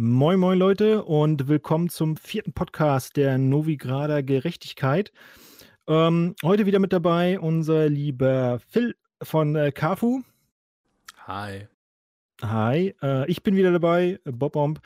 Moin, 0.00 0.38
moin 0.38 0.56
Leute 0.56 1.02
und 1.02 1.48
willkommen 1.48 1.88
zum 1.88 2.16
vierten 2.16 2.52
Podcast 2.52 3.16
der 3.16 3.36
Novigrader 3.36 4.22
Gerechtigkeit. 4.22 5.10
Ähm, 5.88 6.36
heute 6.44 6.66
wieder 6.66 6.78
mit 6.78 6.92
dabei 6.92 7.40
unser 7.40 7.88
lieber 7.88 8.60
Phil 8.68 8.94
von 9.20 9.56
äh, 9.56 9.72
Kafu. 9.72 10.22
Hi. 11.26 11.66
Hi, 12.40 12.94
äh, 13.02 13.28
ich 13.28 13.42
bin 13.42 13.56
wieder 13.56 13.72
dabei, 13.72 14.20
Bob 14.22 14.52
Bomb. 14.52 14.78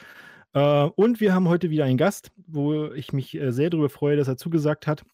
Äh, 0.55 0.85
und 0.97 1.21
wir 1.21 1.35
haben 1.35 1.47
heute 1.47 1.69
wieder 1.69 1.85
einen 1.85 1.99
Gast, 1.99 2.33
wo 2.47 2.87
ich 2.93 3.13
mich 3.13 3.35
äh, 3.35 3.53
sehr 3.53 3.69
darüber 3.69 3.91
freue, 3.91 4.17
dass 4.17 4.29
er 4.29 4.39
zugesagt 4.39 4.87
hat. 4.87 5.05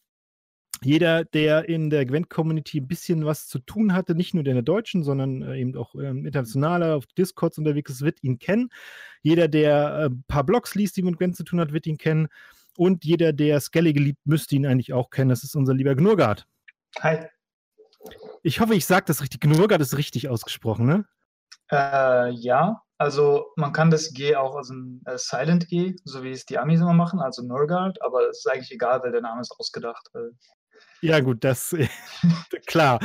Jeder, 0.83 1.25
der 1.25 1.69
in 1.69 1.91
der 1.91 2.07
Gwent-Community 2.07 2.81
ein 2.81 2.89
bisschen 2.89 3.25
was 3.27 3.49
zu 3.49 3.59
tun 3.59 3.95
hatte, 3.95 4.15
nicht 4.15 4.35
nur 4.35 4.47
in 4.47 4.55
der 4.55 4.63
deutschen, 4.63 5.03
sondern 5.03 5.43
äh, 5.43 5.59
eben 5.59 5.77
auch 5.77 5.95
ähm, 5.95 6.25
internationaler 6.27 6.97
auf 6.97 7.07
Discords 7.07 7.59
unterwegs 7.59 7.91
ist, 7.91 8.03
wird 8.03 8.23
ihn 8.23 8.39
kennen. 8.39 8.71
Jeder, 9.23 9.49
der 9.49 9.95
ein 9.95 10.13
äh, 10.13 10.17
paar 10.29 10.45
Blogs 10.45 10.75
liest, 10.75 10.97
die 10.97 11.03
mit 11.03 11.19
Gwent 11.19 11.37
zu 11.37 11.45
tun 11.45 11.61
hat, 11.61 11.73
wird 11.73 11.87
ihn 11.87 11.99
kennen. 11.99 12.29
Und 12.77 13.05
jeder, 13.05 13.33
der 13.33 13.61
Skellige 13.61 14.01
liebt, 14.01 14.25
müsste 14.25 14.55
ihn 14.55 14.67
eigentlich 14.67 14.93
auch 14.93 15.11
kennen. 15.11 15.31
Das 15.31 15.43
ist 15.43 15.57
unser 15.57 15.75
lieber 15.75 15.95
Gnurgard. 15.97 16.47
Hi. 17.01 17.27
Ich 18.43 18.61
hoffe, 18.61 18.75
ich 18.75 18.87
sage 18.87 19.07
das 19.07 19.21
richtig. 19.21 19.41
Gnurgard 19.41 19.81
ist 19.81 19.99
richtig 19.99 20.29
ausgesprochen, 20.29 20.87
ne? 20.87 21.05
Äh, 21.71 22.31
ja, 22.31 22.81
also 22.97 23.53
man 23.57 23.73
kann 23.73 23.91
das 23.91 24.13
G 24.13 24.35
auch 24.35 24.57
als 24.57 24.71
ein 24.71 25.03
äh, 25.05 25.19
Silent 25.19 25.69
G, 25.69 25.95
so 26.05 26.23
wie 26.25 26.33
es 26.33 26.47
die 26.47 26.59
Amis 26.59 26.81
immer 26.81 26.95
machen, 26.95 27.21
also 27.21 27.43
Nurgard, 27.43 28.03
aber 28.03 28.29
es 28.29 28.39
ist 28.39 28.51
eigentlich 28.51 28.73
egal, 28.73 29.03
weil 29.03 29.13
der 29.13 29.21
Name 29.21 29.41
ist 29.41 29.55
ausgedacht. 29.59 30.09
Ja, 31.01 31.21
gut, 31.21 31.45
das 31.45 31.77
klar. 32.67 33.01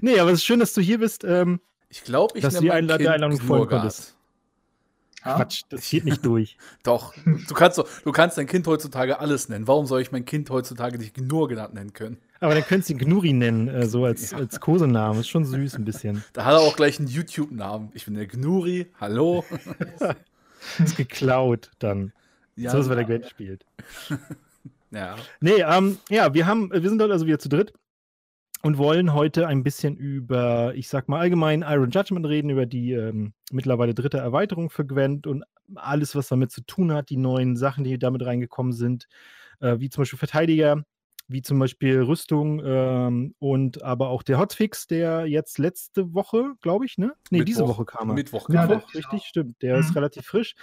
nee, 0.00 0.18
aber 0.18 0.30
es 0.30 0.38
ist 0.38 0.44
schön, 0.44 0.60
dass 0.60 0.72
du 0.72 0.80
hier 0.80 0.98
bist. 0.98 1.24
Ähm, 1.24 1.60
ich 1.88 2.04
glaube, 2.04 2.36
ich 2.38 2.42
dass 2.42 2.54
du 2.54 2.60
die 2.60 2.70
Einlad 2.70 3.00
der 3.00 3.12
Einladung 3.12 3.40
folgen 3.40 3.68
konntest. 3.68 4.14
Quatsch, 5.24 5.62
das 5.70 5.88
geht 5.88 6.04
nicht 6.04 6.24
durch. 6.24 6.58
Doch, 6.82 7.14
du 7.24 7.54
kannst, 7.54 7.78
du 7.78 8.12
kannst 8.12 8.36
dein 8.36 8.46
Kind 8.46 8.66
heutzutage 8.66 9.20
alles 9.20 9.48
nennen. 9.48 9.66
Warum 9.66 9.86
soll 9.86 10.02
ich 10.02 10.12
mein 10.12 10.26
Kind 10.26 10.50
heutzutage 10.50 10.98
nicht 10.98 11.14
Gnur 11.14 11.48
genannt 11.48 11.72
nennen 11.72 11.94
können? 11.94 12.18
Aber 12.40 12.54
dann 12.54 12.62
könntest 12.64 12.90
du 12.90 12.94
ihn 12.94 12.98
Gnuri 12.98 13.32
nennen, 13.32 13.68
äh, 13.68 13.86
so 13.86 14.04
als, 14.04 14.32
ja. 14.32 14.38
als 14.38 14.60
Kosenamen. 14.60 15.20
Ist 15.20 15.28
schon 15.28 15.46
süß 15.46 15.76
ein 15.76 15.86
bisschen. 15.86 16.22
Da 16.34 16.44
hat 16.44 16.52
er 16.52 16.60
auch 16.60 16.76
gleich 16.76 16.98
einen 16.98 17.08
YouTube-Namen. 17.08 17.90
Ich 17.94 18.04
bin 18.04 18.14
der 18.14 18.26
Gnuri, 18.26 18.92
hallo. 19.00 19.44
ist 20.78 20.96
geklaut 20.96 21.70
dann. 21.78 22.12
Ja, 22.56 22.70
so, 22.70 22.78
dass 22.78 22.88
ja. 22.88 22.94
der 22.94 23.04
Geld 23.04 23.28
spielt. 23.28 23.64
Ja. 24.94 25.16
Nee, 25.40 25.62
ähm, 25.62 25.98
ja, 26.08 26.32
wir 26.34 26.46
haben, 26.46 26.70
wir 26.72 26.88
sind 26.88 26.98
dort 26.98 27.10
also 27.10 27.26
wieder 27.26 27.38
zu 27.38 27.48
dritt 27.48 27.72
und 28.62 28.78
wollen 28.78 29.12
heute 29.12 29.46
ein 29.46 29.62
bisschen 29.62 29.96
über, 29.96 30.74
ich 30.74 30.88
sag 30.88 31.08
mal 31.08 31.20
allgemein 31.20 31.62
Iron 31.62 31.90
Judgment 31.90 32.26
reden, 32.26 32.50
über 32.50 32.66
die 32.66 32.92
ähm, 32.92 33.34
mittlerweile 33.52 33.94
dritte 33.94 34.18
Erweiterung 34.18 34.70
für 34.70 34.86
Gwent 34.86 35.26
und 35.26 35.44
alles, 35.74 36.14
was 36.14 36.28
damit 36.28 36.50
zu 36.50 36.62
tun 36.62 36.92
hat, 36.92 37.10
die 37.10 37.16
neuen 37.16 37.56
Sachen, 37.56 37.84
die 37.84 37.98
damit 37.98 38.24
reingekommen 38.24 38.72
sind, 38.72 39.06
äh, 39.60 39.78
wie 39.78 39.90
zum 39.90 40.02
Beispiel 40.02 40.18
Verteidiger, 40.18 40.82
wie 41.28 41.42
zum 41.42 41.58
Beispiel 41.58 42.02
Rüstung 42.02 42.62
ähm, 42.64 43.34
und 43.38 43.82
aber 43.82 44.08
auch 44.08 44.22
der 44.22 44.38
Hotfix, 44.38 44.86
der 44.86 45.26
jetzt 45.26 45.58
letzte 45.58 46.12
Woche, 46.12 46.52
glaube 46.60 46.84
ich, 46.84 46.98
ne? 46.98 47.14
Ne, 47.30 47.44
diese 47.44 47.66
Woche 47.66 47.84
kam 47.84 48.10
er. 48.10 48.14
Mittwoch, 48.14 48.48
Mittwoch, 48.48 48.68
ja, 48.68 48.98
richtig, 48.98 49.10
genau. 49.10 49.22
stimmt. 49.22 49.62
Der 49.62 49.74
mhm. 49.74 49.80
ist 49.80 49.96
relativ 49.96 50.26
frisch. 50.26 50.54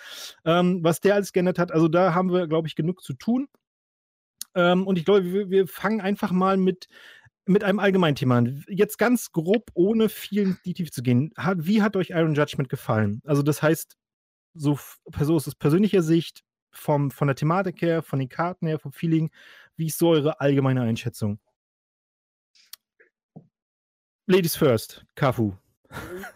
Ähm, 0.46 0.80
was 0.84 1.02
der 1.02 1.16
alles 1.16 1.34
geändert 1.34 1.58
hat, 1.58 1.72
also 1.72 1.88
da 1.88 2.14
haben 2.14 2.32
wir, 2.32 2.48
glaube 2.48 2.68
ich, 2.68 2.76
genug 2.76 3.02
zu 3.02 3.14
tun. 3.14 3.48
Ähm, 4.56 4.86
und 4.88 4.98
ich 4.98 5.06
glaube, 5.06 5.32
wir, 5.32 5.50
wir, 5.50 5.68
fangen 5.68 6.02
einfach 6.02 6.32
mal 6.32 6.58
mit, 6.58 6.88
mit 7.46 7.64
einem 7.64 7.80
allgemeinen 7.80 8.16
Thema 8.16 8.38
an. 8.38 8.64
Jetzt 8.68 8.98
ganz 8.98 9.32
grob, 9.32 9.72
ohne 9.74 10.10
viel 10.10 10.42
in 10.42 10.58
die 10.66 10.74
Tiefe 10.74 10.92
zu 10.92 11.02
gehen. 11.02 11.32
Hat, 11.38 11.58
wie 11.62 11.82
hat 11.82 11.96
euch 11.96 12.10
Iron 12.10 12.36
Judgment 12.36 12.70
gefallen? 12.70 13.22
Also, 13.26 13.44
das 13.44 13.62
heißt, 13.62 13.96
so, 14.54 14.78
so 15.22 15.36
aus 15.36 15.56
persönlicher 15.56 16.02
Sicht, 16.02 16.44
vom, 16.74 17.12
von 17.12 17.28
der 17.28 17.36
Thematik 17.36 17.82
her, 17.82 18.02
von 18.02 18.20
den 18.20 18.30
Karten 18.30 18.68
her, 18.68 18.80
vom 18.80 18.94
Feeling, 18.94 19.30
wie 19.76 19.88
ist 19.88 19.98
so 19.98 20.10
eure 20.10 20.40
allgemeine 20.40 20.82
Einschätzung? 20.82 21.40
Ladies 24.28 24.56
first, 24.56 25.06
Kafu. 25.16 25.54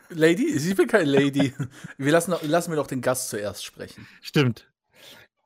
Lady? 0.09 0.47
Ich 0.53 0.75
bin 0.75 0.87
keine 0.87 1.05
Lady. 1.05 1.53
Wir 1.97 2.11
lassen, 2.11 2.35
lassen 2.43 2.71
wir 2.71 2.75
doch 2.75 2.87
den 2.87 3.01
Gast 3.01 3.29
zuerst 3.29 3.63
sprechen. 3.63 4.05
Stimmt. 4.21 4.69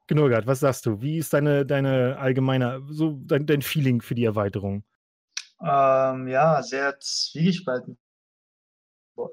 Gnurgard, 0.09 0.47
was 0.47 0.59
sagst 0.59 0.87
du? 0.87 1.01
Wie 1.01 1.17
ist 1.19 1.33
deine, 1.33 1.65
deine 1.65 2.17
allgemeine, 2.17 2.81
so 2.89 3.19
dein, 3.23 3.45
dein 3.45 3.61
Feeling 3.61 4.01
für 4.01 4.15
die 4.15 4.25
Erweiterung? 4.25 4.83
Ähm, 5.61 6.27
ja, 6.27 6.63
sehr 6.63 6.99
zwiegespalten. 6.99 7.97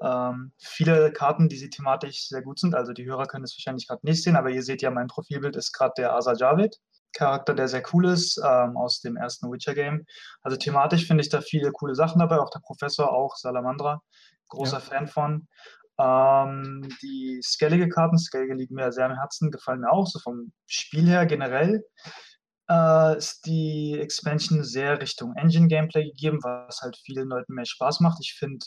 Ähm, 0.01 0.51
viele 0.59 1.11
Karten, 1.11 1.49
die 1.49 1.55
sie 1.55 1.69
thematisch 1.69 2.27
sehr 2.27 2.43
gut 2.43 2.59
sind, 2.59 2.75
also 2.75 2.93
die 2.93 3.05
Hörer 3.05 3.25
können 3.25 3.45
es 3.45 3.57
wahrscheinlich 3.57 3.87
gerade 3.87 4.05
nicht 4.05 4.21
sehen, 4.21 4.35
aber 4.35 4.49
ihr 4.49 4.61
seht 4.61 4.81
ja, 4.81 4.91
mein 4.91 5.07
Profilbild 5.07 5.55
ist 5.55 5.71
gerade 5.71 5.93
der 5.97 6.13
Asa 6.13 6.33
Javid. 6.33 6.77
Charakter, 7.13 7.55
der 7.55 7.67
sehr 7.67 7.81
cool 7.93 8.05
ist, 8.05 8.37
ähm, 8.37 8.77
aus 8.77 8.99
dem 8.99 9.15
ersten 9.15 9.51
Witcher-Game. 9.51 10.05
Also 10.43 10.57
thematisch 10.57 11.07
finde 11.07 11.23
ich 11.23 11.29
da 11.29 11.41
viele 11.41 11.71
coole 11.71 11.95
Sachen 11.95 12.19
dabei, 12.19 12.37
auch 12.37 12.51
der 12.51 12.59
Professor, 12.59 13.11
auch 13.11 13.35
Salamandra, 13.37 14.03
großer 14.49 14.77
ja. 14.77 14.81
Fan 14.81 15.07
von. 15.07 15.47
Ähm, 15.99 16.87
die 17.01 17.41
skellige 17.43 17.89
Karten, 17.89 18.17
Skellige 18.17 18.53
liegen 18.53 18.75
mir 18.75 18.91
sehr 18.91 19.05
am 19.05 19.15
Herzen, 19.15 19.51
gefallen 19.51 19.81
mir 19.81 19.91
auch, 19.91 20.07
so 20.07 20.19
vom 20.19 20.51
Spiel 20.67 21.07
her 21.07 21.25
generell. 21.25 21.83
Äh, 22.69 23.17
ist 23.17 23.45
die 23.45 23.97
Expansion 23.99 24.63
sehr 24.63 25.01
Richtung 25.01 25.33
Engine-Gameplay 25.35 26.05
gegeben, 26.09 26.39
was 26.43 26.81
halt 26.81 26.97
vielen 26.97 27.29
Leuten 27.29 27.53
mehr 27.53 27.65
Spaß 27.65 28.01
macht. 28.01 28.19
Ich 28.21 28.33
finde, 28.33 28.65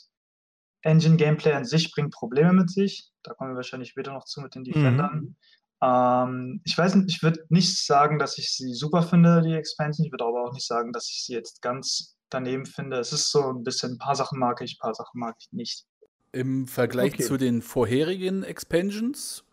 Engine-Gameplay 0.82 1.52
an 1.52 1.64
sich 1.64 1.92
bringt 1.92 2.12
Probleme 2.12 2.52
mit 2.52 2.70
sich. 2.70 3.10
Da 3.22 3.34
kommen 3.34 3.52
wir 3.52 3.56
wahrscheinlich 3.56 3.90
später 3.90 4.12
noch 4.12 4.24
zu 4.24 4.40
mit 4.40 4.54
den 4.54 4.64
Defendern. 4.64 5.20
Mhm. 5.20 5.36
Ähm, 5.82 6.60
ich 6.64 6.76
weiß 6.76 6.94
nicht, 6.96 7.14
ich 7.14 7.22
würde 7.22 7.44
nicht 7.48 7.84
sagen, 7.84 8.18
dass 8.18 8.38
ich 8.38 8.54
sie 8.54 8.72
super 8.74 9.02
finde, 9.02 9.42
die 9.42 9.54
Expansion. 9.54 10.06
Ich 10.06 10.12
würde 10.12 10.24
aber 10.24 10.44
auch 10.44 10.52
nicht 10.52 10.66
sagen, 10.66 10.92
dass 10.92 11.08
ich 11.08 11.24
sie 11.24 11.34
jetzt 11.34 11.62
ganz 11.62 12.16
daneben 12.30 12.66
finde. 12.66 12.98
Es 12.98 13.12
ist 13.12 13.30
so 13.30 13.50
ein 13.50 13.64
bisschen, 13.64 13.92
ein 13.92 13.98
paar 13.98 14.14
Sachen 14.14 14.38
mag 14.38 14.60
ich, 14.62 14.76
ein 14.76 14.82
paar 14.82 14.94
Sachen 14.94 15.18
mag 15.20 15.36
ich 15.38 15.48
nicht. 15.52 15.84
Im 16.32 16.68
Vergleich 16.68 17.14
okay. 17.14 17.22
zu 17.24 17.36
den 17.36 17.60
vorherigen 17.62 18.44
Expansions, 18.44 19.44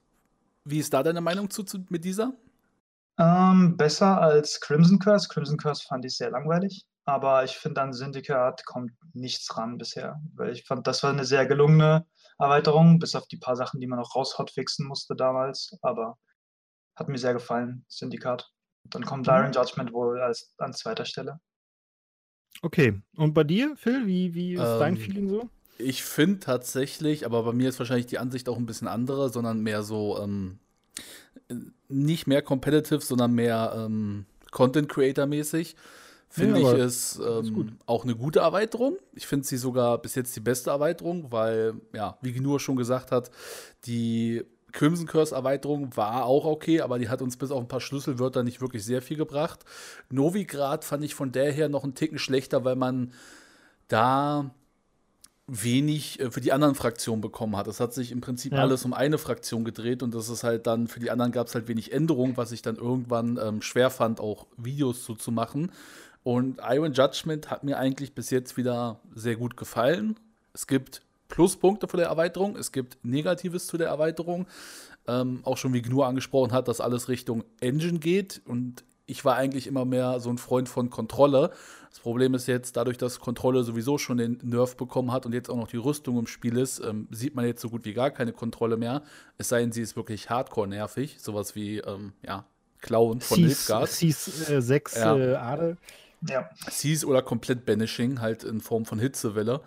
wie 0.64 0.80
ist 0.80 0.94
da 0.94 1.02
deine 1.02 1.22
Meinung 1.22 1.50
zu, 1.50 1.64
zu 1.64 1.84
mit 1.90 2.04
dieser? 2.04 2.34
Ähm, 3.18 3.78
besser 3.78 4.22
als 4.22 4.60
Crimson 4.62 5.00
Curse. 5.00 5.28
Crimson 5.30 5.58
Curse 5.58 5.84
fand 5.88 6.06
ich 6.06 6.16
sehr 6.16 6.30
langweilig, 6.30 6.86
aber 7.06 7.44
ich 7.44 7.58
finde 7.58 7.82
an 7.82 7.94
Syndicate 7.94 8.64
kommt 8.66 8.92
nichts 9.14 9.58
ran 9.58 9.78
bisher, 9.78 10.22
weil 10.36 10.52
ich 10.52 10.66
fand, 10.66 10.86
das 10.86 11.02
war 11.02 11.10
eine 11.10 11.26
sehr 11.26 11.48
gelungene 11.48 12.06
Erweiterung, 12.38 13.00
bis 13.00 13.16
auf 13.16 13.28
die 13.28 13.38
paar 13.38 13.56
Sachen, 13.56 13.80
die 13.80 13.88
man 13.88 13.98
noch 13.98 14.16
raus 14.16 14.38
hotfixen 14.38 14.86
musste 14.86 15.16
damals. 15.16 15.76
Aber 15.82 16.18
hat 16.96 17.10
mir 17.10 17.18
sehr 17.18 17.34
gefallen, 17.34 17.86
Syndikat. 17.88 18.52
Dann 18.84 19.06
kommt 19.06 19.28
mhm. 19.28 19.34
Iron 19.34 19.52
Judgment 19.52 19.94
wohl 19.94 20.22
als, 20.22 20.54
an 20.58 20.74
zweiter 20.74 21.06
Stelle. 21.06 21.40
Okay, 22.62 23.02
und 23.16 23.34
bei 23.34 23.44
dir, 23.44 23.76
Phil, 23.76 24.08
wie, 24.08 24.34
wie 24.34 24.54
ist 24.54 24.62
ähm, 24.62 24.80
dein 24.80 24.98
Feeling 24.98 25.30
so? 25.30 25.50
Ich 25.80 26.04
finde 26.04 26.40
tatsächlich, 26.40 27.26
aber 27.26 27.44
bei 27.44 27.54
mir 27.54 27.70
ist 27.70 27.80
wahrscheinlich 27.80 28.08
die 28.08 28.20
Ansicht 28.20 28.50
auch 28.50 28.58
ein 28.58 28.66
bisschen 28.66 28.88
andere, 28.88 29.30
sondern 29.30 29.62
mehr 29.62 29.84
so, 29.84 30.20
ähm, 30.20 30.60
nicht 31.88 32.28
mehr 32.28 32.42
competitive, 32.42 33.02
sondern 33.02 33.34
mehr 33.34 33.74
ähm, 33.78 34.26
Content 34.52 34.90
Creator 34.90 35.26
mäßig 35.26 35.76
finde 36.30 36.60
ja, 36.60 36.74
ich 36.74 36.80
es 36.80 37.20
ähm, 37.20 37.78
auch 37.86 38.04
eine 38.04 38.16
gute 38.16 38.40
Erweiterung. 38.40 38.98
Ich 39.14 39.28
finde 39.28 39.46
sie 39.48 39.58
sogar 39.58 39.98
bis 40.00 40.16
jetzt 40.16 40.36
die 40.36 40.42
beste 40.42 40.70
Erweiterung, 40.70 41.32
weil, 41.32 41.76
ja, 41.94 42.18
wie 42.22 42.34
Gnur 42.34 42.60
schon 42.60 42.76
gesagt 42.76 43.12
hat, 43.12 43.32
die 43.86 44.44
Crimson 44.74 45.08
Curse 45.08 45.34
Erweiterung 45.34 45.96
war 45.96 46.26
auch 46.26 46.46
okay, 46.46 46.82
aber 46.82 47.00
die 47.00 47.10
hat 47.10 47.22
uns 47.22 47.38
bis 47.38 47.52
auf 47.52 47.62
ein 47.62 47.68
paar 47.68 47.82
Schlüsselwörter 47.82 48.44
nicht 48.44 48.62
wirklich 48.62 48.84
sehr 48.84 49.02
viel 49.02 49.18
gebracht. 49.18 49.64
Novigrad 50.10 50.84
fand 50.84 51.04
ich 51.04 51.16
von 51.16 51.32
der 51.32 51.52
her 51.52 51.70
noch 51.70 51.84
einen 51.84 51.96
Ticken 51.96 52.20
schlechter, 52.20 52.64
weil 52.66 52.76
man 52.76 53.14
da 53.88 54.52
wenig 55.48 56.20
äh, 56.20 56.30
für 56.30 56.42
die 56.42 56.52
anderen 56.52 56.76
Fraktionen 56.76 57.22
bekommen 57.22 57.56
hat. 57.56 57.68
Es 57.68 57.80
hat 57.80 57.94
sich 57.94 58.12
im 58.12 58.22
Prinzip 58.22 58.54
ja. 58.54 58.60
alles 58.60 58.86
um 58.86 58.94
eine 58.94 59.18
Fraktion 59.18 59.64
gedreht 59.64 60.04
und 60.04 60.14
das 60.14 60.30
ist 60.30 60.44
halt 60.44 60.68
dann, 60.68 60.88
für 60.88 61.00
die 61.00 61.10
anderen 61.10 61.32
gab 61.32 61.48
es 61.48 61.56
halt 61.56 61.68
wenig 61.68 61.94
Änderungen, 61.94 62.38
was 62.38 62.52
ich 62.52 62.62
dann 62.62 62.76
irgendwann 62.76 63.40
ähm, 63.42 63.62
schwer 63.62 63.90
fand, 63.90 64.20
auch 64.20 64.46
Videos 64.58 65.06
so 65.06 65.16
zu 65.16 65.32
machen. 65.32 65.72
Und 66.24 66.60
Iron 66.68 66.92
Judgment 66.92 67.50
hat 67.50 67.64
mir 67.64 67.78
eigentlich 67.78 68.14
bis 68.14 68.30
jetzt 68.30 68.58
wieder 68.58 69.00
sehr 69.16 69.38
gut 69.38 69.56
gefallen. 69.56 70.20
Es 70.54 70.68
gibt 70.68 71.02
Pluspunkte 71.30 71.88
für 71.88 71.98
der 71.98 72.08
Erweiterung, 72.08 72.58
es 72.58 72.74
gibt 72.74 72.98
Negatives 73.04 73.68
zu 73.68 73.78
der 73.78 73.88
Erweiterung. 73.88 74.46
Ähm, 75.08 75.40
auch 75.44 75.56
schon 75.56 75.74
wie 75.74 75.82
Gnu 75.82 76.04
angesprochen 76.04 76.52
hat, 76.52 76.68
dass 76.68 76.82
alles 76.82 77.08
Richtung 77.08 77.46
Engine 77.62 78.00
geht. 78.00 78.42
Und 78.46 78.84
ich 79.06 79.24
war 79.24 79.38
eigentlich 79.38 79.66
immer 79.66 79.86
mehr 79.86 80.20
so 80.20 80.30
ein 80.30 80.38
Freund 80.38 80.68
von 80.68 80.90
Kontrolle. 80.90 81.52
Das 81.90 82.00
Problem 82.00 82.34
ist 82.34 82.48
jetzt, 82.48 82.78
dadurch, 82.78 82.98
dass 82.98 83.20
Kontrolle 83.20 83.64
sowieso 83.64 83.98
schon 83.98 84.18
den 84.18 84.40
Nerv 84.44 84.76
bekommen 84.78 85.12
hat 85.12 85.26
und 85.26 85.34
jetzt 85.34 85.50
auch 85.50 85.56
noch 85.56 85.68
die 85.68 85.78
Rüstung 85.78 86.18
im 86.20 86.28
Spiel 86.28 86.58
ist, 86.58 86.80
ähm, 86.80 87.08
sieht 87.12 87.36
man 87.36 87.46
jetzt 87.46 87.62
so 87.62 87.70
gut 87.70 87.86
wie 87.86 87.94
gar 87.94 88.12
keine 88.12 88.34
Kontrolle 88.34 88.78
mehr. 88.78 89.04
Es 89.38 89.50
sei 89.50 89.62
denn, 89.62 89.72
sie 89.72 89.82
ist 89.82 89.96
wirklich 89.96 90.30
hardcore 90.30 90.68
nervig. 90.68 91.18
Sowas 91.20 91.56
wie, 91.56 91.80
ähm, 91.80 92.14
ja, 92.22 92.46
Klauen 92.82 93.22
von 93.22 93.42
Nilfgaard. 93.42 93.90
Cs 93.90 94.50
äh, 94.50 94.62
6 94.62 94.96
ja. 94.96 95.18
äh, 95.18 95.36
Adel. 95.36 95.78
Ja. 96.28 96.50
Seas 96.70 97.06
oder 97.06 97.22
komplett 97.22 97.66
Banishing, 97.66 98.22
halt 98.22 98.44
in 98.44 98.62
Form 98.62 98.86
von 98.86 99.00
Hitzewelle. 99.00 99.62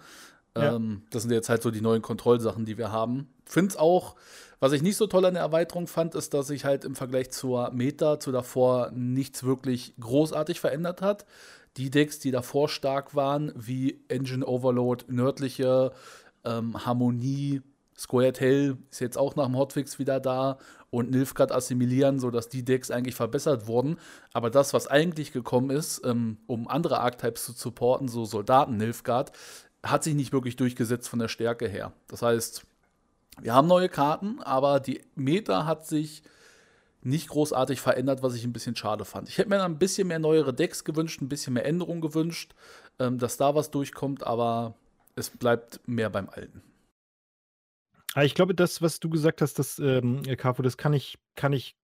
Ja. 0.57 0.75
Ähm, 0.75 1.03
das 1.11 1.23
sind 1.23 1.33
jetzt 1.33 1.49
halt 1.49 1.63
so 1.63 1.71
die 1.71 1.81
neuen 1.81 2.03
Kontrollsachen, 2.03 2.65
die 2.65 2.77
wir 2.77 2.91
haben. 2.91 3.29
finde 3.45 3.71
es 3.71 3.77
auch, 3.77 4.17
was 4.59 4.73
ich 4.73 4.83
nicht 4.83 4.97
so 4.97 5.07
toll 5.07 5.25
an 5.25 5.35
der 5.35 5.43
Erweiterung 5.43 5.87
fand, 5.87 6.15
ist, 6.15 6.35
dass 6.35 6.49
sich 6.49 6.65
halt 6.65 6.85
im 6.85 6.95
Vergleich 6.95 7.31
zur 7.31 7.71
Meta, 7.71 8.21
zu 8.21 8.33
davor, 8.33 8.91
nichts 8.93 9.45
wirklich 9.45 9.95
großartig 9.99 10.61
verändert 10.61 11.03
hat. 11.03 11.25
Die 11.81 11.89
Decks, 11.89 12.19
die 12.19 12.31
davor 12.31 12.69
stark 12.69 13.15
waren, 13.15 13.53
wie 13.57 14.05
Engine 14.09 14.45
Overload, 14.45 15.07
nördliche 15.09 15.93
ähm, 16.45 16.85
Harmonie, 16.85 17.63
Squared 17.97 18.39
Hell 18.39 18.77
ist 18.91 19.01
jetzt 19.01 19.17
auch 19.17 19.35
nach 19.35 19.47
dem 19.47 19.57
Hotfix 19.57 19.99
wieder 19.99 20.21
da 20.21 20.59
und 20.91 21.11
Nilfgaard 21.11 21.53
assimilieren, 21.53 22.21
sodass 22.21 22.51
die 22.51 22.67
Decks 22.67 22.91
eigentlich 22.91 23.15
verbessert 23.15 23.67
wurden. 23.67 23.97
Aber 24.35 24.51
das, 24.51 24.75
was 24.75 24.89
eigentlich 24.89 25.33
gekommen 25.33 25.71
ist, 25.71 26.05
ähm, 26.05 26.37
um 26.47 26.69
andere 26.69 27.01
Archetypes 27.01 27.47
zu 27.47 27.53
supporten, 27.53 28.09
so 28.09 28.27
Soldaten 28.27 28.77
Nilfgaard, 28.77 29.33
hat 29.83 30.05
sich 30.05 30.15
nicht 30.15 30.35
wirklich 30.35 30.57
durchgesetzt 30.57 31.09
von 31.09 31.19
der 31.19 31.29
Stärke 31.29 31.67
her. 31.67 31.95
Das 32.09 32.21
heißt, 32.21 32.63
wir 33.41 33.55
haben 33.55 33.69
neue 33.69 33.89
Karten, 33.89 34.43
aber 34.43 34.81
die 34.81 35.01
Meta 35.15 35.65
hat 35.65 35.87
sich 35.87 36.25
nicht 37.03 37.29
großartig 37.29 37.81
verändert, 37.81 38.23
was 38.23 38.35
ich 38.35 38.45
ein 38.45 38.53
bisschen 38.53 38.77
schade 38.77 39.05
fand. 39.05 39.29
Ich 39.29 39.39
hätte 39.39 39.49
mir 39.49 39.63
ein 39.63 39.79
bisschen 39.79 40.09
mehr 40.09 40.19
neuere 40.19 40.53
Decks 40.53 40.85
gewünscht, 40.85 41.21
ein 41.21 41.29
bisschen 41.29 41.55
mehr 41.55 41.65
Änderungen 41.65 42.01
gewünscht, 42.01 42.55
ähm, 42.99 43.19
dass 43.19 43.37
da 43.37 43.55
was 43.55 43.71
durchkommt, 43.71 44.27
aber 44.27 44.75
es 45.17 45.31
bleibt 45.31 45.81
mehr 45.87 46.11
beim 46.11 46.29
Alten. 46.29 46.63
Ah, 48.15 48.25
ich 48.25 48.35
glaube, 48.35 48.55
das, 48.55 48.83
was 48.83 48.99
du 48.99 49.09
gesagt 49.09 49.41
hast, 49.41 49.59
das, 49.59 49.79
ähm, 49.79 50.23
Carfo, 50.37 50.63
das 50.63 50.77
kann 50.77 50.93
ich, 50.93 51.19
kann 51.37 51.53
ich 51.53 51.77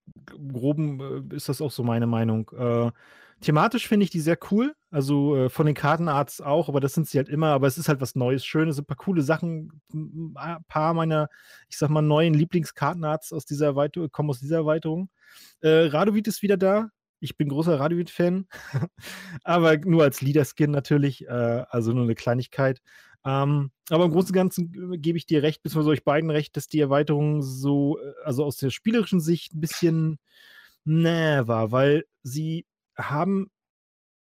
groben, 0.52 1.30
äh, 1.30 1.36
ist 1.36 1.48
das 1.48 1.60
auch 1.60 1.70
so 1.70 1.84
meine 1.84 2.06
Meinung. 2.06 2.50
Äh, 2.50 2.90
thematisch 3.40 3.88
finde 3.88 4.04
ich 4.04 4.10
die 4.10 4.20
sehr 4.20 4.38
cool. 4.50 4.74
Also 4.90 5.36
äh, 5.36 5.48
von 5.50 5.66
den 5.66 5.74
Kartenarts 5.74 6.40
auch, 6.40 6.68
aber 6.68 6.80
das 6.80 6.94
sind 6.94 7.08
sie 7.08 7.18
halt 7.18 7.28
immer. 7.28 7.48
Aber 7.48 7.66
es 7.66 7.78
ist 7.78 7.88
halt 7.88 8.00
was 8.00 8.14
Neues, 8.14 8.44
Schönes, 8.44 8.78
ein 8.78 8.86
paar 8.86 8.96
coole 8.96 9.22
Sachen. 9.22 9.82
Ein 9.92 10.64
paar 10.68 10.94
meiner, 10.94 11.28
ich 11.68 11.78
sag 11.78 11.90
mal, 11.90 12.02
neuen 12.02 12.34
Lieblingskartenarts 12.34 13.32
aus 13.32 13.44
dieser 13.44 13.66
Erweiterung 13.66 14.10
kommen 14.10 14.30
aus 14.30 14.40
dieser 14.40 14.56
Erweiterung. 14.56 15.10
Äh, 15.60 15.86
Radovid 15.86 16.28
ist 16.28 16.42
wieder 16.42 16.56
da. 16.56 16.90
Ich 17.20 17.36
bin 17.36 17.48
großer 17.48 17.80
Radovid-Fan, 17.80 18.46
aber 19.44 19.78
nur 19.78 20.02
als 20.02 20.20
Leader-Skin 20.20 20.70
natürlich, 20.70 21.26
äh, 21.26 21.64
also 21.70 21.92
nur 21.92 22.04
eine 22.04 22.14
Kleinigkeit. 22.14 22.82
Ähm, 23.24 23.72
aber 23.88 24.04
im 24.04 24.12
Großen 24.12 24.28
und 24.28 24.34
Ganzen 24.34 24.92
äh, 24.92 24.98
gebe 24.98 25.18
ich 25.18 25.26
dir 25.26 25.42
recht, 25.42 25.62
beziehungsweise 25.62 25.90
euch 25.90 26.04
beiden 26.04 26.30
recht, 26.30 26.56
dass 26.56 26.68
die 26.68 26.80
Erweiterung 26.80 27.42
so, 27.42 27.98
äh, 27.98 28.12
also 28.24 28.44
aus 28.44 28.56
der 28.58 28.70
spielerischen 28.70 29.20
Sicht 29.20 29.54
ein 29.54 29.60
bisschen 29.60 30.18
näh 30.84 31.42
war, 31.46 31.72
weil 31.72 32.04
sie 32.22 32.66
haben 32.96 33.50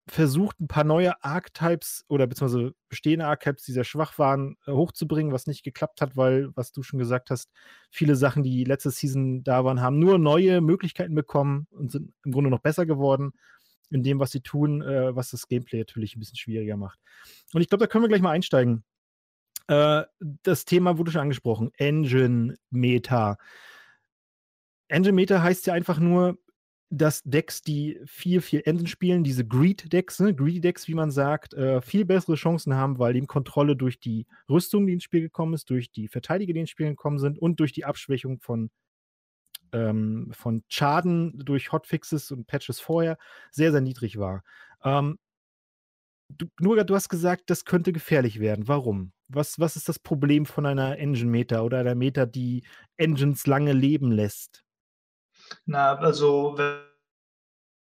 versucht, 0.07 0.61
ein 0.61 0.69
paar 0.69 0.85
neue 0.85 1.23
Archetypes 1.25 2.05
oder 2.09 2.27
beziehungsweise 2.27 2.75
bestehende 2.89 3.27
Archetypes, 3.27 3.65
die 3.65 3.73
sehr 3.73 3.85
schwach 3.85 4.19
waren, 4.19 4.57
äh, 4.67 4.73
hochzubringen, 4.73 5.33
was 5.33 5.47
nicht 5.47 5.63
geklappt 5.65 6.01
hat, 6.01 6.17
weil, 6.17 6.51
was 6.55 6.73
du 6.73 6.83
schon 6.83 6.99
gesagt 6.99 7.31
hast, 7.31 7.51
viele 7.91 8.15
Sachen, 8.15 8.43
die 8.43 8.65
letzte 8.65 8.91
Season 8.91 9.43
da 9.45 9.65
waren, 9.65 9.81
haben 9.81 9.99
nur 9.99 10.19
neue 10.19 10.61
Möglichkeiten 10.61 11.15
bekommen 11.15 11.67
und 11.71 11.91
sind 11.91 12.13
im 12.25 12.33
Grunde 12.33 12.51
noch 12.51 12.61
besser 12.61 12.85
geworden 12.85 13.33
in 13.91 14.03
dem, 14.03 14.19
was 14.19 14.31
sie 14.31 14.41
tun, 14.41 14.83
äh, 14.83 15.15
was 15.17 15.31
das 15.31 15.49
Gameplay 15.49 15.79
natürlich 15.79 16.17
ein 16.17 16.21
bisschen 16.21 16.37
schwieriger 16.37 16.77
macht. 16.77 16.99
Und 17.55 17.63
ich 17.63 17.69
glaube, 17.69 17.85
da 17.85 17.87
können 17.87 18.05
wir 18.05 18.09
gleich 18.09 18.23
mal 18.23 18.31
einsteigen. 18.31 18.85
Äh, 19.69 20.03
das 20.43 20.67
Thema 20.67 20.99
wurde 20.99 21.13
schon 21.13 21.23
angesprochen: 21.23 21.71
Engine 21.77 22.57
Meta. 22.71 23.39
Engine 24.89 25.15
Meta 25.15 25.43
heißt 25.43 25.67
ja 25.67 25.73
einfach 25.73 25.99
nur, 25.99 26.39
dass 26.97 27.23
Decks, 27.23 27.63
die 27.63 28.01
viel, 28.07 28.41
viel 28.41 28.63
Engine 28.65 28.89
spielen, 28.89 29.25
diese 29.25 29.47
Greed-Decks, 29.47 30.21
ne, 30.21 30.35
Greedy-Decks, 30.35 30.89
wie 30.89 30.95
man 30.95 31.11
sagt, 31.11 31.55
äh, 31.55 31.81
viel 31.81 32.05
bessere 32.05 32.37
Chancen 32.37 32.75
haben, 32.75 32.99
weil 32.99 33.17
eben 33.17 33.27
Kontrolle 33.27 33.77
durch 33.77 34.01
die 34.01 34.27
Rüstung, 34.49 34.87
die 34.87 34.95
ins 34.95 35.05
Spiel 35.05 35.21
gekommen 35.21 35.55
ist, 35.55 35.71
durch 35.71 35.91
die 35.91 36.09
Verteidiger, 36.09 36.53
die 36.53 36.61
ins 36.61 36.71
Spiel 36.71 36.89
gekommen 36.89 37.19
sind 37.19 37.39
und 37.39 37.61
durch 37.61 37.73
die 37.73 37.85
Abschwächung 37.85 38.41
von 38.41 38.71
ähm, 39.73 40.31
von 40.33 40.63
Schaden 40.69 41.39
durch 41.45 41.73
Hotfixes 41.73 42.31
und 42.31 42.47
Patches 42.47 42.81
vorher 42.81 43.19
sehr, 43.51 43.73
sehr 43.73 43.81
niedrig 43.81 44.19
war. 44.19 44.45
Ähm, 44.85 45.19
du, 46.29 46.47
Nurga, 46.61 46.85
du 46.85 46.95
hast 46.95 47.09
gesagt, 47.09 47.51
das 47.51 47.65
könnte 47.65 47.93
gefährlich 47.93 48.41
werden. 48.41 48.69
Warum? 48.69 49.13
Was, 49.29 49.59
was 49.59 49.77
ist 49.77 49.89
das 49.89 49.99
Problem 49.99 50.47
von 50.47 50.67
einer 50.67 50.99
Engine-Meta 50.99 51.63
oder 51.63 51.79
einer 51.79 51.95
Meta, 51.95 52.27
die 52.27 52.65
Engines 52.97 53.47
lange 53.47 53.73
leben 53.73 54.13
lässt? 54.13 54.64
Na, 55.67 55.97
also 55.97 56.55
wenn 56.57 56.83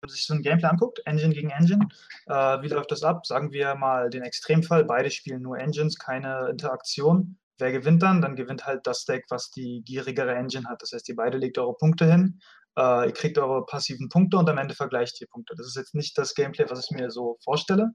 man 0.03 0.09
sich 0.09 0.27
so 0.27 0.35
ein 0.35 0.43
Gameplay 0.43 0.69
anguckt, 0.69 1.01
Engine 1.05 1.35
gegen 1.35 1.51
Engine, 1.51 1.87
äh, 2.27 2.63
wie 2.63 2.69
läuft 2.69 2.91
das 2.91 3.03
ab? 3.03 3.27
Sagen 3.27 3.53
wir 3.53 3.75
mal 3.75 4.11
den 4.11 4.23
Extremfall, 4.23 4.85
beide 4.85 5.11
spielen 5.11 5.43
nur 5.43 5.59
Engines, 5.59 5.99
keine 5.99 6.49
Interaktion. 6.51 7.39
Wer 7.59 7.73
gewinnt 7.73 8.03
dann? 8.03 8.23
Dann 8.23 8.37
gewinnt 8.37 8.67
halt 8.67 8.87
das 8.87 9.05
Deck, 9.05 9.25
was 9.31 9.51
die 9.51 9.83
gierigere 9.85 10.35
Engine 10.35 10.69
hat. 10.69 10.81
Das 10.83 10.93
heißt, 10.93 11.09
ihr 11.09 11.17
beide 11.17 11.39
legt 11.39 11.59
eure 11.59 11.75
Punkte 11.75 12.07
hin, 12.07 12.41
äh, 12.79 13.07
ihr 13.07 13.13
kriegt 13.13 13.39
eure 13.39 13.67
passiven 13.67 14.09
Punkte 14.09 14.39
und 14.39 14.49
am 14.49 14.59
Ende 14.59 14.75
vergleicht 14.75 15.21
ihr 15.21 15.27
Punkte. 15.29 15.55
Das 15.57 15.67
ist 15.67 15.77
jetzt 15.77 15.95
nicht 15.95 16.17
das 16.17 16.35
Gameplay, 16.35 16.67
was 16.69 16.85
ich 16.85 16.97
mir 16.97 17.11
so 17.11 17.37
vorstelle. 17.43 17.91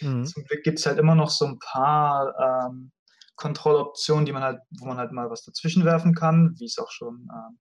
Mhm. 0.00 0.24
Zum 0.26 0.44
Glück 0.44 0.62
gibt 0.62 0.78
es 0.78 0.86
halt 0.86 0.98
immer 0.98 1.14
noch 1.14 1.30
so 1.30 1.46
ein 1.46 1.58
paar 1.58 2.68
ähm, 2.68 2.92
Kontrolloptionen, 3.36 4.26
die 4.26 4.32
man 4.32 4.42
halt, 4.42 4.60
wo 4.78 4.86
man 4.86 4.98
halt 4.98 5.12
mal 5.12 5.30
was 5.30 5.42
dazwischen 5.42 5.84
werfen 5.84 6.14
kann, 6.14 6.54
wie 6.58 6.66
es 6.66 6.78
auch 6.78 6.90
schon, 6.90 7.28
äh, 7.30 7.54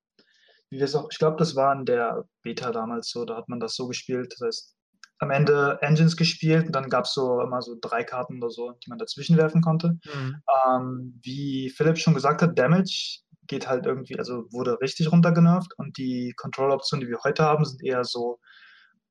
wie 0.75 0.79
wir 0.79 0.85
es 0.85 0.95
auch, 0.95 1.07
ich 1.09 1.17
glaube, 1.17 1.37
das 1.37 1.55
war 1.55 1.73
in 1.73 1.85
der 1.85 2.25
Beta 2.43 2.71
damals 2.71 3.09
so, 3.09 3.23
da 3.23 3.37
hat 3.37 3.47
man 3.47 3.61
das 3.61 3.75
so 3.75 3.87
gespielt. 3.87 4.33
Das 4.33 4.45
heißt, 4.45 4.75
am 5.19 5.31
Ende 5.31 5.79
Engines 5.81 6.17
gespielt 6.17 6.67
und 6.67 6.75
dann 6.75 6.89
gab 6.89 7.05
es 7.05 7.13
so 7.13 7.39
immer 7.39 7.61
so 7.61 7.77
drei 7.79 8.03
Karten 8.03 8.37
oder 8.37 8.49
so, 8.49 8.71
die 8.71 8.89
man 8.89 8.99
dazwischen 8.99 9.37
werfen 9.37 9.61
konnte. 9.61 9.97
Mhm. 10.03 10.41
Ähm, 10.67 11.19
wie 11.23 11.69
Philipp 11.69 11.97
schon 11.97 12.13
gesagt 12.13 12.41
hat, 12.41 12.59
Damage 12.59 13.19
geht 13.47 13.69
halt 13.69 13.85
irgendwie, 13.85 14.19
also 14.19 14.51
wurde 14.51 14.81
richtig 14.81 15.11
runtergenervt 15.11 15.71
und 15.77 15.97
die 15.97 16.33
Control-Optionen, 16.35 17.05
die 17.05 17.11
wir 17.11 17.23
heute 17.23 17.43
haben, 17.43 17.63
sind 17.63 17.81
eher 17.81 18.03
so 18.03 18.39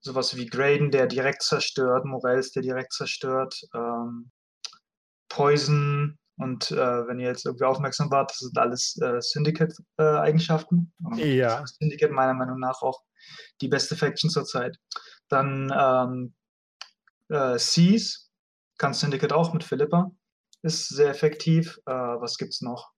sowas 0.00 0.36
wie 0.36 0.44
Graden, 0.44 0.90
der 0.90 1.06
direkt 1.06 1.42
zerstört, 1.42 2.04
Morels, 2.04 2.52
der 2.52 2.62
direkt 2.62 2.92
zerstört, 2.92 3.58
ähm, 3.74 4.30
Poison 5.30 6.18
und 6.36 6.70
äh, 6.72 7.06
wenn 7.06 7.20
ihr 7.20 7.28
jetzt 7.28 7.46
irgendwie 7.46 7.64
aufmerksam 7.64 8.10
wart, 8.10 8.30
das 8.30 8.38
sind 8.38 8.58
alles 8.58 8.98
äh, 9.00 9.20
Syndicate-Eigenschaften. 9.20 10.92
Äh, 11.16 11.36
ja. 11.36 11.64
Syndicate 11.66 12.10
meiner 12.10 12.34
Meinung 12.34 12.58
nach 12.58 12.82
auch 12.82 13.00
die 13.60 13.68
beste 13.68 13.96
Faction 13.96 14.30
zurzeit. 14.30 14.76
Dann 15.28 15.72
ähm, 15.76 16.34
äh, 17.28 17.58
Seas, 17.58 18.30
kann 18.78 18.94
Syndicate 18.94 19.32
auch 19.32 19.52
mit 19.52 19.62
Philippa. 19.62 20.10
Ist 20.62 20.88
sehr 20.88 21.10
effektiv. 21.10 21.78
Äh, 21.86 21.92
was 21.92 22.36
es 22.40 22.60
noch? 22.60 22.90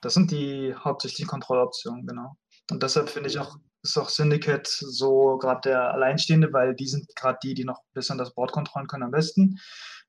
Das 0.00 0.14
sind 0.14 0.30
die 0.30 0.74
hauptsächlichen 0.74 1.26
Kontrolloptionen, 1.26 2.06
genau. 2.06 2.36
Und 2.70 2.82
deshalb 2.82 3.10
finde 3.10 3.28
ich 3.28 3.38
auch, 3.38 3.56
ist 3.82 3.98
auch 3.98 4.08
Syndicate 4.08 4.66
so 4.66 5.36
gerade 5.36 5.60
der 5.64 5.92
Alleinstehende, 5.92 6.52
weil 6.52 6.74
die 6.74 6.86
sind 6.86 7.14
gerade 7.16 7.38
die, 7.42 7.54
die 7.54 7.64
noch 7.64 7.78
ein 7.78 7.92
bisschen 7.94 8.16
das 8.16 8.34
Board 8.34 8.52
kontrollieren 8.52 8.88
können 8.88 9.02
am 9.02 9.10
besten. 9.10 9.58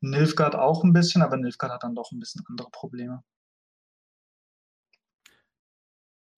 Nilfgaard 0.01 0.55
auch 0.55 0.83
ein 0.83 0.93
bisschen, 0.93 1.21
aber 1.21 1.37
Nilfgaard 1.37 1.73
hat 1.73 1.83
dann 1.83 1.95
doch 1.95 2.11
ein 2.11 2.19
bisschen 2.19 2.43
andere 2.47 2.69
Probleme. 2.71 3.23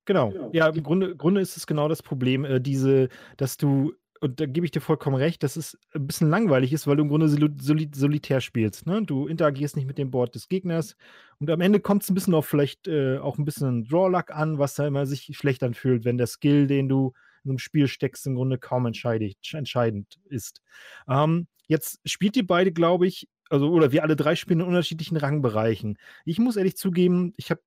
Genau. 0.06 0.50
Ja, 0.52 0.68
im 0.68 0.84
Grunde, 0.84 1.16
Grunde 1.16 1.40
ist 1.42 1.56
es 1.56 1.66
genau 1.66 1.88
das 1.88 2.04
Problem, 2.04 2.44
äh, 2.44 2.60
diese, 2.60 3.08
dass 3.38 3.58
du 3.58 3.94
und 4.24 4.40
da 4.40 4.46
gebe 4.46 4.66
ich 4.66 4.72
dir 4.72 4.80
vollkommen 4.80 5.18
recht, 5.18 5.44
dass 5.44 5.58
es 5.58 5.78
ein 5.94 6.08
bisschen 6.08 6.30
langweilig 6.30 6.72
ist, 6.72 6.88
weil 6.88 6.96
du 6.96 7.04
im 7.04 7.10
Grunde 7.10 7.28
soli 7.28 7.90
solitär 7.94 8.40
spielst. 8.40 8.88
Ne? 8.88 9.04
Du 9.04 9.28
interagierst 9.28 9.76
nicht 9.76 9.86
mit 9.86 9.98
dem 9.98 10.12
Board 10.12 10.34
des 10.34 10.48
Gegners 10.48 10.96
und 11.40 11.50
am 11.50 11.60
Ende 11.60 11.82
kommt 11.82 12.04
es 12.04 12.10
ein 12.10 12.14
bisschen 12.14 12.34
auf 12.34 12.46
vielleicht 12.46 12.88
äh, 12.88 13.18
auch 13.18 13.38
ein 13.38 13.44
bisschen 13.44 13.84
Draw-Luck 13.84 14.32
an, 14.32 14.60
was 14.60 14.76
da 14.76 14.88
immer 14.88 15.06
sich 15.06 15.30
schlecht 15.36 15.62
anfühlt, 15.62 16.06
wenn 16.06 16.18
der 16.18 16.28
Skill, 16.28 16.68
den 16.68 16.88
du 16.88 17.12
in 17.44 17.52
einem 17.52 17.60
Spiel 17.60 17.90
steckst, 17.90 18.26
im 18.26 18.36
Grunde 18.36 18.58
kaum 18.58 18.86
entscheidend 18.86 20.20
ist. 20.30 20.62
Ähm, 21.10 21.48
jetzt 21.68 22.00
spielt 22.06 22.38
ihr 22.38 22.48
beide, 22.48 22.72
glaube 22.72 23.08
ich, 23.08 23.28
also 23.54 23.70
oder 23.70 23.92
wir 23.92 24.04
alle 24.04 24.16
drei 24.16 24.36
spielen 24.36 24.62
in 24.62 24.68
unterschiedlichen 24.68 25.18
Rangbereichen. 25.18 25.98
Ich 26.26 26.40
muss 26.40 26.58
ehrlich 26.58 26.76
zugeben, 26.76 27.34
ich 27.38 27.52
habe 27.52 27.62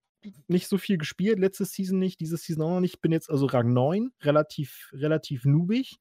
nicht 0.48 0.68
so 0.68 0.76
viel 0.78 0.98
gespielt, 0.98 1.38
letzte 1.38 1.64
Season 1.64 1.98
nicht, 1.98 2.20
diese 2.20 2.36
Season 2.36 2.64
auch 2.64 2.70
noch 2.70 2.80
nicht. 2.80 2.94
Ich 2.94 3.00
bin 3.00 3.12
jetzt 3.12 3.30
also 3.30 3.46
Rang 3.46 3.72
9, 3.72 4.10
relativ, 4.22 4.90
relativ 4.92 5.44
noobig 5.44 5.98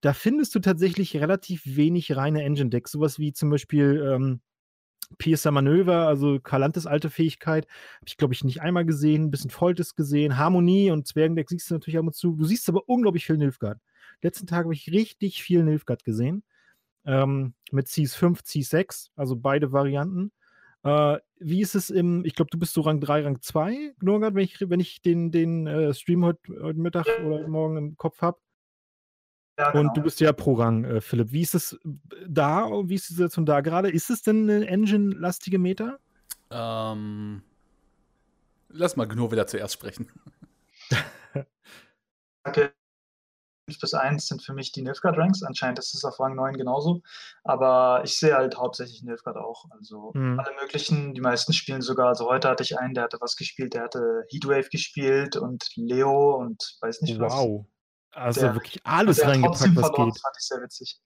da 0.00 0.12
findest 0.12 0.54
du 0.54 0.60
tatsächlich 0.60 1.16
relativ 1.16 1.62
wenig 1.64 2.14
reine 2.16 2.44
Engine-Decks. 2.44 2.92
Sowas 2.92 3.18
wie 3.18 3.32
zum 3.32 3.50
Beispiel 3.50 4.04
ähm, 4.06 4.40
Piercer 5.18 5.50
Manöver, 5.50 6.06
also 6.06 6.38
Kalantes 6.40 6.86
alte 6.86 7.10
Fähigkeit, 7.10 7.66
habe 7.96 8.06
ich, 8.06 8.16
glaube 8.16 8.34
ich, 8.34 8.44
nicht 8.44 8.62
einmal 8.62 8.84
gesehen. 8.84 9.24
Ein 9.24 9.30
bisschen 9.30 9.50
Foltes 9.50 9.96
gesehen. 9.96 10.38
Harmonie 10.38 10.90
und 10.90 11.08
Zwergendeck 11.08 11.48
siehst 11.48 11.70
du 11.70 11.74
natürlich 11.74 11.98
ab 11.98 12.06
und 12.06 12.14
zu. 12.14 12.36
Du 12.36 12.44
siehst 12.44 12.68
aber 12.68 12.88
unglaublich 12.88 13.26
viel 13.26 13.38
Nilfgaard. 13.38 13.80
Letzten 14.22 14.46
Tag 14.46 14.64
habe 14.64 14.74
ich 14.74 14.90
richtig 14.92 15.42
viel 15.42 15.64
Nilfgaard 15.64 16.04
gesehen. 16.04 16.44
Ähm, 17.04 17.54
mit 17.70 17.88
Cs 17.88 18.14
5, 18.14 18.42
Cs 18.42 18.70
6, 18.70 19.10
also 19.16 19.36
beide 19.36 19.72
Varianten. 19.72 20.32
Äh, 20.84 21.18
wie 21.38 21.60
ist 21.60 21.74
es 21.74 21.90
im, 21.90 22.24
ich 22.24 22.34
glaube, 22.34 22.50
du 22.50 22.58
bist 22.58 22.74
so 22.74 22.82
Rang 22.82 23.00
3, 23.00 23.24
Rang 23.24 23.40
2, 23.40 23.94
Gnorgard, 23.98 24.34
wenn 24.34 24.44
ich, 24.44 24.56
wenn 24.60 24.80
ich 24.80 25.00
den, 25.02 25.30
den 25.30 25.66
äh, 25.66 25.94
Stream 25.94 26.24
heute, 26.24 26.40
heute 26.62 26.78
Mittag 26.78 27.06
oder 27.24 27.46
morgen 27.48 27.76
im 27.76 27.96
Kopf 27.96 28.20
habe. 28.22 28.38
Ja, 29.58 29.70
genau. 29.72 29.88
Und 29.88 29.96
du 29.96 30.02
bist 30.02 30.20
ja 30.20 30.32
pro 30.32 30.54
Rang, 30.54 30.84
äh, 30.84 31.00
Philipp. 31.00 31.32
Wie 31.32 31.42
ist 31.42 31.54
es 31.54 31.78
da? 32.28 32.68
Wie 32.84 32.94
ist 32.94 33.08
die 33.08 33.14
Situation 33.14 33.46
da 33.46 33.60
gerade? 33.60 33.90
Ist 33.90 34.10
es 34.10 34.22
denn 34.22 34.48
eine 34.48 34.68
Engine-lastige 34.68 35.58
Meta? 35.58 35.98
Ähm, 36.50 37.42
Lass 38.68 38.96
mal 38.96 39.06
Gnur 39.06 39.32
wieder 39.32 39.46
zuerst 39.46 39.74
sprechen. 39.74 40.08
Okay. 42.44 42.70
5 43.68 43.80
bis 43.80 43.94
1 43.94 44.26
sind 44.26 44.42
für 44.42 44.54
mich 44.54 44.72
die 44.72 44.82
Nilfgaard-Ranks. 44.82 45.42
Anscheinend 45.42 45.78
ist 45.78 45.94
es 45.94 46.04
auf 46.04 46.18
Rang 46.18 46.34
9 46.34 46.54
genauso. 46.54 47.02
Aber 47.44 48.02
ich 48.04 48.18
sehe 48.18 48.34
halt 48.34 48.56
hauptsächlich 48.56 49.02
Nilfgaard 49.02 49.36
auch. 49.36 49.66
Also 49.70 50.12
mhm. 50.14 50.40
alle 50.40 50.54
möglichen, 50.60 51.14
die 51.14 51.20
meisten 51.20 51.52
spielen 51.52 51.82
sogar. 51.82 52.08
Also 52.08 52.28
heute 52.28 52.48
hatte 52.48 52.62
ich 52.62 52.78
einen, 52.78 52.94
der 52.94 53.04
hatte 53.04 53.18
was 53.20 53.36
gespielt, 53.36 53.74
der 53.74 53.84
hatte 53.84 54.24
Heatwave 54.30 54.68
gespielt 54.70 55.36
und 55.36 55.68
Leo 55.76 56.36
und 56.36 56.76
weiß 56.80 57.02
nicht 57.02 57.20
was. 57.20 57.32
Wow. 57.32 57.66
Also 58.12 58.40
der, 58.40 58.54
wirklich 58.54 58.80
alles 58.84 59.24
reingepackt, 59.24 59.76
was 59.76 59.86
verloren, 59.86 60.06
geht. 60.06 60.14
Das 60.14 60.22
fand 60.22 60.36
ich 60.38 60.46
sehr 60.46 60.62
witzig. 60.62 61.00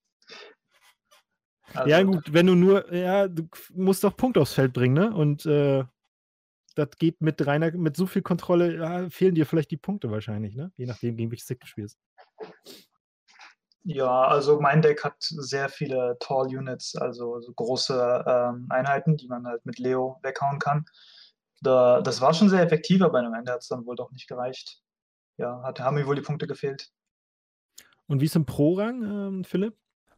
Also, 1.74 1.88
ja, 1.88 2.02
gut, 2.02 2.32
wenn 2.32 2.46
du 2.46 2.54
nur, 2.54 2.92
ja, 2.94 3.28
du 3.28 3.48
musst 3.74 4.04
doch 4.04 4.16
Punkt 4.16 4.38
aufs 4.38 4.54
Feld 4.54 4.72
bringen, 4.72 4.94
ne? 4.94 5.12
Und 5.14 5.46
äh, 5.46 5.84
das 6.74 6.88
geht 6.98 7.20
mit 7.20 7.46
reiner, 7.46 7.70
mit 7.72 7.96
so 7.96 8.06
viel 8.06 8.22
Kontrolle, 8.22 8.76
ja, 8.76 9.10
fehlen 9.10 9.34
dir 9.34 9.46
vielleicht 9.46 9.70
die 9.70 9.76
Punkte 9.76 10.10
wahrscheinlich, 10.10 10.54
ne? 10.54 10.72
Je 10.76 10.86
nachdem, 10.86 11.16
gegen 11.16 11.30
welches 11.30 11.46
Deck 11.46 11.60
du 11.60 11.66
spielst. 11.66 11.98
Ja, 13.84 14.22
also 14.22 14.60
mein 14.60 14.80
Deck 14.80 15.02
hat 15.02 15.16
sehr 15.18 15.68
viele 15.68 16.16
Tall 16.20 16.46
Units, 16.46 16.94
also 16.94 17.40
so 17.40 17.52
große 17.52 18.24
ähm, 18.26 18.66
Einheiten, 18.70 19.16
die 19.16 19.26
man 19.26 19.46
halt 19.46 19.66
mit 19.66 19.78
Leo 19.78 20.18
weghauen 20.22 20.60
kann. 20.60 20.84
Da, 21.62 22.00
das 22.00 22.20
war 22.20 22.32
schon 22.32 22.48
sehr 22.48 22.62
effektiv, 22.62 23.02
aber 23.02 23.18
am 23.20 23.34
Ende 23.34 23.52
hat 23.52 23.62
es 23.62 23.68
dann 23.68 23.84
wohl 23.86 23.96
doch 23.96 24.12
nicht 24.12 24.28
gereicht. 24.28 24.80
Ja, 25.36 25.62
hat, 25.64 25.80
haben 25.80 25.96
mir 25.96 26.06
wohl 26.06 26.14
die 26.14 26.22
Punkte 26.22 26.46
gefehlt. 26.46 26.90
Und 28.06 28.20
wie 28.20 28.26
ist 28.26 28.36
im 28.36 28.46
Pro-Rang, 28.46 29.02
ähm, 29.02 29.44
Philipp? 29.44 29.74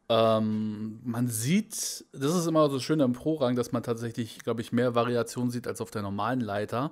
Ähm, 0.09 0.99
man 1.03 1.27
sieht, 1.27 2.05
das 2.11 2.35
ist 2.35 2.45
immer 2.45 2.69
so 2.69 2.79
schön 2.79 2.99
im 2.99 3.13
Pro-Rang, 3.13 3.55
dass 3.55 3.71
man 3.71 3.81
tatsächlich, 3.81 4.39
glaube 4.39 4.61
ich, 4.61 4.71
mehr 4.71 4.93
Variation 4.93 5.49
sieht 5.49 5.67
als 5.67 5.81
auf 5.81 5.89
der 5.89 6.03
normalen 6.03 6.41
Leiter. 6.41 6.91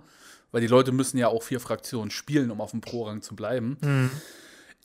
Weil 0.51 0.61
die 0.61 0.67
Leute 0.67 0.91
müssen 0.91 1.17
ja 1.17 1.27
auch 1.27 1.43
vier 1.43 1.59
Fraktionen 1.59 2.11
spielen, 2.11 2.51
um 2.51 2.61
auf 2.61 2.71
dem 2.71 2.81
Pro-Rang 2.81 3.21
zu 3.21 3.35
bleiben. 3.35 3.77
Mhm. 3.81 4.11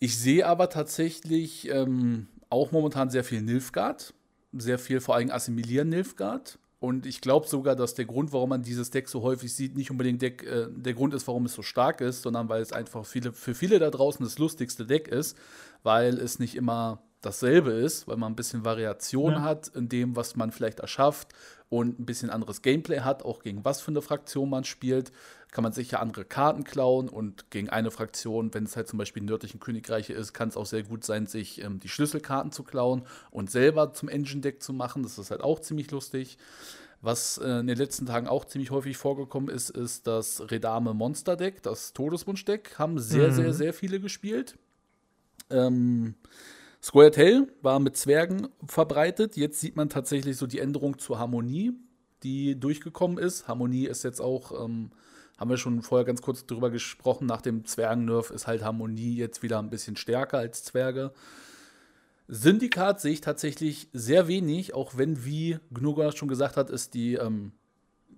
Ich 0.01 0.19
sehe 0.19 0.47
aber 0.47 0.71
tatsächlich 0.71 1.69
ähm, 1.69 2.29
auch 2.51 2.73
momentan 2.73 3.11
sehr 3.11 3.25
viel 3.25 3.43
Nilfgaard. 3.43 4.15
Sehr 4.53 4.79
viel 4.79 5.01
vor 5.01 5.17
allem 5.17 5.31
Assimilieren 5.31 5.89
Nilfgaard. 5.89 6.59
Und 6.81 7.07
ich 7.07 7.21
glaube 7.21 7.49
sogar, 7.49 7.75
dass 7.75 7.95
der 7.95 8.05
Grund, 8.05 8.33
warum 8.33 8.51
man 8.51 8.63
dieses 8.63 8.91
Deck 8.91 9.09
so 9.09 9.23
häufig 9.23 9.53
sieht, 9.53 9.77
nicht 9.77 9.91
unbedingt 9.91 10.23
Deck, 10.23 10.45
äh, 10.45 10.69
der 10.71 10.95
Grund 10.95 11.13
ist, 11.13 11.27
warum 11.27 11.45
es 11.47 11.55
so 11.55 11.63
stark 11.63 12.01
ist, 12.01 12.23
sondern 12.23 12.49
weil 12.49 12.63
es 12.63 12.73
einfach 12.73 13.05
viele, 13.05 13.33
für 13.33 13.55
viele 13.55 13.81
da 13.81 13.91
draußen 13.91 14.25
das 14.25 14.39
lustigste 14.39 14.87
Deck 14.87 15.09
ist, 15.09 15.37
weil 15.83 16.19
es 16.19 16.39
nicht 16.39 16.55
immer 16.55 17.03
dasselbe 17.21 17.73
ist, 17.73 18.07
weil 18.07 18.17
man 18.17 18.33
ein 18.33 18.37
bisschen 18.37 18.65
Variation 18.65 19.33
ja. 19.33 19.43
hat 19.43 19.69
in 19.69 19.89
dem, 19.89 20.15
was 20.15 20.37
man 20.37 20.53
vielleicht 20.53 20.79
erschafft 20.79 21.33
und 21.69 21.99
ein 21.99 22.07
bisschen 22.07 22.31
anderes 22.31 22.63
Gameplay 22.63 23.01
hat, 23.01 23.25
auch 23.25 23.43
gegen 23.43 23.65
was 23.65 23.81
für 23.81 23.91
eine 23.91 24.03
Fraktion 24.03 24.49
man 24.49 24.63
spielt, 24.63 25.11
kann 25.51 25.65
man 25.65 25.73
sicher 25.73 26.01
andere 26.01 26.25
Karten 26.25 26.65
klauen 26.65 27.09
und 27.09 27.51
gegen 27.51 27.71
eine 27.71 27.91
Fraktion, 27.91 28.53
wenn 28.53 28.65
es 28.65 28.77
halt 28.77 28.89
zum 28.89 28.99
Beispiel 28.99 29.23
nördlichen 29.23 29.61
Königreiche 29.61 30.13
ist, 30.13 30.33
kann 30.33 30.49
es 30.49 30.57
auch 30.57 30.67
sehr 30.67 30.83
gut 30.83 31.05
sein, 31.05 31.27
sich 31.27 31.63
ähm, 31.63 31.81
die 31.81 31.89
Schlüsselkarten 31.89 32.53
zu 32.53 32.65
klauen 32.65 33.07
und 33.31 33.51
selber 33.51 33.95
zum 33.95 34.09
Engine-Deck 34.09 34.63
zu 34.63 34.73
machen. 34.73 35.03
Das 35.03 35.19
ist 35.19 35.31
halt 35.31 35.43
auch 35.43 35.61
ziemlich 35.61 35.91
lustig. 35.91 36.39
Was 37.01 37.39
äh, 37.39 37.61
in 37.61 37.67
den 37.67 37.79
letzten 37.79 38.07
Tagen 38.07 38.27
auch 38.27 38.45
ziemlich 38.45 38.71
häufig 38.71 38.97
vorgekommen 38.97 39.49
ist, 39.49 39.71
ist 39.71 40.07
das 40.07 40.51
Redame 40.51 40.95
Monster 40.95 41.37
Deck, 41.37 41.63
das 41.63 41.93
Todeswunsch-Deck. 41.93 42.79
Haben 42.79 42.99
sehr, 42.99 43.29
mhm. 43.29 43.35
sehr, 43.35 43.55
sehr 43.55 43.73
viele 43.73 44.01
gespielt. 44.01 44.59
Ähm, 45.49 46.17
Square 46.83 47.11
Tail 47.11 47.49
war 47.63 47.81
mit 47.81 47.97
Zwergen 47.97 48.49
verbreitet. 48.67 49.37
Jetzt 49.37 49.61
sieht 49.61 49.77
man 49.77 49.89
tatsächlich 49.89 50.37
so 50.37 50.47
die 50.47 50.59
Änderung 50.59 50.99
zur 50.99 51.19
Harmonie, 51.19 51.73
die 52.23 52.59
durchgekommen 52.59 53.19
ist. 53.19 53.49
Harmonie 53.49 53.87
ist 53.87 54.05
jetzt 54.05 54.21
auch, 54.21 54.65
ähm, 54.65 54.91
haben 55.39 55.51
wir 55.51 55.57
schon 55.57 55.83
vorher 55.83 56.05
ganz 56.05 56.21
kurz 56.21 56.45
drüber 56.47 56.71
gesprochen, 56.71 57.27
nach 57.27 57.41
dem 57.41 57.65
Zwergennerf 57.65 58.31
ist 58.31 58.47
halt 58.47 58.65
Harmonie 58.65 59.15
jetzt 59.15 59.43
wieder 59.43 59.61
ein 59.61 59.71
bisschen 59.71 59.97
stärker 59.97 60.39
als 60.39 60.65
Zwerge. 60.65 61.13
Syndikat 62.27 63.01
sehe 63.01 63.13
ich 63.13 63.21
tatsächlich 63.23 63.89
sehr 63.93 64.29
wenig, 64.29 64.75
auch 64.75 64.99
wenn, 64.99 65.25
wie 65.25 65.59
Gnuga 65.73 66.13
schon 66.13 66.29
gesagt 66.29 66.57
hat, 66.57 66.69
ist 66.69 66.93
die 66.93 67.15
ähm, 67.15 67.53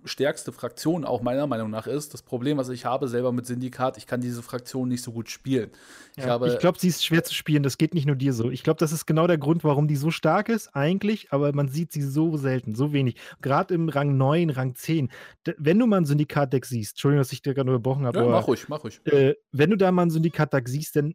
stärkste 0.05 0.51
Fraktion 0.51 1.05
auch 1.05 1.21
meiner 1.21 1.47
Meinung 1.47 1.69
nach 1.69 1.87
ist. 1.87 2.13
Das 2.13 2.21
Problem, 2.21 2.57
was 2.57 2.69
ich 2.69 2.85
habe 2.85 3.07
selber 3.07 3.31
mit 3.31 3.45
Syndikat, 3.45 3.97
ich 3.97 4.07
kann 4.07 4.21
diese 4.21 4.41
Fraktion 4.41 4.89
nicht 4.89 5.03
so 5.03 5.11
gut 5.11 5.29
spielen. 5.29 5.71
Ich, 6.15 6.23
ja, 6.23 6.43
ich 6.45 6.59
glaube, 6.59 6.79
sie 6.79 6.87
ist 6.87 7.05
schwer 7.05 7.23
zu 7.23 7.33
spielen. 7.33 7.63
Das 7.63 7.77
geht 7.77 7.93
nicht 7.93 8.05
nur 8.05 8.15
dir 8.15 8.33
so. 8.33 8.49
Ich 8.49 8.63
glaube, 8.63 8.79
das 8.79 8.91
ist 8.91 9.05
genau 9.05 9.27
der 9.27 9.37
Grund, 9.37 9.63
warum 9.63 9.87
die 9.87 9.95
so 9.95 10.11
stark 10.11 10.49
ist, 10.49 10.75
eigentlich, 10.75 11.31
aber 11.31 11.53
man 11.53 11.69
sieht 11.69 11.91
sie 11.91 12.01
so 12.01 12.37
selten, 12.37 12.75
so 12.75 12.93
wenig. 12.93 13.15
Gerade 13.41 13.73
im 13.73 13.89
Rang 13.89 14.17
9, 14.17 14.49
Rang 14.49 14.75
10. 14.75 15.09
Wenn 15.57 15.79
du 15.79 15.87
mal 15.87 15.97
ein 15.97 16.05
Syndikat-Deck 16.05 16.65
siehst, 16.65 16.93
Entschuldigung, 16.93 17.21
dass 17.21 17.31
ich 17.31 17.41
dir 17.41 17.53
gerade 17.53 17.67
nur 17.67 17.77
gebrochen 17.77 18.05
habe. 18.05 18.19
Ja, 18.19 18.25
mach 18.25 18.47
ruhig, 18.47 18.67
mach 18.69 18.83
ruhig. 18.83 19.01
Äh, 19.05 19.35
wenn 19.51 19.69
du 19.69 19.77
da 19.77 19.91
mal 19.91 20.03
ein 20.03 20.11
Syndikat-Deck 20.11 20.67
siehst, 20.67 20.95
dann, 20.95 21.13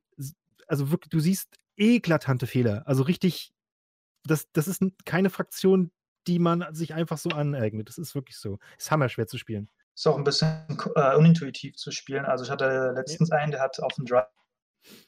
also 0.66 0.90
wirklich, 0.90 1.10
du 1.10 1.20
siehst 1.20 1.56
eklatante 1.76 2.46
Fehler. 2.46 2.82
Also 2.86 3.02
richtig, 3.02 3.52
das, 4.24 4.50
das 4.52 4.68
ist 4.68 4.82
keine 5.04 5.30
Fraktion, 5.30 5.90
die 6.26 6.38
man 6.38 6.66
sich 6.72 6.94
einfach 6.94 7.18
so 7.18 7.30
aneignet. 7.30 7.88
Das 7.88 7.98
ist 7.98 8.14
wirklich 8.14 8.36
so. 8.38 8.58
Ist 8.78 8.90
hammerschwer 8.90 9.26
zu 9.26 9.38
spielen. 9.38 9.68
Ist 9.94 10.06
auch 10.06 10.16
ein 10.16 10.24
bisschen 10.24 10.66
äh, 10.94 11.16
unintuitiv 11.16 11.76
zu 11.76 11.90
spielen. 11.90 12.24
Also 12.24 12.44
ich 12.44 12.50
hatte 12.50 12.92
letztens 12.94 13.30
ja. 13.30 13.38
einen, 13.38 13.52
der 13.52 13.60
hat 13.60 13.80
auf 13.80 13.94
dem 13.94 14.04
Dry 14.04 14.22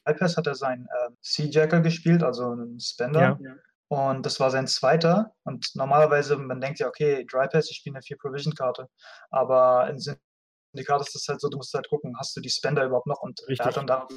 Pass 0.03 0.35
hat 0.35 0.47
er 0.47 0.55
seinen 0.55 0.85
äh, 0.85 1.09
Sea 1.21 1.47
Jacker 1.47 1.81
gespielt, 1.81 2.23
also 2.23 2.51
einen 2.51 2.79
Spender. 2.79 3.39
Ja. 3.41 3.55
Und 3.87 4.25
das 4.25 4.39
war 4.39 4.51
sein 4.51 4.67
zweiter. 4.67 5.35
Und 5.43 5.71
normalerweise, 5.75 6.37
man 6.37 6.61
denkt 6.61 6.79
ja, 6.79 6.87
okay, 6.87 7.25
Dry 7.25 7.47
Pass, 7.47 7.69
ich 7.69 7.77
spiele 7.77 7.95
eine 7.95 8.03
4-Provision-Karte. 8.03 8.89
Aber 9.29 9.89
in 9.89 9.99
Syndikat 9.99 11.01
ist 11.01 11.15
das 11.15 11.27
halt 11.27 11.41
so, 11.41 11.49
du 11.49 11.57
musst 11.57 11.73
halt 11.73 11.89
gucken, 11.89 12.15
hast 12.17 12.35
du 12.35 12.41
die 12.41 12.49
Spender 12.49 12.85
überhaupt 12.85 13.07
noch? 13.07 13.21
Und 13.21 13.39
Richtig. 13.41 13.59
er 13.59 13.65
hat 13.65 13.77
dann 13.77 13.87
da 13.87 14.07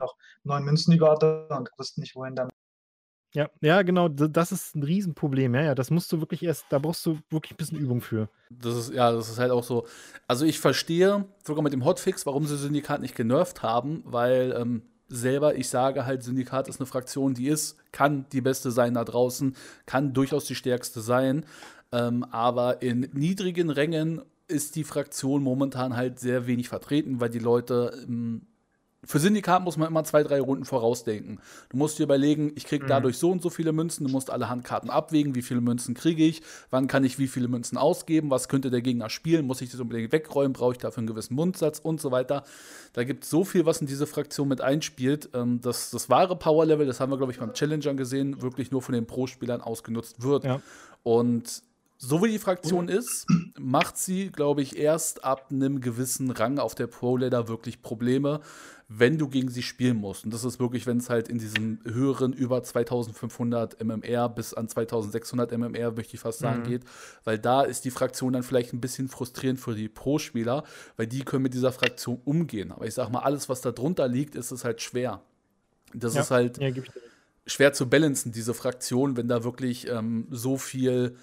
noch 0.00 0.16
neun 0.42 0.64
Münzen 0.64 0.92
über 0.92 1.12
und 1.50 1.70
wusste 1.78 2.00
nicht, 2.00 2.16
wohin 2.16 2.34
damit. 2.34 2.53
Ja, 3.34 3.50
ja, 3.60 3.82
genau, 3.82 4.08
das 4.08 4.52
ist 4.52 4.76
ein 4.76 4.84
Riesenproblem. 4.84 5.56
Ja, 5.56 5.62
ja, 5.62 5.74
das 5.74 5.90
musst 5.90 6.12
du 6.12 6.20
wirklich 6.20 6.44
erst, 6.44 6.66
da 6.68 6.78
brauchst 6.78 7.04
du 7.04 7.18
wirklich 7.30 7.52
ein 7.52 7.56
bisschen 7.56 7.78
Übung 7.78 8.00
für. 8.00 8.28
Das 8.48 8.76
ist, 8.76 8.94
ja, 8.94 9.10
das 9.10 9.28
ist 9.28 9.38
halt 9.38 9.50
auch 9.50 9.64
so. 9.64 9.86
Also 10.28 10.44
ich 10.46 10.60
verstehe 10.60 11.24
sogar 11.44 11.64
mit 11.64 11.72
dem 11.72 11.84
Hotfix, 11.84 12.26
warum 12.26 12.46
sie 12.46 12.56
Syndikat 12.56 13.00
nicht 13.00 13.16
genervt 13.16 13.64
haben, 13.64 14.02
weil 14.06 14.54
ähm, 14.56 14.82
selber, 15.08 15.56
ich 15.56 15.68
sage 15.68 16.06
halt, 16.06 16.22
Syndikat 16.22 16.68
ist 16.68 16.78
eine 16.78 16.86
Fraktion, 16.86 17.34
die 17.34 17.48
ist, 17.48 17.76
kann 17.90 18.26
die 18.30 18.40
beste 18.40 18.70
sein 18.70 18.94
da 18.94 19.04
draußen, 19.04 19.56
kann 19.84 20.12
durchaus 20.12 20.44
die 20.44 20.54
stärkste 20.54 21.00
sein. 21.00 21.44
Ähm, 21.90 22.24
aber 22.30 22.82
in 22.82 23.10
niedrigen 23.14 23.70
Rängen 23.70 24.22
ist 24.46 24.76
die 24.76 24.84
Fraktion 24.84 25.42
momentan 25.42 25.96
halt 25.96 26.20
sehr 26.20 26.46
wenig 26.46 26.68
vertreten, 26.68 27.20
weil 27.20 27.30
die 27.30 27.40
Leute 27.40 28.04
ähm, 28.06 28.46
für 29.06 29.18
Syndikat 29.18 29.62
muss 29.62 29.76
man 29.76 29.88
immer 29.88 30.04
zwei, 30.04 30.22
drei 30.22 30.40
Runden 30.40 30.64
vorausdenken. 30.64 31.40
Du 31.68 31.76
musst 31.76 31.98
dir 31.98 32.04
überlegen, 32.04 32.52
ich 32.54 32.64
kriege 32.64 32.84
mhm. 32.84 32.88
dadurch 32.88 33.18
so 33.18 33.30
und 33.30 33.42
so 33.42 33.50
viele 33.50 33.72
Münzen, 33.72 34.06
du 34.06 34.12
musst 34.12 34.30
alle 34.30 34.48
Handkarten 34.48 34.90
abwägen, 34.90 35.34
wie 35.34 35.42
viele 35.42 35.60
Münzen 35.60 35.94
kriege 35.94 36.24
ich, 36.24 36.42
wann 36.70 36.86
kann 36.86 37.04
ich 37.04 37.18
wie 37.18 37.28
viele 37.28 37.48
Münzen 37.48 37.78
ausgeben, 37.78 38.30
was 38.30 38.48
könnte 38.48 38.70
der 38.70 38.82
Gegner 38.82 39.10
spielen, 39.10 39.46
muss 39.46 39.60
ich 39.60 39.70
das 39.70 39.80
unbedingt 39.80 40.12
wegräumen, 40.12 40.52
brauche 40.52 40.72
ich 40.72 40.78
dafür 40.78 40.98
einen 40.98 41.06
gewissen 41.06 41.34
Mundsatz 41.34 41.78
und 41.78 42.00
so 42.00 42.10
weiter. 42.10 42.44
Da 42.92 43.04
gibt 43.04 43.24
es 43.24 43.30
so 43.30 43.44
viel, 43.44 43.66
was 43.66 43.80
in 43.80 43.86
diese 43.86 44.06
Fraktion 44.06 44.48
mit 44.48 44.60
einspielt, 44.60 45.30
ähm, 45.34 45.60
dass 45.60 45.90
das 45.90 46.08
wahre 46.08 46.36
Power-Level, 46.36 46.86
das 46.86 47.00
haben 47.00 47.10
wir, 47.12 47.16
glaube 47.16 47.32
ich, 47.32 47.38
beim 47.38 47.52
Challenger 47.52 47.94
gesehen, 47.94 48.42
wirklich 48.42 48.70
nur 48.70 48.82
von 48.82 48.94
den 48.94 49.06
Pro-Spielern 49.06 49.60
ausgenutzt 49.60 50.22
wird. 50.22 50.44
Ja. 50.44 50.60
Und 51.02 51.62
so 51.98 52.22
wie 52.22 52.30
die 52.30 52.38
Fraktion 52.38 52.88
ist, 52.88 53.26
macht 53.58 53.96
sie, 53.96 54.30
glaube 54.30 54.62
ich, 54.62 54.76
erst 54.76 55.24
ab 55.24 55.48
einem 55.50 55.80
gewissen 55.80 56.30
Rang 56.30 56.58
auf 56.58 56.74
der 56.74 56.86
Pro-Ladder 56.86 57.48
wirklich 57.48 57.82
Probleme 57.82 58.40
wenn 58.88 59.18
du 59.18 59.28
gegen 59.28 59.48
sie 59.48 59.62
spielen 59.62 59.96
musst. 59.96 60.24
Und 60.24 60.34
das 60.34 60.44
ist 60.44 60.60
wirklich, 60.60 60.86
wenn 60.86 60.98
es 60.98 61.08
halt 61.08 61.28
in 61.28 61.38
diesen 61.38 61.80
höheren 61.84 62.32
über 62.32 62.62
2500 62.62 63.82
MMR 63.82 64.28
bis 64.28 64.52
an 64.52 64.68
2600 64.68 65.52
MMR, 65.52 65.92
möchte 65.92 66.14
ich 66.14 66.20
fast 66.20 66.40
sagen, 66.40 66.60
mhm. 66.60 66.64
geht. 66.64 66.82
Weil 67.24 67.38
da 67.38 67.62
ist 67.62 67.84
die 67.84 67.90
Fraktion 67.90 68.34
dann 68.34 68.42
vielleicht 68.42 68.72
ein 68.72 68.80
bisschen 68.80 69.08
frustrierend 69.08 69.58
für 69.58 69.74
die 69.74 69.88
Pro-Spieler, 69.88 70.64
weil 70.96 71.06
die 71.06 71.24
können 71.24 71.42
mit 71.42 71.54
dieser 71.54 71.72
Fraktion 71.72 72.20
umgehen. 72.24 72.72
Aber 72.72 72.86
ich 72.86 72.94
sag 72.94 73.10
mal, 73.10 73.20
alles, 73.20 73.48
was 73.48 73.62
da 73.62 73.72
drunter 73.72 74.06
liegt, 74.06 74.34
ist 74.34 74.50
es 74.50 74.64
halt 74.64 74.82
schwer. 74.82 75.22
Das 75.94 76.14
ja. 76.14 76.20
ist 76.20 76.30
halt 76.30 76.58
ja, 76.58 76.70
schwer 77.46 77.72
zu 77.72 77.88
balancen, 77.88 78.32
diese 78.32 78.52
Fraktion, 78.52 79.16
wenn 79.16 79.28
da 79.28 79.44
wirklich 79.44 79.88
ähm, 79.88 80.26
so 80.30 80.58
viel 80.58 81.16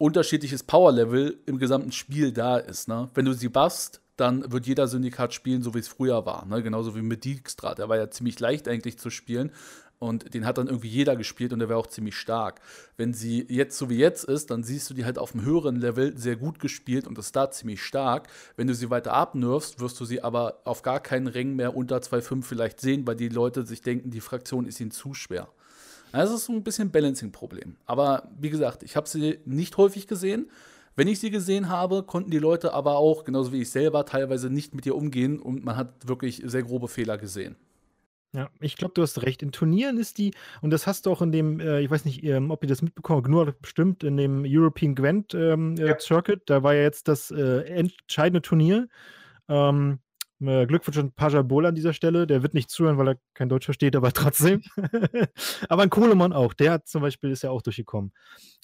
unterschiedliches 0.00 0.62
Power-Level 0.62 1.38
im 1.44 1.58
gesamten 1.58 1.92
Spiel 1.92 2.32
da 2.32 2.56
ist. 2.56 2.88
Ne? 2.88 3.10
Wenn 3.12 3.26
du 3.26 3.34
sie 3.34 3.50
buffst, 3.50 4.00
dann 4.16 4.50
wird 4.50 4.66
jeder 4.66 4.88
Syndikat 4.88 5.34
spielen, 5.34 5.62
so 5.62 5.74
wie 5.74 5.78
es 5.78 5.88
früher 5.88 6.24
war. 6.24 6.46
Ne? 6.46 6.62
Genauso 6.62 6.96
wie 6.96 7.02
mit 7.02 7.24
Dijkstra. 7.24 7.74
Der 7.74 7.88
war 7.90 7.98
ja 7.98 8.10
ziemlich 8.10 8.40
leicht 8.40 8.66
eigentlich 8.66 8.98
zu 8.98 9.10
spielen. 9.10 9.52
Und 9.98 10.32
den 10.32 10.46
hat 10.46 10.56
dann 10.56 10.68
irgendwie 10.68 10.88
jeder 10.88 11.14
gespielt 11.14 11.52
und 11.52 11.58
der 11.58 11.68
war 11.68 11.76
auch 11.76 11.86
ziemlich 11.86 12.16
stark. 12.16 12.62
Wenn 12.96 13.12
sie 13.12 13.44
jetzt 13.50 13.76
so 13.76 13.90
wie 13.90 13.98
jetzt 13.98 14.24
ist, 14.24 14.50
dann 14.50 14.62
siehst 14.62 14.88
du 14.88 14.94
die 14.94 15.04
halt 15.04 15.18
auf 15.18 15.34
einem 15.34 15.44
höheren 15.44 15.76
Level 15.76 16.16
sehr 16.16 16.36
gut 16.36 16.58
gespielt 16.58 17.06
und 17.06 17.18
ist 17.18 17.36
da 17.36 17.50
ziemlich 17.50 17.82
stark. 17.82 18.28
Wenn 18.56 18.66
du 18.66 18.74
sie 18.74 18.88
weiter 18.88 19.12
abnirfst, 19.12 19.80
wirst 19.80 20.00
du 20.00 20.06
sie 20.06 20.22
aber 20.22 20.62
auf 20.64 20.80
gar 20.80 21.00
keinen 21.00 21.26
Ring 21.26 21.54
mehr 21.54 21.76
unter 21.76 21.98
2,5 21.98 22.42
vielleicht 22.44 22.80
sehen, 22.80 23.06
weil 23.06 23.16
die 23.16 23.28
Leute 23.28 23.66
sich 23.66 23.82
denken, 23.82 24.10
die 24.10 24.22
Fraktion 24.22 24.64
ist 24.64 24.80
ihnen 24.80 24.90
zu 24.90 25.12
schwer. 25.12 25.48
Das 26.12 26.30
ist 26.30 26.46
so 26.46 26.52
ein 26.52 26.62
bisschen 26.62 26.90
Balancing-Problem. 26.90 27.76
Aber 27.86 28.28
wie 28.38 28.50
gesagt, 28.50 28.82
ich 28.82 28.96
habe 28.96 29.08
sie 29.08 29.38
nicht 29.44 29.76
häufig 29.76 30.06
gesehen. 30.06 30.50
Wenn 30.96 31.08
ich 31.08 31.20
sie 31.20 31.30
gesehen 31.30 31.68
habe, 31.68 32.02
konnten 32.02 32.30
die 32.30 32.38
Leute 32.38 32.74
aber 32.74 32.96
auch, 32.96 33.24
genauso 33.24 33.52
wie 33.52 33.62
ich 33.62 33.70
selber, 33.70 34.04
teilweise 34.04 34.50
nicht 34.50 34.74
mit 34.74 34.86
ihr 34.86 34.96
umgehen 34.96 35.38
und 35.38 35.64
man 35.64 35.76
hat 35.76 36.08
wirklich 36.08 36.42
sehr 36.44 36.62
grobe 36.62 36.88
Fehler 36.88 37.16
gesehen. 37.16 37.56
Ja, 38.32 38.48
ich 38.60 38.76
glaube, 38.76 38.94
du 38.94 39.02
hast 39.02 39.22
recht. 39.22 39.42
In 39.42 39.50
Turnieren 39.50 39.98
ist 39.98 40.18
die, 40.18 40.32
und 40.62 40.70
das 40.70 40.86
hast 40.86 41.06
du 41.06 41.10
auch 41.10 41.20
in 41.20 41.32
dem, 41.32 41.58
äh, 41.58 41.80
ich 41.80 41.90
weiß 41.90 42.04
nicht, 42.04 42.22
ähm, 42.22 42.50
ob 42.50 42.62
ihr 42.62 42.68
das 42.68 42.82
mitbekommen 42.82 43.18
habt, 43.18 43.28
nur 43.28 43.52
bestimmt 43.60 44.04
in 44.04 44.16
dem 44.16 44.44
European 44.46 44.94
Gwent 44.94 45.34
ähm, 45.34 45.76
äh, 45.78 45.88
ja. 45.88 45.98
Circuit, 45.98 46.42
da 46.46 46.62
war 46.62 46.74
ja 46.74 46.82
jetzt 46.82 47.08
das 47.08 47.32
äh, 47.32 47.62
entscheidende 47.62 48.40
Turnier. 48.40 48.88
Ähm, 49.48 49.94
äh, 49.94 50.09
Glückwunsch 50.40 50.96
an 50.96 51.12
Paja 51.12 51.42
Bol 51.42 51.66
an 51.66 51.74
dieser 51.74 51.92
Stelle. 51.92 52.26
Der 52.26 52.42
wird 52.42 52.54
nicht 52.54 52.70
zuhören, 52.70 52.96
weil 52.96 53.08
er 53.08 53.16
kein 53.34 53.50
Deutsch 53.50 53.66
versteht, 53.66 53.94
aber 53.94 54.10
trotzdem. 54.12 54.62
aber 55.68 55.82
ein 55.82 55.90
Kohlemann 55.90 56.32
auch. 56.32 56.54
Der 56.54 56.72
hat 56.72 56.88
zum 56.88 57.02
Beispiel 57.02 57.30
ist 57.30 57.42
ja 57.42 57.50
auch 57.50 57.60
durchgekommen. 57.60 58.12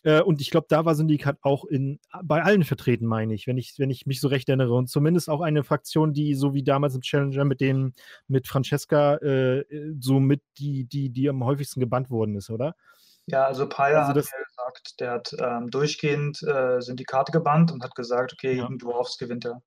Äh, 0.03 0.23
und 0.23 0.41
ich 0.41 0.51
glaube, 0.51 0.67
da 0.71 0.87
war 0.87 0.95
Syndikat 0.95 1.37
auch 1.43 1.67
in, 1.67 2.01
bei 2.23 2.43
allen 2.43 2.65
vertreten, 2.65 3.07
meine 3.07 3.35
ich, 3.35 3.47
wenn 3.47 3.59
ich, 3.59 3.75
wenn 3.79 3.91
ich 3.91 4.07
mich 4.07 4.21
so 4.21 4.29
recht 4.29 4.49
erinnere. 4.49 4.75
Und 4.75 4.89
zumindest 4.89 5.29
auch 5.29 5.43
eine 5.43 5.65
Fraktion, 5.65 6.15
die 6.15 6.35
so 6.35 6.55
wie 6.55 6.63
damals 6.63 6.95
im 6.95 7.03
Challenger 7.03 7.45
mit 7.45 7.61
dem, 7.61 7.93
mit 8.27 8.49
Francesca, 8.49 9.17
äh, 9.17 9.65
so 10.01 10.19
mit 10.19 10.43
die, 10.59 10.85
die, 10.85 11.11
die 11.11 11.29
am 11.29 11.45
häufigsten 11.45 11.81
gebannt 11.81 12.09
worden 12.09 12.37
ist, 12.37 12.49
oder? 12.49 12.75
Ja, 13.27 13.45
also 13.45 13.69
Paya 13.69 14.07
also 14.07 14.21
hat 14.21 14.31
ja 14.31 14.45
gesagt, 14.45 15.01
der 15.01 15.11
hat 15.11 15.37
ähm, 15.39 15.69
durchgehend 15.71 16.43
äh, 16.43 16.81
Syndikate 16.81 17.33
gebannt 17.33 17.73
und 17.73 17.83
hat 17.83 17.95
gesagt, 17.95 18.33
okay, 18.33 18.57
ja. 18.57 18.63
gegen 18.63 18.79
Dwarfs 18.79 19.19
gewinnt 19.19 19.45
er. 19.45 19.63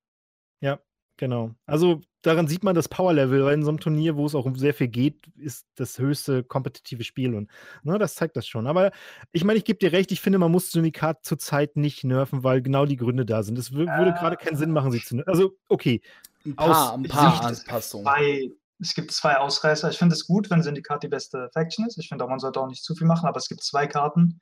Ja, 0.62 0.80
Genau. 1.19 1.53
Also 1.65 1.99
daran 2.21 2.47
sieht 2.47 2.63
man 2.63 2.75
das 2.75 2.88
Power-Level, 2.88 3.43
weil 3.43 3.55
in 3.55 3.63
so 3.63 3.67
einem 3.67 3.81
Turnier, 3.81 4.15
wo 4.15 4.25
es 4.25 4.35
auch 4.35 4.45
um 4.45 4.55
sehr 4.55 4.73
viel 4.73 4.88
geht, 4.88 5.27
ist 5.35 5.67
das 5.75 5.99
höchste 5.99 6.45
kompetitive 6.45 7.03
Spiel 7.03 7.35
und 7.35 7.51
ne, 7.83 7.99
das 7.99 8.15
zeigt 8.15 8.38
das 8.38 8.47
schon. 8.47 8.67
Aber 8.67 8.91
ich 9.33 9.43
meine, 9.43 9.57
ich 9.57 9.65
gebe 9.65 9.79
dir 9.79 9.91
recht, 9.91 10.13
ich 10.13 10.21
finde, 10.21 10.39
man 10.39 10.49
muss 10.49 10.71
Syndikat 10.71 11.25
zurzeit 11.25 11.75
nicht 11.75 12.05
nerven, 12.05 12.45
weil 12.45 12.61
genau 12.61 12.85
die 12.85 12.95
Gründe 12.95 13.25
da 13.25 13.43
sind. 13.43 13.59
Es 13.59 13.73
würde 13.73 13.91
äh, 13.91 14.13
gerade 14.13 14.38
keinen 14.38 14.55
Sinn 14.55 14.71
machen, 14.71 14.93
sie 14.93 15.03
zu 15.03 15.17
nerven. 15.17 15.29
Also, 15.29 15.57
okay. 15.67 16.01
Ein 16.45 16.55
paar, 16.55 16.93
ein 16.93 17.03
paar 17.03 17.43
Anpassungen. 17.43 18.05
Zwei, 18.05 18.49
es 18.79 18.93
gibt 18.93 19.11
zwei 19.11 19.35
Ausreißer. 19.35 19.89
Ich 19.89 19.97
finde 19.97 20.15
es 20.15 20.25
gut, 20.25 20.49
wenn 20.49 20.63
Syndikat 20.63 21.03
die 21.03 21.09
beste 21.09 21.49
Faction 21.51 21.85
ist. 21.85 21.97
Ich 21.97 22.07
finde 22.07 22.23
auch, 22.23 22.29
man 22.29 22.39
sollte 22.39 22.61
auch 22.61 22.69
nicht 22.69 22.85
zu 22.85 22.95
viel 22.95 23.07
machen, 23.07 23.27
aber 23.27 23.39
es 23.39 23.49
gibt 23.49 23.61
zwei 23.61 23.88
Karten, 23.88 24.39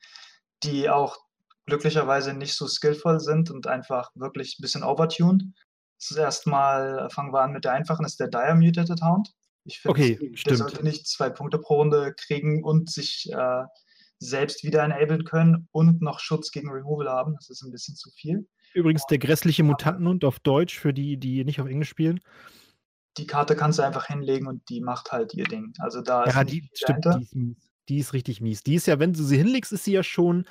die 0.61 0.91
auch 0.91 1.17
glücklicherweise 1.65 2.35
nicht 2.35 2.53
so 2.53 2.67
skillvoll 2.67 3.19
sind 3.19 3.49
und 3.49 3.65
einfach 3.65 4.11
wirklich 4.13 4.57
ein 4.57 4.61
bisschen 4.61 4.83
overtuned. 4.83 5.43
Das 5.99 6.11
ist 6.11 6.17
erstmal, 6.17 7.09
fangen 7.09 7.33
wir 7.33 7.41
an 7.41 7.51
mit 7.51 7.65
der 7.65 7.73
einfachen, 7.73 8.05
ist 8.05 8.19
der 8.19 8.27
Dire 8.27 8.55
Mutated 8.55 9.01
Hound. 9.01 9.29
Ich 9.63 9.79
finde, 9.79 9.91
okay, 9.91 10.15
der 10.15 10.37
stimmt. 10.37 10.57
sollte 10.57 10.83
nicht 10.83 11.07
zwei 11.07 11.29
Punkte 11.29 11.59
pro 11.59 11.77
Runde 11.77 12.13
kriegen 12.15 12.63
und 12.63 12.89
sich 12.89 13.29
äh, 13.31 13.63
selbst 14.19 14.63
wieder 14.63 14.83
enablen 14.83 15.25
können 15.25 15.67
und 15.71 16.01
noch 16.01 16.19
Schutz 16.19 16.51
gegen 16.51 16.69
Removal 16.69 17.09
haben. 17.09 17.35
Das 17.35 17.49
ist 17.49 17.63
ein 17.63 17.71
bisschen 17.71 17.95
zu 17.95 18.09
viel. 18.11 18.47
Übrigens 18.73 19.05
der 19.07 19.17
grässliche 19.17 19.63
Mutantenhund 19.63 20.23
auf 20.23 20.39
Deutsch 20.39 20.79
für 20.79 20.93
die, 20.93 21.17
die 21.17 21.43
nicht 21.43 21.59
auf 21.59 21.67
Englisch 21.67 21.89
spielen. 21.89 22.21
Die 23.17 23.25
Karte 23.25 23.55
kannst 23.55 23.79
du 23.79 23.83
einfach 23.83 24.05
hinlegen 24.05 24.47
und 24.47 24.69
die 24.69 24.79
macht 24.79 25.11
halt 25.11 25.33
ihr 25.33 25.45
Ding. 25.45 25.73
Also 25.79 26.01
da 26.01 26.25
ja, 26.25 26.43
die, 26.43 26.69
stimmt, 26.73 27.05
die 27.05 27.21
ist. 27.21 27.35
Die 27.89 27.99
ist 27.99 28.13
richtig 28.13 28.41
mies. 28.41 28.63
Die 28.63 28.75
ist 28.75 28.87
ja, 28.87 28.99
wenn 28.99 29.13
du 29.13 29.23
sie 29.23 29.37
hinlegst, 29.37 29.71
ist 29.71 29.85
sie 29.85 29.93
ja 29.93 30.03
schon 30.03 30.45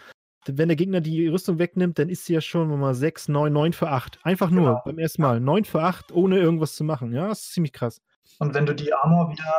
wenn 0.52 0.68
der 0.68 0.76
Gegner 0.76 1.00
die 1.00 1.28
Rüstung 1.28 1.58
wegnimmt, 1.58 1.98
dann 1.98 2.08
ist 2.08 2.24
sie 2.24 2.34
ja 2.34 2.40
schon 2.40 2.68
mal 2.78 2.94
6, 2.94 3.28
9, 3.28 3.52
9 3.52 3.72
für 3.72 3.88
8. 3.88 4.20
Einfach 4.22 4.50
nur 4.50 4.66
genau. 4.66 4.82
beim 4.84 4.98
ersten 4.98 5.22
Mal. 5.22 5.40
9 5.40 5.64
für 5.64 5.82
8, 5.82 6.12
ohne 6.12 6.38
irgendwas 6.38 6.74
zu 6.74 6.84
machen. 6.84 7.12
Ja, 7.12 7.28
das 7.28 7.42
ist 7.42 7.52
ziemlich 7.52 7.72
krass. 7.72 8.00
Und 8.38 8.54
wenn 8.54 8.66
du 8.66 8.74
die 8.74 8.92
Armor 8.92 9.30
wieder, 9.30 9.52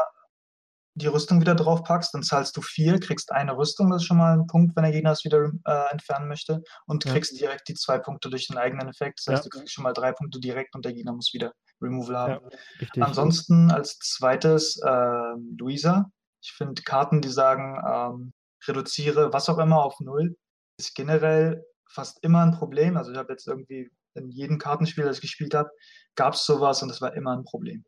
die 0.96 1.08
Rüstung 1.08 1.40
wieder 1.42 1.56
drauf 1.56 1.84
packst, 1.84 2.14
dann 2.14 2.24
zahlst 2.24 2.58
du 2.58 2.62
4, 2.62 3.00
kriegst 3.00 3.32
eine 3.32 3.58
Rüstung, 3.58 3.90
das 3.90 4.02
ist 4.02 4.08
schon 4.08 4.18
mal 4.18 4.34
ein 4.34 4.48
Punkt, 4.48 4.76
wenn 4.76 4.84
der 4.84 4.92
Gegner 4.92 5.12
es 5.12 5.24
wieder 5.24 5.52
äh, 5.66 5.92
entfernen 5.92 6.28
möchte. 6.28 6.62
Und 6.86 7.06
ja. 7.06 7.12
kriegst 7.12 7.40
direkt 7.40 7.68
die 7.68 7.76
zwei 7.76 8.00
Punkte 8.00 8.30
durch 8.30 8.48
den 8.48 8.58
eigenen 8.58 8.88
Effekt. 8.88 9.20
Das 9.20 9.34
heißt, 9.34 9.46
ja. 9.46 9.50
du 9.50 9.58
kriegst 9.58 9.74
schon 9.74 9.84
mal 9.84 9.94
drei 9.94 10.12
Punkte 10.12 10.40
direkt 10.40 10.76
und 10.76 10.86
der 10.86 10.94
Gegner 10.94 11.14
muss 11.14 11.34
wieder 11.34 11.54
Removal 11.82 12.18
haben. 12.18 12.50
Ja, 12.96 13.06
Ansonsten 13.06 13.72
als 13.72 13.98
zweites 14.00 14.82
äh, 14.84 15.34
Luisa. 15.58 16.06
Ich 16.42 16.52
finde 16.52 16.82
Karten, 16.82 17.22
die 17.22 17.30
sagen, 17.30 17.78
ähm, 17.86 18.34
reduziere 18.68 19.34
was 19.34 19.50
auch 19.50 19.60
immer 19.60 19.84
auf 19.84 20.00
0, 20.00 20.36
ist 20.78 20.96
generell 20.96 21.66
fast 21.90 22.24
immer 22.24 22.44
ein 22.44 22.52
Problem. 22.52 22.98
Also 22.98 23.12
ich 23.12 23.18
habe 23.18 23.34
jetzt 23.34 23.48
irgendwie 23.48 23.92
in 24.14 24.30
jedem 24.30 24.58
Kartenspiel, 24.58 25.06
das 25.06 25.18
ich 25.18 25.22
gespielt 25.22 25.54
habe, 25.54 25.70
gab 26.16 26.34
es 26.34 26.46
sowas 26.46 26.82
und 26.82 26.90
das 26.90 27.02
war 27.02 27.14
immer 27.16 27.36
ein 27.36 27.44
Problem. 27.44 27.84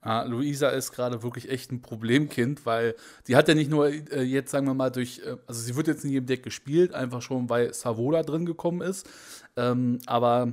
Ah, 0.00 0.22
Luisa 0.22 0.68
ist 0.68 0.92
gerade 0.92 1.22
wirklich 1.24 1.50
echt 1.50 1.72
ein 1.72 1.82
Problemkind, 1.82 2.64
weil 2.64 2.94
die 3.26 3.34
hat 3.34 3.48
ja 3.48 3.54
nicht 3.54 3.70
nur 3.70 3.88
äh, 3.88 4.22
jetzt, 4.22 4.52
sagen 4.52 4.66
wir 4.66 4.74
mal, 4.74 4.90
durch, 4.90 5.20
äh, 5.24 5.36
also 5.48 5.60
sie 5.60 5.74
wird 5.74 5.88
jetzt 5.88 6.04
in 6.04 6.10
jedem 6.10 6.26
Deck 6.26 6.44
gespielt, 6.44 6.94
einfach 6.94 7.22
schon, 7.22 7.50
weil 7.50 7.74
Savola 7.74 8.22
drin 8.22 8.46
gekommen 8.46 8.82
ist. 8.82 9.08
Ähm, 9.56 9.98
aber 10.06 10.52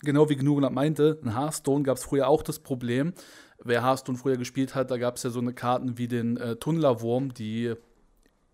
genau 0.00 0.30
wie 0.30 0.36
Gnurlat 0.36 0.72
meinte, 0.72 1.18
in 1.22 1.36
Hearthstone 1.36 1.82
gab 1.82 1.98
es 1.98 2.04
früher 2.04 2.28
auch 2.28 2.42
das 2.42 2.60
Problem. 2.60 3.12
Wer 3.62 3.82
Hearthstone 3.82 4.16
früher 4.16 4.38
gespielt 4.38 4.74
hat, 4.74 4.90
da 4.90 4.96
gab 4.96 5.16
es 5.16 5.22
ja 5.22 5.30
so 5.30 5.40
eine 5.40 5.52
Karten 5.52 5.98
wie 5.98 6.08
den 6.08 6.38
äh, 6.38 6.56
Tunnlerwurm, 6.56 7.34
die 7.34 7.74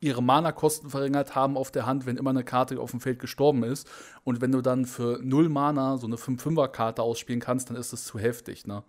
ihre 0.00 0.22
Mana-Kosten 0.22 0.90
verringert 0.90 1.34
haben 1.34 1.56
auf 1.56 1.70
der 1.70 1.86
Hand, 1.86 2.06
wenn 2.06 2.16
immer 2.16 2.30
eine 2.30 2.44
Karte 2.44 2.80
auf 2.80 2.90
dem 2.90 3.00
Feld 3.00 3.18
gestorben 3.18 3.62
ist. 3.62 3.88
Und 4.24 4.40
wenn 4.40 4.52
du 4.52 4.62
dann 4.62 4.86
für 4.86 5.20
null 5.22 5.48
Mana 5.48 5.98
so 5.98 6.06
eine 6.06 6.16
5-5er-Karte 6.16 7.02
ausspielen 7.02 7.40
kannst, 7.40 7.70
dann 7.70 7.76
ist 7.76 7.92
das 7.92 8.04
zu 8.04 8.18
heftig, 8.18 8.66
ne? 8.66 8.82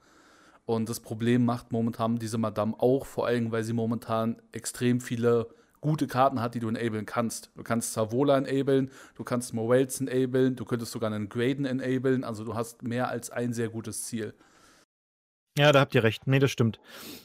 Und 0.65 0.87
das 0.87 0.99
Problem 0.99 1.43
macht 1.43 1.71
momentan 1.71 2.17
diese 2.17 2.37
Madame 2.37 2.75
auch, 2.77 3.05
vor 3.05 3.27
allem, 3.27 3.51
weil 3.51 3.63
sie 3.63 3.73
momentan 3.73 4.41
extrem 4.51 5.01
viele 5.01 5.47
gute 5.81 6.07
Karten 6.07 6.39
hat, 6.39 6.53
die 6.53 6.59
du 6.59 6.69
enablen 6.69 7.05
kannst. 7.05 7.49
Du 7.55 7.63
kannst 7.63 7.93
Savola 7.93 8.37
enablen, 8.37 8.91
du 9.15 9.23
kannst 9.23 9.53
Morels 9.53 9.99
enablen, 9.99 10.55
du 10.55 10.63
könntest 10.63 10.91
sogar 10.91 11.11
einen 11.11 11.27
Graden 11.27 11.65
enablen, 11.65 12.23
also 12.23 12.45
du 12.45 12.53
hast 12.53 12.83
mehr 12.83 13.09
als 13.09 13.31
ein 13.31 13.51
sehr 13.51 13.69
gutes 13.69 14.05
Ziel. 14.05 14.33
Ja, 15.57 15.73
da 15.73 15.81
habt 15.81 15.93
ihr 15.95 16.03
recht. 16.03 16.27
Nee, 16.27 16.39
das 16.39 16.49
stimmt. 16.49 16.79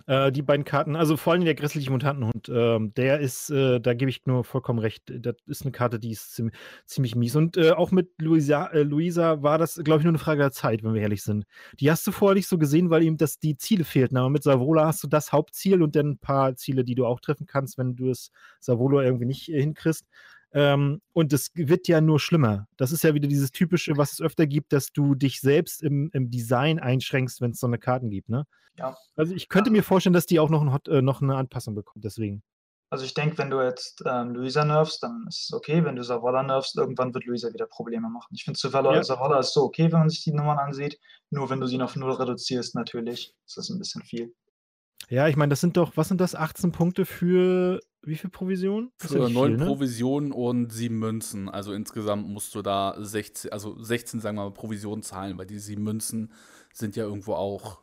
Äh, 0.08 0.32
die 0.32 0.42
beiden 0.42 0.64
Karten, 0.64 0.96
also 0.96 1.16
vor 1.16 1.32
allem 1.32 1.44
der 1.44 1.54
grässliche 1.54 1.92
Mutantenhund, 1.92 2.48
ähm, 2.48 2.92
der 2.94 3.20
ist, 3.20 3.50
äh, 3.50 3.78
da 3.80 3.94
gebe 3.94 4.10
ich 4.10 4.26
nur 4.26 4.42
vollkommen 4.42 4.80
recht. 4.80 5.04
Das 5.20 5.36
ist 5.46 5.62
eine 5.62 5.70
Karte, 5.70 6.00
die 6.00 6.10
ist 6.10 6.34
ziemlich, 6.34 6.56
ziemlich 6.86 7.14
mies. 7.14 7.36
Und 7.36 7.56
äh, 7.56 7.70
auch 7.70 7.92
mit 7.92 8.10
Luisa, 8.20 8.66
äh, 8.72 8.82
Luisa 8.82 9.42
war 9.44 9.58
das, 9.58 9.76
glaube 9.76 10.00
ich, 10.00 10.04
nur 10.04 10.10
eine 10.10 10.18
Frage 10.18 10.40
der 10.40 10.50
Zeit, 10.50 10.82
wenn 10.82 10.92
wir 10.94 11.02
ehrlich 11.02 11.22
sind. 11.22 11.44
Die 11.78 11.88
hast 11.88 12.04
du 12.04 12.10
vorher 12.10 12.34
nicht 12.34 12.48
so 12.48 12.58
gesehen, 12.58 12.90
weil 12.90 13.04
ihm 13.04 13.16
das 13.16 13.38
die 13.38 13.56
Ziele 13.56 13.84
fehlten. 13.84 14.16
Aber 14.16 14.28
mit 14.28 14.42
Savola 14.42 14.86
hast 14.86 15.04
du 15.04 15.06
das 15.06 15.30
Hauptziel 15.30 15.80
und 15.80 15.94
dann 15.94 16.10
ein 16.10 16.18
paar 16.18 16.56
Ziele, 16.56 16.82
die 16.82 16.96
du 16.96 17.06
auch 17.06 17.20
treffen 17.20 17.46
kannst, 17.46 17.78
wenn 17.78 17.94
du 17.94 18.10
es 18.10 18.32
Savolo 18.58 19.00
irgendwie 19.02 19.26
nicht 19.26 19.48
äh, 19.50 19.60
hinkriegst. 19.60 20.04
Ähm, 20.52 21.00
und 21.12 21.32
es 21.32 21.50
wird 21.54 21.88
ja 21.88 22.00
nur 22.00 22.20
schlimmer. 22.20 22.66
Das 22.76 22.92
ist 22.92 23.04
ja 23.04 23.14
wieder 23.14 23.28
dieses 23.28 23.52
typische, 23.52 23.96
was 23.96 24.12
es 24.12 24.20
öfter 24.20 24.46
gibt, 24.46 24.72
dass 24.72 24.92
du 24.92 25.14
dich 25.14 25.40
selbst 25.40 25.82
im, 25.82 26.11
im 26.12 26.30
Design 26.30 26.78
einschränkst, 26.78 27.40
wenn 27.40 27.50
es 27.50 27.61
so 27.61 27.66
eine 27.66 27.78
Karten 27.78 28.11
gibt, 28.11 28.28
ne? 28.28 28.46
Ja. 28.78 28.96
Also 29.16 29.35
ich 29.35 29.48
könnte 29.48 29.70
mir 29.70 29.82
vorstellen, 29.82 30.12
dass 30.12 30.26
die 30.26 30.38
auch 30.38 30.50
noch, 30.50 30.62
ein 30.62 30.72
Hot, 30.72 30.87
äh, 30.88 31.02
noch 31.02 31.22
eine 31.22 31.37
Anpassung 31.37 31.74
bekommt, 31.74 32.04
deswegen. 32.04 32.42
Also 32.88 33.04
ich 33.04 33.14
denke, 33.14 33.37
wenn 33.38 33.50
du 33.50 33.61
jetzt 33.61 34.02
ähm, 34.06 34.35
Luisa 34.35 34.64
nerfst, 34.64 35.02
dann 35.02 35.24
ist 35.28 35.44
es 35.44 35.52
okay. 35.52 35.85
Wenn 35.85 35.96
du 35.96 36.04
Savola 36.04 36.42
nerfst, 36.42 36.76
irgendwann 36.76 37.12
wird 37.12 37.24
Luisa 37.24 37.52
wieder 37.52 37.66
Probleme 37.66 38.09
machen. 38.09 38.32
Ich 38.32 38.44
finde, 38.44 38.59
Savola, 38.59 38.94
ja. 38.94 39.02
Savola 39.02 39.40
ist 39.40 39.54
so 39.54 39.64
okay, 39.64 39.90
wenn 39.90 39.98
man 39.98 40.09
sich 40.09 40.22
die 40.22 40.32
Nummern 40.32 40.59
ansieht. 40.59 41.00
Nur 41.30 41.50
wenn 41.50 41.61
du 41.61 41.66
sie 41.66 41.80
auf 41.82 41.96
null 41.96 42.12
reduzierst, 42.12 42.76
natürlich, 42.76 43.35
ist 43.44 43.56
das 43.56 43.70
ein 43.70 43.78
bisschen 43.78 44.02
viel. 44.02 44.32
Ja, 45.09 45.26
ich 45.26 45.37
meine, 45.37 45.50
das 45.50 45.61
sind 45.61 45.76
doch, 45.76 45.96
was 45.96 46.09
sind 46.09 46.20
das, 46.20 46.35
18 46.35 46.72
Punkte 46.72 47.06
für 47.06 47.80
wie 48.07 48.16
viel 48.16 48.31
Provision? 48.31 48.92
Für 48.99 49.29
neun 49.29 49.51
viel, 49.51 49.57
ne? 49.59 49.66
Provisionen 49.66 50.33
und 50.33 50.73
sieben 50.73 50.99
Münzen. 50.99 51.49
Also 51.49 51.73
insgesamt 51.73 52.29
musst 52.29 52.55
du 52.55 52.62
da 52.62 52.95
16, 52.99 53.53
also 53.53 53.77
16, 53.83 54.21
sagen 54.21 54.37
wir 54.37 54.45
mal, 54.45 54.53
Provisionen 54.53 55.03
zahlen, 55.03 55.37
weil 55.38 55.47
die 55.47 55.59
sieben 55.59 55.83
Münzen 55.83 56.33
sind 56.73 56.95
ja 56.97 57.05
irgendwo 57.05 57.35
auch, 57.35 57.81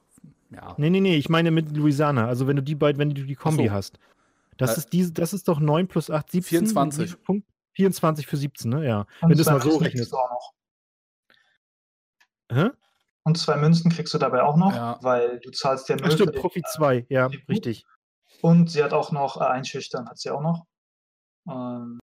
ja. 0.49 0.75
Nee, 0.77 0.89
nee, 0.89 1.01
nee, 1.01 1.15
ich 1.15 1.29
meine 1.29 1.51
mit 1.51 1.75
Louisiana. 1.75 2.27
Also 2.27 2.47
wenn 2.47 2.55
du 2.55 2.63
die 2.63 2.75
beiden, 2.75 2.99
wenn 2.99 3.09
du 3.09 3.23
die 3.23 3.35
Kombi 3.35 3.67
so. 3.67 3.73
hast. 3.73 3.99
Das, 4.57 4.75
äh, 4.75 4.77
ist 4.77 4.93
die, 4.93 5.13
das 5.13 5.33
ist 5.33 5.47
doch 5.47 5.59
9 5.59 5.87
plus 5.87 6.09
8, 6.09 6.31
17. 6.31 6.67
24. 6.67 7.17
24 7.73 8.27
für 8.27 8.37
17, 8.37 8.69
ne? 8.69 8.85
Ja. 8.85 8.99
Und 9.21 9.29
wenn 9.29 9.37
du 9.37 9.41
es 9.41 9.47
mal 9.47 9.61
so 9.61 9.77
rechnest. 9.77 10.13
Hä? 12.51 12.69
Und 13.23 13.37
zwei 13.37 13.57
Münzen 13.57 13.89
kriegst 13.89 14.13
du 14.13 14.17
dabei 14.17 14.43
auch 14.43 14.57
noch, 14.57 14.75
ja. 14.75 14.99
weil 15.01 15.39
du 15.39 15.49
zahlst 15.49 15.89
ja 15.89 15.95
nur. 15.95 16.07
Ach 16.07 16.11
stimmt, 16.11 16.35
Profi 16.35 16.61
2, 16.61 17.07
ja, 17.09 17.27
richtig. 17.49 17.85
Und 18.43 18.69
sie 18.69 18.83
hat 18.83 18.91
auch 18.91 19.13
noch 19.13 19.39
äh, 19.39 19.45
Einschüchtern, 19.45 20.09
hat 20.09 20.19
sie 20.19 20.29
auch 20.29 20.41
noch. 20.41 20.65
Ähm, 21.49 21.97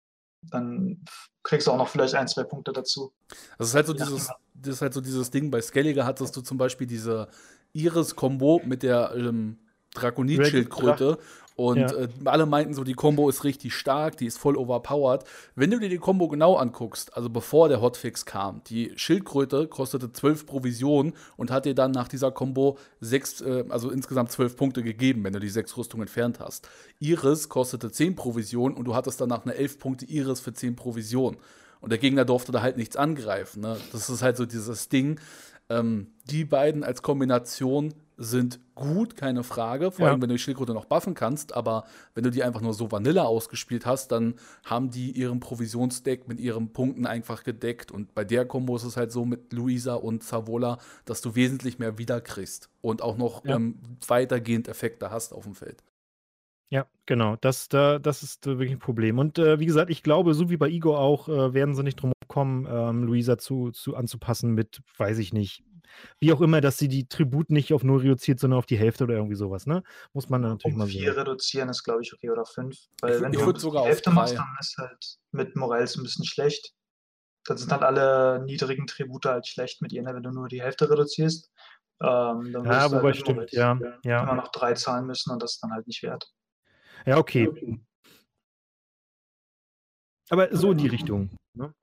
dann 0.49 1.05
kriegst 1.43 1.67
du 1.67 1.71
auch 1.71 1.77
noch 1.77 1.87
vielleicht 1.87 2.15
ein, 2.15 2.27
zwei 2.27 2.43
Punkte 2.43 2.73
dazu. 2.73 3.13
Das 3.59 3.67
ist 3.67 3.75
halt 3.75 3.85
so, 3.85 3.93
dieses, 3.93 4.27
das 4.55 4.75
ist 4.75 4.81
halt 4.81 4.93
so 4.95 5.01
dieses 5.01 5.29
Ding, 5.29 5.51
bei 5.51 5.61
Skelliger 5.61 6.03
hattest 6.03 6.35
du 6.35 6.41
zum 6.41 6.57
Beispiel 6.57 6.87
diese 6.87 7.27
Iris-Kombo 7.73 8.61
mit 8.65 8.81
der 8.81 9.13
ähm, 9.15 9.59
Drakonit-Schildkröte 9.93 11.19
und 11.61 11.77
ja. 11.77 11.91
äh, 11.93 12.07
alle 12.25 12.47
meinten 12.47 12.73
so, 12.73 12.83
die 12.83 12.93
Combo 12.93 13.29
ist 13.29 13.43
richtig 13.43 13.75
stark, 13.75 14.17
die 14.17 14.25
ist 14.25 14.39
voll 14.39 14.57
overpowered. 14.57 15.23
Wenn 15.55 15.69
du 15.69 15.79
dir 15.79 15.89
die 15.89 15.99
Combo 15.99 16.27
genau 16.27 16.55
anguckst, 16.55 17.15
also 17.15 17.29
bevor 17.29 17.69
der 17.69 17.81
Hotfix 17.81 18.25
kam, 18.25 18.63
die 18.65 18.93
Schildkröte 18.95 19.67
kostete 19.67 20.11
12 20.11 20.47
Provisionen 20.47 21.13
und 21.37 21.51
hat 21.51 21.65
dir 21.65 21.75
dann 21.75 21.91
nach 21.91 22.07
dieser 22.07 22.31
Combo 22.31 22.79
sechs, 22.99 23.41
äh, 23.41 23.63
also 23.69 23.91
insgesamt 23.91 24.31
12 24.31 24.57
Punkte 24.57 24.81
gegeben, 24.81 25.23
wenn 25.23 25.33
du 25.33 25.39
die 25.39 25.49
sechs 25.49 25.77
Rüstungen 25.77 26.07
entfernt 26.07 26.39
hast. 26.39 26.67
Iris 26.99 27.47
kostete 27.47 27.91
10 27.91 28.15
Provisionen 28.15 28.75
und 28.75 28.85
du 28.85 28.95
hattest 28.95 29.21
danach 29.21 29.45
eine 29.45 29.53
11 29.53 29.77
Punkte 29.77 30.05
Iris 30.05 30.39
für 30.39 30.53
10 30.53 30.75
Provisionen. 30.75 31.37
Und 31.79 31.91
der 31.91 31.99
Gegner 31.99 32.25
durfte 32.25 32.51
da 32.51 32.61
halt 32.61 32.77
nichts 32.77 32.95
angreifen. 32.95 33.61
Ne? 33.61 33.77
Das 33.91 34.09
ist 34.09 34.23
halt 34.23 34.37
so 34.37 34.45
dieses 34.45 34.89
Ding. 34.89 35.19
Ähm, 35.69 36.07
die 36.25 36.43
beiden 36.43 36.83
als 36.83 37.01
Kombination 37.01 37.93
sind 38.17 38.59
gut, 38.75 39.15
keine 39.15 39.43
Frage. 39.43 39.91
Vor 39.91 40.05
ja. 40.05 40.11
allem, 40.11 40.21
wenn 40.21 40.29
du 40.29 40.35
die 40.35 40.39
Schildkröte 40.39 40.73
noch 40.73 40.85
buffen 40.85 41.13
kannst. 41.13 41.55
Aber 41.55 41.85
wenn 42.13 42.23
du 42.23 42.31
die 42.31 42.43
einfach 42.43 42.61
nur 42.61 42.73
so 42.73 42.91
Vanilla 42.91 43.23
ausgespielt 43.23 43.85
hast, 43.85 44.11
dann 44.11 44.35
haben 44.63 44.91
die 44.91 45.11
ihren 45.11 45.39
Provisionsdeck 45.39 46.27
mit 46.27 46.39
ihren 46.39 46.73
Punkten 46.73 47.05
einfach 47.05 47.43
gedeckt. 47.43 47.91
Und 47.91 48.13
bei 48.13 48.23
der 48.23 48.45
Kombo 48.45 48.75
ist 48.75 48.83
es 48.83 48.97
halt 48.97 49.11
so 49.11 49.25
mit 49.25 49.53
Luisa 49.53 49.95
und 49.95 50.23
Savola, 50.23 50.77
dass 51.05 51.21
du 51.21 51.35
wesentlich 51.35 51.79
mehr 51.79 51.97
wiederkriegst 51.97 52.69
und 52.81 53.01
auch 53.01 53.17
noch 53.17 53.45
ja. 53.45 53.55
ähm, 53.55 53.79
weitergehend 54.07 54.67
Effekte 54.67 55.11
hast 55.11 55.33
auf 55.33 55.43
dem 55.43 55.55
Feld. 55.55 55.83
Ja, 56.71 56.87
genau. 57.05 57.35
Das, 57.41 57.67
da, 57.67 57.99
das 57.99 58.23
ist 58.23 58.47
äh, 58.47 58.51
wirklich 58.51 58.71
ein 58.71 58.79
Problem. 58.79 59.19
Und 59.19 59.37
äh, 59.37 59.59
wie 59.59 59.65
gesagt, 59.65 59.89
ich 59.89 60.03
glaube, 60.03 60.33
so 60.33 60.49
wie 60.49 60.55
bei 60.57 60.69
Igor 60.69 60.99
auch, 60.99 61.27
äh, 61.27 61.53
werden 61.53 61.75
sie 61.75 61.83
nicht 61.83 62.01
drum 62.01 62.13
kommen, 62.29 62.65
ähm, 62.71 63.03
Luisa 63.03 63.37
zu, 63.37 63.71
zu 63.71 63.97
anzupassen 63.97 64.53
mit, 64.53 64.81
weiß 64.97 65.17
ich 65.17 65.33
nicht, 65.33 65.65
wie 66.19 66.33
auch 66.33 66.41
immer, 66.41 66.61
dass 66.61 66.77
sie 66.77 66.87
die 66.87 67.07
Tribut 67.07 67.49
nicht 67.49 67.73
auf 67.73 67.83
null 67.83 68.01
reduziert, 68.01 68.39
sondern 68.39 68.59
auf 68.59 68.65
die 68.65 68.77
Hälfte 68.77 69.03
oder 69.03 69.15
irgendwie 69.15 69.35
sowas, 69.35 69.65
ne? 69.65 69.83
Muss 70.13 70.29
man 70.29 70.41
dann 70.41 70.51
natürlich 70.51 70.73
um 70.73 70.79
mal 70.79 70.87
sehen. 70.87 71.01
Vier 71.01 71.17
reduzieren 71.17 71.69
ist, 71.69 71.83
glaube 71.83 72.01
ich, 72.01 72.13
okay, 72.13 72.29
oder 72.29 72.45
fünf. 72.45 72.77
Weil 73.01 73.15
ich, 73.15 73.21
wenn 73.21 73.33
ich 73.33 73.39
du 73.39 73.57
sogar 73.57 73.83
die 73.83 73.89
Hälfte 73.89 74.11
machst, 74.11 74.35
dann 74.35 74.57
ist 74.59 74.77
halt 74.77 75.17
mit 75.31 75.55
Morels 75.55 75.95
ein 75.97 76.03
bisschen 76.03 76.25
schlecht. 76.25 76.73
Dann 77.45 77.57
sind 77.57 77.71
halt 77.71 77.83
alle 77.83 78.43
niedrigen 78.45 78.85
Tribute 78.87 79.25
halt 79.25 79.47
schlecht 79.47 79.81
mit 79.81 79.91
ihr, 79.91 80.03
ne? 80.03 80.13
wenn 80.13 80.23
du 80.23 80.31
nur 80.31 80.47
die 80.47 80.61
Hälfte 80.61 80.89
reduzierst. 80.89 81.49
Ähm, 82.01 82.51
dann 82.51 82.65
ja, 82.65 82.91
wobei 82.91 83.11
halt 83.11 83.17
stimmt, 83.17 83.51
ja, 83.51 83.79
ja. 84.03 84.23
immer 84.23 84.35
noch 84.35 84.51
drei 84.51 84.73
zahlen 84.73 85.05
müssen 85.05 85.31
und 85.31 85.41
das 85.41 85.53
ist 85.53 85.63
dann 85.63 85.71
halt 85.71 85.85
nicht 85.87 86.01
wert. 86.01 86.31
Ja, 87.05 87.17
okay. 87.17 87.49
Aber 90.29 90.55
so 90.55 90.71
in 90.71 90.77
die 90.77 90.87
Richtung. 90.87 91.29
Ne? 91.53 91.73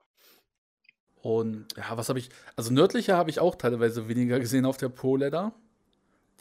Und 1.21 1.65
ja, 1.75 1.97
was 1.97 2.09
habe 2.09 2.19
ich? 2.19 2.29
Also 2.55 2.71
nördlicher 2.71 3.17
habe 3.17 3.29
ich 3.29 3.39
auch 3.39 3.55
teilweise 3.55 4.07
weniger 4.07 4.39
gesehen 4.39 4.65
auf 4.65 4.77
der 4.77 4.89
Pro-Ladder. 4.89 5.53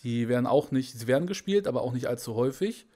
Die 0.05 0.29
werden 0.29 0.47
auch 0.47 0.71
nicht, 0.71 0.97
sie 0.97 1.07
werden 1.09 1.27
gespielt, 1.27 1.67
aber 1.67 1.83
auch 1.83 1.93
nicht 1.93 2.07
allzu 2.07 2.35
häufig. 2.37 2.87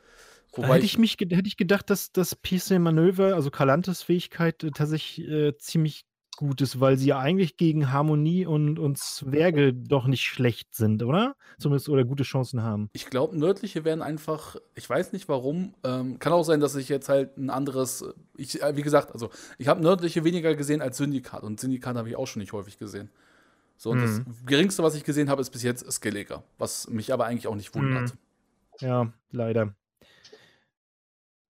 Wobei 0.55 0.77
hätte 0.77 0.85
ich, 0.85 0.99
mich, 0.99 1.17
hätte 1.19 1.47
ich 1.47 1.57
gedacht, 1.57 1.89
dass 1.89 2.13
das 2.13 2.37
PC 2.43 2.79
Manöver, 2.79 3.35
also 3.35 3.51
Kalantes 3.51 4.03
Fähigkeit, 4.03 4.63
äh, 4.63 4.71
tatsächlich 4.71 5.27
äh, 5.27 5.57
ziemlich 5.59 6.05
Gutes, 6.43 6.81
weil 6.81 6.97
sie 6.97 7.07
ja 7.07 7.21
eigentlich 7.21 7.57
gegen 7.57 7.93
Harmonie 7.93 8.47
und, 8.47 8.81
und 8.81 8.99
Zwerge 8.99 9.73
doch 9.73 10.09
nicht 10.09 10.25
schlecht 10.25 10.75
sind, 10.75 11.05
oder? 11.05 11.37
Zumindest 11.57 11.89
oder 11.89 12.05
gute 12.05 12.25
Chancen 12.25 12.65
haben. 12.65 12.91
Ich 12.95 13.07
glaube, 13.07 13.39
nördliche 13.39 13.85
werden 13.85 14.03
einfach, 14.03 14.57
ich 14.75 14.91
weiß 14.91 15.13
nicht 15.13 15.29
warum, 15.29 15.75
ähm, 15.85 16.19
kann 16.19 16.33
auch 16.33 16.43
sein, 16.43 16.59
dass 16.59 16.75
ich 16.75 16.89
jetzt 16.89 17.09
halt 17.09 17.39
ein 17.39 17.49
anderes, 17.49 18.05
ich, 18.37 18.61
äh, 18.61 18.75
wie 18.75 18.83
gesagt, 18.83 19.13
also 19.13 19.31
ich 19.57 19.69
habe 19.69 19.81
nördliche 19.83 20.25
weniger 20.25 20.57
gesehen 20.57 20.83
als 20.83 20.97
Syndikat 20.97 21.45
und 21.45 21.61
Syndikat 21.61 21.95
habe 21.97 22.09
ich 22.09 22.17
auch 22.17 22.27
schon 22.27 22.41
nicht 22.41 22.53
häufig 22.53 22.77
gesehen. 22.77 23.09
So, 23.77 23.91
und 23.91 23.99
mhm. 23.99 24.03
das 24.03 24.23
geringste, 24.45 24.83
was 24.83 24.97
ich 24.97 25.05
gesehen 25.05 25.31
habe, 25.31 25.41
ist 25.41 25.51
bis 25.51 25.63
jetzt 25.63 25.91
Skelliger, 25.93 26.43
was 26.59 26.91
mich 26.91 27.13
aber 27.13 27.27
eigentlich 27.27 27.47
auch 27.47 27.55
nicht 27.55 27.73
wundert. 27.77 28.15
Mhm. 28.81 28.89
Ja, 28.89 29.13
leider. 29.31 29.75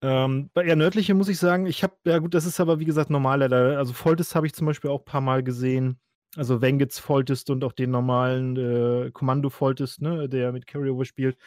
Ähm, 0.03 0.49
bei 0.53 0.65
eher 0.65 0.75
nördliche 0.75 1.13
muss 1.13 1.29
ich 1.29 1.39
sagen, 1.39 1.65
ich 1.65 1.81
habe, 1.81 1.95
ja 2.05 2.19
gut, 2.19 2.33
das 2.33 2.45
ist 2.45 2.59
aber 2.59 2.79
wie 2.79 2.85
gesagt 2.85 3.09
normaler. 3.09 3.77
Also 3.77 3.93
Foltest 3.93 4.35
habe 4.35 4.45
ich 4.45 4.53
zum 4.53 4.67
Beispiel 4.67 4.89
auch 4.89 4.99
ein 4.99 5.05
paar 5.05 5.21
Mal 5.21 5.43
gesehen. 5.43 5.97
Also 6.35 6.61
Wengitz 6.61 6.99
Foltest 6.99 7.49
und 7.49 7.63
auch 7.63 7.71
den 7.71 7.91
normalen 7.91 8.57
äh, 8.57 9.11
Kommando 9.11 9.49
Foltest, 9.49 10.01
ne, 10.01 10.27
der 10.27 10.51
mit 10.51 10.67
Carryover 10.67 11.05
spielt. 11.05 11.37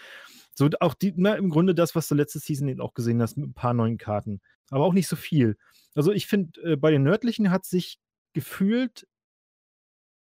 So 0.55 0.71
auch 0.81 0.95
die, 0.95 1.12
na, 1.16 1.35
im 1.35 1.51
Grunde 1.51 1.75
das, 1.75 1.95
was 1.95 2.09
du 2.09 2.14
letzte 2.14 2.38
Season 2.38 2.69
eben 2.69 2.81
auch 2.81 2.95
gesehen 2.95 3.21
hast, 3.21 3.37
mit 3.37 3.51
ein 3.51 3.55
paar 3.55 3.75
neuen 3.75 3.99
Karten. 3.99 4.40
Aber 4.71 4.85
auch 4.85 4.95
nicht 4.95 5.09
so 5.09 5.16
viel. 5.16 5.59
Also 5.95 6.12
ich 6.12 6.27
finde, 6.27 6.62
äh, 6.62 6.77
bei 6.77 6.90
den 6.90 7.03
nördlichen 7.03 7.51
hat 7.51 7.66
sich 7.66 7.99
gefühlt 8.33 9.07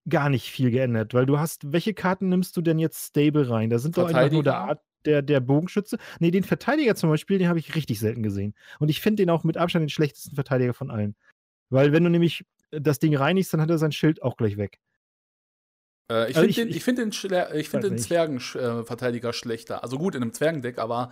gar 0.09 0.29
nicht 0.29 0.51
viel 0.51 0.71
geändert, 0.71 1.15
weil 1.15 1.27
du 1.27 1.39
hast, 1.39 1.73
welche 1.73 1.95
Karten 1.95 2.29
nimmst 2.31 2.57
du 2.57 2.63
denn 2.63 2.79
jetzt 2.79 3.07
stable 3.07 3.49
rein? 3.49 3.71
Da 3.71 3.79
sind 3.79 3.97
doch 3.97 4.09
einfach 4.09 4.31
nur 4.31 4.43
der 4.43 4.59
Art, 4.59 4.83
der, 5.07 5.23
der 5.23 5.41
Bogenschütze. 5.41 5.99
Nee, 6.21 6.31
den 6.31 6.45
Verteidiger 6.45 6.95
zum 6.95 7.11
Beispiel, 7.11 7.39
den 7.39 7.49
habe 7.49 7.59
ich 7.59 7.75
richtig 7.75 8.01
selten 8.01 8.23
gesehen. 8.23 8.55
Und 8.79 8.89
ich 8.89 9.01
finde 9.01 9.23
den 9.23 9.31
auch 9.31 9.45
mit 9.45 9.57
Abstand 9.57 9.83
den 9.83 9.91
schlechtesten 9.91 10.35
Verteidiger 10.35 10.75
von 10.75 10.91
allen. 10.91 11.15
Weil 11.71 11.93
wenn 11.93 12.05
du 12.05 12.11
nämlich 12.11 12.45
das 12.71 12.99
Ding 12.99 13.17
reinigst, 13.17 13.53
dann 13.53 13.61
hat 13.61 13.71
er 13.71 13.79
sein 13.79 13.93
Schild 13.93 14.23
auch 14.23 14.37
gleich 14.37 14.57
weg. 14.57 14.79
Äh, 16.11 16.31
ich 16.31 16.37
also 16.37 16.41
finde 16.41 16.55
den, 16.55 16.77
ich 16.77 16.85
find 16.85 16.99
den, 16.99 17.11
ich 17.55 17.69
find 17.69 17.85
den 17.85 17.99
Zwergenverteidiger 17.99 19.31
äh, 19.31 19.33
schlechter. 19.33 19.83
Also 19.83 19.99
gut, 19.99 20.15
in 20.15 20.23
einem 20.23 20.33
Zwergendeck, 20.33 20.79
aber 20.79 21.11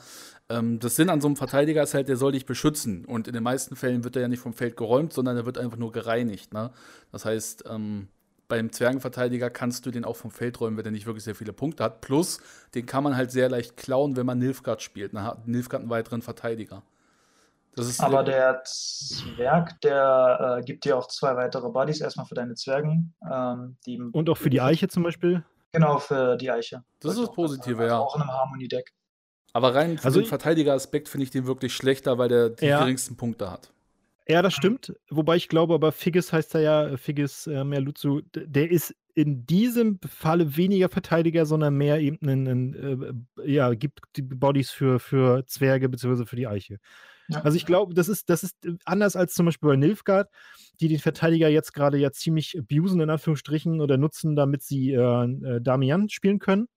ähm, 0.48 0.78
das 0.78 0.96
Sinn 0.96 1.09
an 1.09 1.20
so 1.20 1.28
einem 1.28 1.37
Verteidiger 1.37 1.83
ist 1.83 1.94
halt, 1.94 2.09
der 2.09 2.16
soll 2.16 2.33
dich 2.33 2.46
beschützen. 2.46 3.05
Und 3.05 3.26
in 3.26 3.35
den 3.35 3.42
meisten 3.42 3.76
Fällen 3.76 4.05
wird 4.05 4.16
er 4.16 4.22
ja 4.22 4.28
nicht 4.28 4.40
vom 4.40 4.52
Feld 4.52 4.76
geräumt, 4.76 5.12
sondern 5.12 5.37
er 5.37 5.46
wird 5.46 5.59
einfach 5.59 5.78
nur 5.78 5.92
gereinigt. 5.92 6.52
Ne? 6.52 6.72
Das 7.11 7.24
heißt, 7.24 7.64
ähm, 7.68 8.09
beim 8.53 8.71
Zwergenverteidiger 8.71 9.49
kannst 9.49 9.87
du 9.87 9.91
den 9.91 10.05
auch 10.05 10.17
vom 10.17 10.31
Feld 10.31 10.61
räumen, 10.61 10.77
wenn 10.77 10.85
er 10.85 10.91
nicht 10.91 11.07
wirklich 11.07 11.25
sehr 11.25 11.35
viele 11.35 11.55
Punkte 11.55 11.85
hat. 11.85 12.03
Plus, 12.03 12.38
den 12.75 12.85
kann 12.85 13.03
man 13.03 13.17
halt 13.17 13.31
sehr 13.31 13.49
leicht 13.49 13.79
klauen, 13.79 14.15
wenn 14.15 14.27
man 14.27 14.38
Nilfgaard 14.38 14.83
spielt. 14.83 15.15
Dann 15.15 15.25
hat 15.25 15.49
Nilfgaard 15.49 15.81
einen 15.81 15.88
weiteren 15.88 16.21
Verteidiger. 16.21 16.83
Aber 17.97 18.23
der 18.23 18.62
Zwerg, 18.65 19.81
der 19.81 20.59
äh, 20.59 20.65
gibt 20.67 20.85
dir 20.85 20.99
auch 20.99 21.09
zwei 21.09 21.35
weitere 21.35 21.71
Buddies, 21.71 22.03
erstmal 22.03 22.27
für 22.27 22.35
deine 22.35 22.55
Zwergen. 22.55 23.15
Ähm, 23.25 24.11
Und 24.12 24.29
auch 24.29 24.37
für 24.37 24.51
die 24.51 24.61
Eiche 24.61 24.87
zum 24.88 25.03
Beispiel? 25.03 25.43
Genau, 25.73 25.99
für 25.99 26.37
die 26.37 26.51
Eiche. 26.51 26.85
Das 27.01 27.12
ist 27.12 27.23
das 27.23 27.33
Positive, 27.33 27.87
ja. 27.87 27.97
Auch 28.01 28.17
in 28.17 28.21
einem 28.21 28.33
Harmony-Deck. 28.33 28.93
Aber 29.55 29.75
rein 29.75 29.97
für 29.97 30.05
also 30.05 30.21
den 30.21 30.29
Verteidiger-Aspekt 30.29 31.09
finde 31.09 31.25
ich 31.25 31.31
den 31.31 31.47
wirklich 31.47 31.73
schlechter, 31.73 32.19
weil 32.19 32.29
der 32.29 32.51
die 32.51 32.67
ja. 32.67 32.81
geringsten 32.81 33.17
Punkte 33.17 33.51
hat. 33.51 33.72
Ja, 34.29 34.43
das 34.43 34.55
stimmt. 34.55 34.95
Wobei 35.11 35.37
ich 35.37 35.49
glaube, 35.49 35.75
aber 35.75 35.93
Figgis 35.93 36.33
heißt 36.33 36.55
er 36.55 36.61
ja, 36.61 36.87
äh, 36.89 36.97
Figgis 36.97 37.47
äh, 37.47 37.65
Merlutzu, 37.65 38.23
der 38.35 38.71
ist 38.71 38.95
in 39.15 39.45
diesem 39.47 39.99
Falle 40.07 40.57
weniger 40.57 40.89
Verteidiger, 40.89 41.45
sondern 41.45 41.75
mehr 41.75 42.01
eben 42.01 42.19
ein, 42.29 42.47
ein 42.47 43.27
äh, 43.39 43.51
ja, 43.51 43.75
gibt 43.75 44.01
die 44.17 44.23
Bodies 44.23 44.71
für, 44.71 45.01
für 45.01 45.45
Zwerge 45.47 45.89
bzw. 45.89 46.25
für 46.25 46.37
die 46.37 46.47
Eiche. 46.47 46.79
Ja. 47.29 47.43
Also 47.43 47.57
ich 47.57 47.67
glaube, 47.67 47.95
das 47.95 48.09
ist, 48.09 48.31
das 48.31 48.43
ist 48.43 48.65
äh, 48.65 48.75
anders 48.85 49.17
als 49.17 49.35
zum 49.35 49.47
Beispiel 49.47 49.71
bei 49.71 49.77
Nilfgaard, 49.77 50.31
die 50.81 50.89
den 50.89 50.99
Verteidiger 50.99 51.49
jetzt 51.49 51.73
gerade 51.73 51.99
ja 51.99 52.13
ziemlich 52.13 52.59
abusen, 52.59 53.01
in 53.01 53.11
Anführungsstrichen, 53.11 53.81
oder 53.81 53.99
nutzen, 53.99 54.37
damit 54.37 54.63
sie 54.63 54.93
äh, 54.93 55.25
äh 55.25 55.61
Damian 55.61 56.09
spielen 56.09 56.39
können. 56.39 56.69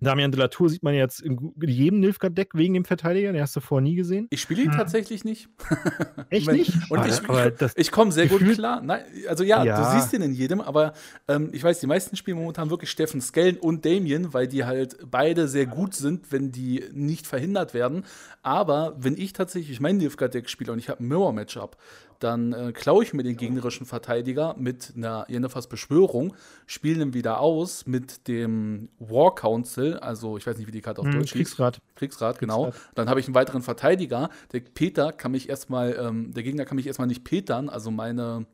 Damian 0.00 0.30
de 0.30 0.38
la 0.38 0.48
Tour 0.48 0.68
sieht 0.68 0.82
man 0.82 0.94
jetzt 0.94 1.20
in 1.20 1.52
jedem 1.60 2.00
Nilfgaard-Deck 2.00 2.54
wegen 2.54 2.74
dem 2.74 2.84
Verteidiger, 2.84 3.32
den 3.32 3.42
hast 3.42 3.54
du 3.54 3.60
vorher 3.60 3.82
nie 3.82 3.94
gesehen. 3.94 4.26
Ich 4.30 4.40
spiele 4.40 4.62
ihn 4.62 4.70
hm. 4.70 4.78
tatsächlich 4.78 5.24
nicht. 5.24 5.48
Echt 6.30 6.50
nicht? 6.50 6.72
Und 6.90 7.06
ich, 7.06 7.20
ich, 7.20 7.76
ich 7.76 7.90
komme 7.92 8.10
sehr 8.12 8.26
gut 8.26 8.42
klar. 8.54 8.80
Nein, 8.82 9.02
also 9.28 9.44
ja, 9.44 9.62
ja, 9.62 9.76
du 9.76 9.98
siehst 9.98 10.12
ihn 10.12 10.22
in 10.22 10.32
jedem, 10.32 10.60
aber 10.60 10.94
ähm, 11.28 11.50
ich 11.52 11.62
weiß, 11.62 11.80
die 11.80 11.86
meisten 11.86 12.16
spielen 12.16 12.38
momentan 12.38 12.70
wirklich 12.70 12.90
Steffen 12.90 13.20
Skellen 13.20 13.58
und 13.58 13.84
Damien, 13.84 14.32
weil 14.32 14.48
die 14.48 14.64
halt 14.64 14.96
beide 15.10 15.48
sehr 15.48 15.66
gut 15.66 15.94
sind, 15.94 16.32
wenn 16.32 16.50
die 16.50 16.84
nicht 16.92 17.26
verhindert 17.26 17.74
werden. 17.74 18.04
Aber 18.42 18.96
wenn 18.98 19.16
ich 19.16 19.32
tatsächlich 19.32 19.80
mein 19.80 19.98
Nilfgaard-Deck 19.98 20.48
spiele 20.48 20.72
und 20.72 20.78
ich 20.78 20.88
habe 20.88 21.02
ein 21.02 21.08
Mirror-Matchup, 21.08 21.76
dann 22.20 22.52
äh, 22.52 22.72
klaue 22.72 23.02
ich 23.02 23.12
mir 23.12 23.22
den 23.22 23.36
gegnerischen 23.36 23.86
Verteidiger 23.86 24.54
mit 24.58 24.92
einer 24.96 25.26
Jennifers 25.28 25.68
Beschwörung, 25.68 26.34
spiele 26.66 27.02
ihn 27.02 27.14
wieder 27.14 27.40
aus 27.40 27.86
mit 27.86 28.28
dem 28.28 28.88
War 28.98 29.34
Council, 29.34 29.96
also 29.98 30.36
ich 30.36 30.46
weiß 30.46 30.58
nicht, 30.58 30.66
wie 30.66 30.72
die 30.72 30.80
Karte 30.80 31.00
auf 31.00 31.06
hm, 31.06 31.14
Deutsch 31.14 31.32
Kriegsrat. 31.32 31.76
Hieß. 31.76 31.94
Kriegsrat, 31.96 32.38
genau. 32.38 32.64
Kriegsrat. 32.64 32.90
Dann 32.94 33.08
habe 33.08 33.20
ich 33.20 33.26
einen 33.26 33.34
weiteren 33.34 33.62
Verteidiger. 33.62 34.30
Der 34.52 34.60
Peter 34.60 35.12
kann 35.12 35.32
mich 35.32 35.48
erstmal, 35.48 35.96
ähm, 35.98 36.32
der 36.32 36.42
Gegner 36.42 36.64
kann 36.64 36.76
mich 36.76 36.86
erstmal 36.86 37.08
nicht 37.08 37.24
petern, 37.24 37.68
also 37.68 37.90
meine 37.90 38.46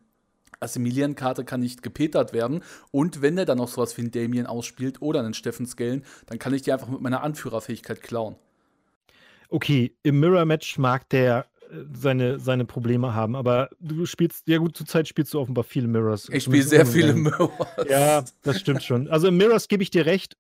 Assimilieren-Karte 0.60 1.44
kann 1.44 1.60
nicht 1.60 1.82
gepetert 1.82 2.32
werden. 2.32 2.62
Und 2.90 3.22
wenn 3.22 3.36
er 3.36 3.44
dann 3.44 3.58
noch 3.58 3.68
sowas 3.68 3.96
wie 3.96 4.02
einen 4.02 4.10
Damien 4.10 4.46
ausspielt 4.46 5.02
oder 5.02 5.20
einen 5.20 5.34
Steffen 5.34 5.66
Skellen, 5.66 6.04
dann 6.26 6.38
kann 6.38 6.54
ich 6.54 6.62
die 6.62 6.72
einfach 6.72 6.88
mit 6.88 7.00
meiner 7.00 7.22
Anführerfähigkeit 7.22 8.02
klauen. 8.02 8.36
Okay, 9.48 9.94
im 10.02 10.18
Mirror-Match 10.20 10.78
mag 10.78 11.08
der 11.10 11.46
seine, 11.92 12.38
seine 12.38 12.64
Probleme 12.64 13.14
haben. 13.14 13.36
Aber 13.36 13.70
du 13.80 14.06
spielst, 14.06 14.46
ja 14.48 14.58
gut, 14.58 14.76
zurzeit 14.76 15.08
spielst 15.08 15.34
du 15.34 15.40
offenbar 15.40 15.64
viele 15.64 15.88
Mirrors. 15.88 16.28
Ich 16.30 16.44
spiele 16.44 16.62
sehr 16.62 16.86
viele 16.86 17.12
Mirrors. 17.14 17.50
Ja, 17.88 18.24
das 18.42 18.60
stimmt 18.60 18.82
schon. 18.82 19.08
Also 19.08 19.28
im 19.28 19.36
Mirrors 19.36 19.68
gebe 19.68 19.82
ich 19.82 19.90
dir 19.90 20.06
recht. 20.06 20.36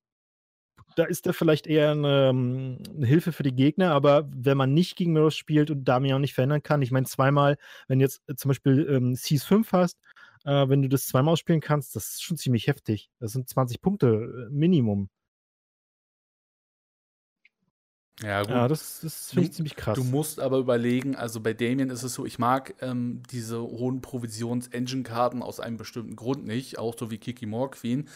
Da 0.96 1.04
ist 1.04 1.26
er 1.26 1.34
vielleicht 1.34 1.66
eher 1.66 1.90
eine, 1.90 2.28
ähm, 2.30 2.78
eine, 2.96 3.06
Hilfe 3.06 3.32
für 3.32 3.42
die 3.42 3.54
Gegner, 3.54 3.92
aber 3.92 4.26
wenn 4.34 4.56
man 4.56 4.72
nicht 4.72 4.96
gegen 4.96 5.12
Mirrors 5.12 5.36
spielt 5.36 5.70
und 5.70 5.84
Damian 5.84 6.22
nicht 6.22 6.32
verändern 6.32 6.62
kann, 6.62 6.80
ich 6.80 6.90
meine, 6.90 7.04
zweimal, 7.04 7.58
wenn 7.86 8.00
jetzt 8.00 8.22
zum 8.36 8.48
Beispiel 8.48 8.86
ähm, 8.88 9.14
Seas 9.14 9.44
5 9.44 9.72
hast, 9.72 9.98
äh, 10.46 10.68
wenn 10.68 10.80
du 10.80 10.88
das 10.88 11.06
zweimal 11.06 11.32
ausspielen 11.32 11.60
kannst, 11.60 11.94
das 11.96 12.14
ist 12.14 12.22
schon 12.22 12.38
ziemlich 12.38 12.66
heftig. 12.66 13.10
Das 13.18 13.32
sind 13.32 13.46
20 13.46 13.82
Punkte 13.82 14.48
äh, 14.48 14.50
Minimum. 14.50 15.10
Ja, 18.22 18.44
gut. 18.44 18.50
Ja, 18.50 18.66
das, 18.68 19.00
das 19.02 19.30
finde 19.32 19.48
ich 19.48 19.52
ziemlich 19.52 19.76
krass. 19.76 19.94
Du 19.94 20.04
musst 20.04 20.40
aber 20.40 20.58
überlegen, 20.58 21.16
also 21.16 21.40
bei 21.40 21.52
Damien 21.52 21.90
ist 21.90 22.02
es 22.02 22.14
so, 22.14 22.24
ich 22.24 22.38
mag 22.38 22.74
ähm, 22.80 23.22
diese 23.30 23.60
hohen 23.60 24.00
Provisions-Engine-Karten 24.00 25.42
aus 25.42 25.60
einem 25.60 25.76
bestimmten 25.76 26.16
Grund 26.16 26.46
nicht, 26.46 26.78
auch 26.78 26.94
so 26.98 27.10
wie 27.10 27.18
Kiki 27.18 27.44
More 27.46 27.70
Queen. 27.70 28.08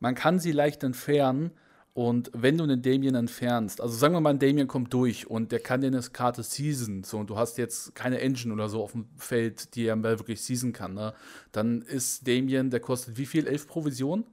Man 0.00 0.14
kann 0.16 0.40
sie 0.40 0.52
leicht 0.52 0.82
entfernen 0.82 1.52
Und 1.94 2.30
wenn 2.34 2.58
du 2.58 2.64
einen 2.64 2.82
Damien 2.82 3.14
entfernst, 3.14 3.80
also 3.80 3.96
sagen 3.96 4.12
wir 4.12 4.20
mal, 4.20 4.30
ein 4.30 4.38
Damien 4.38 4.68
kommt 4.68 4.92
durch 4.92 5.28
und 5.30 5.50
der 5.50 5.60
kann 5.60 5.80
dir 5.80 5.86
eine 5.86 6.02
Karte 6.02 6.42
season, 6.42 7.04
so 7.04 7.16
und 7.18 7.30
du 7.30 7.38
hast 7.38 7.56
jetzt 7.56 7.94
keine 7.94 8.20
Engine 8.20 8.52
oder 8.52 8.68
so 8.68 8.82
auf 8.82 8.92
dem 8.92 9.06
Feld, 9.16 9.74
die 9.74 9.86
er 9.86 10.02
wirklich 10.02 10.42
season 10.42 10.74
kann, 10.74 10.92
ne? 10.92 11.14
dann 11.52 11.80
ist 11.80 12.28
Damien, 12.28 12.68
der 12.70 12.80
kostet 12.80 13.16
wie 13.16 13.24
viel? 13.24 13.46
Elf 13.46 13.66
Provision? 13.66 14.26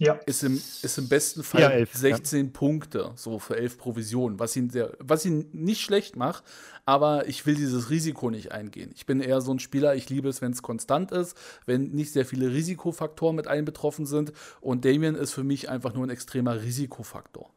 Ja. 0.00 0.14
Ist 0.24 0.42
im, 0.42 0.54
ist 0.54 0.96
im 0.96 1.08
besten 1.08 1.42
Fall 1.42 1.60
Ja, 1.60 1.68
elf, 1.68 1.94
16 1.94 2.54
Punkte, 2.54 3.12
so 3.16 3.38
für 3.38 3.58
11 3.58 3.76
Provisionen, 3.76 4.38
was 4.38 4.56
ihn, 4.56 4.70
sehr, 4.70 4.96
was 4.98 5.26
ihn 5.26 5.50
nicht 5.52 5.82
schlecht 5.82 6.16
macht, 6.16 6.42
aber 6.86 7.28
ich 7.28 7.44
will 7.44 7.54
dieses 7.54 7.90
Risiko 7.90 8.30
nicht 8.30 8.50
eingehen. 8.50 8.92
Ich 8.94 9.04
bin 9.04 9.20
eher 9.20 9.42
so 9.42 9.52
ein 9.52 9.58
Spieler, 9.58 9.94
ich 9.94 10.08
liebe 10.08 10.30
es, 10.30 10.40
wenn 10.40 10.52
es 10.52 10.62
konstant 10.62 11.12
ist, 11.12 11.36
wenn 11.66 11.90
nicht 11.90 12.12
sehr 12.12 12.24
viele 12.24 12.50
Risikofaktoren 12.50 13.36
mit 13.36 13.46
einbetroffen 13.46 14.06
sind 14.06 14.32
und 14.62 14.86
Damien 14.86 15.16
ist 15.16 15.32
für 15.32 15.44
mich 15.44 15.68
einfach 15.68 15.92
nur 15.92 16.06
ein 16.06 16.10
extremer 16.10 16.62
Risikofaktor. 16.62 17.50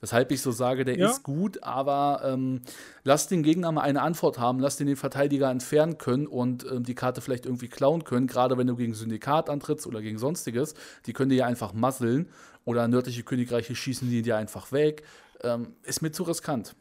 Weshalb 0.00 0.30
ich 0.30 0.42
so 0.42 0.50
sage, 0.52 0.84
der 0.84 0.98
Ja. 0.98 1.10
ist 1.10 1.22
gut, 1.22 1.62
aber 1.62 2.20
ähm, 2.24 2.60
lass 3.04 3.28
den 3.28 3.42
Gegner 3.42 3.72
mal 3.72 3.82
eine 3.82 4.02
Antwort 4.02 4.38
haben, 4.38 4.58
lass 4.60 4.76
den 4.76 4.86
den 4.86 4.96
Verteidiger 4.96 5.50
entfernen 5.50 5.98
können 5.98 6.26
und 6.26 6.64
ähm, 6.70 6.84
die 6.84 6.94
Karte 6.94 7.20
vielleicht 7.20 7.46
irgendwie 7.46 7.68
klauen 7.68 8.04
können, 8.04 8.26
gerade 8.26 8.58
wenn 8.58 8.66
du 8.66 8.76
gegen 8.76 8.94
Syndikat 8.94 9.48
antrittst 9.50 9.86
oder 9.86 10.02
gegen 10.02 10.18
sonstiges. 10.18 10.74
Die 11.06 11.12
können 11.12 11.30
dir 11.30 11.36
ja 11.36 11.46
einfach 11.46 11.72
masseln 11.72 12.28
oder 12.64 12.88
nördliche 12.88 13.22
Königreiche 13.22 13.74
schießen 13.74 14.08
die 14.10 14.22
dir 14.22 14.36
einfach 14.36 14.72
weg. 14.72 15.02
Ähm, 15.42 15.74
ist 15.82 16.02
mir 16.02 16.12
zu 16.12 16.24
riskant. 16.24 16.74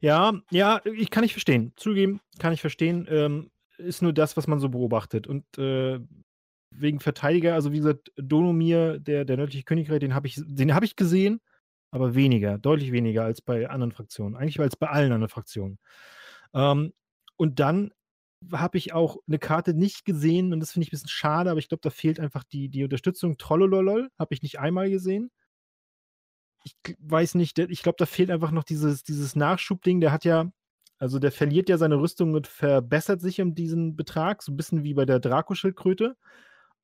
Ja, 0.00 0.32
ja, 0.50 0.80
ich 0.84 1.10
kann 1.10 1.22
nicht 1.22 1.32
verstehen. 1.32 1.72
Zugeben, 1.76 2.20
kann 2.38 2.52
ich 2.52 2.60
verstehen. 2.60 3.06
Ähm, 3.08 3.50
ist 3.78 4.02
nur 4.02 4.12
das, 4.12 4.36
was 4.36 4.46
man 4.46 4.58
so 4.60 4.68
beobachtet. 4.68 5.26
Und 5.26 5.44
äh, 5.58 6.00
wegen 6.74 7.00
Verteidiger, 7.00 7.54
also 7.54 7.72
wie 7.72 7.78
gesagt, 7.78 8.12
Donomir, 8.16 8.98
der, 8.98 9.24
der 9.24 9.36
nördliche 9.36 9.64
Königreich, 9.64 10.00
den 10.00 10.14
habe 10.14 10.26
ich, 10.26 10.36
hab 10.36 10.82
ich 10.82 10.96
gesehen, 10.96 11.40
aber 11.90 12.14
weniger, 12.14 12.58
deutlich 12.58 12.92
weniger 12.92 13.24
als 13.24 13.42
bei 13.42 13.68
anderen 13.68 13.92
Fraktionen. 13.92 14.36
Eigentlich 14.36 14.58
als 14.60 14.76
bei 14.76 14.88
allen 14.88 15.12
anderen 15.12 15.28
Fraktionen. 15.28 15.78
Ähm, 16.54 16.92
und 17.36 17.60
dann 17.60 17.92
habe 18.50 18.78
ich 18.78 18.92
auch 18.92 19.18
eine 19.28 19.38
Karte 19.38 19.74
nicht 19.74 20.04
gesehen 20.04 20.52
und 20.52 20.60
das 20.60 20.72
finde 20.72 20.84
ich 20.84 20.88
ein 20.88 20.96
bisschen 20.96 21.08
schade, 21.08 21.50
aber 21.50 21.60
ich 21.60 21.68
glaube, 21.68 21.82
da 21.82 21.90
fehlt 21.90 22.18
einfach 22.18 22.44
die, 22.44 22.68
die 22.68 22.82
Unterstützung. 22.82 23.36
Trollololol 23.36 24.08
habe 24.18 24.34
ich 24.34 24.42
nicht 24.42 24.58
einmal 24.58 24.90
gesehen. 24.90 25.30
Ich 26.64 26.74
weiß 26.98 27.34
nicht, 27.34 27.58
ich 27.58 27.82
glaube, 27.82 27.96
da 27.98 28.06
fehlt 28.06 28.30
einfach 28.30 28.52
noch 28.52 28.64
dieses, 28.64 29.02
dieses 29.02 29.36
Nachschubding. 29.36 30.00
Der 30.00 30.12
hat 30.12 30.24
ja, 30.24 30.50
also 30.98 31.18
der 31.18 31.32
verliert 31.32 31.68
ja 31.68 31.76
seine 31.76 32.00
Rüstung 32.00 32.34
und 32.34 32.46
verbessert 32.46 33.20
sich 33.20 33.40
um 33.40 33.54
diesen 33.54 33.96
Betrag, 33.96 34.42
so 34.42 34.52
ein 34.52 34.56
bisschen 34.56 34.84
wie 34.84 34.94
bei 34.94 35.04
der 35.04 35.20
Draco-Schildkröte. 35.20 36.16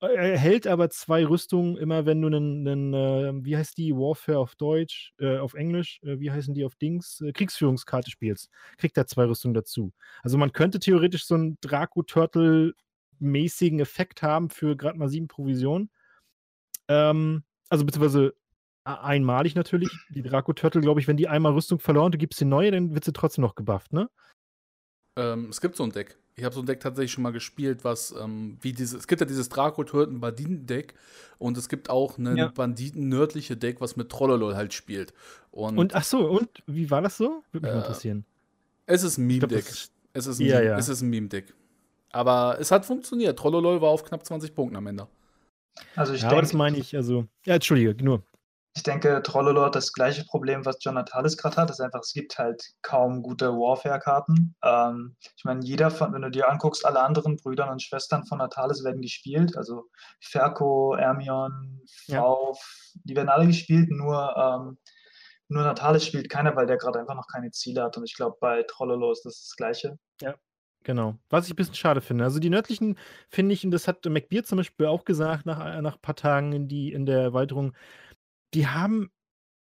Er 0.00 0.14
erhält 0.14 0.68
aber 0.68 0.90
zwei 0.90 1.26
Rüstungen 1.26 1.76
immer, 1.76 2.06
wenn 2.06 2.22
du 2.22 2.28
einen, 2.28 2.68
einen 2.68 2.94
äh, 2.94 3.32
wie 3.44 3.56
heißt 3.56 3.76
die, 3.78 3.96
Warfare 3.96 4.38
auf 4.38 4.54
Deutsch, 4.54 5.12
äh, 5.18 5.38
auf 5.38 5.54
Englisch, 5.54 5.98
äh, 6.04 6.20
wie 6.20 6.30
heißen 6.30 6.54
die 6.54 6.64
auf 6.64 6.76
Dings, 6.76 7.20
äh, 7.20 7.32
Kriegsführungskarte 7.32 8.08
spielst. 8.10 8.48
Kriegt 8.76 8.96
er 8.96 9.08
zwei 9.08 9.24
Rüstungen 9.24 9.54
dazu. 9.54 9.92
Also 10.22 10.38
man 10.38 10.52
könnte 10.52 10.78
theoretisch 10.78 11.26
so 11.26 11.34
einen 11.34 11.58
Draco-Turtle-mäßigen 11.62 13.80
Effekt 13.80 14.22
haben 14.22 14.50
für 14.50 14.76
gerade 14.76 14.98
mal 14.98 15.08
sieben 15.08 15.26
Provisionen. 15.26 15.90
Ähm, 16.86 17.42
also 17.68 17.84
beziehungsweise 17.84 18.34
einmalig 18.84 19.54
natürlich. 19.54 19.90
Die 20.10 20.22
Draco-Turtle, 20.22 20.80
glaube 20.80 21.00
ich, 21.00 21.08
wenn 21.08 21.16
die 21.16 21.28
einmal 21.28 21.52
Rüstung 21.52 21.80
verloren, 21.80 22.12
du 22.12 22.18
gibst 22.18 22.38
sie 22.38 22.44
neue, 22.44 22.70
dann 22.70 22.94
wird 22.94 23.04
sie 23.04 23.12
trotzdem 23.12 23.42
noch 23.42 23.54
gebufft, 23.54 23.92
ne? 23.92 24.08
Ähm, 25.18 25.48
es 25.50 25.60
gibt 25.60 25.76
so 25.76 25.82
ein 25.84 25.90
Deck. 25.92 26.16
Ich 26.36 26.44
habe 26.44 26.54
so 26.54 26.60
ein 26.60 26.66
Deck 26.66 26.78
tatsächlich 26.80 27.10
schon 27.12 27.22
mal 27.24 27.32
gespielt, 27.32 27.82
was 27.82 28.14
ähm, 28.18 28.58
wie 28.60 28.72
dieses. 28.72 29.00
Es 29.00 29.06
gibt 29.08 29.20
ja 29.20 29.26
dieses 29.26 29.48
Draco-Töten-Banditen-Deck 29.48 30.94
und 31.38 31.58
es 31.58 31.68
gibt 31.68 31.90
auch 31.90 32.16
ein 32.18 32.36
Ja. 32.36 32.48
Banditen-nördliche 32.48 33.56
Deck, 33.56 33.80
was 33.80 33.96
mit 33.96 34.08
Trollolol 34.08 34.54
halt 34.54 34.72
spielt. 34.72 35.12
Und, 35.50 35.78
Und 35.78 35.94
ach 35.94 36.04
so, 36.04 36.28
und 36.30 36.48
wie 36.66 36.90
war 36.90 37.02
das 37.02 37.16
so? 37.16 37.42
Würde 37.52 37.66
mich 37.66 37.74
Äh, 37.74 37.78
interessieren. 37.78 38.24
es 38.86 39.02
ist 39.02 39.18
ein 39.18 39.26
Meme-Deck. 39.26 39.64
Es 40.14 40.26
ist 40.26 40.38
ein, 40.40 40.46
Ja, 40.46 40.56
Meme- 40.60 40.66
ja. 40.70 40.78
Es 40.78 40.88
ist 40.88 41.00
ein 41.02 41.10
Meme-Deck. 41.10 41.54
Aber 42.10 42.56
es 42.60 42.70
hat 42.70 42.86
funktioniert. 42.86 43.38
Trollolol 43.38 43.80
war 43.82 43.90
auf 43.90 44.04
knapp 44.04 44.24
20 44.24 44.54
Punkten 44.54 44.76
am 44.76 44.86
Ende. 44.86 45.06
Also 45.96 46.14
ich 46.14 46.22
Ja, 46.22 46.28
aber 46.28 46.40
das 46.40 46.50
denke, 46.50 46.58
meine 46.58 46.78
ich, 46.78 46.96
also. 46.96 47.26
Ja, 47.44 47.54
entschuldige, 47.56 48.02
nur. 48.02 48.22
Ich 48.78 48.84
denke, 48.84 49.20
Trollolor 49.24 49.66
hat 49.66 49.74
das 49.74 49.92
gleiche 49.92 50.24
Problem, 50.24 50.64
was 50.64 50.78
John 50.80 50.94
Natalis 50.94 51.36
gerade 51.36 51.56
hat. 51.56 51.68
ist 51.68 51.80
einfach, 51.80 51.98
es 52.00 52.12
gibt 52.12 52.38
halt 52.38 52.62
kaum 52.82 53.22
gute 53.22 53.48
Warfare-Karten. 53.50 54.54
Ähm, 54.62 55.16
ich 55.36 55.44
meine, 55.44 55.64
jeder 55.64 55.90
von, 55.90 56.12
wenn 56.12 56.22
du 56.22 56.30
dir 56.30 56.48
anguckst, 56.48 56.86
alle 56.86 57.00
anderen 57.00 57.36
Brüdern 57.36 57.70
und 57.70 57.82
Schwestern 57.82 58.24
von 58.24 58.38
Natalis 58.38 58.84
werden 58.84 59.02
gespielt. 59.02 59.56
Also 59.56 59.86
Ferko, 60.20 60.94
Ermion, 60.94 61.82
Ja. 62.06 62.20
Fauf, 62.20 62.64
die 63.02 63.16
werden 63.16 63.28
alle 63.28 63.48
gespielt, 63.48 63.90
nur, 63.90 64.36
ähm, 64.36 64.78
nur 65.48 65.64
Natalis 65.64 66.06
spielt 66.06 66.30
keiner, 66.30 66.54
weil 66.54 66.66
der 66.66 66.76
gerade 66.76 67.00
einfach 67.00 67.16
noch 67.16 67.26
keine 67.26 67.50
Ziele 67.50 67.82
hat. 67.82 67.96
Und 67.96 68.04
ich 68.04 68.14
glaube, 68.14 68.36
bei 68.40 68.62
Trollolor 68.62 69.10
ist 69.10 69.24
das 69.24 69.40
das 69.40 69.56
Gleiche. 69.56 69.98
Genau. 70.84 71.18
Was 71.28 71.46
ich 71.46 71.52
ein 71.52 71.56
bisschen 71.56 71.74
schade 71.74 72.00
finde. 72.00 72.24
Also 72.24 72.38
die 72.38 72.50
nördlichen 72.50 72.96
finde 73.28 73.52
ich, 73.52 73.64
und 73.64 73.72
das 73.72 73.88
hat 73.88 74.04
McBeard 74.06 74.46
zum 74.46 74.58
Beispiel 74.58 74.86
auch 74.86 75.04
gesagt 75.04 75.44
nach, 75.44 75.60
äh, 75.60 75.82
nach 75.82 75.96
ein 75.96 76.00
paar 76.00 76.16
Tagen 76.16 76.52
in, 76.52 76.68
die, 76.68 76.92
in 76.92 77.04
der 77.04 77.20
Erweiterung, 77.20 77.74
die 78.54 78.66
haben 78.66 79.10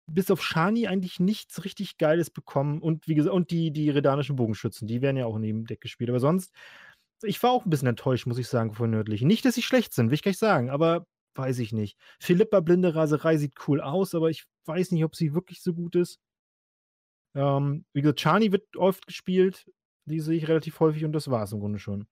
bis 0.08 0.32
auf 0.32 0.44
Shani 0.44 0.88
eigentlich 0.88 1.20
nichts 1.20 1.64
richtig 1.64 1.98
Geiles 1.98 2.30
bekommen. 2.30 2.82
Und 2.82 3.08
wie 3.08 3.16
gesagt, 3.16 3.36
und 3.36 3.52
die, 3.52 3.72
die 3.72 3.90
redanischen 3.90 4.36
Bogenschützen, 4.36 4.88
die 4.88 5.02
werden 5.02 5.18
ja 5.18 5.26
auch 5.26 5.36
in 5.36 5.44
dem 5.44 5.66
Deck 5.66 5.82
gespielt. 5.82 6.10
Aber 6.10 6.20
sonst, 6.20 6.54
ich 7.22 7.42
war 7.44 7.52
auch 7.52 7.66
ein 7.66 7.70
bisschen 7.70 7.88
enttäuscht, 7.88 8.26
muss 8.26 8.38
ich 8.38 8.48
sagen, 8.48 8.74
von 8.74 8.90
nördlichen. 8.90 9.28
Nicht, 9.28 9.46
dass 9.46 9.56
sie 9.56 9.62
schlecht 9.62 9.94
sind, 9.94 10.08
will 10.08 10.16
ich 10.16 10.24
gar 10.24 10.32
nicht 10.32 10.40
sagen, 10.40 10.70
aber 10.70 11.06
weiß 11.36 11.60
ich 11.60 11.74
nicht. 11.74 11.98
Philippa 12.20 12.60
Blinde 12.60 12.96
Raserei 12.96 13.38
sieht 13.38 13.54
cool 13.68 13.82
aus, 13.82 14.16
aber 14.16 14.30
ich 14.30 14.46
weiß 14.66 14.92
nicht, 14.92 15.04
ob 15.04 15.16
sie 15.16 15.34
wirklich 15.34 15.62
so 15.62 15.74
gut 15.74 15.96
ist. 15.96 16.20
Ähm, 17.36 17.86
wie 17.94 18.02
gesagt, 18.02 18.22
Shani 18.22 18.52
wird 18.52 18.76
oft 18.76 19.06
gespielt. 19.08 19.70
Die 20.06 20.20
sehe 20.20 20.38
ich 20.38 20.48
relativ 20.48 20.80
häufig 20.80 21.06
und 21.06 21.14
das 21.14 21.30
war 21.30 21.44
es 21.44 21.52
im 21.52 21.60
Grunde 21.60 21.80
schon. 21.80 22.08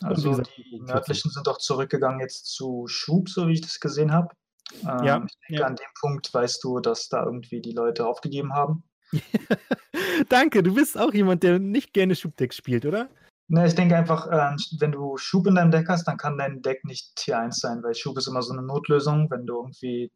Wie 0.00 0.06
Also 0.06 0.30
gesagt, 0.30 0.52
die 0.56 0.80
nördlichen 0.80 1.30
sind 1.30 1.46
doch 1.46 1.58
zurückgegangen 1.58 2.20
jetzt 2.20 2.46
zu 2.46 2.86
Schub, 2.88 3.28
so 3.28 3.48
wie 3.48 3.54
ich 3.54 3.60
das 3.62 3.80
gesehen 3.80 4.12
habe. 4.12 4.34
Ähm, 4.82 5.04
Ja, 5.04 5.24
ich 5.26 5.36
denke, 5.48 5.60
ja. 5.62 5.66
an 5.66 5.76
dem 5.76 5.86
Punkt 6.00 6.32
weißt 6.32 6.62
du, 6.64 6.80
dass 6.80 7.08
da 7.08 7.24
irgendwie 7.24 7.60
die 7.60 7.72
Leute 7.72 8.06
aufgegeben 8.06 8.52
haben. 8.54 8.84
Danke, 10.28 10.62
du 10.62 10.74
bist 10.74 10.98
auch 10.98 11.12
jemand, 11.12 11.42
der 11.42 11.58
nicht 11.58 11.92
gerne 11.92 12.14
Schubdeck 12.16 12.54
spielt, 12.54 12.86
oder? 12.86 13.08
Ne, 13.48 13.66
ich 13.66 13.74
denke 13.74 13.96
einfach, 13.96 14.26
äh, 14.28 14.56
wenn 14.78 14.92
du 14.92 15.16
Schub 15.18 15.46
in 15.46 15.56
deinem 15.56 15.70
Deck 15.70 15.88
hast, 15.88 16.04
dann 16.08 16.16
kann 16.16 16.38
dein 16.38 16.62
Deck 16.62 16.84
nicht 16.84 17.14
Tier 17.16 17.38
1 17.38 17.58
sein, 17.58 17.82
weil 17.82 17.94
Schub 17.94 18.16
ist 18.16 18.26
immer 18.28 18.42
so 18.42 18.52
eine 18.52 18.62
Notlösung, 18.62 19.30
wenn 19.30 19.44
du 19.46 19.56
irgendwie, 19.60 20.10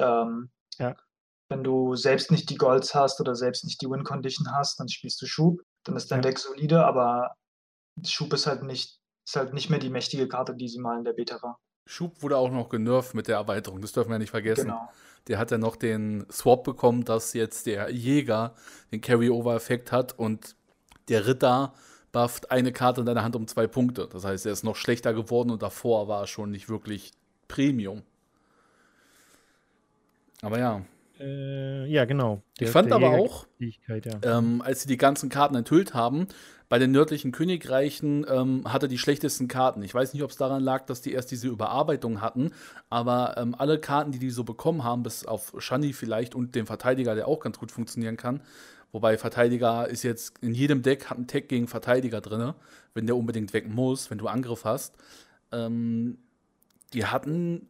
ähm, 0.00 0.50
Ja. 0.78 0.96
wenn 1.50 1.62
du 1.62 1.94
selbst 1.94 2.30
nicht 2.32 2.50
die 2.50 2.56
Golds 2.56 2.94
hast 2.94 3.20
oder 3.20 3.36
selbst 3.36 3.64
nicht 3.64 3.80
die 3.80 3.88
Win-Condition 3.88 4.50
hast, 4.52 4.80
dann 4.80 4.88
spielst 4.88 5.22
du 5.22 5.26
Schub, 5.26 5.60
dann 5.84 5.94
ist 5.96 6.10
dein 6.10 6.18
Ja. 6.22 6.30
Deck 6.30 6.38
solide, 6.38 6.84
aber 6.84 7.34
Schub 8.04 8.32
ist 8.32 8.46
halt 8.48 8.64
nicht, 8.64 8.98
ist 9.26 9.36
halt 9.36 9.54
nicht 9.54 9.70
mehr 9.70 9.78
die 9.78 9.90
mächtige 9.90 10.26
Karte, 10.26 10.54
die 10.56 10.68
sie 10.68 10.80
mal 10.80 10.98
in 10.98 11.04
der 11.04 11.12
Beta 11.12 11.40
war. 11.42 11.60
Schub 11.90 12.22
wurde 12.22 12.36
auch 12.36 12.50
noch 12.50 12.68
genervt 12.68 13.14
mit 13.14 13.28
der 13.28 13.36
Erweiterung. 13.36 13.80
Das 13.80 13.92
dürfen 13.92 14.10
wir 14.10 14.18
nicht 14.18 14.28
vergessen. 14.30 14.66
Genau. 14.66 14.90
Der 15.26 15.38
hat 15.38 15.50
ja 15.50 15.56
noch 15.56 15.74
den 15.74 16.26
Swap 16.30 16.62
bekommen, 16.62 17.04
dass 17.06 17.32
jetzt 17.32 17.64
der 17.64 17.88
Jäger 17.90 18.54
den 18.92 19.00
Carry-Over-Effekt 19.00 19.90
hat 19.90 20.18
und 20.18 20.54
der 21.08 21.26
Ritter 21.26 21.72
bufft 22.12 22.50
eine 22.50 22.72
Karte 22.72 23.00
in 23.00 23.06
deiner 23.06 23.24
Hand 23.24 23.36
um 23.36 23.46
zwei 23.46 23.66
Punkte. 23.66 24.06
Das 24.12 24.24
heißt, 24.24 24.44
er 24.44 24.52
ist 24.52 24.64
noch 24.64 24.76
schlechter 24.76 25.14
geworden 25.14 25.50
und 25.50 25.62
davor 25.62 26.08
war 26.08 26.22
er 26.24 26.26
schon 26.26 26.50
nicht 26.50 26.68
wirklich 26.68 27.12
Premium. 27.48 28.02
Aber 30.42 30.58
ja, 30.58 30.82
Äh, 31.20 31.86
ja, 31.86 32.04
genau. 32.04 32.42
ich 32.52 32.58
Der- 32.58 32.68
fand 32.68 32.92
aber 32.92 33.10
auch, 33.10 33.46
ja. 33.58 34.38
ähm, 34.38 34.62
als 34.62 34.82
sie 34.82 34.88
die 34.88 34.96
ganzen 34.98 35.28
Karten 35.30 35.56
enthüllt 35.56 35.92
haben, 35.94 36.28
bei 36.68 36.78
den 36.78 36.90
nördlichen 36.90 37.32
Königreichen 37.32 38.26
ähm, 38.28 38.62
hatte 38.66 38.88
die 38.88 38.98
schlechtesten 38.98 39.48
Karten. 39.48 39.82
Ich 39.82 39.94
weiß 39.94 40.12
nicht, 40.12 40.22
ob 40.22 40.30
es 40.30 40.36
daran 40.36 40.62
lag, 40.62 40.84
dass 40.86 41.00
die 41.00 41.12
erst 41.12 41.30
diese 41.30 41.48
Überarbeitung 41.48 42.20
hatten, 42.20 42.52
aber 42.90 43.36
ähm, 43.38 43.54
alle 43.56 43.80
Karten, 43.80 44.12
die 44.12 44.18
die 44.18 44.30
so 44.30 44.44
bekommen 44.44 44.84
haben, 44.84 45.02
bis 45.02 45.24
auf 45.24 45.54
Shani 45.58 45.92
vielleicht 45.92 46.34
und 46.34 46.54
den 46.54 46.66
Verteidiger, 46.66 47.14
der 47.14 47.26
auch 47.26 47.40
ganz 47.40 47.58
gut 47.58 47.72
funktionieren 47.72 48.16
kann, 48.16 48.42
wobei 48.92 49.16
Verteidiger 49.16 49.88
ist 49.88 50.02
jetzt 50.02 50.38
in 50.42 50.54
jedem 50.54 50.82
Deck 50.82 51.06
hat 51.06 51.18
ein 51.18 51.26
Tag 51.26 51.48
gegen 51.48 51.68
Verteidiger 51.68 52.20
drin, 52.20 52.52
wenn 52.94 53.06
der 53.06 53.16
unbedingt 53.16 53.52
weg 53.54 53.68
muss, 53.68 54.10
wenn 54.10 54.18
du 54.18 54.26
Angriff 54.28 54.64
hast. 54.64 54.94
Ähm, 55.52 56.18
die 56.92 57.06
hatten, 57.06 57.68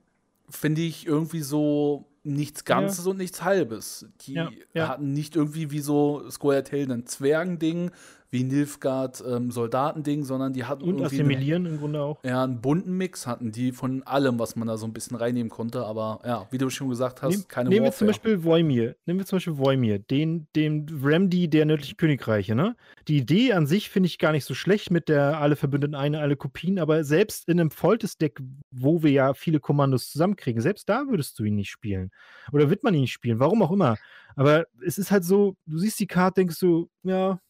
finde 0.48 0.80
ich, 0.80 1.06
irgendwie 1.06 1.42
so 1.42 2.06
nichts 2.24 2.64
Ganzes 2.64 3.06
und 3.06 3.16
nichts 3.16 3.42
Halbes. 3.42 4.06
Die 4.22 4.34
Ja, 4.34 4.50
ja. 4.74 4.88
hatten 4.88 5.12
nicht 5.12 5.36
irgendwie 5.36 5.70
wie 5.70 5.80
so 5.80 6.28
Square 6.30 6.64
Tail 6.64 6.90
ein 6.90 7.06
Zwergending, 7.06 7.90
wie 8.30 8.44
Nilfgaard 8.44 9.22
ähm, 9.26 9.50
Soldatending, 9.50 10.24
sondern 10.24 10.52
die 10.52 10.64
hatten 10.64 10.84
Und 10.84 11.02
assimilieren 11.02 11.66
im 11.66 11.78
Grunde 11.78 12.02
auch. 12.02 12.22
ja, 12.24 12.44
einen 12.44 12.60
bunten 12.60 12.96
Mix 12.96 13.26
hatten 13.26 13.52
die 13.52 13.72
von 13.72 14.02
allem, 14.02 14.38
was 14.38 14.56
man 14.56 14.68
da 14.68 14.76
so 14.76 14.86
ein 14.86 14.92
bisschen 14.92 15.16
reinnehmen 15.16 15.50
konnte. 15.50 15.84
Aber 15.84 16.20
ja, 16.24 16.46
wie 16.50 16.58
du 16.58 16.68
schon 16.70 16.88
gesagt 16.88 17.22
hast, 17.22 17.32
Nehm, 17.32 17.48
keine 17.48 17.70
nehmen 17.70 17.84
wir 17.84 17.92
zum. 17.92 18.06
Beispiel 18.06 18.44
Voimir. 18.44 18.96
Nehmen 19.06 19.18
wir 19.18 19.26
zum 19.26 19.36
Beispiel 19.36 19.58
Voimir, 19.58 19.98
den, 19.98 20.46
den 20.56 20.86
Remdi 21.02 21.48
der 21.48 21.64
nördlichen 21.64 21.96
Königreiche, 21.96 22.54
ne? 22.54 22.76
Die 23.06 23.18
Idee 23.18 23.52
an 23.52 23.66
sich 23.66 23.90
finde 23.90 24.06
ich 24.08 24.18
gar 24.18 24.32
nicht 24.32 24.44
so 24.44 24.54
schlecht 24.54 24.90
mit 24.90 25.08
der 25.08 25.38
alle 25.40 25.56
Verbündeten 25.56 25.94
eine, 25.94 26.20
alle 26.20 26.36
Kopien, 26.36 26.78
aber 26.78 27.04
selbst 27.04 27.48
in 27.48 27.60
einem 27.60 27.70
Foltes-Deck, 27.70 28.40
wo 28.70 29.02
wir 29.02 29.10
ja 29.10 29.34
viele 29.34 29.60
Kommandos 29.60 30.10
zusammenkriegen, 30.10 30.60
selbst 30.60 30.88
da 30.88 31.04
würdest 31.08 31.38
du 31.38 31.44
ihn 31.44 31.54
nicht 31.54 31.70
spielen. 31.70 32.10
Oder 32.52 32.70
wird 32.70 32.82
man 32.84 32.94
ihn 32.94 33.02
nicht 33.02 33.12
spielen, 33.12 33.38
warum 33.40 33.62
auch 33.62 33.70
immer. 33.70 33.96
Aber 34.36 34.66
es 34.84 34.98
ist 34.98 35.10
halt 35.10 35.24
so, 35.24 35.56
du 35.66 35.78
siehst 35.78 35.98
die 36.00 36.06
Karte, 36.06 36.40
denkst 36.40 36.60
du, 36.60 36.88
ja, 37.02 37.40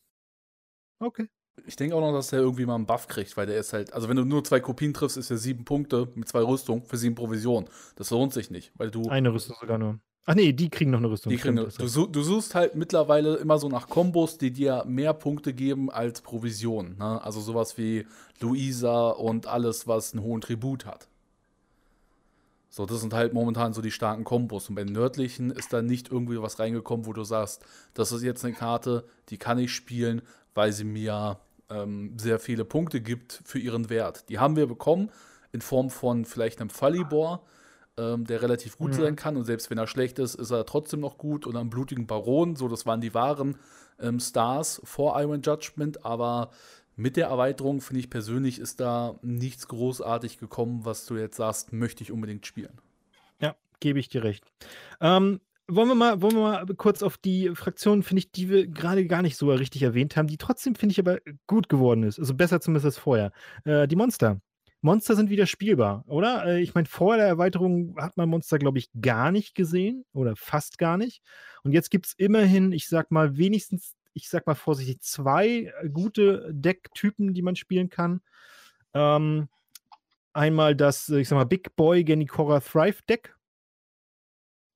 okay. 1.01 1.29
Ich 1.67 1.77
denke 1.77 1.97
auch 1.97 2.01
noch, 2.01 2.13
dass 2.13 2.29
der 2.29 2.39
irgendwie 2.39 2.67
mal 2.67 2.77
einen 2.77 2.87
Buff 2.87 3.09
kriegt, 3.09 3.37
weil 3.37 3.47
der 3.47 3.59
ist 3.59 3.73
halt, 3.73 3.93
also 3.93 4.09
wenn 4.09 4.17
du 4.17 4.25
nur 4.25 4.45
zwei 4.45 4.61
Kopien 4.61 4.95
triffst, 4.95 5.17
ist 5.17 5.31
er 5.31 5.39
sieben 5.39 5.65
Punkte 5.65 6.09
mit 6.15 6.29
zwei 6.29 6.43
Rüstungen 6.43 6.85
für 6.85 6.97
sieben 6.97 7.17
Provisionen. 7.17 7.69
Das 7.97 8.11
lohnt 8.11 8.33
sich 8.33 8.51
nicht, 8.51 8.73
weil 8.77 8.91
du. 8.91 9.09
Eine 9.09 9.33
Rüstung 9.33 9.57
sogar 9.61 9.77
nur. 9.77 9.99
Ach 10.31 10.35
nee, 10.35 10.53
die 10.53 10.69
kriegen 10.69 10.91
noch 10.91 10.99
eine 10.99 11.11
Rüstung. 11.11 11.31
Die 11.31 11.39
kriegen, 11.39 11.59
stimmt, 11.71 11.97
du, 11.97 12.07
du 12.07 12.23
suchst 12.23 12.55
halt 12.55 12.75
mittlerweile 12.75 13.37
immer 13.37 13.59
so 13.59 13.71
nach 13.71 13.89
Kombos, 13.89 14.37
die 14.37 14.51
dir 14.51 14.85
mehr 14.87 15.15
Punkte 15.15 15.55
geben 15.55 15.91
als 15.91 16.21
Provision. 16.21 16.97
Ne? 16.99 17.23
Also 17.23 17.41
sowas 17.41 17.79
wie 17.79 18.07
Luisa 18.39 19.09
und 19.09 19.47
alles, 19.47 19.87
was 19.87 20.13
einen 20.13 20.23
hohen 20.23 20.43
Tribut 20.43 20.85
hat. 20.85 21.09
So, 22.79 22.87
das 22.87 23.01
sind 23.01 23.13
halt 23.13 23.33
momentan 23.33 23.73
so 23.73 23.83
die 23.83 23.91
starken 23.91 24.23
Kombos. 24.23 24.69
Und 24.69 24.77
bei 24.77 24.85
den 24.85 24.93
nördlichen 24.93 25.51
ist 25.51 25.73
da 25.73 25.83
nicht 25.83 26.13
irgendwie 26.13 26.41
was 26.41 26.61
reingekommen, 26.61 27.07
wo 27.07 27.13
du 27.13 27.25
sagst, 27.25 27.65
das 27.93 28.13
ist 28.13 28.23
jetzt 28.23 28.45
eine 28.45 28.55
Karte, 28.55 29.05
die 29.31 29.37
kann 29.37 29.59
ich 29.59 29.75
spielen, 29.75 30.23
weil 30.55 30.73
sie 30.73 30.85
mir 30.85 31.41
ähm, 31.71 32.17
sehr 32.21 32.39
viele 32.39 32.65
Punkte 32.65 33.01
gibt 33.01 33.43
für 33.45 33.59
ihren 33.59 33.91
Wert. 33.91 34.29
Die 34.29 34.39
haben 34.39 34.55
wir 34.55 34.69
bekommen 34.69 35.11
in 35.51 35.61
Form 35.61 35.91
von 35.91 36.25
vielleicht 36.25 36.61
einem 36.61 36.71
Fallibor, 36.71 37.43
ähm, 37.97 38.25
der 38.25 38.43
relativ 38.43 38.79
gut 38.79 38.93
Mhm. 38.93 38.97
sein 38.97 39.17
kann. 39.17 39.37
Und 39.37 39.43
selbst 39.45 39.71
wenn 39.71 39.79
er 39.79 39.89
schlecht 39.89 40.21
ist, 40.21 40.37
ist 40.37 40.53
er 40.53 40.65
trotzdem 40.65 41.01
noch 41.01 41.19
gut. 41.19 41.49
Oder 41.49 41.59
einen 41.59 41.71
blutigen 41.71 42.07
Baron. 42.07 42.55
So, 42.55 42.69
das 42.69 42.87
waren 42.87 43.01
die 43.01 43.13
wahren 43.13 43.57
ähm, 43.99 44.21
Stars 44.21 44.81
vor 44.85 45.21
Iron 45.21 45.43
Judgment. 45.43 46.05
Aber 46.05 46.53
mit 46.99 47.17
der 47.17 47.29
Erweiterung, 47.29 47.81
finde 47.81 48.01
ich 48.01 48.11
persönlich, 48.11 48.59
ist 48.59 48.81
da 48.81 49.19
nichts 49.23 49.69
großartig 49.69 50.39
gekommen, 50.39 50.85
was 50.85 51.07
du 51.07 51.17
jetzt 51.17 51.37
sagst, 51.37 51.73
möchte 51.73 52.03
ich 52.03 52.11
unbedingt 52.11 52.45
spielen. 52.45 52.81
Ja, 53.41 53.55
gebe 53.79 54.01
ich 54.01 54.09
dir 54.09 54.25
recht. 54.25 54.45
Ähm, 55.01 55.41
wollen 55.69 55.89
wir 55.89 55.95
mal, 55.95 56.21
wollen 56.21 56.35
wir 56.35 56.43
mal 56.43 56.67
kurz 56.77 57.05
auf 57.05 57.17
die 57.17 57.51
Fraktion, 57.55 58.03
finde 58.03 58.21
ich, 58.21 58.33
die 58.33 58.49
wir 58.49 58.67
gerade 58.67 59.07
gar 59.07 59.23
nicht 59.23 59.37
so 59.37 59.49
richtig 59.53 59.83
erwähnt 59.83 60.17
haben, 60.17 60.27
die 60.27 60.39
trotzdem, 60.39 60.75
finde 60.75 60.93
ich, 60.93 60.99
aber 60.99 61.19
gut 61.47 61.69
geworden 61.69 62.03
ist. 62.03 62.19
Also 62.19 62.35
besser 62.35 62.61
zumindest 62.61 62.87
als 62.87 62.99
vorher. 62.99 63.31
Äh, 63.65 63.87
die 63.87 63.97
Monster. 63.97 64.41
Monster 64.81 65.15
sind 65.15 65.31
wieder 65.31 65.47
spielbar, 65.47 66.05
oder? 66.09 66.47
Äh, 66.47 66.63
ich 66.63 66.75
meine, 66.75 66.87
vor 66.87 67.17
der 67.17 67.27
Erweiterung 67.27 67.97
hat 67.99 68.17
man 68.17 68.29
Monster, 68.29 68.59
glaube 68.59 68.79
ich, 68.79 68.91
gar 69.01 69.31
nicht 69.31 69.55
gesehen 69.55 70.05
oder 70.13 70.35
fast 70.35 70.79
gar 70.79 70.97
nicht. 70.97 71.23
Und 71.63 71.73
jetzt 71.73 71.91
gibt 71.91 72.07
es 72.07 72.15
immerhin, 72.17 72.73
ich 72.73 72.89
sag 72.89 73.11
mal, 73.13 73.37
wenigstens, 73.37 73.95
ich 74.19 74.29
sag 74.29 74.47
mal 74.47 74.55
vorsichtig, 74.55 75.01
zwei 75.01 75.73
äh, 75.81 75.89
gute 75.89 76.49
Decktypen, 76.53 77.35
die 77.35 77.43
man 77.43 77.57
spielen 77.57 77.89
kann. 77.89 78.21
Ähm, 78.95 79.49
einmal 80.33 80.75
das, 80.75 81.09
äh, 81.09 81.21
ich 81.21 81.29
sag 81.29 81.37
mal, 81.37 81.45
Big 81.45 81.77
Boy 81.77 82.05
Genikora 82.05 82.61
Thrive 82.61 83.03
Deck. 83.09 83.35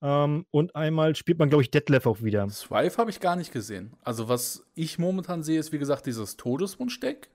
Ähm, 0.01 0.45
und 0.51 0.75
einmal 0.75 1.15
spielt 1.15 1.39
man, 1.39 1.49
glaube 1.49 1.63
ich, 1.63 1.71
Detlef 1.71 2.05
auch 2.05 2.21
wieder. 2.21 2.47
Thrive 2.47 2.97
habe 2.97 3.09
ich 3.09 3.19
gar 3.19 3.35
nicht 3.35 3.51
gesehen. 3.51 3.95
Also, 4.03 4.27
was 4.27 4.65
ich 4.75 4.97
momentan 4.97 5.43
sehe, 5.43 5.59
ist, 5.59 5.71
wie 5.71 5.79
gesagt, 5.79 6.05
dieses 6.05 6.37
Todeswunschdeck. 6.37 7.29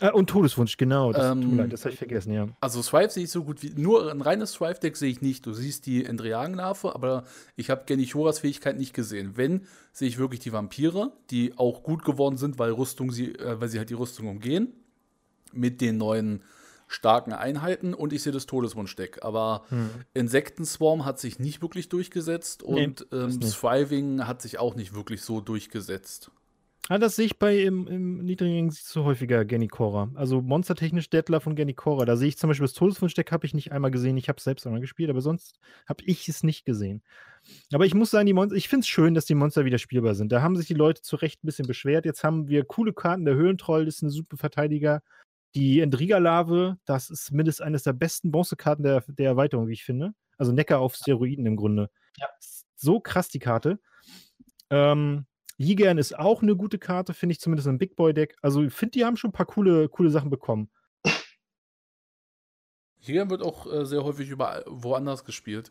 Äh, 0.00 0.10
und 0.10 0.28
Todeswunsch, 0.28 0.76
genau. 0.76 1.12
Das, 1.12 1.32
Ähm, 1.32 1.56
leid, 1.56 1.72
das 1.72 1.84
habe 1.84 1.92
ich 1.92 1.98
vergessen, 1.98 2.32
ja. 2.32 2.48
Also 2.60 2.82
Thrive 2.82 3.10
sehe 3.10 3.24
ich 3.24 3.30
so 3.30 3.44
gut 3.44 3.62
wie. 3.62 3.70
Nur 3.70 4.10
ein 4.10 4.20
reines 4.20 4.52
Thrive-Deck 4.52 4.96
sehe 4.96 5.10
ich 5.10 5.20
nicht. 5.20 5.46
Du 5.46 5.52
siehst 5.52 5.86
die 5.86 6.04
Endriagen-Larve, 6.04 6.94
aber 6.94 7.24
ich 7.56 7.70
habe 7.70 7.84
Genichoras 7.86 8.40
Fähigkeit 8.40 8.78
nicht 8.78 8.94
gesehen. 8.94 9.36
Wenn, 9.36 9.66
sehe 9.92 10.08
ich 10.08 10.18
wirklich 10.18 10.40
die 10.40 10.52
Vampire, 10.52 11.12
die 11.30 11.56
auch 11.56 11.82
gut 11.82 12.04
geworden 12.04 12.36
sind, 12.36 12.58
weil 12.58 12.72
Rüstung 12.72 13.10
sie, 13.12 13.34
äh, 13.34 13.60
weil 13.60 13.68
sie 13.68 13.78
halt 13.78 13.90
die 13.90 13.94
Rüstung 13.94 14.28
umgehen. 14.28 14.72
Mit 15.52 15.80
den 15.80 15.96
neuen 15.96 16.42
starken 16.86 17.32
Einheiten 17.32 17.94
und 17.94 18.12
ich 18.12 18.22
sehe 18.22 18.32
das 18.32 18.46
Todeswunschdeck. 18.46 19.24
Aber 19.24 19.64
Insektenswarm 20.12 21.04
hat 21.04 21.18
sich 21.18 21.38
nicht 21.38 21.62
wirklich 21.62 21.88
durchgesetzt 21.88 22.64
Nee, 22.66 22.84
und 22.84 23.06
ähm. 23.12 23.40
Thriving 23.40 24.26
hat 24.26 24.42
sich 24.42 24.58
auch 24.58 24.74
nicht 24.74 24.94
wirklich 24.94 25.22
so 25.22 25.40
durchgesetzt. 25.40 26.30
Ah, 26.88 26.98
das 26.98 27.14
sehe 27.16 27.26
ich 27.26 27.38
bei 27.38 27.58
im, 27.60 27.86
im 27.86 28.24
niedrigen 28.24 28.70
siehst 28.70 28.94
du 28.96 29.04
häufiger 29.04 29.44
Genikora. 29.44 30.10
Also 30.14 30.40
monstertechnisch 30.40 31.08
Detlef 31.08 31.46
und 31.46 31.54
Genikora. 31.54 32.04
Da 32.04 32.16
sehe 32.16 32.28
ich 32.28 32.38
zum 32.38 32.48
Beispiel 32.48 32.66
das 32.66 32.74
Todeswunschdeck 32.74 33.30
habe 33.30 33.46
ich 33.46 33.54
nicht 33.54 33.70
einmal 33.70 33.90
gesehen. 33.90 34.16
Ich 34.16 34.28
habe 34.28 34.38
es 34.38 34.44
selbst 34.44 34.66
einmal 34.66 34.80
gespielt, 34.80 35.10
aber 35.10 35.20
sonst 35.20 35.60
habe 35.88 36.02
ich 36.04 36.28
es 36.28 36.42
nicht 36.42 36.64
gesehen. 36.64 37.02
Aber 37.72 37.86
ich 37.86 37.94
muss 37.94 38.10
sagen, 38.10 38.26
die 38.26 38.32
Monster, 38.32 38.56
ich 38.56 38.68
finde 38.68 38.82
es 38.84 38.88
schön, 38.88 39.14
dass 39.14 39.24
die 39.26 39.34
Monster 39.34 39.64
wieder 39.64 39.78
spielbar 39.78 40.14
sind. 40.14 40.32
Da 40.32 40.42
haben 40.42 40.56
sich 40.56 40.66
die 40.66 40.74
Leute 40.74 41.02
zu 41.02 41.16
Recht 41.16 41.44
ein 41.44 41.46
bisschen 41.46 41.66
beschwert. 41.66 42.06
Jetzt 42.06 42.24
haben 42.24 42.48
wir 42.48 42.64
coole 42.64 42.92
Karten. 42.92 43.24
Der 43.24 43.34
Höhlentroll 43.34 43.86
ist 43.86 44.02
ein 44.02 44.10
super 44.10 44.36
Verteidiger. 44.36 45.02
Die 45.54 45.80
Endriga-Larve, 45.80 46.78
das 46.86 47.10
ist 47.10 47.32
mindestens 47.32 47.66
eines 47.66 47.82
der 47.82 47.92
besten 47.92 48.30
Bronzekarten 48.30 48.84
der, 48.84 49.04
der 49.06 49.26
Erweiterung, 49.26 49.68
wie 49.68 49.74
ich 49.74 49.84
finde. 49.84 50.12
Also 50.38 50.52
Necker 50.52 50.80
auf 50.80 50.94
Steroiden 50.94 51.46
im 51.46 51.56
Grunde. 51.56 51.90
Ja. 52.16 52.28
So 52.76 53.00
krass 53.00 53.28
die 53.28 53.40
Karte. 53.40 53.78
Ähm, 54.70 55.26
Jigern 55.60 55.98
ist 55.98 56.18
auch 56.18 56.40
eine 56.40 56.56
gute 56.56 56.78
Karte, 56.78 57.12
finde 57.12 57.34
ich 57.34 57.40
zumindest 57.40 57.68
im 57.68 57.76
Big 57.76 57.94
Boy 57.94 58.14
Deck. 58.14 58.34
Also 58.40 58.62
ich 58.62 58.72
finde, 58.72 58.92
die 58.92 59.04
haben 59.04 59.18
schon 59.18 59.28
ein 59.28 59.34
paar 59.34 59.44
coole, 59.44 59.90
coole 59.90 60.08
Sachen 60.08 60.30
bekommen. 60.30 60.70
Hier 62.98 63.28
wird 63.28 63.42
auch 63.42 63.70
äh, 63.70 63.84
sehr 63.84 64.02
häufig 64.02 64.30
überall 64.30 64.64
woanders 64.66 65.26
gespielt. 65.26 65.70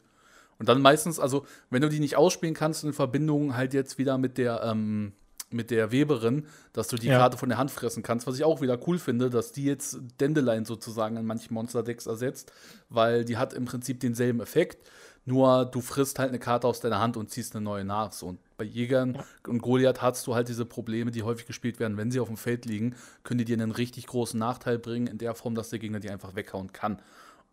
Und 0.60 0.70
dann 0.70 0.82
meistens, 0.82 1.20
also 1.20 1.46
wenn 1.72 1.82
du 1.82 1.90
die 1.90 2.00
nicht 2.00 2.18
ausspielen 2.18 2.54
kannst 2.54 2.84
in 2.84 2.94
Verbindung 2.94 3.56
halt 3.56 3.74
jetzt 3.74 3.98
wieder 3.98 4.20
mit 4.20 4.38
der, 4.38 4.62
ähm, 4.64 5.14
mit 5.50 5.72
der 5.72 5.92
Weberin, 5.92 6.46
dass 6.74 6.88
du 6.88 6.98
die 6.98 7.08
Ja. 7.08 7.18
Karte 7.18 7.38
von 7.38 7.50
der 7.50 7.58
Hand 7.58 7.72
fressen 7.72 8.04
kannst, 8.04 8.28
was 8.28 8.36
ich 8.36 8.44
auch 8.44 8.62
wieder 8.62 8.78
cool 8.88 9.00
finde, 9.00 9.32
dass 9.32 9.52
die 9.54 9.66
jetzt 9.66 10.00
Dandelion 10.20 10.66
sozusagen 10.66 11.18
an 11.18 11.26
manchen 11.26 11.56
Monster-Decks 11.56 12.06
ersetzt, 12.06 12.52
weil 12.90 13.26
die 13.26 13.38
hat 13.38 13.54
im 13.54 13.66
Prinzip 13.66 14.00
denselben 14.02 14.40
Effekt, 14.42 14.88
nur 15.26 15.66
du 15.66 15.82
frisst 15.82 16.20
halt 16.20 16.30
eine 16.30 16.40
Karte 16.40 16.68
aus 16.68 16.80
deiner 16.80 17.00
Hand 17.00 17.18
und 17.18 17.30
ziehst 17.30 17.56
eine 17.56 17.64
neue 17.64 17.86
nach. 17.86 18.12
So, 18.12 18.28
und 18.28 18.40
bei 18.58 18.64
Jägern 18.64 19.24
und 19.48 19.62
Goliath 19.62 20.02
hast 20.02 20.26
du 20.28 20.36
halt 20.36 20.50
diese 20.50 20.66
Probleme, 20.66 21.12
die 21.12 21.24
häufig 21.24 21.46
gespielt 21.46 21.80
werden, 21.80 21.98
wenn 21.98 22.12
sie 22.12 22.20
auf 22.20 22.28
dem 22.28 22.38
Feld 22.38 22.66
liegen, 22.66 22.96
können 23.24 23.38
die 23.38 23.46
dir 23.46 23.56
einen 23.56 23.72
richtig 23.72 24.08
großen 24.08 24.40
Nachteil 24.40 24.80
bringen, 24.80 25.08
in 25.08 25.18
der 25.18 25.36
Form, 25.36 25.56
dass 25.56 25.70
der 25.70 25.80
Gegner 25.80 26.00
die 26.00 26.10
einfach 26.10 26.36
weghauen 26.36 26.74
kann. 26.74 27.02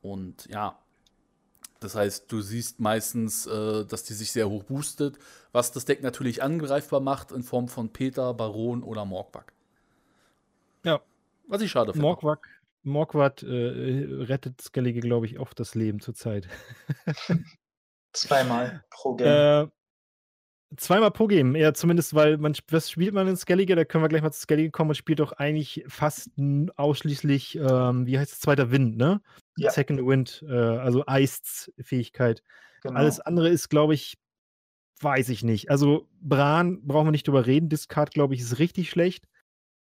Und 0.03 0.47
ja, 0.47 0.79
das 1.81 1.95
heißt, 1.95 2.33
du 2.33 2.41
siehst 2.41 2.81
meistens, 2.81 3.47
äh, 3.47 3.85
dass 3.85 4.05
die 4.05 4.15
sich 4.15 4.33
sehr 4.33 4.49
hoch 4.49 4.65
boostet, 4.65 5.19
was 5.53 5.73
das 5.73 5.85
Deck 5.85 6.03
natürlich 6.03 6.43
angreifbar 6.43 7.01
macht 7.01 7.33
in 7.33 7.43
Form 7.43 7.69
von 7.69 7.93
Peter, 7.93 8.33
Baron 8.35 8.83
oder 8.83 9.05
Morgback. 9.05 9.53
Ja. 10.85 11.01
Was 11.49 11.63
ich 11.63 11.71
schade 11.71 11.93
finde. 11.93 12.07
Morkwak, 12.07 12.49
Morkwat 12.87 13.43
äh, 13.43 14.07
rettet 14.25 14.61
Skellige, 14.61 15.01
glaube 15.01 15.27
ich, 15.27 15.39
oft 15.39 15.59
das 15.61 15.75
Leben 15.75 16.01
zurzeit. 16.01 16.49
Zweimal 18.13 18.85
pro 18.91 19.15
Game. 19.17 19.27
Äh, 19.27 20.77
zweimal 20.77 21.11
pro 21.11 21.27
Game, 21.27 21.55
ja, 21.55 21.75
zumindest, 21.75 22.15
weil 22.15 22.39
man, 22.39 22.57
was 22.71 22.91
spielt 22.91 23.15
man 23.15 23.29
in 23.29 23.37
Skellige? 23.37 23.77
Da 23.77 23.85
können 23.85 24.03
wir 24.03 24.09
gleich 24.09 24.23
mal 24.23 24.33
zu 24.33 24.41
Skellige 24.41 24.71
kommen. 24.71 24.89
Man 24.89 24.95
spielt 24.95 25.21
doch 25.21 25.33
eigentlich 25.33 25.85
fast 25.89 26.31
ausschließlich, 26.77 27.57
ähm, 27.57 28.07
wie 28.07 28.19
heißt 28.19 28.33
es, 28.33 28.41
zweiter 28.41 28.71
Wind, 28.71 28.97
ne? 28.97 29.21
Ja. 29.57 29.71
Second 29.71 30.07
Wind, 30.07 30.45
äh, 30.49 30.55
also 30.55 31.05
Iced 31.09 31.73
Fähigkeit. 31.81 32.43
genau. 32.83 32.99
Alles 32.99 33.21
andere 33.21 33.49
ist, 33.49 33.69
glaube 33.69 33.95
ich, 33.95 34.17
weiß 35.01 35.29
ich 35.29 35.45
nicht. 35.45 35.71
Also 35.71 36.09
Bran 36.21 36.87
brauchen 36.87 37.09
wir 37.09 37.13
nicht 37.13 37.27
drüber 37.27 37.47
reden. 37.47 37.69
Discard, 37.69 38.13
glaube 38.13 38.35
ich, 38.35 38.41
ist 38.41 38.59
richtig 38.59 38.91
schlecht. 38.91 39.27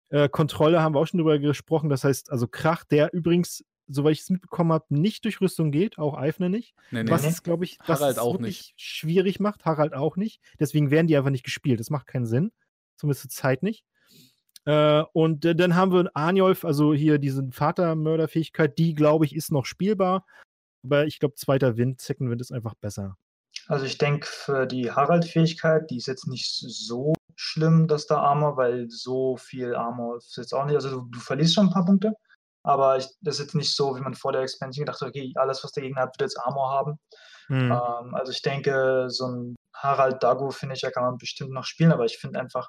Äh, 0.09 0.29
Kontrolle 0.29 0.81
haben 0.81 0.95
wir 0.95 0.99
auch 0.99 1.07
schon 1.07 1.19
drüber 1.19 1.39
gesprochen. 1.39 1.89
Das 1.89 2.03
heißt, 2.03 2.31
also 2.31 2.47
Krach, 2.47 2.83
der 2.83 3.13
übrigens, 3.13 3.63
soweit 3.87 4.13
ich 4.13 4.21
es 4.21 4.29
mitbekommen 4.29 4.71
habe, 4.71 4.85
nicht 4.89 5.25
durch 5.25 5.41
Rüstung 5.41 5.71
geht, 5.71 5.97
auch 5.97 6.17
Eifner 6.17 6.49
nicht. 6.49 6.73
Nee, 6.91 7.03
nee. 7.03 7.11
Was 7.11 7.23
nee. 7.23 7.29
es, 7.29 7.43
glaube 7.43 7.65
ich, 7.65 7.77
was 7.85 7.99
Harald 7.99 8.19
auch 8.19 8.33
wirklich 8.33 8.73
schwierig 8.77 9.39
macht. 9.39 9.65
Harald 9.65 9.93
auch 9.93 10.15
nicht. 10.15 10.41
Deswegen 10.59 10.91
werden 10.91 11.07
die 11.07 11.17
einfach 11.17 11.31
nicht 11.31 11.45
gespielt. 11.45 11.79
Das 11.79 11.89
macht 11.89 12.07
keinen 12.07 12.25
Sinn. 12.25 12.51
Zumindest 12.97 13.21
zur 13.23 13.29
Zeit 13.29 13.63
nicht. 13.63 13.85
Äh, 14.65 15.03
und 15.13 15.45
äh, 15.45 15.55
dann 15.55 15.75
haben 15.75 15.91
wir 15.91 16.09
Arnjolf, 16.13 16.65
also 16.65 16.93
hier 16.93 17.17
diese 17.17 17.47
Vatermörderfähigkeit, 17.51 18.77
die, 18.77 18.93
glaube 18.93 19.25
ich, 19.25 19.35
ist 19.35 19.51
noch 19.51 19.65
spielbar. 19.65 20.25
Aber 20.83 21.05
ich 21.05 21.19
glaube, 21.19 21.35
zweiter 21.35 21.77
Wind, 21.77 22.01
Second 22.01 22.29
Wind 22.29 22.41
ist 22.41 22.51
einfach 22.51 22.75
besser. 22.75 23.17
Also 23.67 23.85
ich 23.85 23.97
denke, 23.97 24.27
für 24.27 24.65
die 24.65 24.91
Harald-Fähigkeit, 24.91 25.89
die 25.89 25.97
ist 25.97 26.07
jetzt 26.07 26.27
nicht 26.27 26.59
so 26.59 27.13
schlimm, 27.39 27.87
dass 27.87 28.05
da 28.05 28.17
Armor, 28.17 28.57
weil 28.57 28.89
so 28.89 29.37
viel 29.37 29.73
Armor 29.73 30.17
ist 30.17 30.35
jetzt 30.35 30.53
auch 30.53 30.65
nicht. 30.65 30.75
Also 30.75 30.89
du, 30.89 31.01
du 31.09 31.19
verlierst 31.19 31.53
schon 31.53 31.67
ein 31.67 31.73
paar 31.73 31.85
Punkte, 31.85 32.13
aber 32.63 32.97
ich, 32.97 33.07
das 33.21 33.35
ist 33.35 33.45
jetzt 33.45 33.55
nicht 33.55 33.73
so, 33.73 33.95
wie 33.95 34.01
man 34.01 34.13
vor 34.13 34.33
der 34.33 34.41
Expansion 34.41 34.85
gedacht 34.85 34.99
hat, 34.99 35.07
okay, 35.07 35.31
alles, 35.35 35.63
was 35.63 35.71
der 35.71 35.83
Gegner 35.83 36.01
hat, 36.01 36.19
wird 36.19 36.29
jetzt 36.29 36.39
Armor 36.39 36.69
haben. 36.69 36.99
Hm. 37.47 37.71
Ähm, 37.71 38.13
also 38.13 38.33
ich 38.33 38.41
denke, 38.41 39.05
so 39.07 39.27
ein 39.27 39.55
Harald 39.73 40.21
Dago, 40.21 40.51
finde 40.51 40.75
ich, 40.75 40.81
ja, 40.81 40.91
kann 40.91 41.03
man 41.03 41.17
bestimmt 41.17 41.51
noch 41.51 41.63
spielen, 41.63 41.93
aber 41.93 42.03
ich 42.03 42.17
finde 42.17 42.41
einfach, 42.41 42.67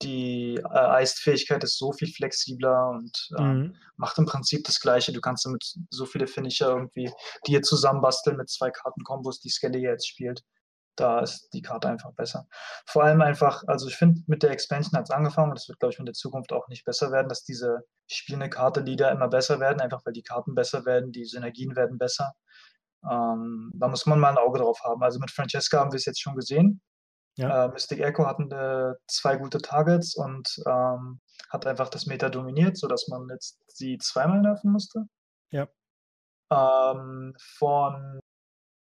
die 0.00 0.54
äh, 0.54 0.78
Eisfähigkeit 0.78 1.62
ist 1.62 1.76
so 1.76 1.92
viel 1.92 2.10
flexibler 2.10 2.88
und 2.88 3.28
äh, 3.36 3.42
mhm. 3.42 3.76
macht 3.96 4.16
im 4.16 4.26
Prinzip 4.26 4.64
das 4.64 4.80
Gleiche. 4.80 5.12
Du 5.12 5.20
kannst 5.20 5.44
damit 5.44 5.74
so 5.90 6.06
viele 6.06 6.28
Finisher 6.28 6.68
irgendwie 6.68 7.10
dir 7.46 7.62
zusammenbasteln 7.62 8.36
mit 8.36 8.48
zwei 8.48 8.70
Kartenkombos, 8.70 9.40
die 9.40 9.50
Skelly 9.50 9.80
jetzt 9.80 10.08
spielt. 10.08 10.42
Da 10.98 11.20
ist 11.20 11.50
die 11.52 11.62
Karte 11.62 11.88
einfach 11.88 12.12
besser. 12.12 12.48
Vor 12.86 13.04
allem 13.04 13.20
einfach, 13.20 13.62
also 13.68 13.86
ich 13.86 13.96
finde, 13.96 14.20
mit 14.26 14.42
der 14.42 14.50
Expansion 14.50 14.98
hat 14.98 15.08
es 15.08 15.14
angefangen 15.14 15.50
und 15.50 15.58
das 15.58 15.68
wird, 15.68 15.78
glaube 15.78 15.92
ich, 15.92 15.98
in 16.00 16.06
der 16.06 16.14
Zukunft 16.14 16.52
auch 16.52 16.66
nicht 16.66 16.84
besser 16.84 17.12
werden, 17.12 17.28
dass 17.28 17.44
diese 17.44 17.84
spielende 18.08 18.50
Karte 18.50 18.80
Lieder 18.80 19.12
immer 19.12 19.28
besser 19.28 19.60
werden, 19.60 19.80
einfach 19.80 20.00
weil 20.04 20.12
die 20.12 20.24
Karten 20.24 20.56
besser 20.56 20.84
werden, 20.86 21.12
die 21.12 21.24
Synergien 21.24 21.76
werden 21.76 21.98
besser. 21.98 22.32
Ähm, 23.08 23.70
da 23.74 23.86
muss 23.86 24.06
man 24.06 24.18
mal 24.18 24.30
ein 24.30 24.38
Auge 24.38 24.58
drauf 24.58 24.80
haben. 24.82 25.00
Also 25.04 25.20
mit 25.20 25.30
Francesca 25.30 25.78
haben 25.78 25.92
wir 25.92 25.98
es 25.98 26.04
jetzt 26.04 26.20
schon 26.20 26.34
gesehen. 26.34 26.80
Ja. 27.36 27.66
Äh, 27.66 27.68
Mystic 27.68 28.00
Echo 28.00 28.26
hatten 28.26 28.50
äh, 28.50 28.94
zwei 29.06 29.36
gute 29.36 29.58
Targets 29.58 30.16
und 30.16 30.60
ähm, 30.66 31.20
hat 31.48 31.64
einfach 31.64 31.88
das 31.90 32.06
Meta 32.06 32.28
dominiert, 32.28 32.76
sodass 32.76 33.06
man 33.06 33.28
jetzt 33.30 33.60
sie 33.68 33.98
zweimal 33.98 34.40
nerven 34.40 34.72
musste. 34.72 35.04
Ja. 35.52 35.68
Ähm, 36.50 37.34
von 37.38 38.18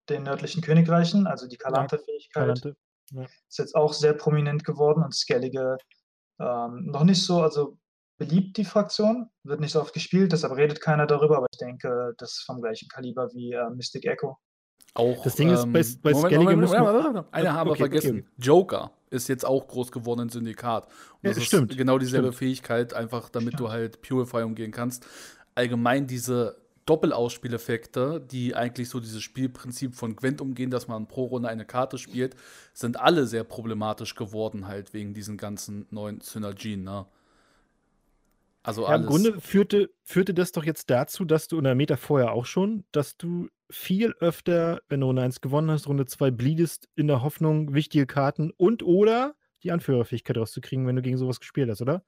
den 0.09 0.23
nördlichen 0.23 0.61
Königreichen, 0.61 1.27
also 1.27 1.47
die 1.47 1.57
Kalante-Fähigkeit, 1.57 2.43
Kalante. 2.61 2.75
ja. 3.11 3.23
ist 3.23 3.59
jetzt 3.59 3.75
auch 3.75 3.93
sehr 3.93 4.13
prominent 4.13 4.63
geworden 4.63 5.03
und 5.03 5.13
Skellige 5.15 5.77
ähm, 6.39 6.85
noch 6.85 7.03
nicht 7.03 7.23
so, 7.23 7.41
also 7.41 7.77
beliebt 8.17 8.57
die 8.57 8.65
Fraktion, 8.65 9.29
wird 9.43 9.59
nicht 9.59 9.71
so 9.71 9.81
oft 9.81 9.93
gespielt, 9.93 10.31
deshalb 10.31 10.55
redet 10.55 10.81
keiner 10.81 11.07
darüber, 11.07 11.37
aber 11.37 11.47
ich 11.51 11.57
denke, 11.57 12.13
das 12.17 12.33
ist 12.33 12.43
vom 12.45 12.61
gleichen 12.61 12.87
Kaliber 12.87 13.29
wie 13.33 13.53
äh, 13.53 13.69
Mystic 13.69 14.05
Echo. 14.05 14.37
Auch, 14.95 15.23
das 15.23 15.35
Ding 15.35 15.49
ist, 15.49 15.71
bei, 15.71 15.79
ähm, 15.79 15.99
bei 16.03 16.11
Moment, 16.11 16.33
Skellige 16.33 16.55
Moment, 16.55 16.71
Moment, 16.71 17.03
Moment, 17.03 17.27
Eine 17.31 17.53
haben 17.53 17.67
wir 17.67 17.71
okay, 17.71 17.79
vergessen. 17.79 18.19
Okay. 18.19 18.27
Joker 18.37 18.91
ist 19.09 19.27
jetzt 19.27 19.45
auch 19.45 19.67
groß 19.67 19.91
geworden 19.91 20.21
im 20.21 20.29
Syndikat. 20.29 20.85
Und 20.85 21.29
das 21.29 21.37
ja, 21.37 21.43
stimmt. 21.43 21.71
ist 21.71 21.77
genau 21.77 21.97
dieselbe 21.97 22.27
stimmt. 22.27 22.37
Fähigkeit, 22.37 22.93
einfach 22.93 23.29
damit 23.29 23.53
stimmt. 23.53 23.59
du 23.59 23.71
halt 23.71 24.01
Purify 24.01 24.43
umgehen 24.43 24.71
kannst. 24.71 25.07
Allgemein 25.55 26.05
diese 26.05 26.62
Doppelausspieleffekte, 26.85 28.19
die 28.19 28.55
eigentlich 28.55 28.89
so 28.89 28.99
dieses 28.99 29.21
Spielprinzip 29.21 29.95
von 29.95 30.15
Gwent 30.15 30.41
umgehen, 30.41 30.69
dass 30.69 30.87
man 30.87 31.07
pro 31.07 31.25
Runde 31.25 31.49
eine 31.49 31.65
Karte 31.65 31.97
spielt, 31.97 32.35
sind 32.73 32.99
alle 32.99 33.25
sehr 33.25 33.43
problematisch 33.43 34.15
geworden, 34.15 34.67
halt 34.67 34.93
wegen 34.93 35.13
diesen 35.13 35.37
ganzen 35.37 35.87
neuen 35.91 36.21
Synergien. 36.21 36.83
Ne? 36.83 37.05
Also 38.63 38.83
ja, 38.83 38.95
Im 38.95 39.05
Grunde 39.05 39.39
führte, 39.41 39.89
führte 40.03 40.33
das 40.33 40.53
doch 40.53 40.63
jetzt 40.63 40.89
dazu, 40.89 41.25
dass 41.25 41.47
du 41.47 41.57
in 41.57 41.65
der 41.65 41.75
Meta 41.75 41.97
vorher 41.97 42.31
auch 42.31 42.45
schon, 42.45 42.85
dass 42.91 43.17
du 43.17 43.49
viel 43.69 44.13
öfter, 44.19 44.81
wenn 44.87 45.01
du 45.01 45.07
Runde 45.07 45.21
1 45.21 45.41
gewonnen 45.41 45.69
hast, 45.69 45.87
Runde 45.87 46.05
2 46.05 46.31
bliedest, 46.31 46.87
in 46.95 47.07
der 47.07 47.21
Hoffnung, 47.21 47.73
wichtige 47.73 48.05
Karten 48.05 48.51
und 48.55 48.83
oder 48.83 49.35
die 49.63 49.71
Anführerfähigkeit 49.71 50.37
rauszukriegen, 50.37 50.87
wenn 50.87 50.95
du 50.95 51.01
gegen 51.01 51.17
sowas 51.17 51.39
gespielt 51.39 51.69
hast, 51.69 51.81
oder? 51.81 52.03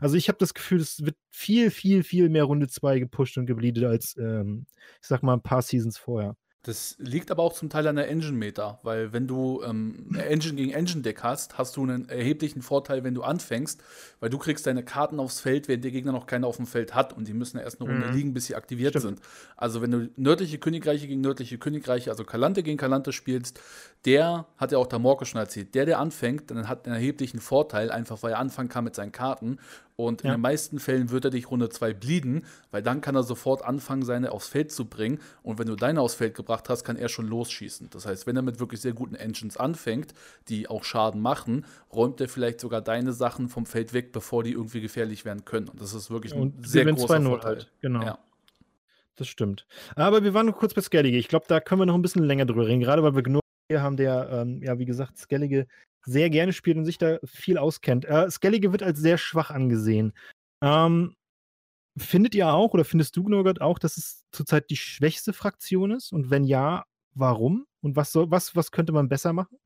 Also 0.00 0.16
ich 0.16 0.28
habe 0.28 0.38
das 0.38 0.54
Gefühl, 0.54 0.80
es 0.80 1.04
wird 1.04 1.16
viel, 1.30 1.70
viel, 1.70 2.02
viel 2.02 2.28
mehr 2.28 2.44
Runde 2.44 2.68
2 2.68 2.98
gepusht 2.98 3.38
und 3.38 3.46
gebleedet 3.46 3.84
als, 3.84 4.16
ähm, 4.16 4.66
ich 5.00 5.08
sag 5.08 5.22
mal, 5.22 5.34
ein 5.34 5.42
paar 5.42 5.62
Seasons 5.62 5.98
vorher. 5.98 6.36
Das 6.62 6.96
liegt 6.98 7.30
aber 7.30 7.44
auch 7.44 7.52
zum 7.52 7.70
Teil 7.70 7.86
an 7.86 7.96
der 7.96 8.08
Engine-Meter, 8.08 8.80
weil 8.82 9.12
wenn 9.12 9.28
du 9.28 9.62
ähm, 9.62 10.10
Engine 10.18 10.56
gegen 10.56 10.72
Engine-Deck 10.72 11.22
hast, 11.22 11.56
hast 11.56 11.76
du 11.76 11.84
einen 11.84 12.08
erheblichen 12.08 12.62
Vorteil, 12.62 13.04
wenn 13.04 13.14
du 13.14 13.22
anfängst, 13.22 13.80
weil 14.18 14.28
du 14.28 14.38
kriegst 14.38 14.66
deine 14.66 14.84
Karten 14.84 15.20
aufs 15.20 15.38
Feld, 15.38 15.68
während 15.68 15.84
der 15.84 15.92
Gegner 15.92 16.10
noch 16.10 16.26
keine 16.26 16.48
auf 16.48 16.56
dem 16.56 16.66
Feld 16.66 16.96
hat 16.96 17.12
und 17.12 17.28
die 17.28 17.32
müssen 17.32 17.58
ja 17.58 17.62
erst 17.62 17.80
eine 17.80 17.88
Runde 17.88 18.08
mhm. 18.08 18.12
liegen, 18.12 18.34
bis 18.34 18.46
sie 18.46 18.56
aktiviert 18.56 18.90
Stimmt. 18.90 19.18
sind. 19.18 19.20
Also 19.56 19.82
wenn 19.82 19.92
du 19.92 20.10
nördliche 20.16 20.58
Königreiche 20.58 21.06
gegen 21.06 21.20
nördliche 21.20 21.58
Königreiche, 21.58 22.10
also 22.10 22.24
Kalante 22.24 22.64
gegen 22.64 22.76
Kalante 22.76 23.12
spielst, 23.12 23.60
der, 24.04 24.46
hat 24.56 24.72
ja 24.72 24.78
auch 24.78 24.88
der 24.88 24.98
Morke 24.98 25.26
schon 25.26 25.40
erzählt, 25.40 25.76
der, 25.76 25.86
der 25.86 26.00
anfängt, 26.00 26.50
dann 26.50 26.68
hat 26.68 26.86
einen 26.86 26.96
erheblichen 26.96 27.38
Vorteil, 27.38 27.92
einfach 27.92 28.22
weil 28.24 28.32
er 28.32 28.40
anfangen 28.40 28.68
kann 28.68 28.82
mit 28.82 28.96
seinen 28.96 29.12
Karten 29.12 29.58
und 30.00 30.22
ja. 30.22 30.28
in 30.28 30.36
den 30.36 30.42
meisten 30.42 30.78
Fällen 30.78 31.10
wird 31.10 31.24
er 31.24 31.32
dich 31.32 31.50
Runde 31.50 31.70
2 31.70 31.92
blieden, 31.92 32.46
weil 32.70 32.84
dann 32.84 33.00
kann 33.00 33.16
er 33.16 33.24
sofort 33.24 33.64
anfangen, 33.64 34.04
seine 34.04 34.30
aufs 34.30 34.46
Feld 34.46 34.70
zu 34.70 34.84
bringen. 34.84 35.18
Und 35.42 35.58
wenn 35.58 35.66
du 35.66 35.74
deine 35.74 36.00
aufs 36.00 36.14
Feld 36.14 36.36
gebracht 36.36 36.47
hast, 36.48 36.84
kann 36.84 36.96
er 36.96 37.08
schon 37.08 37.26
losschießen. 37.26 37.90
Das 37.90 38.06
heißt, 38.06 38.26
wenn 38.26 38.36
er 38.36 38.42
mit 38.42 38.60
wirklich 38.60 38.80
sehr 38.80 38.92
guten 38.92 39.14
Engines 39.14 39.56
anfängt, 39.56 40.14
die 40.48 40.68
auch 40.68 40.84
Schaden 40.84 41.20
machen, 41.20 41.66
räumt 41.92 42.20
er 42.20 42.28
vielleicht 42.28 42.60
sogar 42.60 42.80
deine 42.80 43.12
Sachen 43.12 43.48
vom 43.48 43.66
Feld 43.66 43.92
weg, 43.92 44.12
bevor 44.12 44.42
die 44.42 44.52
irgendwie 44.52 44.80
gefährlich 44.80 45.24
werden 45.24 45.44
können. 45.44 45.68
Und 45.68 45.80
das 45.80 45.94
ist 45.94 46.10
wirklich 46.10 46.34
ein 46.34 46.40
und 46.40 46.68
sehr 46.68 46.84
großer 46.84 47.22
Vorteil. 47.22 47.56
Halt. 47.56 47.72
Genau. 47.80 48.02
Ja. 48.02 48.18
Das 49.16 49.28
stimmt. 49.28 49.66
Aber 49.96 50.22
wir 50.22 50.32
waren 50.32 50.46
noch 50.46 50.56
kurz 50.56 50.74
bei 50.74 50.80
Skellige. 50.80 51.18
Ich 51.18 51.28
glaube, 51.28 51.46
da 51.48 51.60
können 51.60 51.80
wir 51.80 51.86
noch 51.86 51.94
ein 51.94 52.02
bisschen 52.02 52.22
länger 52.22 52.46
drüber 52.46 52.66
reden, 52.66 52.80
gerade 52.80 53.02
weil 53.02 53.16
wir 53.16 53.22
genug 53.22 53.42
hier 53.68 53.82
haben, 53.82 53.96
der, 53.96 54.30
ähm, 54.30 54.62
ja, 54.62 54.78
wie 54.78 54.84
gesagt, 54.84 55.18
Skellige 55.18 55.66
sehr 56.06 56.30
gerne 56.30 56.52
spielt 56.52 56.76
und 56.76 56.84
sich 56.84 56.98
da 56.98 57.18
viel 57.24 57.58
auskennt. 57.58 58.04
Äh, 58.04 58.30
Skellige 58.30 58.72
wird 58.72 58.82
als 58.82 59.00
sehr 59.00 59.18
schwach 59.18 59.50
angesehen. 59.50 60.12
Ähm, 60.62 61.14
findet 62.02 62.34
ihr 62.34 62.48
auch 62.48 62.74
oder 62.74 62.84
findest 62.84 63.16
du, 63.16 63.28
Norbert, 63.28 63.60
auch, 63.60 63.78
dass 63.78 63.96
es 63.96 64.24
zurzeit 64.32 64.70
die 64.70 64.76
schwächste 64.76 65.32
Fraktion 65.32 65.90
ist? 65.90 66.12
Und 66.12 66.30
wenn 66.30 66.44
ja, 66.44 66.84
warum? 67.14 67.66
Und 67.80 67.96
was, 67.96 68.12
soll, 68.12 68.30
was, 68.30 68.56
was 68.56 68.70
könnte 68.70 68.92
man 68.92 69.08
besser 69.08 69.32
machen? 69.32 69.58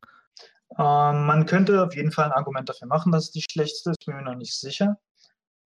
Ähm, 0.78 1.26
man 1.26 1.46
könnte 1.46 1.84
auf 1.84 1.94
jeden 1.94 2.12
Fall 2.12 2.26
ein 2.26 2.32
Argument 2.32 2.68
dafür 2.68 2.88
machen, 2.88 3.12
dass 3.12 3.24
es 3.24 3.30
die 3.32 3.42
schlechteste 3.42 3.90
ist. 3.90 4.06
Bin 4.06 4.16
mir 4.16 4.22
noch 4.22 4.36
nicht 4.36 4.58
sicher. 4.58 4.96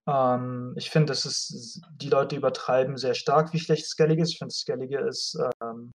Ähm, 0.08 0.74
ich 0.76 0.90
finde, 0.90 1.14
die 1.14 2.08
Leute 2.08 2.36
übertreiben 2.36 2.96
sehr 2.96 3.14
stark, 3.14 3.52
wie 3.52 3.58
schlecht 3.58 3.86
Skellige 3.86 4.22
ist. 4.22 4.32
Ich 4.32 4.38
finde, 4.38 4.54
Skellige 4.54 4.98
ist 5.00 5.38
ähm, 5.62 5.92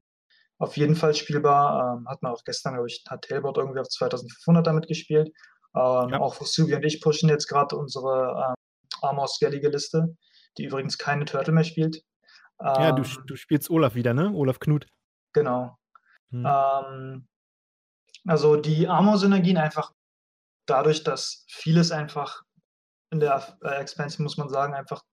auf 0.59 0.77
jeden 0.77 0.95
Fall 0.95 1.13
spielbar. 1.13 1.97
Ähm, 1.97 2.07
hat 2.07 2.21
man 2.21 2.33
auch 2.33 2.43
gestern, 2.43 2.73
glaube 2.73 2.87
ich, 2.87 3.03
hat 3.09 3.23
Tailbot 3.23 3.57
irgendwie 3.57 3.79
auf 3.79 3.89
2500 3.89 4.65
damit 4.65 4.87
gespielt. 4.87 5.29
Ähm, 5.75 6.09
ja. 6.09 6.19
Auch 6.19 6.35
Fusubi 6.35 6.75
und 6.75 6.83
ich 6.83 7.01
pushen 7.01 7.29
jetzt 7.29 7.47
gerade 7.47 7.75
unsere 7.77 8.47
ähm, 8.49 8.55
Armor 9.01 9.27
Skellige 9.27 9.69
Liste, 9.69 10.15
die 10.57 10.65
übrigens 10.65 10.97
keine 10.97 11.25
Turtle 11.25 11.53
mehr 11.53 11.63
spielt. 11.63 12.03
ja, 12.59 12.91
du, 12.91 13.03
ähm, 13.03 13.23
du 13.25 13.35
spielst 13.35 13.69
Olaf 13.69 13.95
wieder, 13.95 14.13
ne? 14.13 14.31
Olaf 14.33 14.59
Knut. 14.59 14.87
Genau. 15.33 15.77
Hm. 16.31 16.45
Ähm, 16.45 17.27
also 18.25 18.55
die 18.55 18.87
Armor-Synergien 18.87 19.57
einfach 19.57 19.91
dadurch, 20.65 21.03
dass 21.03 21.45
vieles 21.49 21.91
einfach 21.91 22.43
in 23.09 23.19
der 23.19 23.57
äh, 23.63 23.75
Expansion, 23.75 24.23
muss 24.23 24.37
man 24.37 24.49
sagen, 24.49 24.73
einfach 24.73 25.03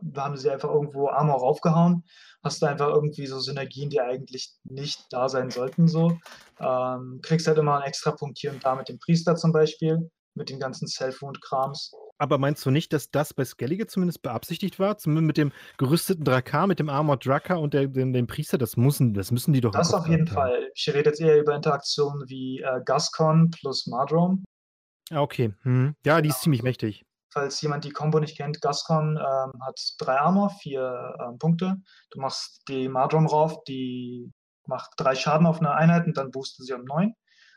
da 0.00 0.24
haben 0.24 0.36
sie 0.36 0.50
einfach 0.50 0.70
irgendwo 0.70 1.08
Armor 1.08 1.38
raufgehauen. 1.38 2.04
Hast 2.42 2.62
du 2.62 2.66
einfach 2.66 2.88
irgendwie 2.88 3.26
so 3.26 3.38
Synergien, 3.40 3.90
die 3.90 4.00
eigentlich 4.00 4.52
nicht 4.64 5.06
da 5.10 5.28
sein 5.28 5.50
sollten. 5.50 5.88
So. 5.88 6.18
Ähm, 6.58 7.20
kriegst 7.22 7.46
halt 7.46 7.58
immer 7.58 7.76
einen 7.76 7.84
extra 7.84 8.12
Punkt 8.12 8.38
hier 8.38 8.52
und 8.52 8.64
da 8.64 8.74
mit 8.74 8.88
dem 8.88 8.98
Priester 8.98 9.36
zum 9.36 9.52
Beispiel, 9.52 10.10
mit 10.34 10.48
den 10.48 10.58
ganzen 10.58 10.88
Self-Wound-Krams. 10.88 11.92
Aber 12.18 12.38
meinst 12.38 12.64
du 12.64 12.70
nicht, 12.70 12.92
dass 12.92 13.10
das 13.10 13.34
bei 13.34 13.44
Skellige 13.44 13.86
zumindest 13.86 14.22
beabsichtigt 14.22 14.78
war? 14.78 14.96
Zumindest 14.98 15.26
mit 15.26 15.36
dem 15.36 15.52
gerüsteten 15.76 16.24
Drakar, 16.24 16.66
mit 16.66 16.78
dem 16.78 16.88
Armored 16.88 17.26
Drakar 17.26 17.60
und 17.60 17.74
der, 17.74 17.88
dem, 17.88 18.12
dem, 18.12 18.26
Priester? 18.26 18.58
Das 18.58 18.76
müssen, 18.76 19.14
das 19.14 19.32
müssen 19.32 19.52
die 19.52 19.60
doch. 19.60 19.72
Das 19.72 19.92
auf 19.92 20.06
jeden 20.06 20.28
haben. 20.28 20.34
Fall. 20.34 20.70
Ich 20.74 20.88
rede 20.88 21.10
jetzt 21.10 21.20
eher 21.20 21.40
über 21.40 21.54
Interaktionen 21.54 22.28
wie 22.28 22.60
äh, 22.60 22.80
Gascon 22.84 23.50
plus 23.50 23.86
Mardrom. 23.86 24.44
Ah, 25.10 25.20
okay. 25.20 25.52
Hm. 25.62 25.94
Ja, 26.04 26.20
die 26.20 26.28
ist 26.28 26.42
ziemlich 26.42 26.62
mächtig 26.62 27.04
falls 27.32 27.60
jemand 27.62 27.84
die 27.84 27.90
Combo 27.90 28.20
nicht 28.20 28.36
kennt, 28.36 28.60
Gascon 28.60 29.16
ähm, 29.16 29.52
hat 29.64 29.80
drei 29.98 30.18
Armor, 30.18 30.50
vier 30.50 31.16
ähm, 31.20 31.38
Punkte. 31.38 31.76
Du 32.10 32.20
machst 32.20 32.62
die 32.68 32.88
Mardrom 32.88 33.26
rauf, 33.26 33.64
die 33.64 34.30
macht 34.66 34.92
drei 34.96 35.14
Schaden 35.14 35.46
auf 35.46 35.60
eine 35.60 35.74
Einheit 35.74 36.06
und 36.06 36.16
dann 36.16 36.30
boostet 36.30 36.66
sie 36.66 36.74
um 36.74 36.84
neun. 36.84 37.14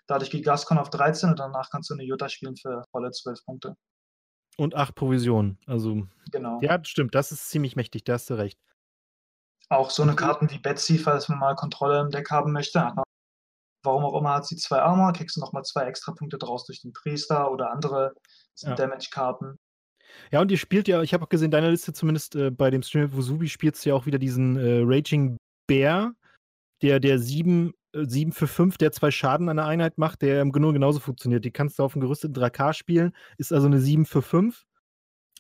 Dadurch 0.08 0.32
geht 0.32 0.46
Gascon 0.46 0.78
auf 0.78 0.90
13 0.90 1.32
und 1.32 1.40
danach 1.40 1.70
kannst 1.70 1.90
du 1.90 1.94
eine 1.94 2.04
Jutta 2.04 2.30
spielen 2.30 2.56
für 2.56 2.84
volle 2.92 3.12
zwölf 3.12 3.44
Punkte. 3.46 3.76
Und 4.58 4.76
acht 4.76 4.96
Provisionen. 4.96 5.58
Also. 5.66 6.08
Genau. 6.32 6.60
Ja, 6.62 6.80
stimmt, 6.84 7.14
das 7.14 7.32
ist 7.32 7.50
ziemlich 7.50 7.76
mächtig, 7.76 8.04
da 8.04 8.14
hast 8.14 8.30
du 8.30 8.36
recht. 8.36 8.60
Auch 9.70 9.90
so 9.90 10.04
eine 10.04 10.16
Karten 10.16 10.50
wie 10.52 10.60
Betsy, 10.60 10.98
falls 10.98 11.28
man 11.28 11.40
mal 11.40 11.56
Kontrolle 11.56 12.00
im 12.00 12.12
Deck 12.12 12.30
haben 12.30 12.52
möchte, 12.52 12.94
warum 13.84 14.06
auch 14.06 14.20
immer 14.20 14.36
hat 14.36 14.46
sie 14.46 14.58
zwei 14.58 14.80
Armor, 14.80 15.14
kriegst 15.14 15.36
du 15.36 15.42
nochmal 15.42 15.64
zwei 15.64 15.86
extra 15.86 16.12
Punkte 16.12 16.38
draus 16.38 16.66
durch 16.66 16.82
den 16.82 16.94
Priester 16.94 17.52
oder 17.52 17.72
andere 17.72 18.14
ja. 18.58 18.76
Damage-Karten. 18.76 19.58
Ja, 20.32 20.42
und 20.42 20.52
ihr 20.52 20.58
spielt 20.58 20.88
ja, 20.88 21.02
ich 21.02 21.14
habe 21.14 21.26
auch 21.26 21.30
gesehen, 21.30 21.52
deiner 21.52 21.70
Liste 21.70 21.94
zumindest 21.94 22.36
äh, 22.36 22.52
bei 22.52 22.70
dem 22.70 22.84
Stream 22.84 23.14
Wusubi 23.14 23.50
spielst 23.50 23.86
du 23.86 23.90
ja 23.90 23.96
auch 23.96 24.06
wieder 24.06 24.20
diesen 24.20 24.58
äh, 24.58 24.82
Raging 24.84 25.38
Bear, 25.68 26.14
der 26.82 27.00
der 27.00 27.20
7, 27.20 27.70
äh, 27.70 27.72
7 28.04 28.32
für 28.32 28.48
5, 28.48 28.78
der 28.78 28.92
zwei 28.92 29.12
Schaden 29.12 29.50
an 29.50 29.58
der 29.58 29.66
Einheit 29.66 29.98
macht, 29.98 30.22
der 30.22 30.42
im 30.42 30.52
Grunde 30.52 30.74
genauso 30.74 31.00
funktioniert. 31.00 31.46
Die 31.46 31.52
kannst 31.52 31.80
du 31.80 31.84
auf 31.84 31.96
einem 31.96 32.02
gerüsteten 32.02 32.34
Drakar 32.34 32.74
spielen, 32.74 33.14
ist 33.38 33.54
also 33.54 33.68
eine 33.68 33.80
7 33.80 34.06
für 34.06 34.22
5. 34.22 34.66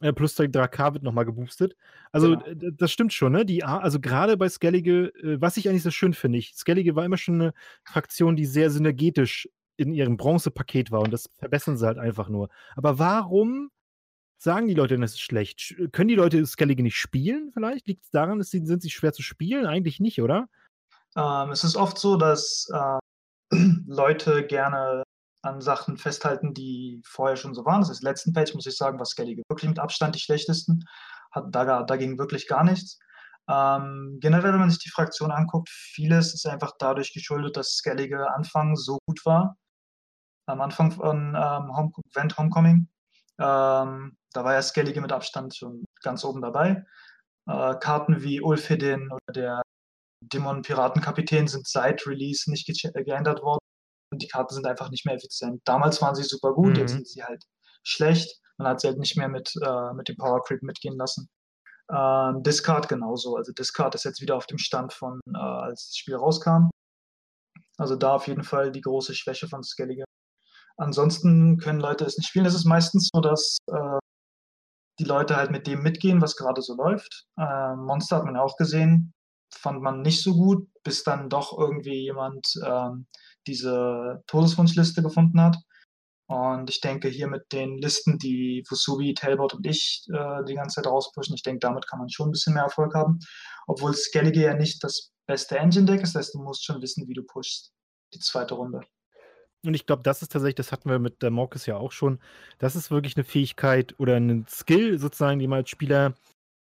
Äh, 0.01 0.12
plus 0.12 0.36
der 0.36 0.49
Drakar 0.49 0.93
wird 0.93 1.03
nochmal 1.03 1.26
geboostet. 1.26 1.76
Also, 2.12 2.38
genau. 2.38 2.72
das 2.78 2.91
stimmt 2.91 3.14
schon, 3.14 3.32
ne? 3.32 3.45
Die, 3.45 3.64
also, 3.64 3.99
gerade 3.99 4.36
bei 4.36 4.49
Skellige, 4.49 5.14
äh, 5.24 5.39
was 5.39 5.56
ich 5.58 5.70
eigentlich 5.70 5.84
so 5.84 5.91
schön 5.91 6.14
finde, 6.14 6.38
ich, 6.38 6.53
Skellige 6.53 6.95
war 6.95 7.06
immer 7.06 7.18
schon 7.18 7.36
eine 7.36 7.53
Fraktion, 7.84 8.36
die 8.36 8.45
sehr 8.45 8.70
synergetisch 8.70 9.47
in 9.78 9.93
ihrem 9.93 10.18
Bronzepaket 10.18 10.91
war 10.91 11.01
und 11.01 11.12
das 11.12 11.30
verbessern 11.38 11.78
sie 11.78 11.86
halt 11.86 11.97
einfach 11.97 12.30
nur. 12.30 12.49
Aber 12.76 12.99
warum 12.99 13.72
sagen 14.38 14.68
die 14.68 14.74
Leute, 14.74 14.97
das 14.97 15.14
ist 15.14 15.22
schlecht? 15.22 15.76
Können 15.91 16.08
die 16.08 16.16
Leute 16.16 16.45
Skellige 16.45 16.84
nicht 16.84 16.97
spielen 16.97 17.51
vielleicht? 17.51 17.88
Liegt 17.88 18.03
es 18.03 18.12
daran, 18.12 18.38
dass 18.38 18.49
sie, 18.49 18.66
sind 18.66 18.82
sie 18.82 18.89
schwer 18.89 19.14
zu 19.14 19.22
spielen? 19.22 19.66
Eigentlich 19.66 19.99
nicht, 19.99 20.22
oder? 20.22 20.47
Ähm, 21.18 21.51
es 21.51 21.63
ist 21.63 21.76
oft 21.76 21.97
so, 21.97 22.18
dass 22.18 22.68
äh, 22.74 22.99
Leute 23.88 24.45
gerne 24.45 25.03
an 25.43 25.61
Sachen 25.61 25.97
festhalten, 25.97 26.53
die 26.53 27.01
vorher 27.05 27.38
schon 27.38 27.53
so 27.53 27.66
waren. 27.66 27.82
Das 27.82 27.89
ist 27.89 28.03
letzten 28.03 28.34
Page, 28.34 28.53
muss 28.55 28.66
ich 28.66 28.78
sagen, 28.78 28.97
war 28.97 29.05
Skellige 29.05 29.43
wirklich 29.49 29.70
mit 29.70 29.80
Abstand 29.80 30.16
die 30.16 30.20
schlechtesten. 30.20 30.84
Hat, 31.32 31.45
da, 31.49 31.84
da 31.84 31.95
ging 31.97 32.18
wirklich 32.18 32.47
gar 32.47 32.63
nichts. 32.63 32.99
Ähm, 33.47 34.18
generell, 34.22 34.53
wenn 34.53 34.59
man 34.59 34.72
sich 34.72 34.80
die 34.80 34.89
Fraktion 34.89 35.32
anguckt, 35.32 35.70
vieles 35.70 36.34
ist 36.34 36.47
einfach 36.47 36.74
dadurch 36.80 37.13
geschuldet, 37.13 37.57
dass 37.57 37.76
Skellige 37.76 38.32
Anfang 38.34 38.76
so 38.76 38.97
gut 39.05 39.24
war. 39.26 39.55
Am 40.47 40.61
Anfang 40.61 40.91
von 40.91 41.36
ähm, 41.36 41.78
Home, 41.78 41.91
Event 42.11 42.38
Homecoming. 42.38 42.88
Ähm, 43.39 44.18
da 44.34 44.43
war 44.43 44.53
ja 44.53 44.61
Skellige 44.61 45.01
mit 45.01 45.11
Abstand 45.11 45.55
schon 45.55 45.86
ganz 46.01 46.24
oben 46.24 46.41
dabei. 46.41 46.84
Äh, 47.47 47.76
Karten 47.80 48.24
wie 48.24 48.41
Ulfhedin 48.41 49.11
oder 49.11 49.34
der 49.34 49.61
Dämon-Piratenkapitän 50.34 51.48
sind 51.48 51.68
seit 51.68 52.06
Release 52.08 52.50
nicht 52.50 52.66
ge 52.66 53.04
geändert 53.04 53.42
worden. 53.42 53.60
Und 54.12 54.22
die 54.22 54.28
Karten 54.28 54.54
sind 54.54 54.68
einfach 54.68 54.90
nicht 54.90 55.06
mehr 55.06 55.16
effizient. 55.16 55.62
Damals 55.66 56.02
waren 56.02 56.16
sie 56.16 56.24
super 56.24 56.54
gut, 56.54 56.74
mhm. 56.74 56.76
jetzt 56.76 56.92
sind 56.92 57.08
sie 57.08 57.24
halt 57.24 57.44
schlecht. 57.84 58.40
Man 58.58 58.68
hat 58.68 58.82
sie 58.82 58.88
halt 58.88 59.00
nicht 59.00 59.18
mehr 59.18 59.28
mit, 59.28 59.54
äh, 59.62 59.94
mit 59.94 60.08
dem 60.08 60.18
Power 60.18 60.42
Creep 60.44 60.64
mitgehen 60.64 60.98
lassen. 60.98 61.30
Ähm, 61.92 62.42
Discard 62.44 62.88
genauso. 62.88 63.36
Also 63.36 63.52
Discard 63.52 63.96
ist 63.96 64.06
jetzt 64.06 64.22
wieder 64.22 64.36
auf 64.36 64.48
dem 64.48 64.58
Stand 64.58 64.94
von, 64.94 65.20
äh, 65.34 65.38
als 65.38 65.88
das 65.88 65.98
Spiel 65.98 66.16
rauskam. 66.16 66.70
Also 67.78 67.96
da 67.96 68.16
auf 68.16 68.28
jeden 68.28 68.44
Fall 68.44 68.72
die 68.72 68.82
große 68.82 69.14
Schwäche 69.14 69.48
von 69.48 69.64
Skellige. 69.64 70.06
Ansonsten 70.78 71.58
können 71.58 71.80
Leute 71.80 72.06
es 72.06 72.18
nicht 72.18 72.28
spielen. 72.28 72.46
Es 72.46 72.56
ist 72.56 72.66
meistens 72.66 73.10
so, 73.14 73.22
dass 73.22 73.58
äh, 73.72 74.00
die 75.00 75.04
Leute 75.04 75.36
halt 75.36 75.52
mit 75.52 75.68
dem 75.68 75.82
mitgehen, 75.84 76.22
was 76.22 76.36
gerade 76.36 76.62
so 76.62 76.76
läuft. 76.76 77.26
Äh, 77.38 77.76
Monster 77.76 78.18
hat 78.18 78.26
man 78.26 78.38
auch 78.38 78.56
gesehen, 78.58 79.14
fand 79.58 79.82
man 79.82 80.01
nicht 80.01 80.22
so 80.22 80.34
gut, 80.34 80.68
bis 80.84 81.03
dann 81.03 81.30
doch 81.30 81.58
irgendwie 81.58 82.03
jemand 82.03 82.47
ähm, 82.66 83.08
diese 83.47 84.24
Todeswunschliste 84.28 85.01
gefunden 85.01 85.41
hat. 85.41 85.58
Und 86.28 86.70
ich 86.70 86.82
denke, 86.82 87.08
hier 87.08 87.28
mit 87.28 87.51
den 87.51 87.78
Listen, 87.78 88.18
die 88.18 88.64
Fusubi, 88.68 89.14
Talbot 89.14 89.53
und 89.53 89.66
ich 89.68 90.06
äh, 90.12 90.43
die 90.47 90.56
ganze 90.56 90.76
Zeit 90.76 90.88
rauspushen, 90.88 91.36
ich 91.36 91.43
denke, 91.43 91.60
damit 91.60 91.88
kann 91.88 91.99
man 91.99 92.10
schon 92.10 92.30
ein 92.30 92.32
bisschen 92.32 92.56
mehr 92.56 92.64
Erfolg 92.64 92.95
haben. 92.95 93.20
Obwohl 93.68 93.93
Skellige 93.93 94.41
ja 94.41 94.56
nicht 94.56 94.84
das 94.84 95.12
beste 95.28 95.58
Engine-Deck 95.58 96.01
ist, 96.01 96.16
das 96.16 96.28
heißt, 96.28 96.36
du 96.36 96.39
musst 96.39 96.66
schon 96.66 96.82
wissen, 96.82 97.08
wie 97.08 97.14
du 97.14 97.24
pushst, 97.24 97.72
die 98.14 98.20
zweite 98.20 98.56
Runde. 98.56 98.82
Und 99.64 99.74
ich 99.74 99.86
glaube, 99.86 100.03
das 100.03 100.22
ist 100.22 100.32
tatsächlich, 100.32 100.56
das 100.56 100.72
hatten 100.72 100.89
wir 100.89 100.99
mit 100.99 101.22
der 101.22 101.32
Morkes 101.32 101.66
ja 101.66 101.78
auch 101.78 101.91
schon, 101.91 102.20
das 102.58 102.76
ist 102.76 102.91
wirklich 102.91 103.18
eine 103.18 103.24
Fähigkeit 103.24 103.95
oder 103.99 104.16
ein 104.16 104.45
Skill 104.47 104.97
sozusagen, 104.97 105.39
den 105.39 105.49
man 105.49 105.60
als 105.60 105.70
Spieler, 105.70 106.14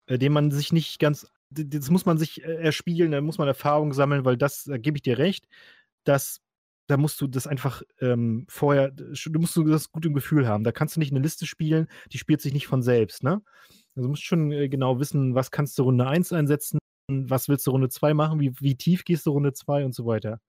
äh, 0.07 0.17
den 0.17 0.33
man 0.33 0.51
sich 0.51 0.73
nicht 0.73 0.99
ganz, 0.99 1.27
das 1.49 1.89
muss 1.89 2.05
man 2.05 2.17
sich 2.17 2.43
äh, 2.43 2.55
erspielen, 2.63 3.11
da 3.11 3.21
muss 3.21 3.37
man 3.37 3.47
Erfahrung 3.47 3.93
sammeln, 3.93 4.25
weil 4.25 4.37
das, 4.37 4.63
da 4.63 4.77
gebe 4.77 4.97
ich 4.97 5.03
dir 5.03 5.17
recht, 5.17 5.47
dass 6.03 6.41
da 6.87 6.97
musst 6.97 7.19
du 7.19 7.27
das 7.27 7.47
einfach 7.47 7.81
ähm, 7.99 8.45
vorher, 8.47 8.91
du 8.91 9.39
musst 9.39 9.55
du 9.55 9.63
das 9.63 9.91
gut 9.91 10.05
im 10.05 10.13
Gefühl 10.13 10.47
haben. 10.47 10.63
Da 10.63 10.71
kannst 10.71 10.95
du 10.95 10.99
nicht 10.99 11.11
eine 11.11 11.21
Liste 11.21 11.45
spielen, 11.47 11.87
die 12.11 12.19
spielt 12.19 12.41
sich 12.41 12.53
nicht 12.53 12.67
von 12.67 12.83
selbst, 12.83 13.23
ne? 13.23 13.41
Also 13.95 14.07
du 14.07 14.09
musst 14.09 14.23
schon 14.23 14.51
äh, 14.51 14.69
genau 14.69 14.99
wissen, 14.99 15.35
was 15.35 15.51
kannst 15.51 15.77
du 15.79 15.83
Runde 15.83 16.05
1 16.05 16.31
einsetzen, 16.33 16.77
was 17.09 17.47
willst 17.47 17.65
du 17.65 17.71
Runde 17.71 17.89
2 17.89 18.13
machen, 18.13 18.39
wie, 18.39 18.53
wie 18.59 18.75
tief 18.75 19.03
gehst 19.03 19.25
du 19.25 19.31
Runde 19.31 19.53
2 19.53 19.85
und 19.85 19.95
so 19.95 20.05
weiter. 20.05 20.39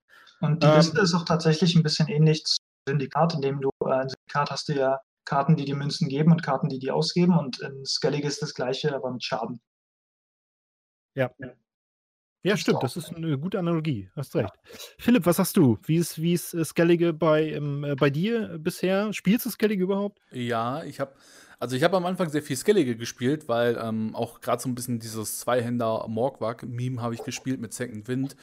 Und 0.41 0.63
die 0.63 0.67
ähm, 0.67 0.77
Liste 0.77 1.01
ist 1.01 1.15
auch 1.15 1.25
tatsächlich 1.25 1.75
ein 1.75 1.83
bisschen 1.83 2.09
ähnlich 2.09 2.45
zum 2.45 2.59
Syndikat, 2.89 3.35
indem 3.35 3.61
du 3.61 3.71
äh, 3.85 4.03
im 4.03 4.09
Syndikat 4.09 4.51
hast 4.51 4.69
du 4.69 4.75
ja 4.75 5.01
Karten, 5.25 5.57
die 5.57 5.65
die 5.65 5.75
Münzen 5.75 6.09
geben 6.09 6.33
und 6.33 6.43
Karten, 6.43 6.69
die 6.69 6.79
die 6.79 6.91
ausgeben 6.91 7.37
und 7.39 7.61
in 7.61 7.85
Skellig 7.85 8.25
ist 8.25 8.43
das 8.43 8.55
gleiche, 8.55 8.95
aber 8.95 9.11
mit 9.11 9.25
Schaden. 9.25 9.61
Ja. 11.17 11.31
Ja, 12.43 12.57
stimmt, 12.57 12.81
das 12.85 12.97
ist 12.97 13.13
eine 13.13 13.37
gute 13.39 13.59
Analogie, 13.59 14.09
hast 14.15 14.37
recht. 14.37 14.55
Ja. 14.55 14.79
Philipp, 14.99 15.27
was 15.27 15.41
hast 15.41 15.57
du? 15.57 15.79
Wie 15.83 15.97
ist, 15.97 16.23
wie 16.23 16.33
ist 16.33 16.55
äh, 16.55 16.65
Skellige 16.65 17.13
bei, 17.13 17.51
ähm, 17.51 17.83
äh, 17.83 17.97
bei 17.97 18.09
dir 18.09 18.59
bisher? 18.59 19.13
Spielst 19.13 19.47
du 19.47 19.51
Skellige 19.51 19.83
überhaupt? 19.83 20.21
Ja, 20.31 20.85
ich 20.85 21.01
habe 21.01 21.15
also 21.59 21.75
ich 21.75 21.83
habe 21.83 21.97
am 21.97 22.05
Anfang 22.05 22.29
sehr 22.29 22.43
viel 22.43 22.57
Skellige 22.57 22.97
gespielt, 22.97 23.49
weil 23.49 23.79
ähm, 23.83 24.15
auch 24.15 24.41
gerade 24.41 24.61
so 24.61 24.69
ein 24.69 24.75
bisschen 24.75 24.99
dieses 24.99 25.39
Zweihänder 25.39 26.07
Morgwag-Meme 26.07 27.01
habe 27.01 27.15
ich 27.15 27.25
gespielt 27.25 27.61
mit 27.61 27.73
Second 27.73 28.07
Wind 28.09 28.37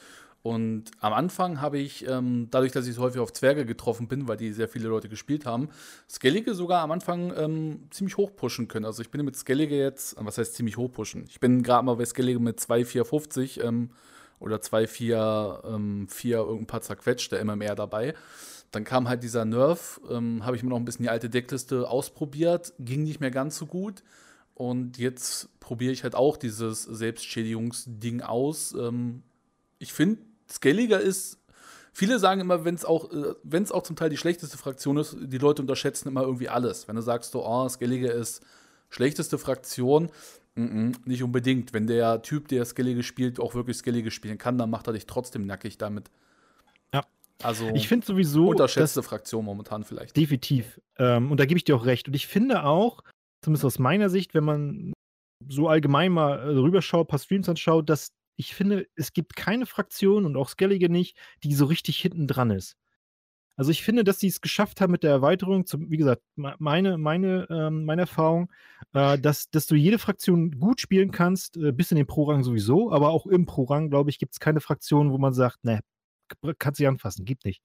und 0.44 0.90
am 1.00 1.14
Anfang 1.14 1.62
habe 1.62 1.78
ich, 1.78 2.06
ähm, 2.06 2.48
dadurch, 2.50 2.70
dass 2.70 2.86
ich 2.86 2.94
so 2.94 3.00
häufig 3.00 3.18
auf 3.18 3.32
Zwerge 3.32 3.64
getroffen 3.64 4.08
bin, 4.08 4.28
weil 4.28 4.36
die 4.36 4.52
sehr 4.52 4.68
viele 4.68 4.88
Leute 4.90 5.08
gespielt 5.08 5.46
haben, 5.46 5.70
Skellige 6.06 6.54
sogar 6.54 6.82
am 6.82 6.90
Anfang 6.90 7.32
ähm, 7.34 7.88
ziemlich 7.90 8.18
hoch 8.18 8.30
pushen 8.36 8.68
können. 8.68 8.84
Also 8.84 9.00
ich 9.00 9.10
bin 9.10 9.24
mit 9.24 9.36
Skellige 9.36 9.74
jetzt, 9.74 10.16
was 10.18 10.36
heißt 10.36 10.54
ziemlich 10.54 10.76
hoch 10.76 10.92
pushen? 10.92 11.24
Ich 11.30 11.40
bin 11.40 11.62
gerade 11.62 11.86
mal 11.86 11.94
bei 11.94 12.04
Skellige 12.04 12.40
mit 12.40 12.60
2,450 12.60 13.64
ähm, 13.64 13.88
oder 14.38 14.56
2,4, 14.56 15.76
ähm, 15.76 16.08
4 16.10 16.36
irgendein 16.36 16.66
paar 16.66 16.82
zerquetschte 16.82 17.42
MMR 17.42 17.74
dabei. 17.74 18.12
Dann 18.70 18.84
kam 18.84 19.08
halt 19.08 19.22
dieser 19.22 19.46
Nerf, 19.46 19.98
ähm, 20.10 20.44
habe 20.44 20.56
ich 20.56 20.62
mir 20.62 20.68
noch 20.68 20.76
ein 20.76 20.84
bisschen 20.84 21.04
die 21.04 21.10
alte 21.10 21.30
Deckliste 21.30 21.88
ausprobiert, 21.88 22.74
ging 22.78 23.04
nicht 23.04 23.18
mehr 23.18 23.30
ganz 23.30 23.56
so 23.56 23.64
gut. 23.64 24.02
Und 24.52 24.98
jetzt 24.98 25.58
probiere 25.58 25.94
ich 25.94 26.04
halt 26.04 26.14
auch 26.14 26.36
dieses 26.36 26.82
Selbstschädigungsding 26.82 28.20
aus. 28.20 28.74
Ähm, 28.74 29.22
ich 29.78 29.94
finde, 29.94 30.18
Skelliger 30.50 31.00
ist. 31.00 31.38
Viele 31.92 32.18
sagen 32.18 32.40
immer, 32.40 32.64
wenn 32.64 32.74
es 32.74 32.84
auch, 32.84 33.12
äh, 33.12 33.34
wenn 33.42 33.62
es 33.62 33.72
auch 33.72 33.82
zum 33.82 33.96
Teil 33.96 34.10
die 34.10 34.16
schlechteste 34.16 34.58
Fraktion 34.58 34.96
ist, 34.96 35.16
die 35.20 35.38
Leute 35.38 35.62
unterschätzen 35.62 36.08
immer 36.08 36.22
irgendwie 36.22 36.48
alles. 36.48 36.88
Wenn 36.88 36.96
du 36.96 37.02
sagst, 37.02 37.32
so, 37.32 37.46
oh, 37.46 37.68
Skellige 37.68 38.08
ist 38.08 38.42
schlechteste 38.90 39.38
Fraktion, 39.38 40.10
mm 40.56 40.62
-mm, 40.62 40.96
nicht 41.04 41.22
unbedingt. 41.22 41.72
Wenn 41.72 41.86
der 41.86 42.22
Typ, 42.22 42.48
der 42.48 42.64
Skellige 42.64 43.02
spielt, 43.02 43.38
auch 43.38 43.54
wirklich 43.54 43.76
Skellige 43.76 44.10
spielen 44.10 44.38
kann, 44.38 44.58
dann 44.58 44.70
macht 44.70 44.86
er 44.86 44.92
dich 44.92 45.06
trotzdem 45.06 45.46
nackig 45.46 45.78
damit. 45.78 46.10
Ja. 46.92 47.04
Also, 47.42 47.68
ich 47.74 47.88
finde 47.88 48.06
sowieso. 48.06 48.48
Unterschätzte 48.48 49.02
Fraktion 49.02 49.44
momentan 49.44 49.84
vielleicht. 49.84 50.16
Definitiv. 50.16 50.80
Ähm, 50.98 51.30
und 51.30 51.38
da 51.38 51.46
gebe 51.46 51.58
ich 51.58 51.64
dir 51.64 51.76
auch 51.76 51.86
recht. 51.86 52.08
Und 52.08 52.14
ich 52.14 52.26
finde 52.26 52.64
auch, 52.64 53.02
zumindest 53.42 53.64
aus 53.64 53.78
meiner 53.78 54.10
Sicht, 54.10 54.34
wenn 54.34 54.44
man 54.44 54.92
so 55.48 55.68
allgemein 55.68 56.12
mal 56.12 56.38
äh, 56.38 56.56
rüberschaut, 56.56 57.06
ein 57.06 57.08
paar 57.08 57.18
Streams 57.18 57.48
anschaut, 57.48 57.88
dass 57.88 58.08
ich 58.36 58.54
finde, 58.54 58.86
es 58.96 59.12
gibt 59.12 59.36
keine 59.36 59.66
Fraktion 59.66 60.24
und 60.24 60.36
auch 60.36 60.48
Skellige 60.48 60.88
nicht, 60.88 61.16
die 61.42 61.54
so 61.54 61.66
richtig 61.66 61.98
hinten 61.98 62.26
dran 62.26 62.50
ist. 62.50 62.76
Also 63.56 63.70
ich 63.70 63.84
finde, 63.84 64.02
dass 64.02 64.18
sie 64.18 64.26
es 64.26 64.40
geschafft 64.40 64.80
haben 64.80 64.90
mit 64.90 65.04
der 65.04 65.12
Erweiterung, 65.12 65.64
zum, 65.64 65.88
wie 65.90 65.96
gesagt, 65.96 66.22
meine, 66.34 66.98
meine, 66.98 67.46
ähm, 67.50 67.84
meine 67.84 68.02
Erfahrung, 68.02 68.50
äh, 68.94 69.16
dass, 69.16 69.48
dass 69.50 69.66
du 69.66 69.76
jede 69.76 70.00
Fraktion 70.00 70.50
gut 70.58 70.80
spielen 70.80 71.12
kannst, 71.12 71.56
äh, 71.56 71.70
bis 71.70 71.92
in 71.92 71.96
den 71.96 72.06
Pro-Rang 72.06 72.42
sowieso, 72.42 72.90
aber 72.90 73.10
auch 73.10 73.26
im 73.26 73.46
Pro-Rang, 73.46 73.90
glaube 73.90 74.10
ich, 74.10 74.18
gibt 74.18 74.32
es 74.32 74.40
keine 74.40 74.60
Fraktion, 74.60 75.12
wo 75.12 75.18
man 75.18 75.34
sagt, 75.34 75.64
ne, 75.64 75.80
kannst 76.58 76.80
du 76.80 76.88
anfassen, 76.88 77.24
gibt 77.24 77.44
nicht. 77.44 77.62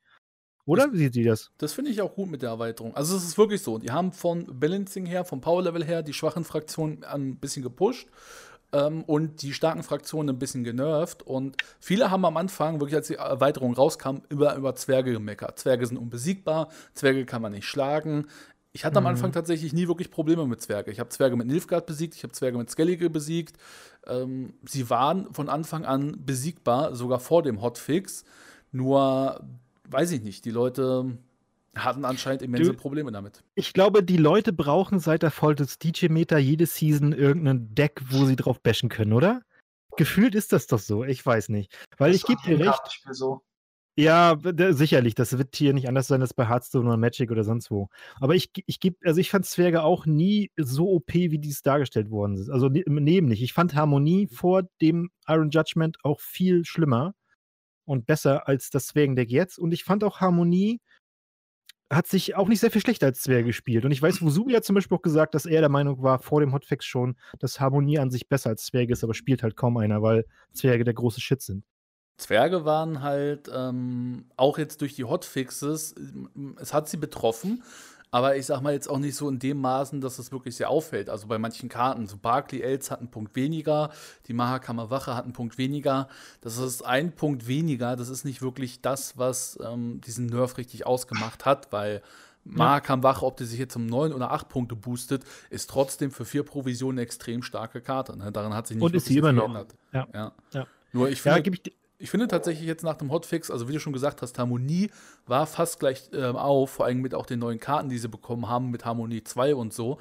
Oder? 0.65 0.83
Das, 0.83 0.93
Wie 0.93 0.97
sieht 0.99 1.13
sie 1.15 1.23
das? 1.23 1.49
Das 1.57 1.73
finde 1.73 1.89
ich 1.89 2.01
auch 2.03 2.13
gut 2.13 2.29
mit 2.29 2.43
der 2.43 2.49
Erweiterung. 2.49 2.95
Also 2.95 3.17
es 3.17 3.23
ist 3.23 3.39
wirklich 3.39 3.63
so. 3.63 3.79
Die 3.79 3.89
haben 3.89 4.11
von 4.11 4.45
Balancing 4.59 5.07
her, 5.07 5.25
vom 5.25 5.41
Power-Level 5.41 5.83
her, 5.83 6.03
die 6.03 6.13
schwachen 6.13 6.43
Fraktionen 6.43 7.03
ein 7.03 7.37
bisschen 7.37 7.63
gepusht 7.63 8.07
ähm, 8.71 9.03
und 9.03 9.41
die 9.41 9.53
starken 9.53 9.83
Fraktionen 9.83 10.35
ein 10.35 10.39
bisschen 10.39 10.63
genervt. 10.63 11.23
Und 11.23 11.57
viele 11.79 12.11
haben 12.11 12.25
am 12.25 12.37
Anfang, 12.37 12.79
wirklich 12.79 12.95
als 12.95 13.07
die 13.07 13.15
Erweiterung 13.15 13.73
rauskam, 13.73 14.17
über, 14.29 14.55
über 14.55 14.75
Zwerge 14.75 15.13
gemeckert. 15.13 15.59
Zwerge 15.59 15.85
sind 15.85 15.97
unbesiegbar, 15.97 16.69
Zwerge 16.93 17.25
kann 17.25 17.41
man 17.41 17.51
nicht 17.51 17.65
schlagen. 17.65 18.27
Ich 18.71 18.85
hatte 18.85 18.99
mhm. 18.99 19.07
am 19.07 19.11
Anfang 19.13 19.31
tatsächlich 19.31 19.73
nie 19.73 19.87
wirklich 19.87 20.11
Probleme 20.11 20.45
mit 20.45 20.61
Zwerge. 20.61 20.91
Ich 20.91 20.99
habe 20.99 21.09
Zwerge 21.09 21.35
mit 21.35 21.47
Nilfgaard 21.47 21.85
besiegt, 21.85 22.15
ich 22.15 22.23
habe 22.23 22.33
Zwerge 22.33 22.57
mit 22.57 22.69
Skellige 22.69 23.09
besiegt. 23.09 23.57
Ähm, 24.05 24.53
sie 24.65 24.89
waren 24.89 25.33
von 25.33 25.49
Anfang 25.49 25.85
an 25.85 26.17
besiegbar, 26.25 26.95
sogar 26.95 27.19
vor 27.19 27.41
dem 27.41 27.61
Hotfix. 27.61 28.23
Nur, 28.71 29.43
weiß 29.89 30.11
ich 30.11 30.21
nicht, 30.21 30.45
die 30.45 30.51
Leute 30.51 31.17
hatten 31.75 32.05
anscheinend 32.05 32.41
immense 32.41 32.71
du, 32.71 32.77
Probleme 32.77 33.11
damit. 33.11 33.43
Ich 33.55 33.73
glaube, 33.73 34.03
die 34.03 34.17
Leute 34.17 34.53
brauchen 34.53 34.99
seit 34.99 35.23
der 35.23 35.31
Fall 35.31 35.55
des 35.55 35.79
DJ-Meter 35.79 36.37
jede 36.37 36.65
Season 36.65 37.13
irgendein 37.13 37.73
Deck, 37.75 38.01
wo 38.09 38.25
sie 38.25 38.35
drauf 38.35 38.61
bashen 38.61 38.89
können, 38.89 39.13
oder? 39.13 39.41
Gefühlt 39.97 40.35
ist 40.35 40.53
das 40.53 40.67
doch 40.67 40.79
so, 40.79 41.03
ich 41.03 41.25
weiß 41.25 41.49
nicht. 41.49 41.75
Weil 41.97 42.11
das 42.11 42.21
ich 42.21 42.27
gebe 42.27 42.41
dir 42.45 42.59
recht. 42.59 43.01
So. 43.11 43.41
Ja, 43.99 44.37
sicherlich, 44.69 45.13
das 45.13 45.37
wird 45.37 45.53
hier 45.57 45.73
nicht 45.73 45.89
anders 45.89 46.07
sein 46.07 46.21
als 46.21 46.33
bei 46.33 46.47
Hearthstone 46.47 46.87
oder 46.87 46.95
Magic 46.95 47.31
oder 47.31 47.43
sonst 47.43 47.69
wo. 47.69 47.89
Aber 48.21 48.33
ich, 48.33 48.49
ich 48.65 48.79
gebe, 48.79 48.95
also 49.03 49.19
ich 49.19 49.29
fand 49.29 49.45
Zwerge 49.45 49.83
auch 49.83 50.05
nie 50.05 50.51
so 50.55 50.89
OP, 50.89 51.13
wie 51.13 51.37
dies 51.37 51.63
dargestellt 51.63 52.09
worden 52.09 52.37
ist. 52.37 52.49
Also 52.49 52.69
ne, 52.69 52.83
neben 52.87 53.27
nicht. 53.27 53.41
Ich 53.41 53.51
fand 53.51 53.75
Harmonie 53.75 54.27
vor 54.27 54.63
dem 54.81 55.09
Iron 55.27 55.49
Judgment 55.49 55.97
auch 56.03 56.21
viel 56.21 56.63
schlimmer 56.63 57.13
und 57.83 58.05
besser 58.05 58.47
als 58.47 58.69
das 58.69 58.87
Zwergendeck 58.87 59.29
jetzt. 59.29 59.59
Und 59.59 59.73
ich 59.73 59.83
fand 59.83 60.05
auch 60.05 60.21
Harmonie 60.21 60.79
hat 61.91 62.07
sich 62.07 62.35
auch 62.35 62.47
nicht 62.47 62.59
sehr 62.59 62.71
viel 62.71 62.81
schlechter 62.81 63.07
als 63.07 63.21
Zwerge 63.21 63.47
gespielt. 63.47 63.83
Und 63.83 63.91
ich 63.91 64.01
weiß, 64.01 64.21
Wusubi 64.21 64.53
hat 64.53 64.63
zum 64.63 64.75
Beispiel 64.75 64.97
auch 64.97 65.01
gesagt, 65.01 65.33
dass 65.33 65.45
er 65.45 65.61
der 65.61 65.69
Meinung 65.69 66.03
war, 66.03 66.19
vor 66.19 66.39
dem 66.39 66.53
Hotfix 66.53 66.85
schon, 66.85 67.15
dass 67.39 67.59
Harmonie 67.59 67.99
an 67.99 68.11
sich 68.11 68.29
besser 68.29 68.51
als 68.51 68.65
Zwerge 68.65 68.93
ist, 68.93 69.03
aber 69.03 69.13
spielt 69.13 69.41
halt 69.41 69.55
kaum 69.55 69.77
einer, 69.77 70.01
weil 70.01 70.25
Zwerge 70.53 70.83
der 70.83 70.93
große 70.93 71.19
Shit 71.19 71.41
sind. 71.41 71.63
Zwerge 72.17 72.65
waren 72.65 73.01
halt 73.01 73.49
ähm, 73.53 74.25
auch 74.35 74.57
jetzt 74.57 74.81
durch 74.81 74.93
die 74.95 75.05
Hotfixes, 75.05 75.95
es 76.59 76.73
hat 76.73 76.89
sie 76.89 76.97
betroffen, 76.97 77.63
aber 78.11 78.35
ich 78.35 78.45
sag 78.45 78.61
mal 78.61 78.73
jetzt 78.73 78.89
auch 78.89 78.97
nicht 78.97 79.15
so 79.15 79.29
in 79.29 79.39
dem 79.39 79.61
Maßen, 79.61 80.01
dass 80.01 80.19
es 80.19 80.31
wirklich 80.31 80.55
sehr 80.55 80.69
auffällt. 80.69 81.09
Also 81.09 81.27
bei 81.27 81.37
manchen 81.37 81.69
Karten, 81.69 82.07
so 82.07 82.17
Barkley 82.17 82.61
Els 82.61 82.89
hat 82.89 82.99
einen 82.99 83.11
Punkt 83.11 83.35
weniger, 83.35 83.91
die 84.27 84.33
Mahakama 84.33 84.89
Wache 84.89 85.15
hat 85.15 85.25
einen 85.25 85.33
Punkt 85.33 85.57
weniger. 85.57 86.07
Das 86.41 86.57
ist 86.57 86.83
ein 86.83 87.13
Punkt 87.13 87.47
weniger. 87.47 87.95
Das 87.95 88.09
ist 88.09 88.25
nicht 88.25 88.41
wirklich 88.41 88.81
das, 88.81 89.17
was 89.17 89.59
ähm, 89.63 90.01
diesen 90.01 90.25
Nerf 90.25 90.57
richtig 90.57 90.85
ausgemacht 90.85 91.45
hat, 91.45 91.71
weil 91.71 92.01
Mahakam 92.45 93.03
Wache, 93.03 93.25
ob 93.25 93.37
die 93.37 93.45
sich 93.45 93.59
jetzt 93.59 93.75
um 93.75 93.85
neun 93.85 94.13
oder 94.13 94.31
acht 94.31 94.49
Punkte 94.49 94.75
boostet, 94.75 95.23
ist 95.49 95.69
trotzdem 95.69 96.09
für 96.09 96.25
vier 96.25 96.43
Provisionen 96.43 96.97
eine 96.97 97.03
extrem 97.03 97.43
starke 97.43 97.81
Karte. 97.81 98.17
Ne? 98.17 98.31
Daran 98.31 98.53
hat 98.53 98.67
sich 98.67 98.77
nicht 98.77 98.83
Und 98.83 98.95
ist 98.95 99.05
sie 99.05 99.17
immer 99.17 99.33
noch. 99.33 99.53
Ja. 99.93 100.07
Ja. 100.13 100.31
ja. 100.53 100.67
Nur 100.91 101.09
ich 101.09 101.21
finde, 101.21 101.51
ja, 101.51 101.61
ich 102.01 102.09
finde 102.09 102.29
tatsächlich 102.29 102.65
jetzt 102.65 102.83
nach 102.83 102.95
dem 102.95 103.11
Hotfix, 103.11 103.51
also 103.51 103.67
wie 103.67 103.73
du 103.73 103.79
schon 103.79 103.91
gesagt 103.91 104.21
hast, 104.21 104.39
Harmonie 104.39 104.89
war 105.27 105.45
fast 105.45 105.79
gleich 105.79 106.09
äh, 106.13 106.23
auf, 106.23 106.71
vor 106.71 106.85
allem 106.85 107.01
mit 107.01 107.13
auch 107.13 107.25
den 107.25 107.39
neuen 107.39 107.59
Karten, 107.59 107.89
die 107.89 107.97
sie 107.97 108.07
bekommen 108.07 108.47
haben, 108.47 108.71
mit 108.71 108.85
Harmonie 108.85 109.21
2 109.21 109.53
und 109.53 109.73
so. 109.73 109.99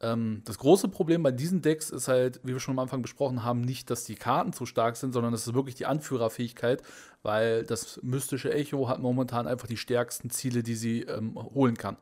Ähm, 0.00 0.40
das 0.46 0.56
große 0.56 0.88
Problem 0.88 1.22
bei 1.22 1.32
diesen 1.32 1.60
Decks 1.60 1.90
ist 1.90 2.08
halt, 2.08 2.40
wie 2.44 2.54
wir 2.54 2.60
schon 2.60 2.74
am 2.74 2.78
Anfang 2.78 3.02
besprochen 3.02 3.44
haben, 3.44 3.60
nicht, 3.60 3.90
dass 3.90 4.04
die 4.04 4.14
Karten 4.14 4.54
zu 4.54 4.64
stark 4.64 4.96
sind, 4.96 5.12
sondern 5.12 5.34
es 5.34 5.46
ist 5.46 5.52
wirklich 5.52 5.74
die 5.74 5.86
Anführerfähigkeit, 5.86 6.82
weil 7.22 7.64
das 7.64 8.00
mystische 8.02 8.52
Echo 8.52 8.88
hat 8.88 9.00
momentan 9.00 9.46
einfach 9.46 9.68
die 9.68 9.76
stärksten 9.76 10.30
Ziele, 10.30 10.62
die 10.62 10.74
sie 10.74 11.02
ähm, 11.02 11.34
holen 11.34 11.76
kann. 11.76 11.98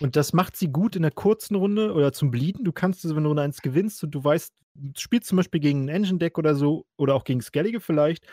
Und 0.00 0.16
das 0.16 0.32
macht 0.32 0.56
sie 0.56 0.68
gut 0.68 0.96
in 0.96 1.02
der 1.02 1.10
kurzen 1.10 1.54
Runde 1.54 1.92
oder 1.92 2.12
zum 2.12 2.30
Bleeden. 2.30 2.64
Du 2.64 2.72
kannst, 2.72 3.04
also, 3.04 3.16
wenn 3.16 3.24
du 3.24 3.30
Runde 3.30 3.42
1 3.42 3.62
gewinnst 3.62 4.02
und 4.04 4.10
du 4.10 4.22
weißt, 4.22 4.52
du 4.74 5.00
spielst 5.00 5.28
zum 5.28 5.36
Beispiel 5.36 5.60
gegen 5.60 5.86
ein 5.86 5.88
Engine-Deck 5.88 6.38
oder 6.38 6.54
so 6.54 6.86
oder 6.96 7.14
auch 7.14 7.24
gegen 7.24 7.40
Skellige 7.40 7.80
vielleicht 7.80 8.26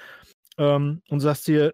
ähm, 0.57 1.01
und 1.09 1.19
sagst 1.19 1.47
dir, 1.47 1.73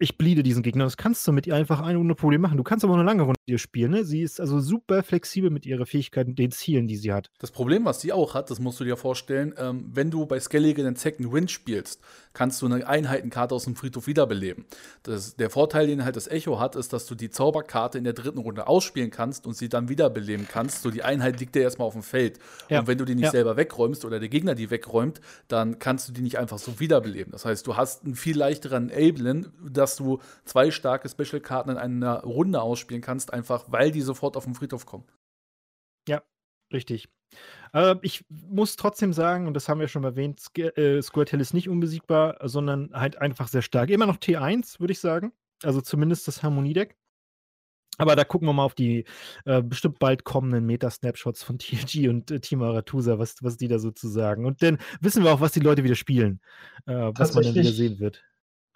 ich 0.00 0.16
bleede 0.16 0.42
diesen 0.42 0.62
Gegner. 0.62 0.84
Das 0.84 0.96
kannst 0.96 1.26
du 1.26 1.32
mit 1.32 1.46
ihr 1.46 1.56
einfach 1.56 1.80
ein 1.80 1.96
ohne 1.96 2.14
Problem 2.14 2.40
machen. 2.40 2.56
Du 2.56 2.62
kannst 2.62 2.84
aber 2.84 2.94
eine 2.94 3.02
lange 3.02 3.22
Runde 3.22 3.38
mit 3.46 3.52
ihr 3.52 3.58
spielen. 3.58 3.90
Ne? 3.90 4.04
Sie 4.04 4.22
ist 4.22 4.40
also 4.40 4.60
super 4.60 5.02
flexibel 5.02 5.50
mit 5.50 5.66
ihren 5.66 5.86
Fähigkeiten, 5.86 6.36
den 6.36 6.52
Zielen, 6.52 6.86
die 6.86 6.96
sie 6.96 7.12
hat. 7.12 7.30
Das 7.40 7.50
Problem, 7.50 7.84
was 7.84 8.00
sie 8.00 8.12
auch 8.12 8.34
hat, 8.34 8.50
das 8.50 8.60
musst 8.60 8.78
du 8.78 8.84
dir 8.84 8.96
vorstellen, 8.96 9.54
ähm, 9.58 9.90
wenn 9.92 10.10
du 10.10 10.24
bei 10.26 10.38
Skellige 10.38 10.84
den 10.84 10.94
Second 10.94 11.32
Wind 11.32 11.50
spielst, 11.50 12.00
kannst 12.32 12.62
du 12.62 12.66
eine 12.66 12.86
Einheitenkarte 12.86 13.54
aus 13.54 13.64
dem 13.64 13.74
Friedhof 13.74 14.06
wiederbeleben. 14.06 14.66
Das, 15.02 15.34
der 15.34 15.50
Vorteil, 15.50 15.88
den 15.88 16.04
halt 16.04 16.14
das 16.14 16.28
Echo 16.28 16.60
hat, 16.60 16.76
ist, 16.76 16.92
dass 16.92 17.06
du 17.06 17.16
die 17.16 17.30
Zauberkarte 17.30 17.98
in 17.98 18.04
der 18.04 18.12
dritten 18.12 18.38
Runde 18.38 18.68
ausspielen 18.68 19.10
kannst 19.10 19.46
und 19.46 19.56
sie 19.56 19.68
dann 19.68 19.88
wiederbeleben 19.88 20.46
kannst. 20.48 20.82
So 20.82 20.90
die 20.92 21.02
Einheit 21.02 21.40
liegt 21.40 21.56
dir 21.56 21.62
erstmal 21.62 21.88
auf 21.88 21.94
dem 21.94 22.04
Feld. 22.04 22.38
Ja. 22.68 22.80
Und 22.80 22.86
wenn 22.86 22.98
du 22.98 23.04
die 23.04 23.16
nicht 23.16 23.24
ja. 23.24 23.30
selber 23.32 23.56
wegräumst 23.56 24.04
oder 24.04 24.20
der 24.20 24.28
Gegner 24.28 24.54
die 24.54 24.70
wegräumt, 24.70 25.20
dann 25.48 25.80
kannst 25.80 26.08
du 26.08 26.12
die 26.12 26.20
nicht 26.20 26.38
einfach 26.38 26.58
so 26.58 26.78
wiederbeleben. 26.78 27.32
Das 27.32 27.44
heißt, 27.44 27.66
du 27.66 27.76
hast 27.76 28.04
einen 28.04 28.14
viel 28.14 28.38
leichteren 28.38 28.92
Ablen, 28.92 29.52
dass 29.88 29.96
du 29.96 30.20
zwei 30.44 30.70
starke 30.70 31.08
Special-Karten 31.08 31.70
in 31.70 31.78
einer 31.78 32.22
Runde 32.22 32.60
ausspielen 32.60 33.02
kannst, 33.02 33.32
einfach 33.32 33.64
weil 33.68 33.90
die 33.90 34.02
sofort 34.02 34.36
auf 34.36 34.44
den 34.44 34.54
Friedhof 34.54 34.86
kommen. 34.86 35.04
Ja, 36.06 36.22
richtig. 36.72 37.08
Äh, 37.72 37.96
ich 38.02 38.24
muss 38.28 38.76
trotzdem 38.76 39.12
sagen, 39.12 39.46
und 39.46 39.54
das 39.54 39.68
haben 39.68 39.80
wir 39.80 39.88
schon 39.88 40.04
erwähnt, 40.04 40.40
Sk 40.40 40.58
äh, 40.58 41.02
Squirtle 41.02 41.40
ist 41.40 41.54
nicht 41.54 41.68
unbesiegbar, 41.68 42.36
sondern 42.46 42.90
halt 42.92 43.18
einfach 43.18 43.48
sehr 43.48 43.62
stark. 43.62 43.90
Immer 43.90 44.06
noch 44.06 44.16
T1, 44.16 44.80
würde 44.80 44.92
ich 44.92 45.00
sagen. 45.00 45.32
Also 45.62 45.80
zumindest 45.80 46.28
das 46.28 46.42
Harmoniedeck. 46.42 46.96
Aber 48.00 48.14
da 48.14 48.22
gucken 48.22 48.46
wir 48.46 48.52
mal 48.52 48.64
auf 48.64 48.76
die 48.76 49.04
äh, 49.44 49.60
bestimmt 49.60 49.98
bald 49.98 50.22
kommenden 50.22 50.64
Meta-Snapshots 50.66 51.42
von 51.42 51.58
TNG 51.58 52.08
und 52.08 52.30
äh, 52.30 52.40
Team 52.40 52.62
Aratusa, 52.62 53.18
was, 53.18 53.42
was 53.42 53.56
die 53.56 53.68
da 53.68 53.78
so 53.78 53.90
zu 53.90 54.08
sagen. 54.08 54.44
Und 54.44 54.62
dann 54.62 54.78
wissen 55.00 55.24
wir 55.24 55.32
auch, 55.32 55.40
was 55.40 55.52
die 55.52 55.60
Leute 55.60 55.82
wieder 55.82 55.96
spielen, 55.96 56.40
äh, 56.86 56.92
was 56.92 57.34
man 57.34 57.44
dann 57.44 57.54
wieder 57.54 57.72
sehen 57.72 57.98
wird. 57.98 58.22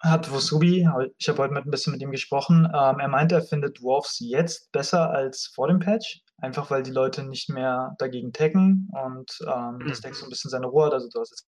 Hat 0.03 0.29
Wosubi, 0.31 0.87
ich 1.17 1.29
habe 1.29 1.43
heute 1.43 1.53
mit, 1.53 1.65
ein 1.65 1.71
bisschen 1.71 1.93
mit 1.93 2.01
ihm 2.01 2.11
gesprochen, 2.11 2.65
ähm, 2.65 2.99
er 2.99 3.07
meint, 3.07 3.31
er 3.31 3.41
findet 3.41 3.79
Dwarfs 3.79 4.19
jetzt 4.19 4.71
besser 4.73 5.09
als 5.09 5.47
vor 5.55 5.69
dem 5.69 5.79
Patch. 5.79 6.21
Einfach 6.41 6.69
weil 6.69 6.83
die 6.83 6.91
Leute 6.91 7.23
nicht 7.23 7.49
mehr 7.49 7.95
dagegen 7.99 8.33
taggen 8.33 8.89
und 8.91 9.31
ähm, 9.47 9.77
mhm. 9.77 9.87
das 9.87 10.01
Deck 10.01 10.13
so 10.13 10.25
ein 10.25 10.29
bisschen 10.29 10.49
seine 10.49 10.67
Ruhe 10.67 10.87
hat. 10.87 10.93
Also 10.93 11.07
du 11.07 11.21
hast 11.21 11.31
jetzt 11.31 11.47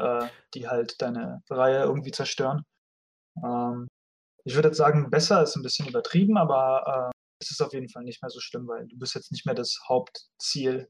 äh, 0.00 0.28
die 0.54 0.68
halt 0.68 1.00
deine 1.00 1.42
Reihe 1.48 1.82
irgendwie 1.82 2.10
zerstören. 2.10 2.64
Ähm, 3.42 3.88
ich 4.44 4.54
würde 4.54 4.68
jetzt 4.68 4.78
sagen, 4.78 5.10
besser 5.10 5.42
ist 5.42 5.56
ein 5.56 5.62
bisschen 5.62 5.88
übertrieben, 5.88 6.36
aber 6.36 7.10
äh, 7.12 7.16
es 7.42 7.50
ist 7.50 7.62
auf 7.62 7.72
jeden 7.72 7.88
Fall 7.88 8.04
nicht 8.04 8.22
mehr 8.22 8.30
so 8.30 8.40
schlimm, 8.40 8.66
weil 8.68 8.86
du 8.88 8.98
bist 8.98 9.14
jetzt 9.14 9.32
nicht 9.32 9.46
mehr 9.46 9.54
das 9.54 9.78
Hauptziel 9.88 10.88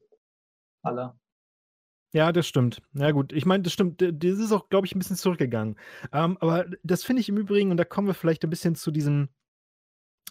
aller. 0.82 1.16
Ja, 2.12 2.32
das 2.32 2.46
stimmt. 2.46 2.82
Ja, 2.92 3.12
gut. 3.12 3.32
Ich 3.32 3.46
meine, 3.46 3.62
das 3.62 3.72
stimmt. 3.72 4.02
Das 4.02 4.38
ist 4.38 4.52
auch, 4.52 4.68
glaube 4.68 4.86
ich, 4.86 4.94
ein 4.94 4.98
bisschen 4.98 5.16
zurückgegangen. 5.16 5.76
Ähm, 6.12 6.36
aber 6.40 6.66
das 6.82 7.04
finde 7.04 7.20
ich 7.20 7.28
im 7.28 7.36
Übrigen, 7.36 7.70
und 7.70 7.76
da 7.76 7.84
kommen 7.84 8.08
wir 8.08 8.14
vielleicht 8.14 8.42
ein 8.44 8.50
bisschen 8.50 8.74
zu 8.74 8.90
diesem, 8.90 9.28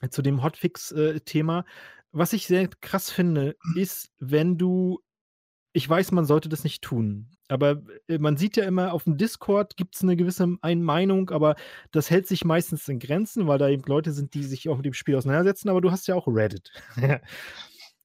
zu 0.09 0.21
dem 0.21 0.43
Hotfix-Thema. 0.43 1.59
Äh, 1.59 1.63
was 2.11 2.33
ich 2.33 2.47
sehr 2.47 2.67
krass 2.81 3.11
finde, 3.11 3.55
ist, 3.75 4.11
wenn 4.19 4.57
du 4.57 4.99
ich 5.73 5.87
weiß, 5.87 6.11
man 6.11 6.25
sollte 6.25 6.49
das 6.49 6.63
nicht 6.63 6.81
tun. 6.83 7.29
Aber 7.47 7.81
äh, 8.07 8.17
man 8.17 8.37
sieht 8.37 8.57
ja 8.57 8.65
immer, 8.65 8.93
auf 8.93 9.03
dem 9.03 9.17
Discord 9.17 9.77
gibt 9.77 9.95
es 9.95 10.01
eine 10.01 10.15
gewisse 10.15 10.57
ein 10.61 10.81
Meinung, 10.81 11.29
aber 11.29 11.55
das 11.91 12.09
hält 12.09 12.27
sich 12.27 12.43
meistens 12.43 12.87
in 12.87 12.99
Grenzen, 12.99 13.47
weil 13.47 13.59
da 13.59 13.69
eben 13.69 13.83
Leute 13.85 14.11
sind, 14.11 14.33
die 14.33 14.43
sich 14.43 14.67
auch 14.69 14.77
mit 14.77 14.85
dem 14.85 14.93
Spiel 14.93 15.15
auseinandersetzen. 15.15 15.69
Aber 15.69 15.81
du 15.81 15.91
hast 15.91 16.07
ja 16.07 16.15
auch 16.15 16.27
Reddit. 16.27 16.71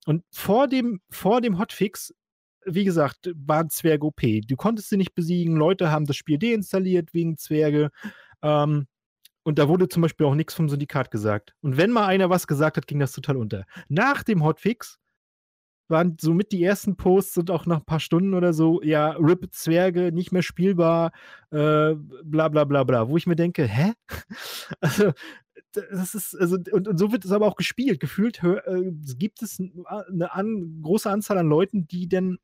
Und 0.06 0.24
vor 0.30 0.68
dem, 0.68 1.00
vor 1.08 1.40
dem 1.40 1.58
Hotfix, 1.58 2.14
wie 2.66 2.84
gesagt, 2.84 3.30
war 3.34 3.68
Zwerg 3.68 4.04
OP. 4.04 4.20
Du 4.46 4.56
konntest 4.56 4.90
sie 4.90 4.96
nicht 4.96 5.14
besiegen. 5.14 5.56
Leute 5.56 5.90
haben 5.90 6.06
das 6.06 6.16
Spiel 6.16 6.38
deinstalliert 6.38 7.14
wegen 7.14 7.36
Zwerge. 7.36 7.90
Ähm, 8.42 8.86
und 9.44 9.58
da 9.58 9.68
wurde 9.68 9.88
zum 9.88 10.02
Beispiel 10.02 10.26
auch 10.26 10.34
nichts 10.34 10.54
vom 10.54 10.68
Syndikat 10.68 11.10
gesagt. 11.10 11.54
Und 11.60 11.76
wenn 11.76 11.90
mal 11.90 12.06
einer 12.06 12.30
was 12.30 12.46
gesagt 12.46 12.76
hat, 12.76 12.86
ging 12.86 12.98
das 12.98 13.12
total 13.12 13.36
unter. 13.36 13.64
Nach 13.88 14.22
dem 14.22 14.42
Hotfix 14.42 14.98
waren 15.88 16.16
somit 16.18 16.50
die 16.52 16.62
ersten 16.64 16.96
Posts 16.96 17.38
und 17.38 17.50
auch 17.50 17.66
nach 17.66 17.78
ein 17.78 17.84
paar 17.84 18.00
Stunden 18.00 18.32
oder 18.32 18.54
so, 18.54 18.82
ja, 18.82 19.10
RIP 19.10 19.52
Zwerge, 19.52 20.12
nicht 20.12 20.32
mehr 20.32 20.42
spielbar, 20.42 21.12
äh, 21.50 21.94
bla 22.24 22.48
bla 22.48 22.64
bla 22.64 22.84
bla. 22.84 23.08
Wo 23.08 23.18
ich 23.18 23.26
mir 23.26 23.36
denke, 23.36 23.66
hä? 23.66 23.92
also, 24.80 25.12
das 25.72 26.14
ist, 26.14 26.34
also, 26.40 26.56
und, 26.72 26.88
und, 26.88 26.98
so 26.98 27.12
wird 27.12 27.24
es 27.24 27.32
aber 27.32 27.46
auch 27.46 27.56
gespielt. 27.56 28.00
Gefühlt 28.00 28.42
äh, 28.42 28.92
gibt 29.18 29.42
es 29.42 29.58
eine 29.60 30.32
an, 30.32 30.80
große 30.82 31.10
Anzahl 31.10 31.38
an 31.38 31.48
Leuten, 31.48 31.86
die 31.86 32.08
denn 32.08 32.38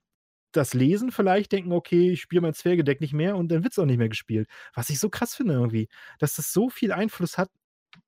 das 0.53 0.75
lesen 0.75 1.13
vielleicht, 1.13 1.53
denken, 1.53 1.73
okay, 1.73 2.11
ich 2.11 2.21
spiele 2.23 2.43
mein 2.43 2.55
Zwergedeck 2.55 3.01
nicht 3.01 3.13
mehr 3.13 3.37
und 3.37 3.51
dann 3.51 3.63
wird 3.63 3.73
es 3.73 3.79
auch 3.79 3.87
nicht 3.87 3.99
mehr 3.99 4.09
gespielt. 4.09 4.49
Was 4.75 4.91
ich 4.91 4.99
so 4.99 5.09
krass 5.09 5.35
finde 5.35 5.55
irgendwie, 5.55 5.89
dass 6.19 6.35
das 6.37 6.53
so 6.53 6.69
viel 6.69 6.93
Einfluss 6.93 7.39
hat, 7.39 7.51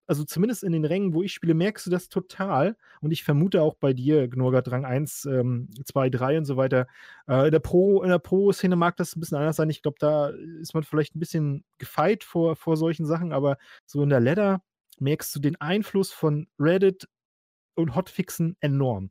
also 0.07 0.25
zumindest 0.25 0.63
in 0.65 0.73
den 0.73 0.85
Rängen, 0.85 1.15
wo 1.15 1.23
ich 1.23 1.33
spiele, 1.33 1.55
merkst 1.55 1.87
du 1.87 1.91
das 1.91 2.09
total. 2.09 2.77
Und 3.01 3.13
ich 3.13 3.25
vermute 3.25 3.63
auch 3.63 3.75
bei 3.75 3.93
dir, 3.93 4.29
Gnorgat 4.29 4.71
Rang 4.71 4.85
1, 4.85 5.25
ähm, 5.27 5.69
2, 5.85 6.11
3 6.11 6.39
und 6.39 6.45
so 6.45 6.57
weiter. 6.57 6.87
Äh, 7.29 7.47
in 7.47 7.53
der 7.53 7.61
Pro, 7.61 8.05
Pro-Szene 8.23 8.77
mag 8.77 8.97
das 8.97 9.17
ein 9.17 9.21
bisschen 9.21 9.39
anders 9.39 9.57
sein. 9.57 9.71
Ich 9.71 9.83
glaube, 9.83 9.97
da 9.99 10.29
ist 10.61 10.75
man 10.75 10.83
vielleicht 10.83 11.15
ein 11.17 11.21
bisschen 11.21 11.65
gefeit 11.79 12.25
vor, 12.25 12.57
vor 12.57 12.77
solchen 12.77 13.07
Sachen, 13.07 13.33
aber 13.33 13.59
so 13.87 14.03
in 14.03 14.11
der 14.11 14.21
Ladder 14.21 14.63
merkst 14.99 15.35
du 15.35 15.41
den 15.41 15.61
Einfluss 15.61 16.13
von 16.13 16.49
Reddit 16.59 17.09
und 17.75 17.95
Hotfixen 17.95 18.57
enorm. 18.61 19.11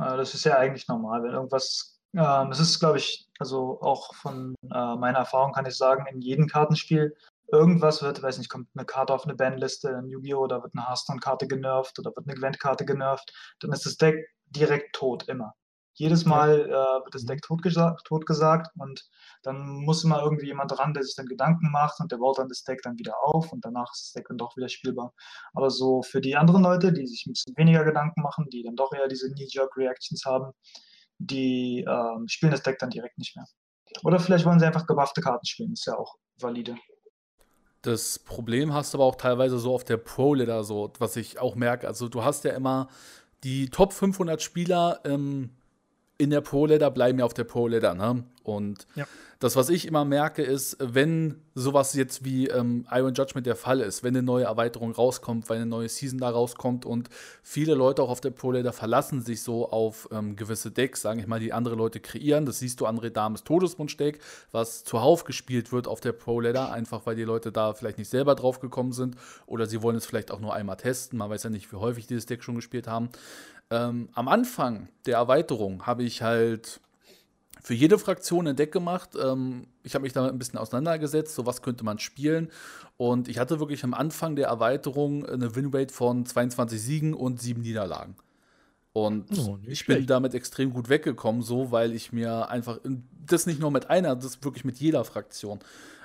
Das 0.00 0.34
ist 0.34 0.44
ja 0.44 0.56
eigentlich 0.58 0.88
normal, 0.88 1.22
wenn 1.22 1.32
irgendwas, 1.32 2.00
ähm, 2.14 2.50
es 2.50 2.60
ist, 2.60 2.80
glaube 2.80 2.98
ich, 2.98 3.28
also 3.38 3.80
auch 3.80 4.14
von 4.14 4.54
äh, 4.62 4.96
meiner 4.96 5.18
Erfahrung 5.18 5.52
kann 5.52 5.66
ich 5.66 5.76
sagen, 5.76 6.06
in 6.06 6.20
jedem 6.20 6.46
Kartenspiel 6.46 7.14
irgendwas 7.52 8.02
wird, 8.02 8.22
weiß 8.22 8.38
nicht, 8.38 8.48
kommt 8.48 8.68
eine 8.74 8.86
Karte 8.86 9.12
auf 9.12 9.24
eine 9.24 9.34
Bandliste 9.34 9.90
in 9.90 10.08
Yu-Gi-Oh! 10.08 10.40
oder 10.40 10.62
wird 10.62 10.74
eine 10.74 10.88
Hearthstone-Karte 10.88 11.46
genervt 11.48 11.98
oder 11.98 12.14
wird 12.14 12.26
eine 12.26 12.36
Gwent-Karte 12.36 12.84
genervt, 12.84 13.32
dann 13.60 13.72
ist 13.72 13.86
das 13.86 13.96
Deck 13.96 14.26
direkt 14.46 14.94
tot, 14.94 15.28
immer. 15.28 15.54
Jedes 16.00 16.24
Mal 16.24 16.62
äh, 16.64 17.04
wird 17.04 17.14
das 17.14 17.24
mhm. 17.24 17.26
Deck 17.26 17.42
tot, 17.42 17.62
gesagt, 17.62 18.06
tot 18.06 18.24
gesagt 18.24 18.74
und 18.78 19.04
dann 19.42 19.84
muss 19.84 20.02
immer 20.02 20.22
irgendwie 20.22 20.46
jemand 20.46 20.76
ran, 20.78 20.94
der 20.94 21.02
sich 21.02 21.14
dann 21.14 21.26
Gedanken 21.26 21.70
macht 21.70 22.00
und 22.00 22.10
der 22.10 22.16
baut 22.16 22.38
dann 22.38 22.48
das 22.48 22.64
Deck 22.64 22.80
dann 22.82 22.98
wieder 22.98 23.12
auf 23.22 23.52
und 23.52 23.66
danach 23.66 23.92
ist 23.92 24.06
das 24.06 24.12
Deck 24.12 24.28
dann 24.28 24.38
doch 24.38 24.56
wieder 24.56 24.70
spielbar. 24.70 25.12
Aber 25.52 25.68
so 25.68 26.00
für 26.00 26.22
die 26.22 26.36
anderen 26.36 26.62
Leute, 26.62 26.94
die 26.94 27.06
sich 27.06 27.26
ein 27.26 27.32
bisschen 27.32 27.54
weniger 27.58 27.84
Gedanken 27.84 28.22
machen, 28.22 28.46
die 28.50 28.62
dann 28.62 28.76
doch 28.76 28.94
eher 28.94 29.08
diese 29.08 29.30
Knee-Jerk-Reactions 29.30 30.24
haben, 30.24 30.52
die 31.18 31.84
äh, 31.86 32.28
spielen 32.28 32.52
das 32.52 32.62
Deck 32.62 32.78
dann 32.78 32.88
direkt 32.88 33.18
nicht 33.18 33.36
mehr. 33.36 33.44
Oder 34.02 34.20
vielleicht 34.20 34.46
wollen 34.46 34.58
sie 34.58 34.66
einfach 34.66 34.86
gebuffte 34.86 35.20
Karten 35.20 35.44
spielen, 35.44 35.74
ist 35.74 35.84
ja 35.84 35.98
auch 35.98 36.14
valide. 36.38 36.76
Das 37.82 38.18
Problem 38.18 38.72
hast 38.72 38.94
du 38.94 38.98
aber 38.98 39.04
auch 39.04 39.16
teilweise 39.16 39.58
so 39.58 39.74
auf 39.74 39.84
der 39.84 39.98
Pro-Ladder, 39.98 40.64
so, 40.64 40.90
was 40.98 41.16
ich 41.16 41.38
auch 41.38 41.56
merke. 41.56 41.86
Also, 41.86 42.08
du 42.08 42.24
hast 42.24 42.44
ja 42.44 42.52
immer 42.52 42.88
die 43.44 43.68
Top 43.68 43.92
500 43.92 44.40
Spieler 44.40 45.00
ähm, 45.04 45.50
in 46.20 46.30
der 46.30 46.42
Pro-Ladder 46.42 46.90
bleiben 46.90 47.18
ja 47.18 47.24
auf 47.24 47.34
der 47.34 47.44
Pro-Ladder, 47.44 47.94
ne? 47.94 48.24
Und 48.42 48.86
ja. 48.94 49.06
Das, 49.40 49.56
was 49.56 49.70
ich 49.70 49.86
immer 49.86 50.04
merke, 50.04 50.42
ist, 50.42 50.76
wenn 50.80 51.40
sowas 51.54 51.94
jetzt 51.94 52.26
wie 52.26 52.48
ähm, 52.48 52.86
Iron 52.90 53.14
Judgment 53.14 53.46
der 53.46 53.56
Fall 53.56 53.80
ist, 53.80 54.02
wenn 54.02 54.14
eine 54.14 54.22
neue 54.22 54.44
Erweiterung 54.44 54.92
rauskommt, 54.92 55.48
weil 55.48 55.56
eine 55.56 55.64
neue 55.64 55.88
Season 55.88 56.18
da 56.18 56.28
rauskommt 56.28 56.84
und 56.84 57.08
viele 57.42 57.74
Leute 57.74 58.02
auch 58.02 58.10
auf 58.10 58.20
der 58.20 58.32
Pro 58.32 58.52
Leader 58.52 58.74
verlassen 58.74 59.22
sich 59.22 59.42
so 59.42 59.70
auf 59.70 60.10
ähm, 60.12 60.36
gewisse 60.36 60.70
Decks, 60.70 61.00
sage 61.00 61.20
ich 61.20 61.26
mal, 61.26 61.40
die 61.40 61.54
andere 61.54 61.74
Leute 61.74 62.00
kreieren. 62.00 62.44
Das 62.44 62.58
siehst 62.58 62.82
du 62.82 62.86
an 62.86 62.98
Redames 62.98 63.42
Todeswunsch-Deck, 63.44 64.20
was 64.52 64.84
zuhauf 64.84 65.24
gespielt 65.24 65.72
wird 65.72 65.88
auf 65.88 66.00
der 66.00 66.12
Pro 66.12 66.40
Leader, 66.40 66.70
einfach 66.70 67.06
weil 67.06 67.16
die 67.16 67.24
Leute 67.24 67.50
da 67.50 67.72
vielleicht 67.72 67.96
nicht 67.96 68.10
selber 68.10 68.34
drauf 68.34 68.60
gekommen 68.60 68.92
sind 68.92 69.16
oder 69.46 69.64
sie 69.64 69.80
wollen 69.80 69.96
es 69.96 70.04
vielleicht 70.04 70.32
auch 70.32 70.40
nur 70.40 70.52
einmal 70.52 70.76
testen. 70.76 71.18
Man 71.18 71.30
weiß 71.30 71.44
ja 71.44 71.50
nicht, 71.50 71.72
wie 71.72 71.76
häufig 71.76 72.06
dieses 72.06 72.26
Deck 72.26 72.44
schon 72.44 72.56
gespielt 72.56 72.86
haben. 72.86 73.08
Ähm, 73.70 74.08
am 74.14 74.28
Anfang 74.28 74.88
der 75.06 75.16
Erweiterung 75.16 75.86
habe 75.86 76.02
ich 76.02 76.22
halt 76.22 76.80
für 77.62 77.74
jede 77.74 77.98
Fraktion 77.98 78.48
ein 78.48 78.56
Deck 78.56 78.72
gemacht. 78.72 79.10
Ähm, 79.22 79.66
ich 79.82 79.94
habe 79.94 80.02
mich 80.02 80.12
damit 80.12 80.32
ein 80.32 80.38
bisschen 80.38 80.58
auseinandergesetzt, 80.58 81.34
so 81.34 81.46
was 81.46 81.62
könnte 81.62 81.84
man 81.84 81.98
spielen. 81.98 82.50
Und 82.96 83.28
ich 83.28 83.38
hatte 83.38 83.60
wirklich 83.60 83.84
am 83.84 83.94
Anfang 83.94 84.36
der 84.36 84.48
Erweiterung 84.48 85.24
eine 85.26 85.54
Winrate 85.54 85.92
von 85.92 86.26
22 86.26 86.80
Siegen 86.80 87.14
und 87.14 87.40
7 87.40 87.60
Niederlagen. 87.60 88.16
Und 88.92 89.26
oh, 89.38 89.58
ich 89.66 89.86
bin 89.86 90.04
damit 90.06 90.34
extrem 90.34 90.72
gut 90.72 90.88
weggekommen, 90.88 91.42
so 91.42 91.70
weil 91.70 91.94
ich 91.94 92.12
mir 92.12 92.48
einfach 92.48 92.80
das 93.24 93.46
nicht 93.46 93.60
nur 93.60 93.70
mit 93.70 93.88
einer, 93.88 94.16
das 94.16 94.42
wirklich 94.42 94.64
mit 94.64 94.78
jeder 94.78 95.04
Fraktion. 95.04 95.60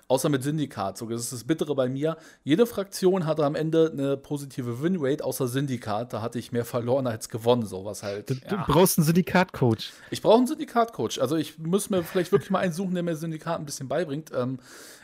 Außer 0.08 0.30
mit 0.30 0.44
Syndikat. 0.44 1.00
So, 1.00 1.10
das 1.10 1.22
ist 1.22 1.34
das 1.34 1.44
Bittere 1.46 1.74
bei 1.74 1.90
mir. 1.90 2.18
Jede 2.44 2.68
Fraktion 2.68 3.26
hatte 3.26 3.44
am 3.44 3.56
Ende 3.56 3.90
eine 3.92 4.18
positive 4.18 4.84
Winrate, 4.84 5.24
außer 5.24 5.48
Syndikat. 5.48 6.14
Da 6.14 6.22
hatte 6.22 6.38
ich 6.38 6.52
mehr 6.52 6.66
verloren 6.66 7.08
als 7.08 7.30
gewonnen. 7.30 7.66
So 7.66 7.86
was 7.86 8.04
halt. 8.04 8.30
Du, 8.30 8.36
ja. 8.36 8.50
du 8.50 8.72
brauchst 8.72 9.00
einen 9.00 9.06
Syndikat-Coach. 9.06 9.94
Ich 10.12 10.22
brauche 10.22 10.38
einen 10.38 10.48
Syndikat-Coach. 10.48 11.18
Also 11.18 11.38
ich 11.38 11.58
muss 11.58 11.90
mir 11.90 12.04
vielleicht 12.04 12.32
wirklich 12.32 12.52
mal 12.52 12.60
einen 12.60 12.74
suchen, 12.74 12.94
der 12.94 13.02
mir 13.02 13.16
Syndikat 13.16 13.58
ein 13.58 13.66
bisschen 13.66 13.88
beibringt. 13.88 14.32
Ähm, 14.36 14.60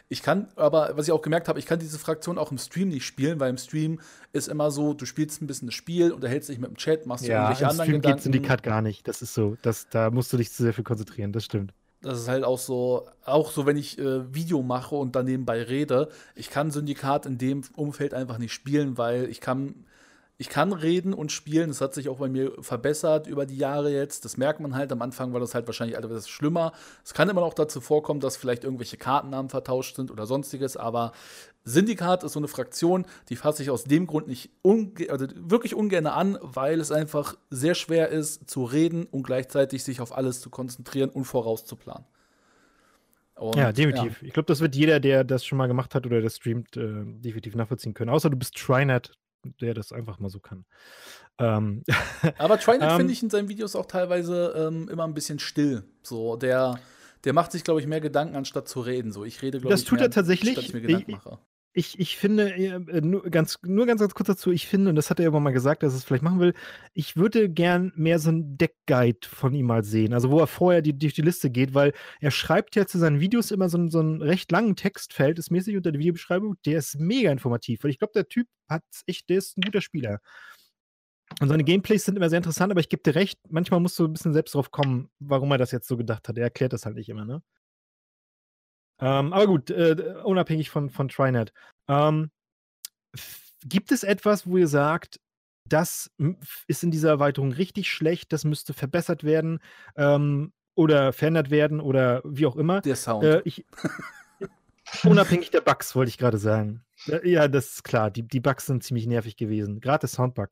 ich 0.07 0.21
kann, 0.21 0.49
aber 0.55 0.91
was 0.95 1.07
ich 1.07 1.13
auch 1.13 1.21
gemerkt 1.21 1.47
habe, 1.47 1.57
ich 1.57 1.65
kann 1.65 1.79
diese 1.79 1.97
Fraktion 1.97 2.37
auch 2.37 2.51
im 2.51 2.59
Stream 2.59 2.89
nicht 2.89 3.05
spielen, 3.05 3.39
weil 3.39 3.49
im 3.49 3.57
Stream 3.57 4.01
ist 4.33 4.49
immer 4.49 4.69
so, 4.69 4.93
du 4.93 5.05
spielst 5.05 5.41
ein 5.41 5.47
bisschen 5.47 5.69
das 5.69 5.75
Spiel, 5.75 6.11
unterhältst 6.11 6.49
dich 6.49 6.59
mit 6.59 6.69
dem 6.69 6.75
Chat, 6.75 7.07
machst 7.07 7.25
ja, 7.25 7.43
irgendwelche 7.43 7.67
anderen 7.67 7.87
Stream 7.87 8.01
Gedanken. 8.01 8.17
geht 8.17 8.23
Syndikat 8.23 8.61
gar 8.61 8.81
nicht. 8.81 9.07
Das 9.07 9.21
ist 9.21 9.33
so. 9.33 9.55
Das, 9.61 9.87
da 9.89 10.11
musst 10.11 10.31
du 10.31 10.37
dich 10.37 10.51
zu 10.51 10.61
sehr 10.61 10.73
viel 10.73 10.83
konzentrieren. 10.83 11.31
Das 11.31 11.45
stimmt 11.45 11.73
das 12.01 12.19
ist 12.19 12.27
halt 12.27 12.43
auch 12.43 12.59
so, 12.59 13.07
auch 13.25 13.51
so, 13.51 13.65
wenn 13.65 13.77
ich 13.77 13.99
äh, 13.99 14.33
Video 14.33 14.61
mache 14.63 14.95
und 14.95 15.15
dann 15.15 15.25
nebenbei 15.25 15.61
rede, 15.61 16.09
ich 16.35 16.49
kann 16.49 16.71
Syndikat 16.71 17.25
in 17.25 17.37
dem 17.37 17.61
Umfeld 17.75 18.13
einfach 18.13 18.37
nicht 18.37 18.53
spielen, 18.53 18.97
weil 18.97 19.29
ich 19.29 19.39
kann, 19.39 19.85
ich 20.41 20.49
kann 20.49 20.73
reden 20.73 21.13
und 21.13 21.31
spielen. 21.31 21.67
Das 21.67 21.81
hat 21.81 21.93
sich 21.93 22.09
auch 22.09 22.17
bei 22.17 22.27
mir 22.27 22.51
verbessert 22.61 23.27
über 23.27 23.45
die 23.45 23.57
Jahre 23.57 23.91
jetzt. 23.91 24.25
Das 24.25 24.37
merkt 24.37 24.59
man 24.59 24.73
halt. 24.73 24.91
Am 24.91 25.03
Anfang 25.03 25.33
war 25.33 25.39
das 25.39 25.53
halt 25.53 25.67
wahrscheinlich 25.67 25.95
etwas 25.95 26.27
schlimmer. 26.27 26.71
Es 27.05 27.13
kann 27.13 27.29
immer 27.29 27.41
noch 27.41 27.53
dazu 27.53 27.79
vorkommen, 27.79 28.21
dass 28.21 28.37
vielleicht 28.37 28.63
irgendwelche 28.63 28.97
Kartennamen 28.97 29.51
vertauscht 29.51 29.97
sind 29.97 30.09
oder 30.09 30.25
sonstiges, 30.25 30.77
aber 30.77 31.11
Syndikat 31.63 32.23
ist 32.23 32.33
so 32.33 32.39
eine 32.39 32.47
Fraktion, 32.47 33.05
die 33.29 33.35
fasse 33.35 33.61
ich 33.61 33.69
aus 33.69 33.83
dem 33.83 34.07
Grund 34.07 34.27
nicht 34.27 34.49
also 35.09 35.27
wirklich 35.35 35.75
ungern 35.75 36.07
an, 36.07 36.39
weil 36.41 36.79
es 36.79 36.91
einfach 36.91 37.35
sehr 37.51 37.75
schwer 37.75 38.09
ist 38.09 38.49
zu 38.49 38.63
reden 38.63 39.05
und 39.05 39.21
gleichzeitig 39.21 39.83
sich 39.83 40.01
auf 40.01 40.11
alles 40.17 40.41
zu 40.41 40.49
konzentrieren 40.49 41.11
und 41.11 41.25
vorauszuplanen. 41.25 42.05
Und, 43.35 43.57
ja, 43.57 43.71
definitiv. 43.71 44.21
Ja. 44.21 44.27
Ich 44.27 44.33
glaube, 44.33 44.47
das 44.47 44.59
wird 44.59 44.75
jeder, 44.75 44.99
der 44.99 45.23
das 45.23 45.45
schon 45.45 45.59
mal 45.59 45.67
gemacht 45.67 45.93
hat 45.93 46.07
oder 46.07 46.19
das 46.19 46.37
streamt, 46.37 46.77
äh, 46.77 47.03
definitiv 47.05 47.53
nachvollziehen 47.53 47.93
können. 47.93 48.09
Außer 48.09 48.31
du 48.31 48.37
bist 48.37 48.55
Trinet, 48.55 49.11
der 49.43 49.73
das 49.73 49.91
einfach 49.91 50.19
mal 50.19 50.29
so 50.29 50.39
kann. 50.39 50.65
Ähm, 51.37 51.83
Aber 52.37 52.59
Trinet 52.59 52.89
ähm, 52.91 52.97
finde 52.97 53.13
ich 53.13 53.23
in 53.23 53.29
seinen 53.29 53.49
Videos 53.49 53.75
auch 53.75 53.85
teilweise 53.85 54.53
ähm, 54.55 54.89
immer 54.89 55.05
ein 55.05 55.13
bisschen 55.13 55.39
still. 55.39 55.83
So, 56.03 56.35
der 56.35 56.79
der 57.23 57.33
macht 57.33 57.51
sich, 57.51 57.63
glaube 57.63 57.79
ich, 57.79 57.87
mehr 57.87 58.01
Gedanken, 58.01 58.35
anstatt 58.35 58.67
zu 58.67 58.81
reden. 58.81 59.11
So, 59.11 59.23
ich 59.23 59.41
rede, 59.43 59.59
glaube 59.59 59.73
ich, 59.73 59.81
das 59.81 59.87
tut 59.87 59.99
mehr, 59.99 60.07
er 60.07 60.11
tatsächlich. 60.11 60.57
ich 60.57 60.73
mir 60.73 60.81
Gedanken 60.81 61.11
mache 61.11 61.39
ich, 61.73 61.99
ich 61.99 62.17
finde, 62.17 62.53
äh, 62.53 63.01
nur, 63.01 63.23
ganz, 63.29 63.57
nur 63.63 63.85
ganz, 63.85 64.01
ganz 64.01 64.13
kurz 64.13 64.27
dazu, 64.27 64.51
ich 64.51 64.67
finde, 64.67 64.89
und 64.89 64.95
das 64.95 65.09
hat 65.09 65.19
er 65.19 65.25
irgendwann 65.25 65.43
mal 65.43 65.53
gesagt, 65.53 65.83
dass 65.83 65.93
er 65.93 65.97
es 65.97 66.03
vielleicht 66.03 66.23
machen 66.23 66.39
will, 66.39 66.53
ich 66.93 67.15
würde 67.15 67.49
gern 67.49 67.93
mehr 67.95 68.19
so 68.19 68.29
ein 68.29 68.57
Deckguide 68.57 69.27
von 69.27 69.53
ihm 69.53 69.67
mal 69.67 69.83
sehen. 69.83 70.13
Also, 70.13 70.31
wo 70.31 70.39
er 70.39 70.47
vorher 70.47 70.81
die, 70.81 70.97
durch 70.97 71.13
die 71.13 71.21
Liste 71.21 71.49
geht, 71.49 71.73
weil 71.73 71.93
er 72.19 72.31
schreibt 72.31 72.75
ja 72.75 72.85
zu 72.85 72.97
seinen 72.97 73.21
Videos 73.21 73.51
immer 73.51 73.69
so, 73.69 73.87
so 73.87 73.99
einen 73.99 74.21
recht 74.21 74.51
langen 74.51 74.75
Text, 74.75 75.13
verhältnismäßig 75.13 75.77
unter 75.77 75.91
der 75.91 75.99
Videobeschreibung, 75.99 76.57
der 76.65 76.79
ist 76.79 76.99
mega 76.99 77.31
informativ, 77.31 77.83
weil 77.83 77.91
ich 77.91 77.99
glaube, 77.99 78.13
der 78.13 78.27
Typ 78.27 78.47
hat 78.67 78.83
echt, 79.05 79.29
der 79.29 79.37
ist 79.37 79.57
ein 79.57 79.61
guter 79.61 79.81
Spieler. 79.81 80.19
Und 81.39 81.47
seine 81.47 81.63
Gameplays 81.63 82.03
sind 82.03 82.17
immer 82.17 82.29
sehr 82.29 82.37
interessant, 82.37 82.71
aber 82.71 82.81
ich 82.81 82.89
gebe 82.89 83.03
dir 83.03 83.15
recht, 83.15 83.39
manchmal 83.49 83.79
musst 83.79 83.97
du 83.97 84.05
ein 84.05 84.13
bisschen 84.13 84.33
selbst 84.33 84.53
drauf 84.53 84.71
kommen, 84.71 85.09
warum 85.19 85.51
er 85.51 85.57
das 85.57 85.71
jetzt 85.71 85.87
so 85.87 85.95
gedacht 85.95 86.27
hat. 86.27 86.37
Er 86.37 86.43
erklärt 86.43 86.73
das 86.73 86.85
halt 86.85 86.95
nicht 86.95 87.07
immer, 87.07 87.23
ne? 87.23 87.41
Ähm, 89.01 89.33
aber 89.33 89.47
gut, 89.47 89.69
äh, 89.71 90.15
unabhängig 90.23 90.69
von, 90.69 90.89
von 90.89 91.09
Trinet. 91.09 91.51
Ähm, 91.87 92.29
gibt 93.65 93.91
es 93.91 94.03
etwas, 94.03 94.47
wo 94.47 94.57
ihr 94.57 94.67
sagt, 94.67 95.19
das 95.67 96.11
ist 96.67 96.83
in 96.83 96.91
dieser 96.91 97.09
Erweiterung 97.09 97.51
richtig 97.51 97.89
schlecht, 97.89 98.33
das 98.33 98.45
müsste 98.45 98.73
verbessert 98.73 99.23
werden 99.23 99.59
ähm, 99.95 100.53
oder 100.75 101.13
verändert 101.13 101.49
werden 101.49 101.79
oder 101.79 102.21
wie 102.25 102.45
auch 102.45 102.55
immer? 102.55 102.81
Der 102.81 102.95
Sound. 102.95 103.23
Äh, 103.23 103.41
ich, 103.45 103.65
unabhängig 105.03 105.51
der 105.51 105.61
Bugs, 105.61 105.95
wollte 105.95 106.09
ich 106.09 106.17
gerade 106.17 106.37
sagen. 106.37 106.83
Äh, 107.07 107.29
ja, 107.29 107.47
das 107.47 107.75
ist 107.75 107.83
klar. 107.83 108.11
Die, 108.11 108.23
die 108.23 108.39
Bugs 108.39 108.65
sind 108.65 108.83
ziemlich 108.83 109.07
nervig 109.07 109.37
gewesen. 109.37 109.79
Gerade 109.79 110.01
der 110.01 110.09
Soundbug. 110.09 110.49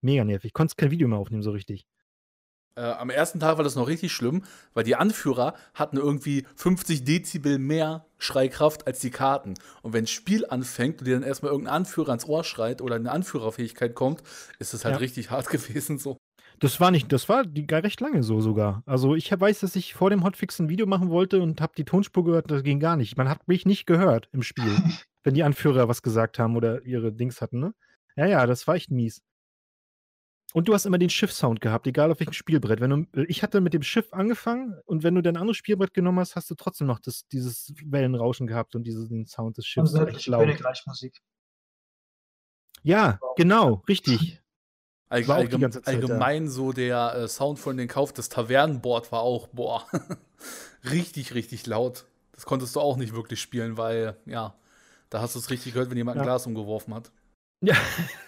Mega 0.00 0.24
nervig. 0.24 0.52
Konntest 0.52 0.78
kein 0.78 0.90
Video 0.90 1.08
mehr 1.08 1.18
aufnehmen, 1.18 1.42
so 1.42 1.50
richtig. 1.50 1.86
Äh, 2.78 2.92
am 2.92 3.10
ersten 3.10 3.40
Tag 3.40 3.56
war 3.56 3.64
das 3.64 3.74
noch 3.74 3.88
richtig 3.88 4.12
schlimm, 4.12 4.44
weil 4.72 4.84
die 4.84 4.94
Anführer 4.94 5.54
hatten 5.74 5.96
irgendwie 5.96 6.46
50 6.54 7.02
Dezibel 7.02 7.58
mehr 7.58 8.06
Schreikraft 8.18 8.86
als 8.86 9.00
die 9.00 9.10
Karten. 9.10 9.54
Und 9.82 9.94
wenn 9.94 10.04
ein 10.04 10.06
Spiel 10.08 10.46
anfängt 10.46 11.00
und 11.00 11.08
dir 11.08 11.14
dann 11.14 11.24
erstmal 11.24 11.50
irgendein 11.50 11.74
Anführer 11.74 12.10
ans 12.10 12.26
Ohr 12.26 12.44
schreit 12.44 12.80
oder 12.80 12.94
eine 12.94 13.10
Anführerfähigkeit 13.10 13.96
kommt, 13.96 14.22
ist 14.60 14.74
das 14.74 14.84
halt 14.84 14.94
ja. 14.94 14.98
richtig 15.00 15.30
hart 15.30 15.48
gewesen 15.50 15.98
so. 15.98 16.18
Das 16.60 16.80
war 16.80 16.90
nicht, 16.90 17.12
das 17.12 17.28
war 17.28 17.44
die, 17.44 17.66
gar 17.66 17.82
recht 17.82 18.00
lange 18.00 18.22
so 18.22 18.40
sogar. 18.40 18.82
Also 18.86 19.14
ich 19.14 19.30
weiß, 19.30 19.60
dass 19.60 19.76
ich 19.76 19.94
vor 19.94 20.10
dem 20.10 20.24
Hotfix 20.24 20.58
ein 20.60 20.68
Video 20.68 20.86
machen 20.86 21.10
wollte 21.10 21.40
und 21.40 21.60
habe 21.60 21.72
die 21.76 21.84
Tonspur 21.84 22.24
gehört, 22.24 22.50
das 22.50 22.62
ging 22.62 22.78
gar 22.80 22.96
nicht. 22.96 23.16
Man 23.16 23.28
hat 23.28 23.46
mich 23.48 23.66
nicht 23.66 23.86
gehört 23.86 24.28
im 24.32 24.42
Spiel, 24.42 24.64
wenn 25.24 25.34
die 25.34 25.42
Anführer 25.42 25.88
was 25.88 26.02
gesagt 26.02 26.38
haben 26.38 26.56
oder 26.56 26.82
ihre 26.84 27.12
Dings 27.12 27.40
hatten, 27.40 27.58
ne? 27.58 27.74
Ja, 28.16 28.26
ja, 28.26 28.46
das 28.46 28.66
war 28.66 28.74
echt 28.74 28.90
mies. 28.90 29.22
Und 30.54 30.66
du 30.66 30.72
hast 30.72 30.86
immer 30.86 30.98
den 30.98 31.10
Schiff-Sound 31.10 31.60
gehabt, 31.60 31.86
egal 31.86 32.10
auf 32.10 32.20
welchem 32.20 32.32
Spielbrett. 32.32 32.80
Wenn 32.80 32.90
du, 33.12 33.24
ich 33.28 33.42
hatte 33.42 33.60
mit 33.60 33.74
dem 33.74 33.82
Schiff 33.82 34.12
angefangen 34.12 34.80
und 34.86 35.02
wenn 35.02 35.14
du 35.14 35.20
dein 35.20 35.36
anderes 35.36 35.58
Spielbrett 35.58 35.92
genommen 35.92 36.20
hast, 36.20 36.36
hast 36.36 36.50
du 36.50 36.54
trotzdem 36.54 36.86
noch 36.86 37.00
das, 37.00 37.28
dieses 37.28 37.74
Wellenrauschen 37.84 38.46
gehabt 38.46 38.74
und 38.74 38.84
diesen 38.84 39.26
Sound 39.26 39.58
des 39.58 39.66
Schiffs. 39.66 39.94
Also 39.94 40.30
laut. 40.30 40.46
Königreich-Musik. 40.46 41.20
Ja, 42.82 43.20
genau, 43.36 43.82
richtig. 43.88 44.40
Allg 45.10 45.28
allgemein, 45.28 45.72
Zeit, 45.72 45.86
allgemein 45.86 46.44
ja. 46.44 46.50
so 46.50 46.72
der 46.72 47.14
äh, 47.14 47.28
Sound 47.28 47.58
von 47.58 47.76
den 47.76 47.88
Kauf 47.88 48.12
des 48.12 48.28
Tavernenboard 48.28 49.10
war 49.10 49.20
auch, 49.20 49.48
boah, 49.48 49.86
richtig, 50.90 51.34
richtig 51.34 51.66
laut. 51.66 52.04
Das 52.32 52.44
konntest 52.44 52.76
du 52.76 52.80
auch 52.80 52.96
nicht 52.96 53.14
wirklich 53.14 53.40
spielen, 53.40 53.76
weil, 53.76 54.16
ja, 54.26 54.54
da 55.10 55.20
hast 55.20 55.34
du 55.34 55.38
es 55.38 55.50
richtig 55.50 55.72
gehört, 55.72 55.90
wenn 55.90 55.96
jemand 55.96 56.18
ein 56.18 56.24
Glas 56.24 56.46
umgeworfen 56.46 56.94
hat. 56.94 57.10
Ja, 57.60 57.76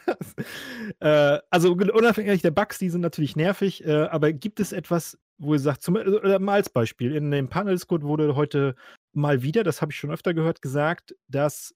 äh, 1.00 1.38
also 1.50 1.72
unabhängig 1.72 2.42
der 2.42 2.50
Bugs, 2.50 2.78
die 2.78 2.90
sind 2.90 3.00
natürlich 3.00 3.36
nervig, 3.36 3.84
äh, 3.84 4.06
aber 4.06 4.32
gibt 4.32 4.58
es 4.58 4.72
etwas, 4.72 5.18
wo 5.38 5.54
ihr 5.54 5.60
sagt, 5.60 5.82
zum, 5.82 5.96
äh, 5.96 6.38
mal 6.40 6.54
als 6.54 6.68
Beispiel, 6.68 7.14
in 7.14 7.30
dem 7.30 7.48
Panel-Discord 7.48 8.02
wurde 8.02 8.34
heute 8.34 8.74
mal 9.12 9.42
wieder, 9.42 9.62
das 9.62 9.80
habe 9.82 9.92
ich 9.92 9.98
schon 9.98 10.10
öfter 10.10 10.34
gehört, 10.34 10.62
gesagt, 10.62 11.14
dass, 11.28 11.74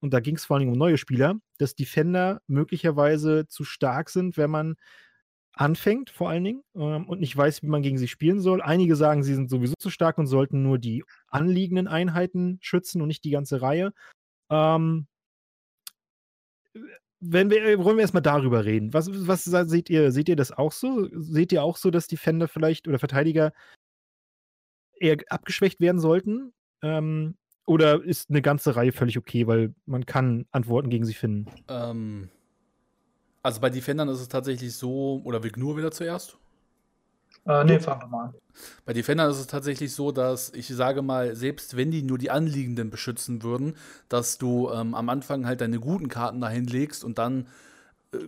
und 0.00 0.14
da 0.14 0.20
ging 0.20 0.36
es 0.36 0.46
vor 0.46 0.56
allem 0.56 0.70
um 0.70 0.78
neue 0.78 0.96
Spieler, 0.96 1.34
dass 1.58 1.74
Defender 1.74 2.40
möglicherweise 2.46 3.46
zu 3.48 3.64
stark 3.64 4.08
sind, 4.08 4.38
wenn 4.38 4.50
man 4.50 4.76
anfängt, 5.52 6.10
vor 6.10 6.30
allen 6.30 6.44
Dingen, 6.44 6.62
ähm, 6.74 7.06
und 7.06 7.20
nicht 7.20 7.36
weiß, 7.36 7.62
wie 7.62 7.68
man 7.68 7.82
gegen 7.82 7.98
sie 7.98 8.08
spielen 8.08 8.40
soll. 8.40 8.62
Einige 8.62 8.96
sagen, 8.96 9.22
sie 9.22 9.34
sind 9.34 9.50
sowieso 9.50 9.74
zu 9.78 9.90
stark 9.90 10.18
und 10.18 10.26
sollten 10.26 10.62
nur 10.62 10.78
die 10.78 11.04
anliegenden 11.28 11.86
Einheiten 11.86 12.58
schützen 12.60 13.02
und 13.02 13.08
nicht 13.08 13.24
die 13.24 13.30
ganze 13.30 13.62
Reihe. 13.62 13.92
Ähm, 14.50 15.06
wenn 17.20 17.50
wir, 17.50 17.82
wollen 17.84 17.96
wir 17.96 18.02
erstmal 18.02 18.22
darüber 18.22 18.64
reden. 18.64 18.92
Was, 18.92 19.08
was 19.10 19.44
seht 19.44 19.88
ihr? 19.88 20.12
Seht 20.12 20.28
ihr 20.28 20.36
das 20.36 20.52
auch 20.52 20.72
so? 20.72 21.08
Seht 21.12 21.52
ihr 21.52 21.62
auch 21.62 21.76
so, 21.76 21.90
dass 21.90 22.06
Defender 22.06 22.48
vielleicht 22.48 22.86
oder 22.86 22.98
Verteidiger 22.98 23.52
eher 24.98 25.16
abgeschwächt 25.28 25.80
werden 25.80 26.00
sollten? 26.00 26.52
Ähm, 26.82 27.36
oder 27.66 28.02
ist 28.02 28.28
eine 28.28 28.42
ganze 28.42 28.76
Reihe 28.76 28.92
völlig 28.92 29.16
okay, 29.16 29.46
weil 29.46 29.74
man 29.86 30.04
kann 30.04 30.46
Antworten 30.50 30.90
gegen 30.90 31.06
sie 31.06 31.14
finden? 31.14 31.46
Ähm, 31.68 32.28
also 33.42 33.60
bei 33.60 33.70
Defendern 33.70 34.08
ist 34.08 34.20
es 34.20 34.28
tatsächlich 34.28 34.74
so, 34.74 35.22
oder 35.24 35.42
will 35.42 35.52
nur 35.56 35.76
wieder 35.76 35.90
zuerst? 35.90 36.38
Äh, 37.46 37.64
nee, 37.64 37.78
fang 37.78 38.00
doch 38.00 38.08
mal 38.08 38.24
an. 38.26 38.34
Bei 38.84 38.92
Defender 38.92 39.28
ist 39.28 39.38
es 39.38 39.46
tatsächlich 39.46 39.94
so, 39.94 40.12
dass 40.12 40.52
ich 40.54 40.68
sage 40.68 41.02
mal, 41.02 41.34
selbst 41.34 41.76
wenn 41.76 41.90
die 41.90 42.02
nur 42.02 42.18
die 42.18 42.30
Anliegenden 42.30 42.90
beschützen 42.90 43.42
würden, 43.42 43.76
dass 44.08 44.38
du 44.38 44.70
ähm, 44.70 44.94
am 44.94 45.08
Anfang 45.08 45.46
halt 45.46 45.60
deine 45.60 45.80
guten 45.80 46.08
Karten 46.08 46.40
dahin 46.40 46.66
legst 46.66 47.04
und 47.04 47.18
dann 47.18 47.46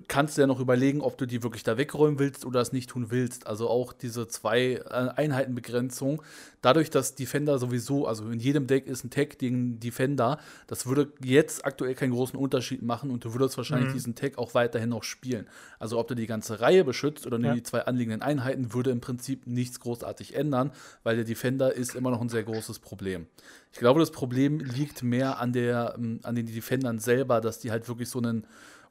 kannst 0.08 0.36
du 0.36 0.40
ja 0.40 0.46
noch 0.46 0.60
überlegen, 0.60 1.00
ob 1.00 1.18
du 1.18 1.26
die 1.26 1.42
wirklich 1.42 1.62
da 1.62 1.76
wegräumen 1.76 2.18
willst 2.18 2.44
oder 2.44 2.60
es 2.60 2.72
nicht 2.72 2.90
tun 2.90 3.10
willst. 3.10 3.46
Also 3.46 3.68
auch 3.68 3.92
diese 3.92 4.28
zwei 4.28 4.74
äh, 4.74 4.90
Einheitenbegrenzung. 4.90 6.22
Dadurch, 6.62 6.90
dass 6.90 7.14
Defender 7.14 7.58
sowieso, 7.58 8.06
also 8.06 8.28
in 8.28 8.40
jedem 8.40 8.66
Deck 8.66 8.86
ist 8.86 9.04
ein 9.04 9.10
Tag 9.10 9.38
gegen 9.38 9.78
Defender, 9.78 10.38
das 10.66 10.86
würde 10.86 11.12
jetzt 11.22 11.64
aktuell 11.64 11.94
keinen 11.94 12.12
großen 12.12 12.38
Unterschied 12.38 12.82
machen 12.82 13.10
und 13.10 13.24
du 13.24 13.34
würdest 13.34 13.56
wahrscheinlich 13.56 13.90
mhm. 13.90 13.94
diesen 13.94 14.14
Tag 14.14 14.38
auch 14.38 14.54
weiterhin 14.54 14.88
noch 14.88 15.04
spielen. 15.04 15.46
Also 15.78 15.98
ob 15.98 16.08
du 16.08 16.14
die 16.14 16.26
ganze 16.26 16.60
Reihe 16.60 16.84
beschützt 16.84 17.26
oder 17.26 17.38
nur 17.38 17.50
ja. 17.50 17.54
die 17.54 17.62
zwei 17.62 17.82
anliegenden 17.82 18.22
Einheiten, 18.22 18.72
würde 18.72 18.90
im 18.90 19.00
Prinzip 19.00 19.46
nichts 19.46 19.80
großartig 19.80 20.34
ändern, 20.34 20.72
weil 21.02 21.16
der 21.16 21.24
Defender 21.24 21.72
ist 21.72 21.94
immer 21.94 22.10
noch 22.10 22.20
ein 22.20 22.28
sehr 22.28 22.42
großes 22.42 22.80
Problem. 22.80 23.26
Ich 23.72 23.78
glaube, 23.78 24.00
das 24.00 24.10
Problem 24.10 24.58
liegt 24.58 25.02
mehr 25.02 25.38
an, 25.38 25.52
der, 25.52 25.94
ähm, 25.98 26.20
an 26.22 26.34
den 26.34 26.46
Defendern 26.46 26.98
selber, 26.98 27.40
dass 27.40 27.58
die 27.58 27.70
halt 27.70 27.88
wirklich 27.88 28.08
so 28.08 28.18
einen 28.18 28.46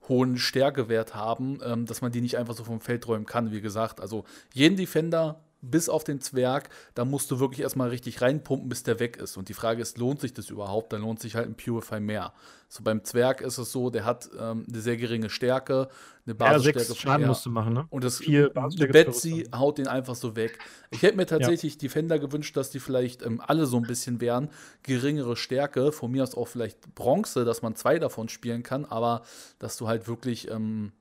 hohen 0.08 0.38
Stärkewert 0.38 1.16
haben, 1.16 1.60
ähm, 1.64 1.86
dass 1.86 2.02
man 2.02 2.12
die 2.12 2.22
nicht 2.22 2.38
einfach 2.38 2.56
so 2.56 2.64
vom 2.64 2.82
Feld 2.82 3.08
räumen 3.08 3.26
kann, 3.26 3.52
wie 3.52 3.62
gesagt. 3.62 4.02
Also 4.02 4.26
jeden 4.54 4.78
Defender 4.78 5.42
bis 5.72 5.90
auf 5.90 6.04
den 6.04 6.22
Zwerg, 6.22 6.70
da 6.94 7.06
musst 7.06 7.32
du 7.32 7.40
wirklich 7.40 7.62
erstmal 7.62 7.90
richtig 7.90 8.22
reinpumpen, 8.22 8.70
bis 8.70 8.84
der 8.84 9.00
weg 9.00 9.18
ist. 9.18 9.38
Und 9.38 9.50
die 9.50 9.54
Frage 9.54 9.82
ist, 9.82 9.98
lohnt 9.98 10.22
sich 10.22 10.34
das 10.34 10.50
überhaupt? 10.50 10.94
Dann 10.94 11.02
lohnt 11.02 11.20
sich 11.20 11.36
halt 11.36 11.48
ein 11.48 11.56
Purify 11.56 12.00
mehr. 12.00 12.34
So 12.68 12.84
beim 12.84 13.04
Zwerg 13.04 13.42
ist 13.42 13.58
es 13.58 13.72
so, 13.72 13.90
der 13.90 14.06
hat 14.06 14.30
ähm, 14.40 14.66
eine 14.68 14.82
sehr 14.82 14.98
geringe 14.98 15.30
Stärke, 15.30 15.88
eine 16.26 16.36
Basisstärke. 16.36 16.80
Ja, 16.80 16.86
sechs 16.86 17.00
Schaden 17.00 17.28
musst 17.28 17.46
du 17.46 17.50
machen, 17.50 17.74
ne? 17.74 17.86
Und 17.90 18.04
das 18.04 18.18
Vier 18.18 18.50
Betsy 18.50 19.48
haut 19.56 19.78
den 19.78 19.88
einfach 19.88 20.16
so 20.16 20.36
weg. 20.36 20.60
Ich 20.90 21.04
hätte 21.04 21.16
mir 21.16 21.26
tatsächlich 21.26 21.74
ja. 21.74 21.80
Defender 21.80 22.20
gewünscht, 22.20 22.58
dass 22.58 22.72
die 22.72 22.80
vielleicht 22.80 23.22
ähm, 23.22 23.42
alle 23.46 23.66
so 23.66 23.78
ein 23.78 23.84
bisschen 23.84 24.20
wären. 24.20 24.50
Geringere 24.84 25.36
Stärke, 25.36 25.92
von 25.92 26.12
mir 26.12 26.24
aus 26.24 26.36
auch 26.36 26.48
vielleicht 26.48 26.96
Bronze, 26.96 27.46
dass 27.46 27.62
man 27.62 27.76
zwei 27.76 28.00
davon 28.00 28.30
spielen 28.30 28.64
kann, 28.64 28.86
aber 28.86 29.22
dass 29.60 29.78
du 29.78 29.88
halt 29.88 30.08
wirklich 30.08 30.50
ähm, 30.50 30.92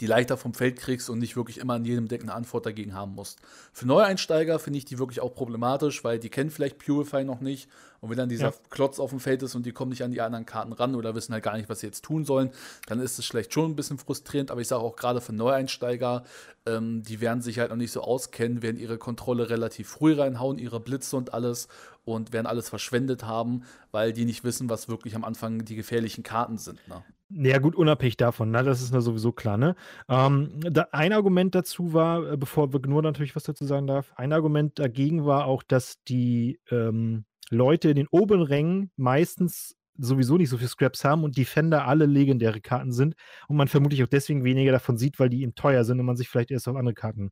die 0.00 0.06
leichter 0.06 0.36
vom 0.36 0.54
Feld 0.54 0.76
kriegst 0.78 1.08
und 1.08 1.18
nicht 1.18 1.36
wirklich 1.36 1.58
immer 1.58 1.76
in 1.76 1.84
jedem 1.84 2.08
Deck 2.08 2.22
eine 2.22 2.34
Antwort 2.34 2.66
dagegen 2.66 2.94
haben 2.94 3.14
musst. 3.14 3.40
Für 3.72 3.86
Neueinsteiger 3.86 4.58
finde 4.58 4.78
ich 4.78 4.84
die 4.84 4.98
wirklich 4.98 5.20
auch 5.20 5.34
problematisch, 5.34 6.04
weil 6.04 6.18
die 6.18 6.28
kennen 6.28 6.50
vielleicht 6.50 6.78
Purify 6.78 7.24
noch 7.24 7.40
nicht 7.40 7.68
und 8.00 8.10
wenn 8.10 8.18
dann 8.18 8.28
dieser 8.28 8.50
ja. 8.50 8.54
Klotz 8.70 8.98
auf 8.98 9.10
dem 9.10 9.20
Feld 9.20 9.42
ist 9.42 9.54
und 9.54 9.64
die 9.64 9.72
kommen 9.72 9.90
nicht 9.90 10.04
an 10.04 10.12
die 10.12 10.20
anderen 10.20 10.46
Karten 10.46 10.72
ran 10.72 10.94
oder 10.94 11.14
wissen 11.14 11.32
halt 11.32 11.44
gar 11.44 11.56
nicht, 11.56 11.68
was 11.68 11.80
sie 11.80 11.86
jetzt 11.86 12.04
tun 12.04 12.24
sollen, 12.24 12.50
dann 12.86 13.00
ist 13.00 13.18
es 13.18 13.26
vielleicht 13.26 13.52
schon 13.52 13.70
ein 13.70 13.76
bisschen 13.76 13.98
frustrierend, 13.98 14.50
aber 14.50 14.60
ich 14.60 14.68
sage 14.68 14.82
auch 14.82 14.96
gerade 14.96 15.20
für 15.20 15.32
Neueinsteiger, 15.32 16.24
ähm, 16.66 17.02
die 17.02 17.20
werden 17.20 17.42
sich 17.42 17.58
halt 17.58 17.70
noch 17.70 17.76
nicht 17.76 17.92
so 17.92 18.02
auskennen, 18.02 18.62
werden 18.62 18.78
ihre 18.78 18.98
Kontrolle 18.98 19.48
relativ 19.48 19.88
früh 19.88 20.14
reinhauen, 20.14 20.58
ihre 20.58 20.80
Blitze 20.80 21.16
und 21.16 21.32
alles 21.32 21.68
und 22.04 22.32
werden 22.32 22.46
alles 22.46 22.68
verschwendet 22.68 23.24
haben, 23.24 23.64
weil 23.90 24.12
die 24.12 24.24
nicht 24.24 24.44
wissen, 24.44 24.68
was 24.70 24.88
wirklich 24.88 25.16
am 25.16 25.24
Anfang 25.24 25.64
die 25.64 25.74
gefährlichen 25.74 26.22
Karten 26.22 26.58
sind. 26.58 26.86
Ne? 26.88 27.02
Ja, 27.28 27.58
gut, 27.58 27.74
unabhängig 27.74 28.16
davon, 28.16 28.52
ne? 28.52 28.62
das 28.62 28.80
ist 28.80 28.92
nur 28.92 29.02
sowieso 29.02 29.32
klar. 29.32 29.56
Ne? 29.56 29.74
Ähm, 30.08 30.60
da, 30.60 30.86
ein 30.92 31.12
Argument 31.12 31.56
dazu 31.56 31.92
war, 31.92 32.32
äh, 32.32 32.36
bevor 32.36 32.68
nur 32.86 33.02
natürlich 33.02 33.34
was 33.34 33.42
dazu 33.42 33.64
sagen 33.64 33.88
darf, 33.88 34.12
ein 34.14 34.32
Argument 34.32 34.78
dagegen 34.78 35.26
war 35.26 35.46
auch, 35.46 35.64
dass 35.64 36.00
die 36.04 36.60
ähm, 36.70 37.24
Leute 37.50 37.90
in 37.90 37.96
den 37.96 38.06
oberen 38.08 38.42
Rängen 38.42 38.92
meistens 38.96 39.76
sowieso 39.98 40.36
nicht 40.36 40.50
so 40.50 40.58
viel 40.58 40.68
Scraps 40.68 41.04
haben 41.04 41.24
und 41.24 41.36
Defender 41.36 41.86
alle 41.86 42.06
legendäre 42.06 42.60
Karten 42.60 42.92
sind 42.92 43.16
und 43.48 43.56
man 43.56 43.66
vermutlich 43.68 44.04
auch 44.04 44.08
deswegen 44.08 44.44
weniger 44.44 44.70
davon 44.70 44.96
sieht, 44.96 45.18
weil 45.18 45.30
die 45.30 45.42
eben 45.42 45.54
teuer 45.54 45.84
sind 45.84 45.98
und 45.98 46.06
man 46.06 46.16
sich 46.16 46.28
vielleicht 46.28 46.52
erst 46.52 46.68
auf 46.68 46.76
andere 46.76 46.94
Karten 46.94 47.30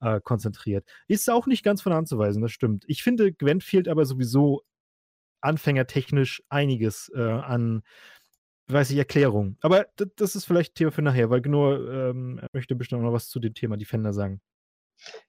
äh, 0.00 0.20
konzentriert. 0.20 0.88
Ist 1.08 1.28
auch 1.28 1.46
nicht 1.46 1.62
ganz 1.62 1.82
von 1.82 1.92
anzuweisen, 1.92 2.42
das 2.42 2.52
stimmt. 2.52 2.84
Ich 2.86 3.02
finde, 3.02 3.32
Gwent 3.32 3.64
fehlt 3.64 3.88
aber 3.88 4.06
sowieso 4.06 4.62
anfängertechnisch 5.40 6.42
einiges 6.48 7.10
äh, 7.14 7.20
an 7.20 7.82
weiß 8.68 8.90
ich, 8.90 8.98
Erklärung. 8.98 9.56
Aber 9.60 9.86
das 10.16 10.36
ist 10.36 10.44
vielleicht 10.44 10.74
Thema 10.74 10.92
für 10.92 11.02
nachher, 11.02 11.30
weil 11.30 11.42
Gnur 11.42 11.90
ähm, 11.90 12.40
möchte 12.52 12.74
bestimmt 12.74 13.02
noch 13.02 13.12
was 13.12 13.28
zu 13.28 13.40
dem 13.40 13.54
Thema 13.54 13.76
Defender 13.76 14.12
sagen. 14.12 14.40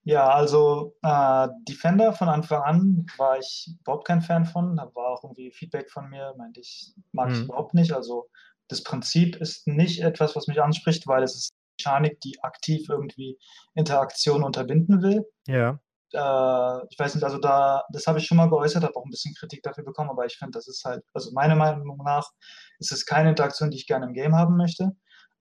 Ja, 0.02 0.28
also 0.28 0.96
äh, 1.02 1.48
Defender 1.68 2.12
von 2.12 2.28
Anfang 2.28 2.62
an 2.62 3.06
war 3.18 3.38
ich 3.38 3.70
überhaupt 3.80 4.06
kein 4.06 4.22
Fan 4.22 4.46
von. 4.46 4.76
Da 4.76 4.90
war 4.94 5.08
auch 5.08 5.24
irgendwie 5.24 5.52
Feedback 5.52 5.90
von 5.90 6.08
mir, 6.08 6.34
meinte 6.38 6.60
ich, 6.60 6.94
mag 7.12 7.30
ich 7.30 7.38
mhm. 7.38 7.44
überhaupt 7.44 7.74
nicht. 7.74 7.92
Also 7.92 8.28
das 8.68 8.82
Prinzip 8.82 9.36
ist 9.36 9.66
nicht 9.66 10.00
etwas, 10.00 10.34
was 10.34 10.46
mich 10.46 10.60
anspricht, 10.60 11.06
weil 11.06 11.22
es 11.22 11.34
ist 11.34 11.52
eine 11.84 12.00
Mechanik, 12.00 12.20
die 12.20 12.42
aktiv 12.42 12.88
irgendwie 12.88 13.38
Interaktion 13.74 14.42
unterbinden 14.42 15.02
will. 15.02 15.26
Ja 15.46 15.80
äh, 16.12 16.86
ich 16.90 16.98
weiß 16.98 17.14
nicht, 17.14 17.24
also 17.24 17.38
da, 17.38 17.84
das 17.92 18.06
habe 18.06 18.18
ich 18.18 18.26
schon 18.26 18.36
mal 18.36 18.48
geäußert, 18.48 18.82
habe 18.82 18.96
auch 18.96 19.04
ein 19.04 19.10
bisschen 19.10 19.34
Kritik 19.34 19.62
dafür 19.62 19.84
bekommen, 19.84 20.10
aber 20.10 20.26
ich 20.26 20.36
finde, 20.36 20.58
das 20.58 20.68
ist 20.68 20.84
halt, 20.84 21.02
also 21.14 21.32
meiner 21.32 21.56
Meinung 21.56 21.98
nach 22.04 22.30
ist 22.78 22.92
es 22.92 23.06
keine 23.06 23.30
Interaktion, 23.30 23.70
die 23.70 23.76
ich 23.76 23.86
gerne 23.86 24.06
im 24.06 24.14
Game 24.14 24.34
haben 24.34 24.56
möchte. 24.56 24.92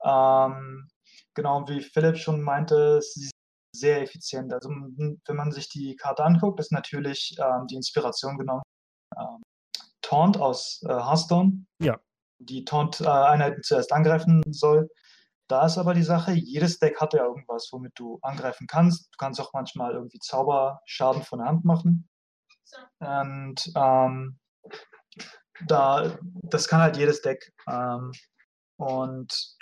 Ähm, 0.04 0.88
genau 1.34 1.68
wie 1.68 1.82
Philipp 1.82 2.18
schon 2.18 2.42
meinte, 2.42 3.02
sie 3.02 3.26
ist 3.26 3.32
sehr 3.74 4.02
effizient. 4.02 4.54
Also 4.54 4.70
wenn 4.70 5.36
man 5.36 5.52
sich 5.52 5.70
die 5.70 5.96
Karte 5.96 6.24
anguckt, 6.24 6.60
ist 6.60 6.72
natürlich 6.72 7.36
ähm, 7.40 7.68
die 7.68 7.76
Inspiration 7.76 8.38
genommen. 8.38 8.64
Ähm, 9.18 9.42
Taunt 10.02 10.38
aus 10.38 10.82
äh, 10.86 10.94
Hearthstone. 10.94 11.66
Ja. 11.82 11.98
Die 12.40 12.66
Taunt-Einheiten 12.66 13.64
zuerst 13.64 13.92
angreifen 13.92 14.44
soll. 14.52 14.90
Da 15.48 15.66
ist 15.66 15.78
aber 15.78 15.94
die 15.94 16.04
Sache, 16.04 16.34
jedes 16.34 16.80
Deck 16.80 17.00
hat 17.00 17.14
ja 17.14 17.24
irgendwas, 17.24 17.70
womit 17.72 17.94
du 17.96 18.20
angreifen 18.22 18.68
kannst. 18.68 19.08
Du 19.14 19.18
kannst 19.18 19.40
auch 19.40 19.54
manchmal 19.54 19.94
irgendwie 19.94 20.20
Zauberschaden 20.20 21.24
von 21.24 21.40
der 21.40 21.48
Hand 21.48 21.64
machen. 21.64 22.10
Und 23.00 23.72
ähm, 23.76 24.40
da, 25.66 26.18
das 26.44 26.68
kann 26.68 26.82
halt 26.82 26.98
jedes 26.98 27.22
Deck. 27.22 27.54
Ähm, 27.70 28.12
und 28.78 29.56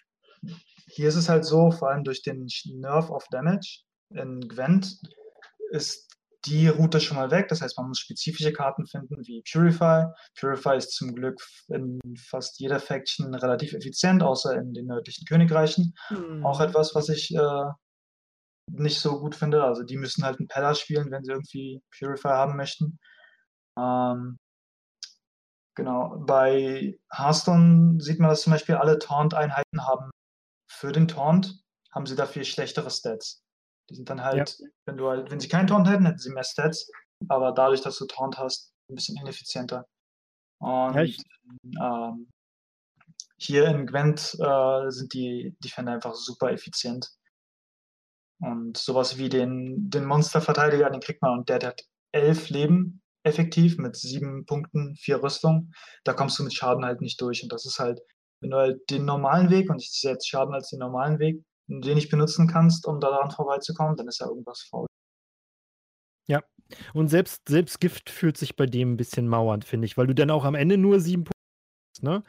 hier 0.88 1.07
ist 1.07 1.15
es 1.15 1.29
halt 1.29 1.45
so, 1.45 1.71
vor 1.71 1.89
allem 1.89 2.03
durch 2.03 2.23
den 2.23 2.47
Nerf 2.65 3.09
of 3.09 3.25
Damage 3.29 3.83
in 4.09 4.41
Gwent, 4.47 4.99
ist 5.71 6.14
die 6.45 6.67
Route 6.67 6.99
schon 6.99 7.17
mal 7.17 7.31
weg. 7.31 7.47
Das 7.49 7.61
heißt, 7.61 7.77
man 7.77 7.87
muss 7.87 7.99
spezifische 7.99 8.53
Karten 8.53 8.85
finden 8.85 9.25
wie 9.25 9.43
Purify. 9.49 10.05
Purify 10.39 10.77
ist 10.77 10.91
zum 10.91 11.15
Glück 11.15 11.41
in 11.67 11.99
fast 12.17 12.59
jeder 12.59 12.79
Faction 12.79 13.33
relativ 13.33 13.73
effizient, 13.73 14.23
außer 14.23 14.55
in 14.55 14.73
den 14.73 14.87
nördlichen 14.87 15.25
Königreichen. 15.25 15.95
Mhm. 16.09 16.45
Auch 16.45 16.59
etwas, 16.59 16.95
was 16.95 17.09
ich 17.09 17.33
äh, 17.35 17.71
nicht 18.71 18.99
so 18.99 19.19
gut 19.19 19.35
finde. 19.35 19.63
Also 19.63 19.83
die 19.83 19.97
müssen 19.97 20.23
halt 20.23 20.39
einen 20.39 20.47
Peller 20.47 20.75
spielen, 20.75 21.11
wenn 21.11 21.23
sie 21.23 21.31
irgendwie 21.31 21.81
Purify 21.97 22.29
haben 22.29 22.55
möchten. 22.55 22.99
Ähm, 23.77 24.37
genau. 25.75 26.23
Bei 26.25 26.97
Hearthstone 27.11 28.01
sieht 28.01 28.19
man, 28.19 28.29
dass 28.29 28.41
zum 28.41 28.53
Beispiel 28.53 28.75
alle 28.75 28.99
Taunt-Einheiten 28.99 29.85
haben 29.85 30.11
für 30.67 30.91
den 30.91 31.07
Taunt 31.07 31.61
haben 31.91 32.05
sie 32.05 32.15
dafür 32.15 32.43
schlechtere 32.43 32.91
Stats. 32.91 33.44
Die 33.89 33.95
sind 33.95 34.09
dann 34.09 34.23
halt, 34.23 34.57
ja. 34.59 34.67
wenn 34.86 34.97
du 34.97 35.09
halt, 35.09 35.31
wenn 35.31 35.39
sie 35.39 35.47
keinen 35.47 35.67
Taunt 35.67 35.88
hätten, 35.89 36.05
hätten 36.05 36.17
sie 36.17 36.31
mehr 36.31 36.43
Stats, 36.43 36.89
aber 37.27 37.51
dadurch, 37.51 37.81
dass 37.81 37.97
du 37.97 38.05
Taunt 38.05 38.38
hast, 38.38 38.73
ein 38.89 38.95
bisschen 38.95 39.17
ineffizienter. 39.17 39.88
Und 40.59 40.97
ähm, 41.81 42.27
hier 43.38 43.67
in 43.67 43.86
Gwent 43.86 44.36
äh, 44.39 44.89
sind 44.89 45.13
die 45.13 45.55
Defender 45.63 45.93
einfach 45.93 46.15
super 46.15 46.51
effizient. 46.51 47.11
Und 48.39 48.77
sowas 48.77 49.17
wie 49.17 49.29
den, 49.29 49.89
den 49.89 50.05
Monsterverteidiger, 50.05 50.89
den 50.89 51.01
kriegt 51.01 51.21
man 51.21 51.39
und 51.39 51.49
der, 51.49 51.59
der 51.59 51.69
hat 51.69 51.81
elf 52.11 52.49
Leben 52.49 53.01
effektiv 53.23 53.77
mit 53.77 53.95
sieben 53.95 54.45
Punkten, 54.45 54.95
vier 54.95 55.21
Rüstung. 55.21 55.71
Da 56.03 56.13
kommst 56.13 56.38
du 56.38 56.43
mit 56.43 56.53
Schaden 56.53 56.86
halt 56.86 57.01
nicht 57.01 57.19
durch. 57.21 57.43
Und 57.43 57.51
das 57.51 57.65
ist 57.65 57.79
halt, 57.79 57.99
wenn 58.41 58.51
du 58.51 58.57
halt 58.57 58.89
den 58.89 59.05
normalen 59.05 59.49
Weg, 59.49 59.69
und 59.69 59.81
ich 59.81 59.91
sehe 59.91 60.11
jetzt 60.11 60.27
Schaden 60.27 60.53
als 60.53 60.69
den 60.69 60.79
normalen 60.79 61.19
Weg, 61.19 61.43
den 61.68 61.95
nicht 61.95 62.09
benutzen 62.09 62.47
kannst, 62.47 62.86
um 62.88 62.99
daran 62.99 63.32
vorbeizukommen, 63.32 63.95
dann 63.95 64.07
ist 64.07 64.20
ja 64.20 64.28
irgendwas 64.28 64.61
faul. 64.63 64.88
Ja, 66.28 66.43
und 66.93 67.09
selbst, 67.09 67.47
selbst 67.47 67.80
Gift 67.80 68.09
fühlt 68.09 68.38
sich 68.38 68.55
bei 68.55 68.66
dem 68.66 68.93
ein 68.93 68.97
bisschen 68.97 69.28
mauernd, 69.28 69.66
finde 69.66 69.86
ich, 69.86 69.97
weil 69.97 70.07
du 70.07 70.16
dann 70.16 70.32
auch 70.32 70.45
am 70.45 70.55
Ende 70.55 70.78
nur 70.78 70.99
sieben 70.99 71.24
Punkte 71.24 71.38
hast, 71.95 72.03
ne? 72.03 72.24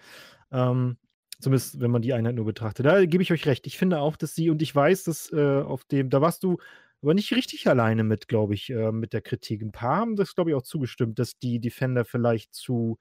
Ähm, 0.52 0.98
zumindest, 1.40 1.80
wenn 1.80 1.90
man 1.90 2.02
die 2.02 2.12
Einheit 2.12 2.34
nur 2.34 2.44
betrachtet. 2.44 2.86
Da 2.86 3.04
gebe 3.04 3.22
ich 3.22 3.32
euch 3.32 3.46
recht. 3.46 3.66
Ich 3.66 3.78
finde 3.78 4.00
auch, 4.00 4.16
dass 4.16 4.34
sie, 4.34 4.50
und 4.50 4.62
ich 4.62 4.74
weiß, 4.74 5.04
dass 5.04 5.32
äh, 5.32 5.60
auf 5.62 5.84
dem, 5.84 6.10
da 6.10 6.20
warst 6.20 6.42
du 6.42 6.58
aber 7.02 7.14
nicht 7.14 7.32
richtig 7.32 7.68
alleine 7.68 8.04
mit, 8.04 8.28
glaube 8.28 8.54
ich, 8.54 8.70
äh, 8.70 8.92
mit 8.92 9.12
der 9.12 9.20
Kritik. 9.20 9.62
Ein 9.62 9.72
paar 9.72 9.96
haben 9.96 10.16
das, 10.16 10.34
glaube 10.34 10.50
ich, 10.50 10.56
auch 10.56 10.62
zugestimmt, 10.62 11.18
dass 11.18 11.38
die 11.38 11.60
Defender 11.60 12.04
vielleicht 12.04 12.54
zu 12.54 12.98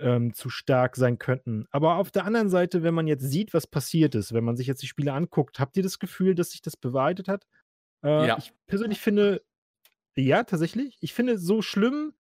ähm, 0.00 0.34
zu 0.34 0.50
stark 0.50 0.96
sein 0.96 1.18
könnten. 1.18 1.66
Aber 1.70 1.96
auf 1.96 2.10
der 2.10 2.24
anderen 2.24 2.48
Seite, 2.48 2.82
wenn 2.82 2.94
man 2.94 3.06
jetzt 3.06 3.24
sieht, 3.24 3.54
was 3.54 3.66
passiert 3.66 4.14
ist, 4.14 4.32
wenn 4.32 4.44
man 4.44 4.56
sich 4.56 4.66
jetzt 4.66 4.82
die 4.82 4.86
Spiele 4.86 5.12
anguckt, 5.12 5.60
habt 5.60 5.76
ihr 5.76 5.82
das 5.82 5.98
Gefühl, 5.98 6.34
dass 6.34 6.50
sich 6.50 6.62
das 6.62 6.76
bewahrheitet 6.76 7.28
hat? 7.28 7.46
Äh, 8.02 8.28
ja. 8.28 8.38
Ich 8.38 8.52
persönlich 8.66 9.00
finde, 9.00 9.42
ja, 10.16 10.44
tatsächlich. 10.44 10.96
Ich 11.00 11.14
finde 11.14 11.38
so 11.38 11.62
schlimm, 11.62 12.12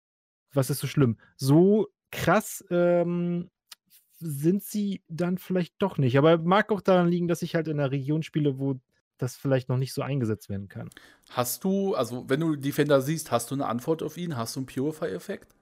was 0.54 0.70
ist 0.70 0.80
so 0.80 0.88
schlimm? 0.88 1.18
So 1.38 1.88
krass 2.12 2.64
ähm, 2.70 3.50
sind 4.20 4.64
sie 4.64 5.04
dann 5.08 5.38
vielleicht 5.38 5.76
doch 5.80 5.98
nicht. 5.98 6.18
Aber 6.18 6.38
mag 6.38 6.72
auch 6.72 6.82
daran 6.82 7.08
liegen, 7.08 7.28
dass 7.28 7.42
ich 7.42 7.56
halt 7.56 7.68
in 7.68 7.80
einer 7.80 7.92
Region 7.92 8.24
spiele, 8.24 8.60
wo 8.60 8.80
das 9.18 9.36
vielleicht 9.36 9.70
noch 9.70 9.78
nicht 9.78 9.94
so 9.94 10.02
eingesetzt 10.02 10.50
werden 10.50 10.70
kann. 10.70 10.90
Hast 11.30 11.64
du, 11.64 11.94
also 11.94 12.30
wenn 12.30 12.40
du 12.40 12.56
Defender 12.56 13.02
siehst, 13.02 13.32
hast 13.32 13.52
du 13.52 13.56
eine 13.56 13.68
Antwort 13.68 14.02
auf 14.02 14.18
ihn? 14.18 14.38
Hast 14.38 14.56
du 14.56 14.62
einen 14.62 14.68
Purify-Effekt? 14.68 15.56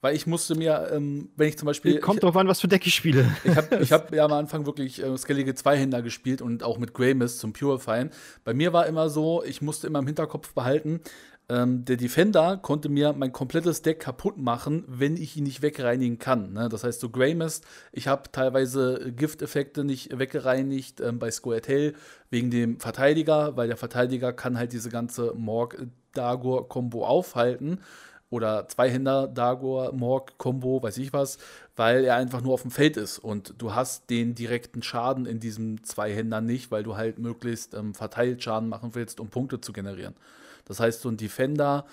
Weil 0.00 0.14
ich 0.14 0.26
musste 0.26 0.54
mir, 0.54 0.90
ähm, 0.92 1.30
wenn 1.36 1.48
ich 1.48 1.58
zum 1.58 1.66
Beispiel. 1.66 1.98
Kommt 1.98 2.18
ich, 2.18 2.20
drauf 2.20 2.36
an, 2.36 2.46
was 2.46 2.60
für 2.60 2.68
Deck 2.68 2.86
ich 2.86 2.94
spiele. 2.94 3.26
Ich 3.44 3.56
habe 3.56 3.84
hab 3.90 4.14
ja 4.14 4.24
am 4.24 4.32
Anfang 4.32 4.64
wirklich 4.64 5.02
äh, 5.02 5.16
skellige 5.18 5.54
Zweihänder 5.54 6.02
gespielt 6.02 6.40
und 6.40 6.62
auch 6.62 6.78
mit 6.78 6.94
Greymiss 6.94 7.38
zum 7.38 7.52
Purifying. 7.52 8.10
Bei 8.44 8.54
mir 8.54 8.72
war 8.72 8.86
immer 8.86 9.10
so, 9.10 9.42
ich 9.42 9.60
musste 9.60 9.88
immer 9.88 9.98
im 9.98 10.06
Hinterkopf 10.06 10.54
behalten, 10.54 11.00
ähm, 11.50 11.84
der 11.86 11.96
Defender 11.96 12.58
konnte 12.58 12.90
mir 12.90 13.14
mein 13.14 13.32
komplettes 13.32 13.80
Deck 13.80 14.00
kaputt 14.00 14.36
machen, 14.36 14.84
wenn 14.86 15.16
ich 15.16 15.36
ihn 15.36 15.44
nicht 15.44 15.62
wegreinigen 15.62 16.18
kann. 16.18 16.52
Ne? 16.52 16.68
Das 16.68 16.84
heißt, 16.84 17.00
so 17.00 17.08
Greymist, 17.08 17.64
ich 17.90 18.06
habe 18.06 18.30
teilweise 18.30 19.12
Gifteffekte 19.16 19.82
nicht 19.82 20.18
weggereinigt 20.18 21.00
ähm, 21.00 21.18
bei 21.18 21.30
Square 21.30 21.62
Tail 21.62 21.94
wegen 22.28 22.50
dem 22.50 22.78
Verteidiger, 22.80 23.56
weil 23.56 23.66
der 23.66 23.78
Verteidiger 23.78 24.34
kann 24.34 24.58
halt 24.58 24.74
diese 24.74 24.90
ganze 24.90 25.32
Morg-Dagor-Kombo 25.34 27.06
aufhalten 27.06 27.80
oder 28.30 28.68
Zweihänder, 28.68 29.26
Dagor, 29.26 29.92
Morg, 29.92 30.36
Combo, 30.38 30.82
weiß 30.82 30.98
ich 30.98 31.12
was, 31.12 31.38
weil 31.76 32.04
er 32.04 32.16
einfach 32.16 32.42
nur 32.42 32.54
auf 32.54 32.62
dem 32.62 32.70
Feld 32.70 32.96
ist 32.96 33.18
und 33.18 33.54
du 33.58 33.74
hast 33.74 34.10
den 34.10 34.34
direkten 34.34 34.82
Schaden 34.82 35.26
in 35.26 35.40
diesem 35.40 35.82
Zweihänder 35.84 36.40
nicht, 36.40 36.70
weil 36.70 36.82
du 36.82 36.96
halt 36.96 37.18
möglichst 37.18 37.74
ähm, 37.74 37.94
verteilt 37.94 38.42
Schaden 38.42 38.68
machen 38.68 38.94
willst, 38.94 39.20
um 39.20 39.28
Punkte 39.28 39.60
zu 39.60 39.72
generieren. 39.72 40.14
Das 40.66 40.80
heißt, 40.80 41.00
so 41.00 41.08
ein 41.08 41.16
Defender, 41.16 41.86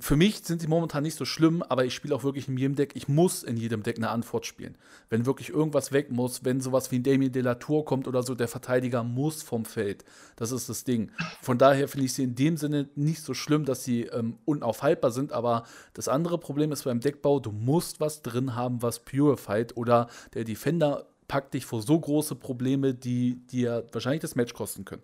für 0.00 0.14
mich 0.14 0.44
sind 0.44 0.60
sie 0.60 0.68
momentan 0.68 1.02
nicht 1.02 1.16
so 1.16 1.24
schlimm, 1.24 1.62
aber 1.62 1.84
ich 1.84 1.92
spiele 1.92 2.14
auch 2.14 2.22
wirklich 2.22 2.46
in 2.46 2.56
jedem 2.56 2.76
Deck, 2.76 2.92
ich 2.94 3.08
muss 3.08 3.42
in 3.42 3.56
jedem 3.56 3.82
Deck 3.82 3.96
eine 3.96 4.10
Antwort 4.10 4.46
spielen. 4.46 4.78
Wenn 5.10 5.26
wirklich 5.26 5.48
irgendwas 5.48 5.90
weg 5.90 6.12
muss, 6.12 6.44
wenn 6.44 6.60
sowas 6.60 6.92
wie 6.92 7.00
ein 7.00 7.02
Damien 7.02 7.32
de 7.32 7.42
la 7.42 7.56
Tour 7.56 7.84
kommt 7.84 8.06
oder 8.06 8.22
so, 8.22 8.36
der 8.36 8.46
Verteidiger 8.46 9.02
muss 9.02 9.42
vom 9.42 9.64
Feld. 9.64 10.04
Das 10.36 10.52
ist 10.52 10.68
das 10.68 10.84
Ding. 10.84 11.10
Von 11.42 11.58
daher 11.58 11.88
finde 11.88 12.06
ich 12.06 12.12
sie 12.12 12.22
in 12.22 12.36
dem 12.36 12.56
Sinne 12.56 12.88
nicht 12.94 13.22
so 13.22 13.34
schlimm, 13.34 13.64
dass 13.64 13.82
sie 13.82 14.02
ähm, 14.02 14.38
unaufhaltbar 14.44 15.10
sind, 15.10 15.32
aber 15.32 15.64
das 15.94 16.06
andere 16.06 16.38
Problem 16.38 16.70
ist 16.70 16.84
beim 16.84 17.00
Deckbau, 17.00 17.40
du 17.40 17.50
musst 17.50 17.98
was 17.98 18.22
drin 18.22 18.54
haben, 18.54 18.82
was 18.82 19.00
purified 19.00 19.76
oder 19.76 20.08
der 20.34 20.44
Defender 20.44 21.08
packt 21.26 21.54
dich 21.54 21.66
vor 21.66 21.82
so 21.82 21.98
große 21.98 22.36
Probleme, 22.36 22.94
die 22.94 23.44
dir 23.46 23.84
wahrscheinlich 23.92 24.22
das 24.22 24.36
Match 24.36 24.54
kosten 24.54 24.84
können. 24.84 25.02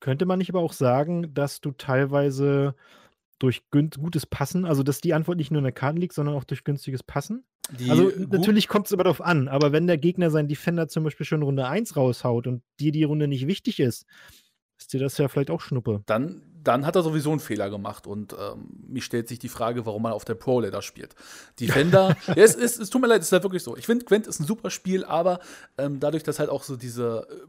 Könnte 0.00 0.26
man 0.26 0.38
nicht 0.38 0.50
aber 0.50 0.60
auch 0.60 0.72
sagen, 0.72 1.32
dass 1.34 1.60
du 1.60 1.72
teilweise 1.72 2.74
durch 3.40 3.62
gutes 3.70 4.26
Passen, 4.26 4.64
also 4.64 4.84
dass 4.84 5.00
die 5.00 5.14
Antwort 5.14 5.38
nicht 5.38 5.50
nur 5.50 5.58
in 5.58 5.64
der 5.64 5.72
Karte 5.72 5.98
liegt, 5.98 6.14
sondern 6.14 6.36
auch 6.36 6.44
durch 6.44 6.62
günstiges 6.62 7.02
Passen? 7.02 7.44
Die 7.78 7.90
also 7.90 8.12
natürlich 8.16 8.68
kommt 8.68 8.86
es 8.86 8.92
aber 8.92 9.04
darauf 9.04 9.20
an, 9.20 9.48
aber 9.48 9.72
wenn 9.72 9.86
der 9.86 9.98
Gegner 9.98 10.30
seinen 10.30 10.48
Defender 10.48 10.88
zum 10.88 11.04
Beispiel 11.04 11.26
schon 11.26 11.42
Runde 11.42 11.66
1 11.66 11.96
raushaut 11.96 12.46
und 12.46 12.62
dir 12.78 12.92
die 12.92 13.04
Runde 13.04 13.28
nicht 13.28 13.46
wichtig 13.46 13.80
ist, 13.80 14.06
ist 14.78 14.92
dir 14.92 15.00
das 15.00 15.18
ja 15.18 15.28
vielleicht 15.28 15.50
auch 15.50 15.60
Schnuppe. 15.60 16.02
Dann, 16.06 16.42
dann 16.62 16.84
hat 16.84 16.96
er 16.96 17.02
sowieso 17.02 17.30
einen 17.30 17.40
Fehler 17.40 17.70
gemacht 17.70 18.06
und 18.06 18.32
ähm, 18.32 18.68
mir 18.88 19.02
stellt 19.02 19.28
sich 19.28 19.38
die 19.38 19.48
Frage, 19.48 19.86
warum 19.86 20.02
man 20.02 20.12
auf 20.12 20.24
der 20.24 20.34
Pro-Ladder 20.34 20.82
spielt. 20.82 21.14
Defender, 21.58 22.16
ja, 22.26 22.34
es, 22.36 22.54
es, 22.54 22.78
es, 22.78 22.90
tut 22.90 23.00
mir 23.00 23.08
leid, 23.08 23.20
es 23.20 23.28
ist 23.28 23.32
halt 23.32 23.42
wirklich 23.42 23.62
so. 23.62 23.76
Ich 23.76 23.86
finde, 23.86 24.04
Gwent 24.04 24.26
ist 24.26 24.40
ein 24.40 24.46
super 24.46 24.70
Spiel, 24.70 25.04
aber 25.04 25.40
ähm, 25.78 26.00
dadurch, 26.00 26.22
dass 26.22 26.38
halt 26.38 26.50
auch 26.50 26.62
so 26.62 26.76
diese 26.76 27.26
äh, 27.30 27.46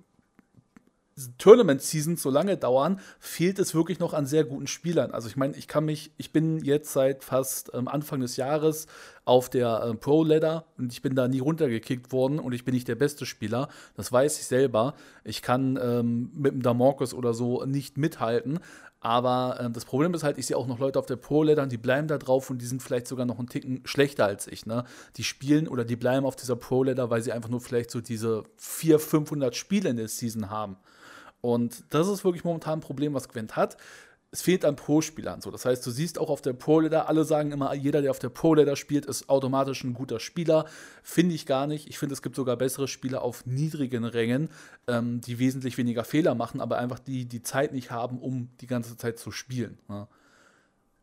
Tournament-Seasons 1.38 2.22
so 2.22 2.30
lange 2.30 2.58
dauern, 2.58 3.00
fehlt 3.20 3.60
es 3.60 3.76
wirklich 3.76 4.00
noch 4.00 4.14
an 4.14 4.26
sehr 4.26 4.44
guten 4.44 4.68
Spielern. 4.68 5.12
Also 5.12 5.28
ich 5.28 5.36
meine, 5.36 5.56
ich 5.56 5.68
kann 5.68 5.86
mich, 5.86 6.12
ich 6.18 6.32
bin 6.32 6.60
jetzt 6.64 6.94
seit 6.94 7.24
fast 7.24 7.72
ähm, 7.74 7.88
Anfang 7.88 8.22
des 8.22 8.38
Jahres 8.38 8.88
auf 9.26 9.50
der 9.50 9.84
äh, 9.84 9.94
Pro-Ladder 9.96 10.66
und 10.78 10.92
ich 10.92 11.02
bin 11.02 11.16
da 11.16 11.28
nie 11.28 11.40
runtergekickt 11.40 12.12
worden 12.12 12.40
und 12.40 12.54
ich 12.54 12.66
bin 12.66 12.74
nicht 12.74 12.88
der 12.88 12.96
beste 12.96 13.26
Spieler. 13.26 13.70
Das 13.96 14.12
weiß 14.12 14.40
ich 14.40 14.46
selber. 14.46 14.96
Ich 15.24 15.42
kann 15.42 15.78
ähm, 15.82 16.32
mit 16.34 16.54
dem 16.54 16.62
Damorcus 16.62 17.14
oder 17.14 17.34
so 17.34 17.66
nicht 17.66 17.98
mithalten. 17.98 18.60
Aber 19.02 19.60
äh, 19.60 19.70
das 19.72 19.84
Problem 19.84 20.14
ist 20.14 20.24
halt, 20.24 20.38
ich 20.38 20.46
sehe 20.46 20.56
auch 20.56 20.68
noch 20.68 20.80
Leute 20.80 21.00
auf 21.00 21.08
der 21.08 21.16
Pro-Ladder, 21.16 21.66
die 21.66 21.78
bleiben 21.78 22.08
da 22.08 22.20
drauf 22.20 22.50
und 22.50 22.62
die 22.62 22.68
sind 22.68 22.84
vielleicht 22.84 23.08
sogar 23.08 23.26
noch 23.26 23.40
einen 23.40 23.50
Ticken 23.50 23.82
schlechter 23.84 24.26
als 24.26 24.48
ich. 24.48 24.68
Ne? 24.68 24.86
Die 25.18 25.24
spielen 25.24 25.68
oder 25.68 25.84
die 25.84 25.96
bleiben 25.96 26.26
auf 26.26 26.36
dieser 26.36 26.56
Pro-Ladder, 26.56 27.10
weil 27.10 27.22
sie 27.24 27.32
einfach 27.32 27.50
nur 27.50 27.62
vielleicht 27.62 27.90
so 27.90 28.00
diese 28.00 28.44
400, 28.58 29.02
500 29.02 29.56
Spiele 29.56 29.90
in 29.90 29.98
der 29.98 30.08
Season 30.08 30.52
haben. 30.52 30.78
Und 31.42 31.84
das 31.90 32.08
ist 32.08 32.24
wirklich 32.24 32.44
momentan 32.44 32.80
ein 32.80 32.82
Problem, 32.82 33.14
was 33.14 33.30
Gwent 33.30 33.56
hat. 33.56 33.78
Es 34.34 34.42
fehlt 34.42 34.64
an 34.64 34.78
Pro-Spielern. 34.78 35.42
So. 35.42 35.52
Das 35.52 35.66
heißt, 35.66 35.86
du 35.86 35.92
siehst 35.92 36.18
auch 36.18 36.30
auf 36.30 36.42
der 36.42 36.54
Pro-Leader, 36.54 37.10
alle 37.10 37.26
sagen 37.26 37.52
immer, 37.52 37.74
jeder, 37.74 38.02
der 38.02 38.12
auf 38.12 38.20
der 38.20 38.30
Pro-Leader 38.30 38.78
spielt, 38.78 39.06
ist 39.06 39.28
automatisch 39.28 39.84
ein 39.84 39.94
guter 39.94 40.22
Spieler. 40.22 40.66
Finde 41.04 41.36
ich 41.36 41.46
gar 41.46 41.68
nicht. 41.68 41.90
Ich 41.90 42.00
finde, 42.00 42.14
es 42.14 42.22
gibt 42.22 42.38
sogar 42.38 42.56
bessere 42.56 42.88
Spieler 42.88 43.24
auf 43.24 43.46
niedrigen 43.46 44.06
Rängen, 44.06 44.50
ähm, 44.88 45.20
die 45.20 45.38
wesentlich 45.38 45.78
weniger 45.78 46.06
Fehler 46.06 46.34
machen, 46.34 46.62
aber 46.62 46.78
einfach 46.78 47.00
die 47.00 47.26
die 47.26 47.42
Zeit 47.42 47.74
nicht 47.74 47.92
haben, 47.92 48.20
um 48.20 48.50
die 48.62 48.68
ganze 48.68 48.96
Zeit 48.96 49.20
zu 49.20 49.32
spielen. 49.32 49.80
Ja. 49.90 50.08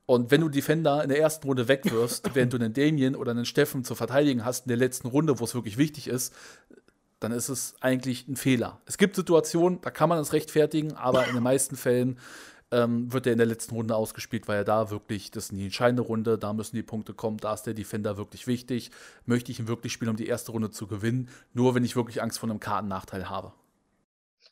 Und 0.06 0.30
wenn 0.30 0.40
du 0.40 0.48
Defender 0.48 1.02
in 1.02 1.10
der 1.10 1.20
ersten 1.20 1.46
Runde 1.46 1.68
wegwirfst, 1.68 2.30
während 2.34 2.54
du 2.54 2.56
einen 2.56 2.72
Damien 2.72 3.14
oder 3.14 3.32
einen 3.32 3.44
Steffen 3.44 3.84
zu 3.84 3.94
verteidigen 3.94 4.42
hast 4.42 4.64
in 4.64 4.70
der 4.70 4.78
letzten 4.78 5.08
Runde, 5.08 5.38
wo 5.38 5.44
es 5.44 5.54
wirklich 5.54 5.76
wichtig 5.76 6.08
ist, 6.08 6.32
dann 7.20 7.32
ist 7.32 7.48
es 7.48 7.74
eigentlich 7.80 8.28
ein 8.28 8.36
Fehler. 8.36 8.80
Es 8.86 8.98
gibt 8.98 9.16
Situationen, 9.16 9.80
da 9.80 9.90
kann 9.90 10.08
man 10.08 10.18
es 10.18 10.32
rechtfertigen, 10.32 10.94
aber 10.94 11.26
in 11.26 11.34
den 11.34 11.42
meisten 11.42 11.76
Fällen 11.76 12.18
ähm, 12.70 13.12
wird 13.12 13.26
er 13.26 13.32
in 13.32 13.38
der 13.38 13.46
letzten 13.46 13.74
Runde 13.74 13.96
ausgespielt, 13.96 14.46
weil 14.46 14.58
er 14.58 14.64
da 14.64 14.90
wirklich, 14.90 15.30
das 15.30 15.44
ist 15.44 15.52
die 15.52 15.64
entscheidende 15.64 16.02
Runde, 16.02 16.38
da 16.38 16.52
müssen 16.52 16.76
die 16.76 16.82
Punkte 16.82 17.14
kommen, 17.14 17.38
da 17.38 17.54
ist 17.54 17.62
der 17.62 17.74
Defender 17.74 18.16
wirklich 18.16 18.46
wichtig. 18.46 18.90
Möchte 19.24 19.50
ich 19.50 19.58
ihn 19.58 19.68
wirklich 19.68 19.92
spielen, 19.92 20.10
um 20.10 20.16
die 20.16 20.26
erste 20.26 20.52
Runde 20.52 20.70
zu 20.70 20.86
gewinnen, 20.86 21.28
nur 21.54 21.74
wenn 21.74 21.84
ich 21.84 21.96
wirklich 21.96 22.22
Angst 22.22 22.38
vor 22.38 22.48
einem 22.48 22.60
Kartennachteil 22.60 23.28
habe. 23.28 23.52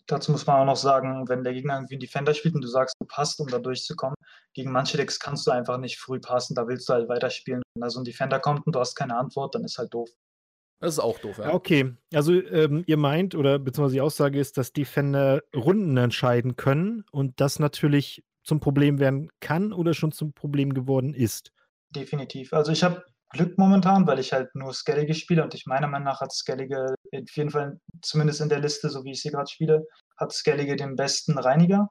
Dazu 0.07 0.31
muss 0.31 0.47
man 0.47 0.61
auch 0.61 0.65
noch 0.65 0.77
sagen, 0.77 1.29
wenn 1.29 1.43
der 1.43 1.53
Gegner 1.53 1.75
irgendwie 1.75 1.95
einen 1.95 2.01
Defender 2.01 2.33
spielt 2.33 2.55
und 2.55 2.63
du 2.63 2.69
sagst, 2.69 2.95
du 3.01 3.07
passt, 3.07 3.41
um 3.41 3.49
da 3.49 3.59
durchzukommen, 3.59 4.15
gegen 4.55 4.71
manche 4.71 4.97
Decks 4.97 5.19
kannst 5.19 5.47
du 5.47 5.51
einfach 5.51 5.79
nicht 5.79 5.99
früh 5.99 6.21
passen, 6.21 6.55
da 6.55 6.69
willst 6.69 6.89
du 6.89 6.93
halt 6.93 7.09
weiterspielen. 7.09 7.61
Wenn 7.75 7.81
da 7.81 7.91
so 7.91 8.01
ein 8.01 8.05
Defender 8.05 8.39
kommt 8.39 8.67
und 8.67 8.75
du 8.75 8.79
hast 8.79 8.95
keine 8.95 9.17
Antwort, 9.17 9.55
dann 9.57 9.65
ist 9.65 9.79
halt 9.79 9.93
doof. 9.93 10.09
Das 10.79 10.93
ist 10.93 10.99
auch 10.99 11.19
doof, 11.19 11.39
ja. 11.39 11.55
Okay, 11.55 11.95
also 12.13 12.33
ähm, 12.35 12.85
ihr 12.87 12.99
meint, 12.99 13.35
oder 13.35 13.59
beziehungsweise 13.59 13.95
die 13.95 14.01
Aussage 14.03 14.39
ist, 14.39 14.59
dass 14.59 14.73
Defender 14.73 15.43
Runden 15.55 15.97
entscheiden 15.97 16.57
können 16.57 17.05
und 17.11 17.41
das 17.41 17.59
natürlich 17.59 18.25
zum 18.45 18.61
Problem 18.61 19.01
werden 19.01 19.31
kann 19.41 19.73
oder 19.73 19.95
schon 19.95 20.13
zum 20.13 20.33
Problem 20.33 20.75
geworden 20.75 21.15
ist. 21.15 21.53
Definitiv. 21.91 22.53
Also 22.53 22.73
ich 22.73 22.85
habe 22.85 23.05
Glück 23.31 23.59
momentan, 23.59 24.07
weil 24.07 24.19
ich 24.19 24.33
halt 24.33 24.55
nur 24.55 24.73
Skellige 24.73 25.15
spiele 25.15 25.43
und 25.43 25.55
ich 25.55 25.67
meiner 25.67 25.89
Meinung 25.89 26.07
nach 26.07 26.21
hat 26.21 26.33
Skellige 26.33 26.95
auf 27.13 27.37
jeden 27.37 27.51
Fall, 27.51 27.81
zumindest 28.03 28.41
in 28.41 28.49
der 28.49 28.61
Liste, 28.61 28.91
so 28.91 29.03
wie 29.05 29.13
ich 29.13 29.23
sie 29.23 29.31
gerade 29.31 29.51
spiele, 29.51 29.87
hat 30.17 30.33
Skellige 30.33 30.77
den 30.77 30.95
besten 30.95 31.39
Reiniger. 31.39 31.89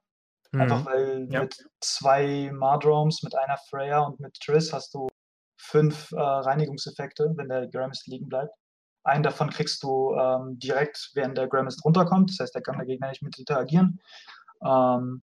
Mhm. 0.51 0.61
Einfach 0.61 0.85
weil 0.85 1.27
ja. 1.29 1.41
mit 1.41 1.57
zwei 1.81 2.51
Mardromes, 2.53 3.23
mit 3.23 3.35
einer 3.35 3.57
Freya 3.69 3.99
und 3.99 4.19
mit 4.19 4.37
Triss 4.39 4.71
hast 4.71 4.93
du 4.93 5.07
fünf 5.57 6.11
äh, 6.11 6.19
Reinigungseffekte, 6.19 7.33
wenn 7.35 7.49
der 7.49 7.67
Grimmest 7.67 8.07
liegen 8.07 8.29
bleibt. 8.29 8.53
Einen 9.05 9.23
davon 9.23 9.51
kriegst 9.51 9.83
du 9.83 10.15
ähm, 10.15 10.57
direkt, 10.57 11.11
während 11.13 11.37
der 11.37 11.47
Grimmest 11.47 11.85
runterkommt. 11.85 12.31
Das 12.31 12.39
heißt, 12.39 12.55
da 12.55 12.59
kann 12.59 12.77
der 12.77 12.87
Gegner 12.87 13.09
nicht 13.09 13.21
mit 13.21 13.37
interagieren. 13.37 14.01
Ähm, 14.65 15.21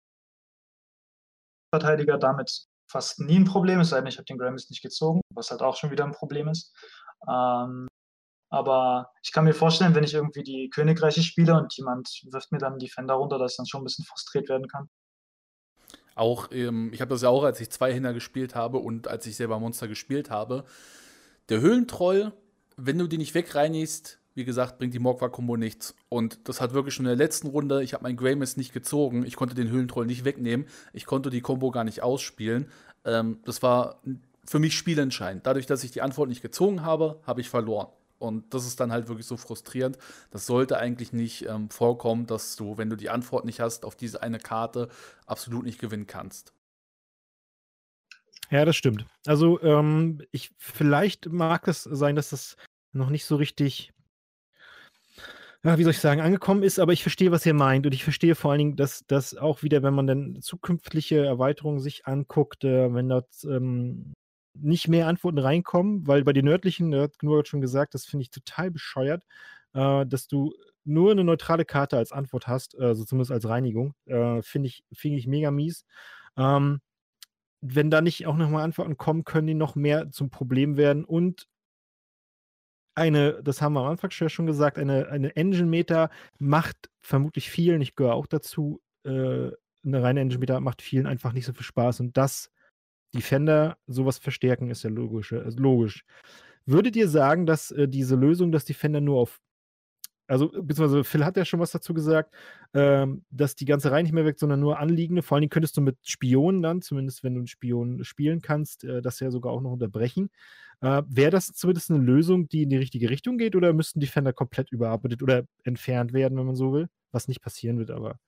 Verteidiger 1.74 2.18
damit 2.18 2.66
fast 2.90 3.20
nie 3.20 3.36
ein 3.36 3.44
Problem, 3.44 3.80
es 3.80 3.90
sei 3.90 3.98
denn, 3.98 4.08
ich 4.08 4.18
habe 4.18 4.24
den 4.24 4.38
Grimmest 4.38 4.70
nicht 4.70 4.82
gezogen, 4.82 5.20
was 5.32 5.50
halt 5.50 5.62
auch 5.62 5.76
schon 5.76 5.90
wieder 5.90 6.04
ein 6.04 6.12
Problem 6.12 6.48
ist. 6.48 6.74
Ähm, 7.28 7.88
aber 8.50 9.12
ich 9.22 9.32
kann 9.32 9.44
mir 9.44 9.54
vorstellen, 9.54 9.94
wenn 9.94 10.04
ich 10.04 10.12
irgendwie 10.12 10.42
die 10.42 10.68
Königreiche 10.70 11.22
spiele 11.22 11.56
und 11.56 11.72
jemand 11.74 12.22
wirft 12.30 12.50
mir 12.50 12.58
dann 12.58 12.78
die 12.78 12.86
Defender 12.86 13.14
runter, 13.14 13.38
dass 13.38 13.52
ich 13.52 13.56
dann 13.56 13.66
schon 13.66 13.82
ein 13.82 13.84
bisschen 13.84 14.04
frustriert 14.04 14.48
werden 14.48 14.66
kann. 14.66 14.90
Auch, 16.16 16.50
ähm, 16.50 16.92
ich 16.92 17.00
habe 17.00 17.10
das 17.10 17.22
ja 17.22 17.28
auch, 17.28 17.44
als 17.44 17.60
ich 17.60 17.70
zwei 17.70 17.94
Händer 17.94 18.12
gespielt 18.12 18.54
habe 18.54 18.78
und 18.78 19.08
als 19.08 19.24
ich 19.26 19.36
selber 19.36 19.60
Monster 19.60 19.88
gespielt 19.88 20.28
habe. 20.28 20.64
Der 21.48 21.60
Höhlentroll 21.60 22.32
wenn 22.86 22.98
du 22.98 23.06
die 23.06 23.18
nicht 23.18 23.34
wegreinigst, 23.34 24.18
wie 24.34 24.44
gesagt, 24.44 24.78
bringt 24.78 24.94
die 24.94 24.98
Morgwa-Kombo 24.98 25.56
nichts. 25.56 25.94
Und 26.08 26.48
das 26.48 26.60
hat 26.60 26.72
wirklich 26.72 26.94
schon 26.94 27.04
in 27.04 27.10
der 27.10 27.16
letzten 27.16 27.48
Runde, 27.48 27.82
ich 27.82 27.94
habe 27.94 28.04
meinen 28.04 28.16
Greymiss 28.16 28.56
nicht 28.56 28.72
gezogen, 28.72 29.24
ich 29.24 29.36
konnte 29.36 29.54
den 29.54 29.68
Höhlentroll 29.68 30.06
nicht 30.06 30.24
wegnehmen, 30.24 30.66
ich 30.92 31.04
konnte 31.06 31.30
die 31.30 31.40
Kombo 31.40 31.70
gar 31.70 31.84
nicht 31.84 32.02
ausspielen. 32.02 32.66
Ähm, 33.04 33.40
das 33.44 33.62
war 33.62 34.00
für 34.44 34.58
mich 34.58 34.76
spielentscheidend. 34.76 35.46
Dadurch, 35.46 35.66
dass 35.66 35.84
ich 35.84 35.90
die 35.90 36.02
Antwort 36.02 36.28
nicht 36.28 36.42
gezogen 36.42 36.82
habe, 36.82 37.20
habe 37.26 37.40
ich 37.40 37.48
verloren. 37.48 37.88
Und 38.18 38.52
das 38.52 38.66
ist 38.66 38.78
dann 38.80 38.92
halt 38.92 39.08
wirklich 39.08 39.26
so 39.26 39.36
frustrierend. 39.36 39.96
Das 40.30 40.46
sollte 40.46 40.76
eigentlich 40.76 41.12
nicht 41.12 41.46
ähm, 41.46 41.70
vorkommen, 41.70 42.26
dass 42.26 42.54
du, 42.56 42.76
wenn 42.76 42.90
du 42.90 42.96
die 42.96 43.08
Antwort 43.08 43.46
nicht 43.46 43.60
hast 43.60 43.84
auf 43.84 43.96
diese 43.96 44.22
eine 44.22 44.38
Karte, 44.38 44.88
absolut 45.26 45.64
nicht 45.64 45.80
gewinnen 45.80 46.06
kannst. 46.06 46.52
Ja, 48.50 48.64
das 48.64 48.76
stimmt. 48.76 49.06
Also, 49.26 49.62
ähm, 49.62 50.22
ich 50.32 50.50
vielleicht 50.58 51.30
mag 51.30 51.68
es 51.68 51.84
sein, 51.84 52.16
dass 52.16 52.30
das 52.30 52.56
noch 52.92 53.10
nicht 53.10 53.24
so 53.24 53.36
richtig, 53.36 53.92
ja, 55.62 55.78
wie 55.78 55.82
soll 55.82 55.92
ich 55.92 56.00
sagen, 56.00 56.20
angekommen 56.20 56.62
ist, 56.62 56.78
aber 56.78 56.92
ich 56.92 57.02
verstehe, 57.02 57.30
was 57.30 57.46
ihr 57.46 57.54
meint. 57.54 57.86
Und 57.86 57.92
ich 57.94 58.04
verstehe 58.04 58.34
vor 58.34 58.50
allen 58.50 58.58
Dingen, 58.58 58.76
dass 58.76 59.04
das 59.06 59.36
auch 59.36 59.62
wieder, 59.62 59.82
wenn 59.82 59.94
man 59.94 60.06
dann 60.06 60.40
zukünftige 60.40 61.24
Erweiterungen 61.24 61.80
sich 61.80 62.06
anguckt, 62.06 62.64
äh, 62.64 62.92
wenn 62.94 63.08
dort 63.08 63.28
ähm, 63.44 64.14
nicht 64.54 64.88
mehr 64.88 65.06
Antworten 65.06 65.38
reinkommen, 65.38 66.06
weil 66.06 66.24
bei 66.24 66.32
den 66.32 66.46
nördlichen, 66.46 66.90
da 66.90 67.02
hat 67.02 67.18
Gnur 67.18 67.44
schon 67.46 67.60
gesagt, 67.60 67.94
das 67.94 68.06
finde 68.06 68.22
ich 68.22 68.30
total 68.30 68.70
bescheuert, 68.70 69.22
äh, 69.74 70.06
dass 70.06 70.26
du 70.28 70.52
nur 70.84 71.12
eine 71.12 71.24
neutrale 71.24 71.64
Karte 71.64 71.96
als 71.96 72.12
Antwort 72.12 72.48
hast, 72.48 72.78
also 72.78 73.04
zumindest 73.04 73.32
als 73.32 73.48
Reinigung, 73.48 73.94
äh, 74.06 74.42
finde 74.42 74.68
ich, 74.68 74.84
find 74.92 75.16
ich 75.16 75.26
mega 75.26 75.50
mies. 75.50 75.84
Ähm, 76.36 76.80
wenn 77.60 77.90
da 77.90 78.00
nicht 78.00 78.26
auch 78.26 78.36
nochmal 78.36 78.64
Antworten 78.64 78.96
kommen, 78.96 79.24
können 79.24 79.46
die 79.46 79.54
noch 79.54 79.74
mehr 79.74 80.10
zum 80.10 80.30
Problem 80.30 80.76
werden. 80.76 81.04
Und 81.04 81.46
eine, 82.94 83.42
das 83.42 83.62
haben 83.62 83.74
wir 83.74 83.80
am 83.80 83.90
Anfang 83.92 84.10
schon 84.10 84.46
gesagt, 84.46 84.78
eine, 84.78 85.08
eine 85.08 85.36
Engine-Meter 85.36 86.10
macht 86.38 86.90
vermutlich 87.00 87.50
vielen, 87.50 87.80
ich 87.80 87.94
gehöre 87.94 88.14
auch 88.14 88.26
dazu, 88.26 88.80
äh, 89.04 89.50
eine 89.82 90.02
reine 90.02 90.20
Engine-Meter 90.20 90.60
macht 90.60 90.82
vielen 90.82 91.06
einfach 91.06 91.32
nicht 91.32 91.46
so 91.46 91.52
viel 91.52 91.64
Spaß. 91.64 92.00
Und 92.00 92.16
das, 92.16 92.50
Defender 93.14 93.76
sowas 93.86 94.18
verstärken, 94.18 94.70
ist 94.70 94.84
ja 94.84 94.90
logisch. 94.90 95.32
Also 95.32 95.58
logisch. 95.58 96.04
Würdet 96.66 96.96
ihr 96.96 97.08
sagen, 97.08 97.46
dass 97.46 97.70
äh, 97.70 97.88
diese 97.88 98.14
Lösung, 98.14 98.52
dass 98.52 98.64
Defender 98.64 99.00
nur 99.00 99.18
auf 99.18 99.40
also, 100.28 100.48
beziehungsweise 100.48 101.02
Phil 101.02 101.24
hat 101.24 101.36
ja 101.36 101.44
schon 101.44 101.58
was 101.58 101.72
dazu 101.72 101.92
gesagt, 101.92 102.32
ähm, 102.72 103.24
dass 103.30 103.56
die 103.56 103.64
ganze 103.64 103.90
Reihe 103.90 104.04
nicht 104.04 104.12
mehr 104.12 104.24
wirkt, 104.24 104.38
sondern 104.38 104.60
nur 104.60 104.78
anliegende. 104.78 105.22
Vor 105.22 105.34
allen 105.34 105.40
Dingen 105.40 105.50
könntest 105.50 105.76
du 105.76 105.80
mit 105.80 105.96
Spionen 106.04 106.62
dann, 106.62 106.82
zumindest 106.82 107.24
wenn 107.24 107.34
du 107.34 107.40
einen 107.40 107.46
Spion 107.48 108.04
spielen 108.04 108.40
kannst, 108.40 108.84
äh, 108.84 109.02
das 109.02 109.18
ja 109.18 109.32
sogar 109.32 109.52
auch 109.52 109.60
noch 109.60 109.72
unterbrechen. 109.72 110.30
Äh, 110.82 111.02
Wäre 111.06 111.30
das 111.30 111.46
zumindest 111.46 111.90
eine 111.90 112.00
Lösung, 112.00 112.48
die 112.48 112.62
in 112.62 112.70
die 112.70 112.76
richtige 112.76 113.10
Richtung 113.10 113.38
geht, 113.38 113.54
oder 113.54 113.72
müssten 113.72 114.00
Defender 114.00 114.32
komplett 114.32 114.70
überarbeitet 114.72 115.22
oder 115.22 115.44
entfernt 115.64 116.12
werden, 116.12 116.38
wenn 116.38 116.46
man 116.46 116.56
so 116.56 116.72
will? 116.72 116.88
Was 117.12 117.28
nicht 117.28 117.42
passieren 117.42 117.78
wird, 117.78 117.90
aber. 117.90 118.18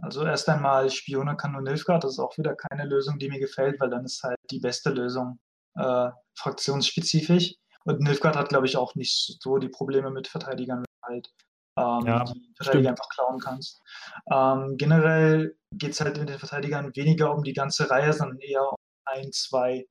Also 0.00 0.24
erst 0.24 0.48
einmal 0.48 0.90
Spione 0.90 1.36
kann 1.36 1.52
nur 1.52 1.62
Nilfgaard, 1.62 2.02
das 2.02 2.12
ist 2.12 2.18
auch 2.18 2.36
wieder 2.36 2.56
keine 2.56 2.84
Lösung, 2.84 3.18
die 3.18 3.28
mir 3.28 3.38
gefällt, 3.38 3.78
weil 3.80 3.90
dann 3.90 4.04
ist 4.04 4.22
halt 4.22 4.38
die 4.50 4.58
beste 4.58 4.90
Lösung 4.90 5.38
äh, 5.76 6.10
fraktionsspezifisch. 6.36 7.54
Und 7.84 8.00
Nilfgaard 8.00 8.36
hat, 8.36 8.48
glaube 8.48 8.66
ich, 8.66 8.76
auch 8.76 8.94
nicht 8.94 9.36
so 9.40 9.58
die 9.58 9.68
Probleme 9.68 10.10
mit 10.10 10.26
Verteidigern, 10.26 10.84
halt 11.02 11.30
ähm, 11.76 12.06
ja, 12.06 12.24
die 12.24 12.52
Verteidiger 12.56 12.90
einfach 12.90 13.08
klauen 13.10 13.38
kannst. 13.38 13.82
Ähm, 14.32 14.76
generell 14.78 15.56
geht 15.72 15.92
es 15.92 16.00
halt 16.00 16.18
in 16.18 16.26
den 16.26 16.38
Verteidigern 16.38 16.94
weniger 16.96 17.34
um 17.34 17.44
die 17.44 17.52
ganze 17.52 17.90
Reihe, 17.90 18.12
sondern 18.12 18.38
eher 18.38 18.62
um 18.62 18.76
ein, 19.04 19.30
zwei 19.32 19.86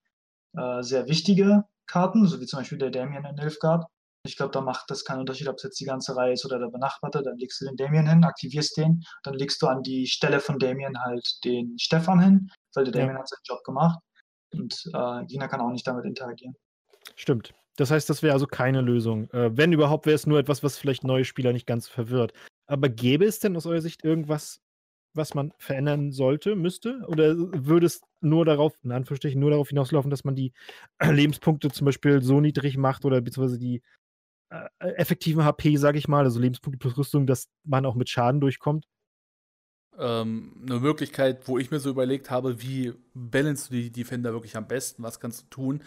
äh, 0.58 0.82
sehr 0.82 1.08
wichtige 1.08 1.66
Karten, 1.88 2.27
so 2.27 2.39
wie 2.39 2.45
zum 2.45 2.59
Beispiel 2.59 2.77
der 2.77 2.91
Damien 2.91 3.25
in 3.25 3.36
Nilfgaard. 3.36 3.86
Ich 4.25 4.38
glaube, 4.38 4.51
da 4.51 4.61
macht 4.61 4.89
das 4.89 5.03
keinen 5.03 5.19
Unterschied, 5.19 5.49
ob 5.49 5.57
es 5.57 5.63
jetzt 5.63 5.79
die 5.79 5.86
ganze 5.86 6.15
Reihe 6.15 6.34
ist 6.34 6.45
oder 6.45 6.57
der 6.57 6.69
Benachbarte. 6.69 7.21
Dann 7.23 7.38
legst 7.38 7.59
du 7.59 7.65
den 7.65 7.75
Damien 7.75 8.07
hin, 8.07 8.23
aktivierst 8.23 8.77
den, 8.77 9.03
dann 9.23 9.34
legst 9.34 9.61
du 9.61 9.67
an 9.67 9.84
die 9.84 10.07
Stelle 10.07 10.39
von 10.39 10.59
Damien 10.59 10.97
halt 11.03 11.27
den 11.43 11.77
Stefan 11.77 12.21
hin, 12.21 12.49
weil 12.73 12.86
der 12.86 12.93
Damien 12.93 13.15
ja. 13.15 13.19
hat 13.19 13.27
seinen 13.27 13.43
Job 13.43 13.63
gemacht 13.65 13.99
und 14.53 14.73
äh, 14.93 15.25
Gina 15.25 15.47
kann 15.47 15.59
auch 15.59 15.71
nicht 15.71 15.86
damit 15.86 16.05
interagieren. 16.05 16.55
Stimmt. 17.15 17.53
Das 17.75 17.91
heißt, 17.91 18.09
das 18.09 18.21
wäre 18.21 18.34
also 18.34 18.45
keine 18.45 18.81
Lösung. 18.81 19.29
Äh, 19.31 19.57
wenn 19.57 19.73
überhaupt, 19.73 20.05
wäre 20.05 20.15
es 20.15 20.27
nur 20.27 20.39
etwas, 20.39 20.63
was 20.63 20.77
vielleicht 20.77 21.03
neue 21.03 21.25
Spieler 21.25 21.53
nicht 21.53 21.67
ganz 21.67 21.88
verwirrt. 21.88 22.34
Aber 22.67 22.88
gäbe 22.88 23.25
es 23.25 23.39
denn 23.39 23.57
aus 23.57 23.65
eurer 23.65 23.81
Sicht 23.81 24.03
irgendwas, 24.05 24.61
was 25.14 25.34
man 25.34 25.53
verändern 25.57 26.11
sollte, 26.11 26.55
müsste? 26.55 27.03
Oder 27.07 27.36
würde 27.38 27.86
es 27.86 28.01
nur 28.22 28.45
darauf, 28.45 28.74
in 28.84 28.91
Anführungsstrichen, 28.91 29.39
nur 29.39 29.51
darauf 29.51 29.70
hinauslaufen, 29.70 30.11
dass 30.11 30.24
man 30.24 30.36
die 30.36 30.53
Lebenspunkte 31.01 31.70
zum 31.72 31.86
Beispiel 31.86 32.22
so 32.22 32.41
niedrig 32.41 32.78
macht 32.78 33.05
oder 33.05 33.22
beziehungsweise 33.22 33.59
die 33.59 33.82
äh, 34.49 34.68
effektiven 34.80 35.43
HP, 35.43 35.78
sage 35.78 35.97
ich 35.97 36.07
mal, 36.07 36.24
also 36.24 36.39
Lebenspunkte 36.39 36.80
plus 36.80 36.97
Rüstung, 36.97 37.28
dass 37.28 37.49
man 37.64 37.86
auch 37.86 37.95
mit 37.95 38.09
Schaden 38.09 38.41
durchkommt? 38.41 38.86
Ähm, 39.97 40.53
eine 40.68 40.80
Möglichkeit, 40.80 41.47
wo 41.47 41.59
ich 41.59 41.70
mir 41.70 41.80
so 41.80 41.89
überlegt 41.89 42.32
habe, 42.32 42.61
wie 42.61 42.93
balance 43.14 43.70
du 43.70 43.76
die 43.76 43.91
Defender 43.91 44.34
wirklich 44.34 44.55
am 44.55 44.68
besten, 44.68 45.03
was 45.03 45.20
kannst 45.20 45.43
du 45.43 45.45
tun, 45.49 45.84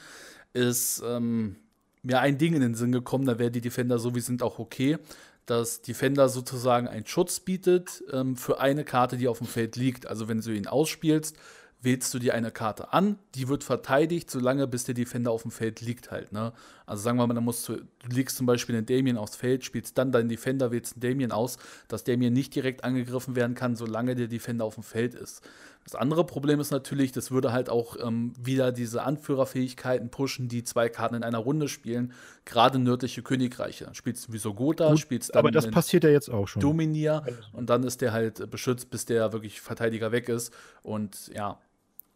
ist, 0.52 1.02
ähm, 1.04 1.56
mir 2.02 2.20
ein 2.20 2.38
Ding 2.38 2.54
in 2.54 2.60
den 2.60 2.74
Sinn 2.74 2.92
gekommen, 2.92 3.26
da 3.26 3.38
wäre 3.38 3.50
die 3.50 3.60
Defender 3.60 3.98
so 3.98 4.14
wie 4.14 4.20
sind 4.20 4.42
auch 4.42 4.58
okay, 4.58 4.98
dass 5.46 5.80
Defender 5.80 6.28
sozusagen 6.28 6.88
einen 6.88 7.06
Schutz 7.06 7.40
bietet 7.40 8.02
ähm, 8.12 8.36
für 8.36 8.60
eine 8.60 8.84
Karte, 8.84 9.16
die 9.16 9.28
auf 9.28 9.38
dem 9.38 9.46
Feld 9.46 9.76
liegt. 9.76 10.06
Also 10.06 10.28
wenn 10.28 10.40
du 10.40 10.50
ihn 10.50 10.66
ausspielst, 10.66 11.36
wählst 11.80 12.12
du 12.12 12.18
dir 12.18 12.34
eine 12.34 12.50
Karte 12.50 12.92
an, 12.92 13.18
die 13.34 13.48
wird 13.48 13.64
verteidigt, 13.64 14.30
solange 14.30 14.66
bis 14.66 14.84
der 14.84 14.94
Defender 14.94 15.30
auf 15.30 15.42
dem 15.42 15.50
Feld 15.50 15.80
liegt 15.80 16.10
halt. 16.10 16.32
Ne? 16.32 16.52
Also 16.86 17.02
sagen 17.02 17.18
wir 17.18 17.26
mal, 17.26 17.34
dann 17.34 17.44
musst 17.44 17.68
du, 17.68 17.76
du 17.76 18.08
legst 18.16 18.36
zum 18.36 18.46
Beispiel 18.46 18.76
einen 18.76 18.86
Damien 18.86 19.16
aufs 19.16 19.34
Feld, 19.34 19.64
spielst 19.64 19.98
dann 19.98 20.12
deinen 20.12 20.28
Defender, 20.28 20.70
wählst 20.70 20.94
einen 20.94 21.00
Damien 21.00 21.32
aus, 21.32 21.58
dass 21.88 22.04
Damien 22.04 22.32
nicht 22.32 22.54
direkt 22.54 22.84
angegriffen 22.84 23.34
werden 23.34 23.56
kann, 23.56 23.74
solange 23.74 24.14
der 24.14 24.28
Defender 24.28 24.64
auf 24.64 24.74
dem 24.74 24.84
Feld 24.84 25.14
ist. 25.14 25.42
Das 25.82 25.94
andere 25.94 26.24
Problem 26.24 26.58
ist 26.60 26.70
natürlich, 26.70 27.12
das 27.12 27.30
würde 27.30 27.52
halt 27.52 27.70
auch 27.70 27.96
ähm, 28.04 28.32
wieder 28.40 28.72
diese 28.72 29.02
Anführerfähigkeiten 29.02 30.10
pushen, 30.10 30.48
die 30.48 30.64
zwei 30.64 30.88
Karten 30.88 31.16
in 31.16 31.22
einer 31.22 31.38
Runde 31.38 31.68
spielen, 31.68 32.12
gerade 32.44 32.78
nördliche 32.78 33.22
Königreiche. 33.22 33.88
Spielst 33.92 34.28
du 34.28 34.32
wie 34.32 34.38
so 34.38 34.54
Gotha, 34.54 34.96
spielst 34.96 35.34
dann. 35.34 35.40
Aber 35.40 35.50
das 35.50 35.70
passiert 35.70 36.04
ja 36.04 36.10
jetzt 36.10 36.28
auch 36.28 36.46
schon. 36.46 36.60
Dominier 36.60 37.24
und 37.52 37.70
dann 37.70 37.82
ist 37.84 38.00
der 38.00 38.12
halt 38.12 38.50
beschützt, 38.50 38.90
bis 38.90 39.06
der 39.06 39.32
wirklich 39.32 39.60
Verteidiger 39.60 40.10
weg 40.10 40.28
ist. 40.28 40.52
Und 40.82 41.28
ja, 41.34 41.58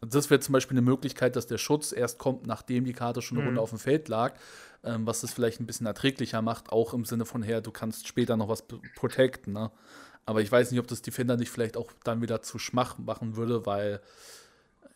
das 0.00 0.30
wäre 0.30 0.40
zum 0.40 0.54
Beispiel 0.54 0.76
eine 0.76 0.84
Möglichkeit, 0.84 1.36
dass 1.36 1.46
der 1.46 1.58
Schutz 1.58 1.92
erst 1.92 2.18
kommt, 2.18 2.46
nachdem 2.46 2.84
die 2.84 2.92
Karte 2.92 3.20
schon 3.20 3.36
eine 3.36 3.42
mhm. 3.42 3.48
Runde 3.48 3.60
auf 3.60 3.70
dem 3.70 3.78
Feld 3.78 4.08
lag, 4.08 4.34
ähm, 4.82 5.06
was 5.06 5.20
das 5.20 5.32
vielleicht 5.32 5.60
ein 5.60 5.66
bisschen 5.66 5.86
erträglicher 5.86 6.40
macht, 6.40 6.70
auch 6.70 6.94
im 6.94 7.04
Sinne 7.04 7.26
von 7.26 7.42
her, 7.42 7.60
du 7.60 7.70
kannst 7.70 8.08
später 8.08 8.36
noch 8.36 8.48
was 8.48 8.64
protecten. 8.96 9.52
Ne? 9.52 9.70
Aber 10.24 10.40
ich 10.40 10.50
weiß 10.50 10.70
nicht, 10.70 10.80
ob 10.80 10.86
das 10.86 11.02
Defender 11.02 11.36
nicht 11.36 11.50
vielleicht 11.50 11.76
auch 11.76 11.92
dann 12.04 12.22
wieder 12.22 12.40
zu 12.40 12.58
schwach 12.58 12.98
machen 12.98 13.36
würde, 13.36 13.66
weil, 13.66 14.00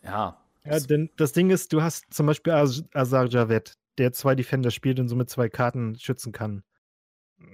ja. 0.03 0.41
Ja, 0.63 0.79
denn 0.79 1.11
das 1.17 1.33
Ding 1.33 1.51
ist, 1.51 1.71
du 1.73 1.83
hast 1.83 2.11
zum 2.11 2.25
Beispiel 2.25 2.53
Azar 2.53 3.27
Javed, 3.27 3.77
der 3.99 4.11
zwei 4.11 4.33
Defender 4.33 4.71
spielt 4.71 4.99
und 4.99 5.07
somit 5.07 5.29
zwei 5.29 5.49
Karten 5.49 5.99
schützen 5.99 6.31
kann. 6.31 6.63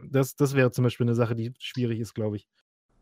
Das, 0.10 0.36
das 0.36 0.54
wäre 0.54 0.72
zum 0.72 0.84
Beispiel 0.84 1.06
eine 1.06 1.16
Sache, 1.16 1.36
die 1.36 1.54
schwierig 1.60 2.00
ist, 2.00 2.14
glaube 2.14 2.38
ich. 2.38 2.48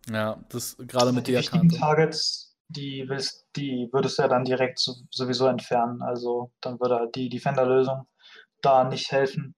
Ja, 0.09 0.43
das 0.49 0.77
gerade 0.77 1.11
mit 1.11 1.27
der 1.27 1.43
Karte. 1.43 1.67
Targets, 1.67 2.48
die, 2.69 3.05
willst, 3.07 3.47
die 3.55 3.89
würdest 3.91 4.17
du 4.17 4.23
ja 4.23 4.27
dann 4.27 4.45
direkt 4.45 4.79
sowieso 4.79 5.47
entfernen. 5.47 6.01
Also 6.01 6.51
dann 6.61 6.79
würde 6.79 7.09
die 7.13 7.29
Defender-Lösung 7.29 8.07
da 8.61 8.83
nicht 8.83 9.11
helfen 9.11 9.55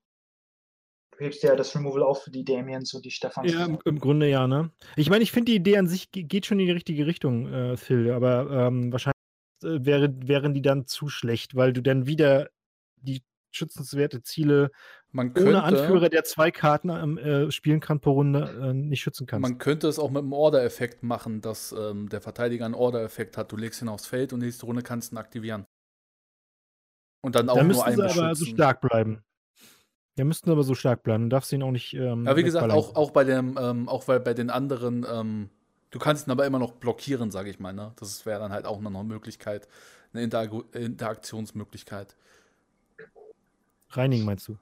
hebst 1.22 1.44
ja 1.44 1.56
das 1.56 1.76
Removal 1.76 2.04
auf 2.04 2.24
für 2.24 2.32
die 2.32 2.44
Damiens 2.44 2.94
und 2.94 3.06
die 3.06 3.12
Stefans. 3.12 3.52
Ja, 3.52 3.66
im, 3.66 3.80
im, 3.86 4.00
Grunde 4.00 4.28
ja, 4.28 4.48
ne? 4.48 4.72
Ich 4.96 5.10
meine, 5.10 5.24
ich 5.24 5.32
finde 5.32 5.52
die 5.52 5.58
Idee 5.58 5.78
an 5.78 5.88
sich 5.88 6.10
geht 6.12 6.46
schon 6.46 6.60
in 6.60 6.66
die 6.66 6.72
richtige 6.72 7.06
Richtung, 7.06 7.48
äh, 7.52 7.78
Phil, 7.78 8.12
aber 8.12 8.50
ähm, 8.50 8.92
wahrscheinlich 8.92 9.16
äh, 9.64 9.86
wäre, 9.86 10.14
wären 10.28 10.54
die 10.54 10.62
dann 10.62 10.88
zu 10.88 11.08
schlecht, 11.08 11.56
weil 11.56 11.74
du 11.74 11.82
dann 11.82 12.08
wieder 12.08 12.50
die 12.98 13.22
schützenswerte 13.52 14.22
Ziele 14.22 14.72
könnte, 15.14 15.48
ohne 15.48 15.64
Anführer, 15.64 16.10
der 16.10 16.24
zwei 16.24 16.52
Karten 16.52 16.90
ähm, 16.90 17.18
äh, 17.18 17.52
spielen 17.52 17.80
kann 17.80 18.00
pro 18.00 18.12
Runde, 18.12 18.58
äh, 18.62 18.74
nicht 18.74 19.02
schützen 19.02 19.28
kannst. 19.28 19.42
Man 19.42 19.58
könnte 19.58 19.88
es 19.88 20.00
auch 20.00 20.10
mit 20.10 20.24
einem 20.24 20.34
Order-Effekt 20.34 21.04
machen, 21.04 21.42
dass 21.42 21.74
ähm, 21.78 22.10
der 22.10 22.22
Verteidiger 22.22 22.66
einen 22.66 22.76
Order-Effekt 22.76 23.38
hat. 23.38 23.52
Du 23.52 23.58
legst 23.58 23.82
ihn 23.82 23.90
aufs 23.90 24.08
Feld 24.08 24.34
und 24.34 24.40
nächste 24.40 24.66
Runde 24.66 24.84
kannst 24.84 25.12
du 25.12 25.16
ihn 25.16 25.18
aktivieren. 25.18 25.66
Und 27.22 27.36
dann 27.36 27.50
auch 27.50 27.58
da 27.58 27.64
nur 27.64 27.86
einen 27.86 27.98
sie 27.98 28.20
aber 28.20 28.36
so 28.36 28.46
stark 28.46 28.82
bleiben. 28.82 29.24
Ja, 30.18 30.26
müssten 30.26 30.50
aber 30.52 30.64
so 30.64 30.76
stark 30.76 31.04
bleiben. 31.04 31.24
Du 31.24 31.30
darfst 31.30 31.52
ihn 31.54 31.64
auch 31.64 31.72
nicht. 31.72 31.94
Ähm, 31.94 32.26
ja, 32.26 32.36
wie 32.36 32.44
gesagt, 32.44 32.70
auch, 32.72 32.96
auch 32.96 33.12
bei 33.12 33.24
dem, 33.24 33.58
ähm, 33.60 33.88
auch 33.88 34.04
bei, 34.04 34.20
bei 34.20 34.34
den 34.34 34.50
anderen, 34.50 35.06
ähm, 35.10 35.50
du 35.92 36.00
kannst 36.00 36.28
ihn 36.28 36.32
aber 36.32 36.46
immer 36.46 36.60
noch 36.60 36.74
blockieren, 36.74 37.32
sage 37.32 37.50
ich 37.50 37.60
mal. 37.60 37.74
Ne? 37.74 37.94
Das 37.98 38.26
wäre 38.26 38.40
dann 38.40 38.52
halt 38.52 38.66
auch 38.66 38.80
noch 38.82 38.94
eine 38.94 39.04
Möglichkeit, 39.04 39.68
eine 40.14 40.24
Interak 40.24 40.52
Interaktionsmöglichkeit. 40.74 42.16
Reinigen 43.92 44.26
meinst 44.26 44.48
du? 44.48 44.58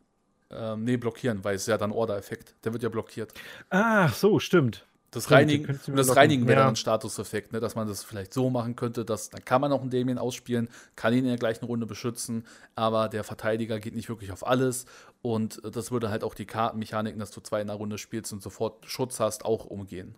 Ähm, 0.51 0.83
nee, 0.83 0.97
blockieren, 0.97 1.43
weil 1.43 1.55
es 1.55 1.65
ja 1.67 1.77
dann 1.77 1.91
Order-Effekt. 1.91 2.55
Der 2.63 2.73
wird 2.73 2.83
ja 2.83 2.89
blockiert. 2.89 3.33
Ach, 3.69 4.13
so, 4.13 4.39
stimmt. 4.39 4.85
Das 5.11 5.31
Reinigen, 5.31 5.79
das 5.87 6.15
Reinigen 6.15 6.47
wäre 6.47 6.59
ja. 6.59 6.65
dann 6.65 6.73
ein 6.73 6.75
Statuseffekt, 6.75 7.51
ne? 7.51 7.59
dass 7.59 7.73
man 7.73 7.87
das 7.87 8.03
vielleicht 8.03 8.31
so 8.31 8.51
machen 8.51 8.75
könnte, 8.75 9.05
dass 9.05 9.31
dann 9.31 9.43
kann 9.43 9.59
man 9.59 9.71
auch 9.71 9.81
einen 9.81 9.89
Damien 9.89 10.19
ausspielen, 10.19 10.69
kann 10.95 11.13
ihn 11.13 11.19
in 11.19 11.29
der 11.29 11.37
gleichen 11.37 11.65
Runde 11.65 11.87
beschützen, 11.87 12.45
aber 12.75 13.09
der 13.09 13.23
Verteidiger 13.23 13.79
geht 13.79 13.95
nicht 13.95 14.07
wirklich 14.07 14.31
auf 14.31 14.45
alles 14.45 14.85
und 15.23 15.61
das 15.63 15.91
würde 15.91 16.11
halt 16.11 16.23
auch 16.23 16.35
die 16.35 16.45
Kartenmechaniken, 16.45 17.19
dass 17.19 17.31
du 17.31 17.41
zwei 17.41 17.59
in 17.59 17.67
der 17.67 17.77
Runde 17.77 17.97
spielst 17.97 18.31
und 18.33 18.43
sofort 18.43 18.85
Schutz 18.85 19.19
hast, 19.19 19.45
auch 19.45 19.65
umgehen. 19.65 20.15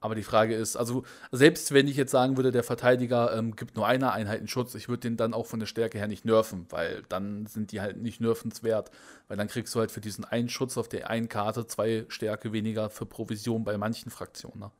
Aber 0.00 0.14
die 0.14 0.22
Frage 0.22 0.54
ist, 0.54 0.76
also 0.76 1.04
selbst 1.32 1.72
wenn 1.72 1.88
ich 1.88 1.96
jetzt 1.96 2.10
sagen 2.10 2.36
würde, 2.36 2.52
der 2.52 2.62
Verteidiger 2.62 3.36
ähm, 3.36 3.56
gibt 3.56 3.76
nur 3.76 3.86
einer 3.86 4.12
Einheit 4.12 4.38
einen 4.38 4.48
Schutz, 4.48 4.74
ich 4.74 4.88
würde 4.88 5.00
den 5.00 5.16
dann 5.16 5.32
auch 5.32 5.46
von 5.46 5.58
der 5.58 5.66
Stärke 5.66 5.98
her 5.98 6.06
nicht 6.06 6.24
nerven, 6.24 6.66
weil 6.70 7.02
dann 7.08 7.46
sind 7.46 7.72
die 7.72 7.80
halt 7.80 7.96
nicht 7.96 8.20
nervenswert. 8.20 8.90
Weil 9.28 9.38
dann 9.38 9.48
kriegst 9.48 9.74
du 9.74 9.80
halt 9.80 9.90
für 9.90 10.02
diesen 10.02 10.24
einen 10.24 10.48
Schutz 10.48 10.76
auf 10.76 10.88
der 10.88 11.08
einen 11.08 11.28
Karte 11.28 11.66
zwei 11.66 12.04
Stärke 12.08 12.52
weniger 12.52 12.90
für 12.90 13.06
Provision 13.06 13.64
bei 13.64 13.78
manchen 13.78 14.10
Fraktionen. 14.10 14.60
Ne? 14.60 14.70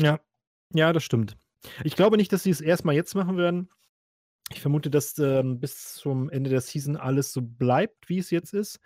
Ja, 0.00 0.20
ja, 0.74 0.92
das 0.92 1.04
stimmt. 1.04 1.36
Ich 1.84 1.94
glaube 1.94 2.16
nicht, 2.16 2.32
dass 2.32 2.42
sie 2.42 2.50
es 2.50 2.60
erstmal 2.60 2.96
jetzt 2.96 3.14
machen 3.14 3.36
werden. 3.36 3.70
Ich 4.50 4.60
vermute, 4.60 4.90
dass 4.90 5.16
ähm, 5.18 5.60
bis 5.60 5.94
zum 5.94 6.28
Ende 6.28 6.50
der 6.50 6.60
Season 6.60 6.96
alles 6.96 7.32
so 7.32 7.40
bleibt, 7.40 8.08
wie 8.08 8.18
es 8.18 8.30
jetzt 8.30 8.52
ist. 8.52 8.80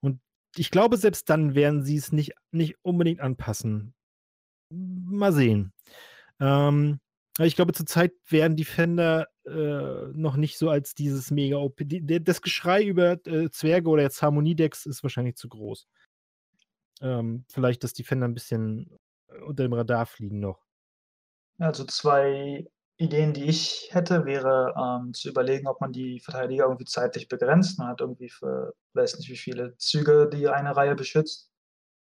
Und 0.00 0.20
ich 0.56 0.70
glaube, 0.70 0.96
selbst 0.96 1.28
dann 1.28 1.56
werden 1.56 1.82
sie 1.82 1.96
es 1.96 2.12
nicht, 2.12 2.34
nicht 2.52 2.76
unbedingt 2.82 3.20
anpassen 3.20 3.94
mal 4.70 5.32
sehen. 5.32 5.72
Ähm, 6.40 7.00
ich 7.38 7.56
glaube, 7.56 7.72
zurzeit 7.72 8.12
werden 8.28 8.56
Defender 8.56 9.28
äh, 9.46 10.12
noch 10.12 10.36
nicht 10.36 10.58
so 10.58 10.68
als 10.68 10.94
dieses 10.94 11.30
mega 11.30 11.56
OP. 11.56 11.80
Die, 11.80 12.22
das 12.22 12.42
Geschrei 12.42 12.84
über 12.84 13.12
äh, 13.26 13.50
Zwerge 13.50 13.88
oder 13.88 14.02
jetzt 14.02 14.22
Harmoniedecks 14.22 14.86
ist 14.86 15.02
wahrscheinlich 15.02 15.36
zu 15.36 15.48
groß. 15.48 15.86
Ähm, 17.00 17.44
vielleicht, 17.48 17.82
dass 17.82 17.94
Defender 17.94 18.28
ein 18.28 18.34
bisschen 18.34 18.98
äh, 19.28 19.40
unter 19.40 19.62
dem 19.62 19.72
Radar 19.72 20.06
fliegen 20.06 20.40
noch. 20.40 20.62
Also 21.58 21.84
zwei 21.84 22.66
Ideen, 22.98 23.32
die 23.32 23.44
ich 23.44 23.88
hätte, 23.92 24.26
wäre 24.26 24.74
ähm, 24.76 25.14
zu 25.14 25.30
überlegen, 25.30 25.66
ob 25.66 25.80
man 25.80 25.92
die 25.92 26.20
Verteidiger 26.20 26.64
irgendwie 26.64 26.84
zeitlich 26.84 27.28
begrenzt. 27.28 27.78
Man 27.78 27.88
hat 27.88 28.00
irgendwie 28.00 28.28
für, 28.28 28.74
weiß 28.92 29.18
nicht 29.18 29.30
wie 29.30 29.36
viele 29.36 29.76
Züge 29.78 30.28
die 30.30 30.48
eine 30.48 30.76
Reihe 30.76 30.94
beschützt. 30.94 31.49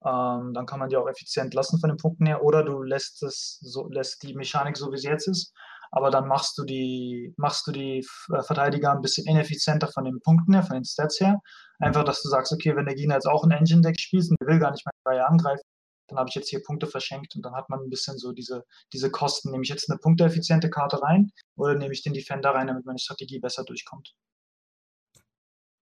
Ähm, 0.05 0.53
dann 0.55 0.67
kann 0.67 0.79
man 0.79 0.89
die 0.89 0.97
auch 0.97 1.09
effizient 1.09 1.55
lassen 1.55 1.81
von 1.81 1.91
den 1.91 1.97
Punkten 1.97 2.27
her. 2.27 2.43
Oder 2.43 2.63
du 2.65 2.83
lässt 2.83 3.23
es 3.23 3.59
so, 3.61 3.89
lässt 3.89 4.23
die 4.23 4.35
Mechanik 4.35 4.77
so, 4.77 4.93
wie 4.93 4.99
sie 4.99 5.09
jetzt 5.09 5.27
ist. 5.27 5.53
Aber 5.91 6.11
dann 6.11 6.29
machst 6.29 6.59
du 6.59 6.65
die, 6.65 7.33
machst 7.37 7.67
du 7.67 7.73
die 7.73 8.07
äh, 8.33 8.43
Verteidiger 8.43 8.93
ein 8.93 9.01
bisschen 9.01 9.27
ineffizienter 9.27 9.89
von 9.89 10.05
den 10.05 10.21
Punkten 10.21 10.53
her, 10.53 10.63
von 10.63 10.75
den 10.75 10.85
Stats 10.85 11.21
her. 11.21 11.41
Einfach, 11.79 12.05
dass 12.05 12.23
du 12.23 12.29
sagst, 12.29 12.53
okay, 12.53 12.77
wenn 12.77 12.87
der 12.87 12.95
Gegner 12.95 13.15
jetzt 13.15 13.27
auch 13.27 13.45
ein 13.45 13.51
Engine-Deck 13.51 13.99
spielt 13.99 14.29
und 14.31 14.37
der 14.41 14.49
will 14.49 14.59
gar 14.59 14.71
nicht 14.71 14.85
mehr 14.85 14.93
Reihe 15.07 15.27
angreifen, 15.27 15.63
dann 16.09 16.19
habe 16.19 16.29
ich 16.29 16.35
jetzt 16.35 16.49
hier 16.49 16.63
Punkte 16.63 16.87
verschenkt 16.87 17.37
und 17.37 17.45
dann 17.45 17.55
hat 17.55 17.69
man 17.69 17.81
ein 17.81 17.91
bisschen 17.91 18.19
so 18.19 18.33
diese, 18.33 18.65
diese 18.93 19.11
Kosten. 19.11 19.51
Nehme 19.51 19.63
ich 19.63 19.69
jetzt 19.69 19.91
eine 19.91 19.99
punkteeffiziente 19.99 20.71
Karte 20.71 21.03
rein 21.03 21.31
oder 21.57 21.75
nehme 21.75 21.93
ich 21.93 22.03
den 22.03 22.15
Defender 22.15 22.51
rein, 22.51 22.67
damit 22.67 22.85
meine 22.87 22.99
Strategie 22.99 23.39
besser 23.41 23.65
durchkommt? 23.65 24.15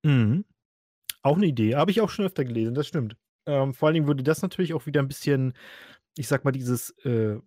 Mhm. 0.04 0.44
Auch 1.22 1.36
eine 1.36 1.46
Idee. 1.46 1.74
Habe 1.74 1.90
ich 1.90 2.00
auch 2.00 2.10
schon 2.10 2.26
öfter 2.26 2.44
gelesen, 2.44 2.74
das 2.74 2.86
stimmt. 2.86 3.16
Ähm, 3.46 3.74
vor 3.74 3.86
allen 3.86 3.94
Dingen 3.94 4.06
würde 4.06 4.22
das 4.22 4.42
natürlich 4.42 4.74
auch 4.74 4.86
wieder 4.86 5.00
ein 5.00 5.08
bisschen, 5.08 5.54
ich 6.16 6.28
sag 6.28 6.44
mal, 6.44 6.52
dieses 6.52 6.90
äh, 7.04 7.38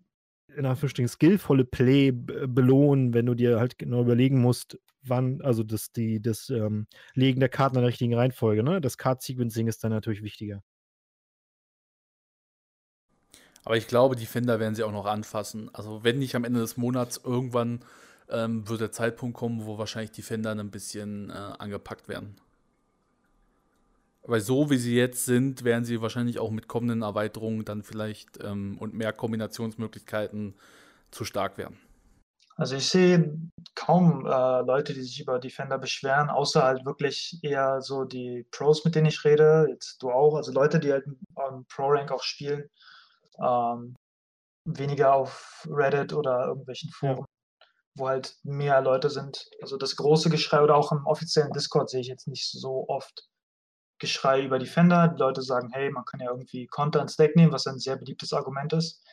in 0.56 0.66
Anführungsstrichen 0.66 1.10
skillvolle 1.10 1.66
Play 1.66 2.12
belohnen, 2.12 3.14
wenn 3.14 3.26
du 3.26 3.36
dir 3.36 3.60
halt 3.60 3.78
genau 3.78 4.02
überlegen 4.02 4.42
musst, 4.42 4.80
wann, 5.02 5.42
also 5.42 5.64
das, 5.64 5.92
die, 5.92 6.22
das 6.22 6.50
ähm, 6.50 6.88
Legen 7.14 7.40
der 7.40 7.50
Karten 7.50 7.76
in 7.76 7.82
der 7.82 7.90
richtigen 7.90 8.16
Reihenfolge, 8.16 8.64
ne? 8.64 8.82
Das 8.82 8.98
Card-Sequencing 8.98 9.68
ist 9.68 9.84
dann 9.84 9.92
natürlich 9.92 10.24
wichtiger. 10.24 10.64
Aber 13.64 13.78
ich 13.78 13.88
glaube, 13.88 14.16
die 14.16 14.26
Fender 14.26 14.60
werden 14.60 14.76
sie 14.76 14.84
auch 14.84 14.92
noch 14.92 15.06
anfassen. 15.06 15.70
Also 15.74 16.04
wenn 16.04 16.20
nicht 16.20 16.36
am 16.36 16.44
Ende 16.44 16.60
des 16.60 16.78
Monats 16.78 17.22
irgendwann 17.24 17.86
ähm, 18.30 18.68
wird 18.68 18.82
der 18.82 18.92
Zeitpunkt 18.92 19.38
kommen, 19.38 19.66
wo 19.66 19.78
wahrscheinlich 19.78 20.12
die 20.12 20.22
Fender 20.22 20.52
ein 20.52 20.72
bisschen 20.72 21.30
äh, 21.30 21.34
angepackt 21.34 22.08
werden. 22.08 22.36
Weil 24.30 24.42
so 24.42 24.70
wie 24.70 24.78
sie 24.78 24.96
jetzt 24.96 25.26
sind, 25.26 25.64
werden 25.64 25.86
sie 25.86 26.02
wahrscheinlich 26.02 26.38
auch 26.38 26.52
mit 26.52 26.68
kommenden 26.68 27.02
Erweiterungen 27.02 27.66
dann 27.66 27.82
vielleicht 27.82 28.44
ähm, 28.44 28.78
und 28.78 28.94
mehr 28.94 29.12
Kombinationsmöglichkeiten 29.12 30.54
zu 31.10 31.26
stark 31.26 31.58
werden. 31.58 31.80
Also 32.56 32.76
ich 32.76 32.88
sehe 32.88 33.40
kaum 33.74 34.28
äh, 34.28 34.62
Leute, 34.62 34.94
die 34.94 35.02
sich 35.02 35.20
über 35.20 35.40
Defender 35.40 35.80
beschweren, 35.80 36.30
außer 36.30 36.62
halt 36.62 36.86
wirklich 36.86 37.40
eher 37.42 37.82
so 37.82 38.04
die 38.04 38.46
Pros, 38.52 38.86
mit 38.86 38.94
denen 38.94 39.08
ich 39.08 39.24
rede, 39.26 39.66
jetzt 39.70 40.04
du 40.04 40.12
auch, 40.12 40.36
also 40.36 40.52
Leute, 40.52 40.80
die 40.80 40.92
halt 40.92 41.06
am 41.36 41.66
Pro-Rank 41.66 42.12
auch 42.12 42.22
spielen, 42.22 42.70
ähm, 43.42 43.96
weniger 44.66 45.14
auf 45.14 45.68
Reddit 45.72 46.14
oder 46.14 46.46
irgendwelchen 46.48 46.92
Foren, 46.92 47.18
ja. 47.18 47.68
wo 47.96 48.10
halt 48.10 48.36
mehr 48.44 48.82
Leute 48.82 49.10
sind. 49.10 49.50
Also 49.62 49.78
das 49.78 49.96
große 49.96 50.30
Geschrei 50.30 50.62
oder 50.62 50.76
auch 50.76 50.92
im 50.92 51.04
offiziellen 51.06 51.52
Discord 51.52 51.90
sehe 51.90 52.02
ich 52.02 52.08
jetzt 52.08 52.28
nicht 52.28 52.52
so 52.52 52.86
oft 52.90 53.29
Geschrei 54.00 54.44
über 54.44 54.60
Defender. 54.60 55.10
Die 55.10 55.20
Leute 55.20 55.42
sagen, 55.42 55.70
hey, 55.72 55.92
man 55.92 56.06
kann 56.06 56.20
ja 56.20 56.32
irgendwie 56.32 56.68
Konter 56.68 57.02
ins 57.02 57.18
Deck 57.18 57.36
nehmen, 57.36 57.52
was 57.52 57.68
ein 57.68 57.80
sehr 57.80 57.98
beliebtes 57.98 58.34
Argument 58.34 58.74
ist 58.74 59.04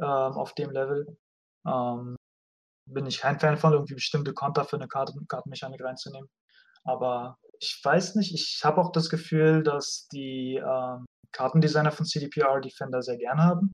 ähm, 0.00 0.06
auf 0.06 0.54
dem 0.54 0.70
Level. 0.70 1.16
Ähm, 1.66 2.16
bin 2.86 3.06
ich 3.06 3.20
kein 3.20 3.38
Fan 3.38 3.56
von, 3.56 3.72
irgendwie 3.72 3.94
bestimmte 3.94 4.32
Konter 4.32 4.64
für 4.64 4.76
eine 4.76 4.88
Karte, 4.88 5.14
Kartenmechanik 5.28 5.82
reinzunehmen. 5.82 6.28
Aber 6.84 7.38
ich 7.60 7.80
weiß 7.82 8.16
nicht, 8.16 8.34
ich 8.34 8.60
habe 8.64 8.80
auch 8.80 8.92
das 8.92 9.10
Gefühl, 9.10 9.62
dass 9.62 10.08
die 10.08 10.56
ähm, 10.56 11.06
Kartendesigner 11.32 11.92
von 11.92 12.06
CDPR 12.06 12.60
Defender 12.60 13.02
sehr 13.02 13.18
gerne 13.18 13.42
haben. 13.42 13.72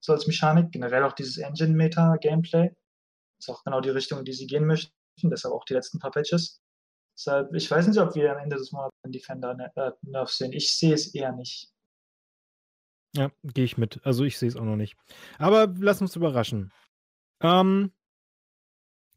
So 0.00 0.12
als 0.12 0.26
Mechanik. 0.26 0.70
Generell 0.70 1.02
auch 1.02 1.12
dieses 1.12 1.38
Engine-Meta-Gameplay. 1.38 2.70
Ist 3.38 3.50
auch 3.50 3.64
genau 3.64 3.80
die 3.80 3.90
Richtung, 3.90 4.20
in 4.20 4.24
die 4.24 4.32
sie 4.32 4.46
gehen 4.46 4.66
möchten. 4.66 4.92
Deshalb 5.22 5.54
auch 5.54 5.64
die 5.64 5.74
letzten 5.74 5.98
paar 5.98 6.12
Patches. 6.12 6.60
Deshalb, 7.16 7.54
ich 7.54 7.70
weiß 7.70 7.86
nicht, 7.88 7.98
ob 7.98 8.14
wir 8.14 8.32
am 8.32 8.38
Ende 8.38 8.56
des 8.56 8.72
Monats 8.72 8.94
einen 9.02 9.12
Defender 9.12 9.54
ne, 9.54 9.72
äh, 9.76 9.92
Nerf 10.02 10.30
sehen. 10.30 10.52
Ich 10.52 10.76
sehe 10.76 10.94
es 10.94 11.14
eher 11.14 11.32
nicht. 11.32 11.72
Ja, 13.14 13.30
gehe 13.42 13.64
ich 13.64 13.78
mit. 13.78 14.00
Also 14.04 14.24
ich 14.24 14.38
sehe 14.38 14.48
es 14.48 14.56
auch 14.56 14.64
noch 14.64 14.76
nicht. 14.76 14.96
Aber 15.38 15.72
lass 15.78 16.02
uns 16.02 16.14
überraschen. 16.14 16.72
Ähm, 17.40 17.92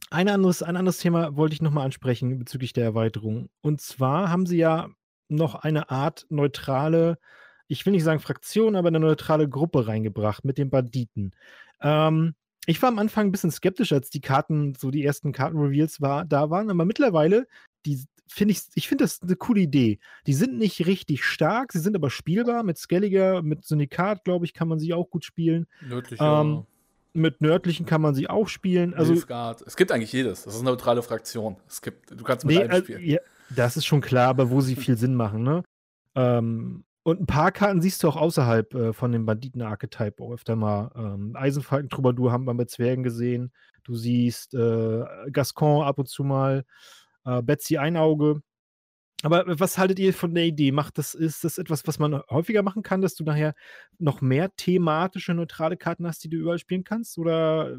ein, 0.09 0.29
anderes, 0.29 0.63
ein 0.63 0.77
anderes 0.77 0.99
Thema 0.99 1.35
wollte 1.35 1.53
ich 1.53 1.61
nochmal 1.61 1.85
ansprechen 1.85 2.39
bezüglich 2.39 2.71
der 2.71 2.85
Erweiterung. 2.85 3.49
Und 3.61 3.81
zwar 3.81 4.29
haben 4.29 4.45
sie 4.45 4.57
ja 4.57 4.89
noch 5.27 5.55
eine 5.55 5.89
Art 5.89 6.25
neutrale, 6.29 7.19
ich 7.67 7.85
will 7.85 7.91
nicht 7.91 8.03
sagen 8.03 8.21
Fraktion, 8.21 8.77
aber 8.77 8.87
eine 8.87 9.01
neutrale 9.01 9.49
Gruppe 9.49 9.87
reingebracht 9.87 10.45
mit 10.45 10.57
den 10.57 10.69
Banditen. 10.69 11.35
Ähm, 11.81 12.33
ich 12.65 12.81
war 12.81 12.89
am 12.89 12.99
Anfang 12.99 13.27
ein 13.27 13.31
bisschen 13.31 13.51
skeptisch, 13.51 13.91
als 13.93 14.09
die 14.09 14.21
Karten, 14.21 14.75
so 14.75 14.91
die 14.91 15.03
ersten 15.03 15.31
Karten-Reveals 15.31 16.01
war, 16.01 16.25
da 16.25 16.49
waren, 16.49 16.69
aber 16.69 16.85
mittlerweile, 16.85 17.47
die 17.85 18.05
finde 18.27 18.53
ich, 18.53 18.61
ich 18.75 18.87
finde 18.87 19.03
das 19.03 19.21
eine 19.21 19.35
coole 19.35 19.61
Idee. 19.61 19.99
Die 20.27 20.33
sind 20.33 20.57
nicht 20.57 20.85
richtig 20.85 21.23
stark, 21.23 21.71
sie 21.73 21.79
sind 21.79 21.95
aber 21.95 22.09
spielbar. 22.09 22.63
Mit 22.63 22.77
Skelliger, 22.77 23.41
mit 23.41 23.65
Syndikat, 23.65 24.23
glaube 24.23 24.45
ich, 24.45 24.53
kann 24.53 24.67
man 24.67 24.79
sie 24.79 24.93
auch 24.93 25.09
gut 25.09 25.25
spielen. 25.25 25.67
Nördliche. 25.87 26.23
Ähm, 26.23 26.65
mit 27.13 27.41
nördlichen 27.41 27.85
kann 27.85 28.01
man 28.01 28.13
sie 28.13 28.29
auch 28.29 28.47
spielen. 28.47 28.93
Also, 28.93 29.13
Nilfgaard. 29.13 29.63
Es 29.65 29.75
gibt 29.75 29.91
eigentlich 29.91 30.13
jedes. 30.13 30.43
Das 30.43 30.53
ist 30.53 30.61
eine 30.61 30.69
neutrale 30.69 31.01
Fraktion. 31.01 31.57
Es 31.67 31.81
gibt, 31.81 32.11
du 32.11 32.23
kannst 32.23 32.45
mit 32.45 32.55
nee, 32.55 32.63
allem 32.63 32.83
spielen. 32.83 33.03
ja, 33.03 33.19
das 33.49 33.77
ist 33.77 33.85
schon 33.85 34.01
klar, 34.01 34.29
aber 34.29 34.51
wo 34.51 34.61
sie 34.61 34.75
viel 34.75 34.95
Sinn 34.95 35.15
machen, 35.15 35.43
ne? 35.43 35.63
Ähm, 36.15 36.83
und 37.03 37.21
ein 37.21 37.25
paar 37.25 37.51
Karten 37.51 37.81
siehst 37.81 38.03
du 38.03 38.09
auch 38.09 38.17
außerhalb 38.17 38.73
äh, 38.75 38.93
von 38.93 39.11
dem 39.11 39.25
Banditen-Archetype 39.25 40.21
auch 40.21 40.33
öfter 40.33 40.55
mal. 40.55 40.91
Ähm, 40.95 41.35
Eisenfalken-Troubadour 41.35 42.31
haben 42.31 42.45
wir 42.45 42.53
bei 42.53 42.65
Zwergen 42.65 43.03
gesehen. 43.03 43.51
Du 43.83 43.95
siehst 43.95 44.53
äh, 44.53 45.05
Gascon 45.31 45.83
ab 45.83 45.97
und 45.97 46.07
zu 46.07 46.23
mal. 46.23 46.65
Äh, 47.29 47.41
Betsy 47.41 47.77
Einauge. 47.77 48.41
Aber 49.21 49.43
was 49.59 49.77
haltet 49.77 49.99
ihr 49.99 50.13
von 50.13 50.33
der 50.33 50.45
Idee? 50.45 50.71
Macht 50.71 50.97
das, 50.97 51.13
ist 51.13 51.43
das 51.43 51.57
etwas, 51.57 51.85
was 51.85 51.99
man 51.99 52.21
häufiger 52.29 52.63
machen 52.63 52.83
kann, 52.83 53.01
dass 53.01 53.15
du 53.15 53.25
nachher 53.25 53.53
noch 53.97 54.21
mehr 54.21 54.55
thematische, 54.55 55.33
neutrale 55.33 55.75
Karten 55.75 56.07
hast, 56.07 56.23
die 56.23 56.29
du 56.29 56.37
überall 56.37 56.59
spielen 56.59 56.85
kannst? 56.85 57.17
Oder 57.17 57.77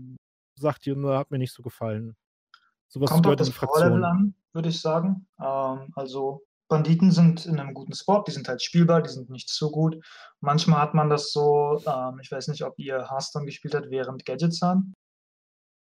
sagt 0.55 0.87
ihr, 0.87 0.95
na, 0.97 1.19
hat 1.19 1.31
mir 1.31 1.39
nicht 1.39 1.55
so 1.55 1.63
gefallen? 1.63 2.15
Sowas 2.89 3.11
Kommt 3.11 3.27
auf 3.27 3.37
das 3.37 3.51
Power-Level 3.51 4.05
an, 4.05 4.35
würde 4.53 4.69
ich 4.69 4.81
sagen. 4.81 5.27
Ähm, 5.41 5.93
also 5.95 6.43
Banditen 6.69 7.11
sind 7.11 7.47
in 7.47 7.59
einem 7.59 7.73
guten 7.73 7.95
Spot, 7.95 8.23
die 8.27 8.33
sind 8.33 8.47
halt 8.47 8.63
spielbar, 8.63 9.01
die 9.01 9.09
sind 9.09 9.31
nicht 9.31 9.49
so 9.49 9.71
gut. 9.71 9.97
Manchmal 10.41 10.83
hat 10.83 10.95
man 10.95 11.09
das 11.09 11.33
so, 11.33 11.81
ähm, 11.87 12.19
ich 12.21 12.31
weiß 12.31 12.49
nicht, 12.49 12.63
ob 12.65 12.79
ihr 12.79 13.11
Hearthstone 13.11 13.47
gespielt 13.47 13.75
habt 13.75 13.91
während 13.91 14.27
Gadgets 14.27 14.61
waren. 14.61 14.93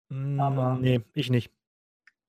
Mm, 0.09 0.39
aber 0.39 0.75
nee, 0.75 1.01
ich 1.13 1.29
nicht 1.29 1.56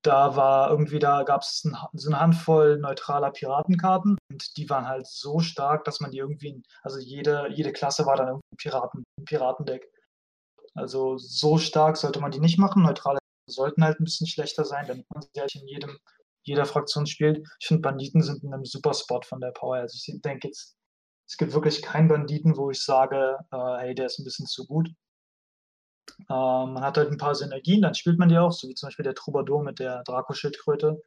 da 0.09 0.37
war 0.37 0.71
irgendwie, 0.71 0.99
da 0.99 1.23
gab 1.23 1.43
es 1.43 1.65
ein, 1.65 1.77
so 1.93 2.09
eine 2.09 2.19
Handvoll 2.19 2.79
neutraler 2.79 3.31
Piratenkarten 3.31 4.17
und 4.31 4.57
die 4.57 4.71
waren 4.71 4.89
halt 4.89 5.07
so 5.07 5.41
stark, 5.41 5.85
dass 5.85 6.01
man 6.01 6.11
die 6.11 6.19
irgendwie, 6.19 6.63
also 6.83 6.99
jede, 6.99 7.49
jede 7.55 7.73
Klasse 7.73 8.07
war 8.07 8.17
dann 8.17 8.29
irgendwie 8.29 8.49
ein, 8.53 8.57
Piraten, 8.57 9.05
ein 9.19 9.25
Piratendeck. 9.27 9.87
Also 10.75 11.19
so 11.19 11.59
stark 11.59 11.99
sollte 11.99 12.21
man 12.21 12.31
die 12.31 12.41
nicht 12.41 12.59
machen. 12.59 12.83
Neutrale 12.85 13.19
sollten 13.51 13.85
halt 13.85 14.01
ein 14.01 14.05
bisschen 14.05 14.27
schlechter 14.27 14.65
sein, 14.65 14.87
damit 14.87 15.05
man 15.13 15.23
sie 15.23 15.41
halt 15.41 15.55
in 15.55 15.67
jedem, 15.69 15.99
jeder 16.43 16.65
Fraktion 16.65 17.07
spielt. 17.07 17.47
Ich 17.61 17.67
finde, 17.67 17.83
Banditen 17.83 18.23
sind 18.23 18.43
in 18.43 18.55
einem 18.55 18.65
super 18.65 18.95
Spot 18.95 19.21
von 19.23 19.41
der 19.41 19.51
Power. 19.51 19.77
Also 19.77 19.97
ich 19.97 20.23
denke 20.23 20.49
jetzt, 20.49 20.75
es 21.29 21.37
gibt 21.37 21.53
wirklich 21.53 21.83
keinen 21.83 22.09
Banditen, 22.09 22.57
wo 22.57 22.71
ich 22.71 22.83
sage, 22.83 23.37
äh, 23.53 23.77
hey, 23.79 23.95
der 23.95 24.07
ist 24.07 24.19
ein 24.19 24.25
bisschen 24.25 24.47
zu 24.47 24.67
gut. 24.67 24.89
Ähm, 26.21 26.73
man 26.75 26.83
hat 26.83 26.97
halt 26.97 27.11
ein 27.11 27.19
paar 27.19 27.35
Synergien, 27.35 27.83
dann 27.83 27.95
spielt 27.95 28.19
man 28.19 28.29
die 28.29 28.39
auch, 28.39 28.53
so 28.53 28.69
wie 28.69 28.75
zum 28.75 28.89
Beispiel 28.89 29.05
der 29.05 29.15
Troubadour 29.15 29.63
mit 29.63 29.79
der 29.79 30.03
Draco-Schildkröte. 30.05 31.03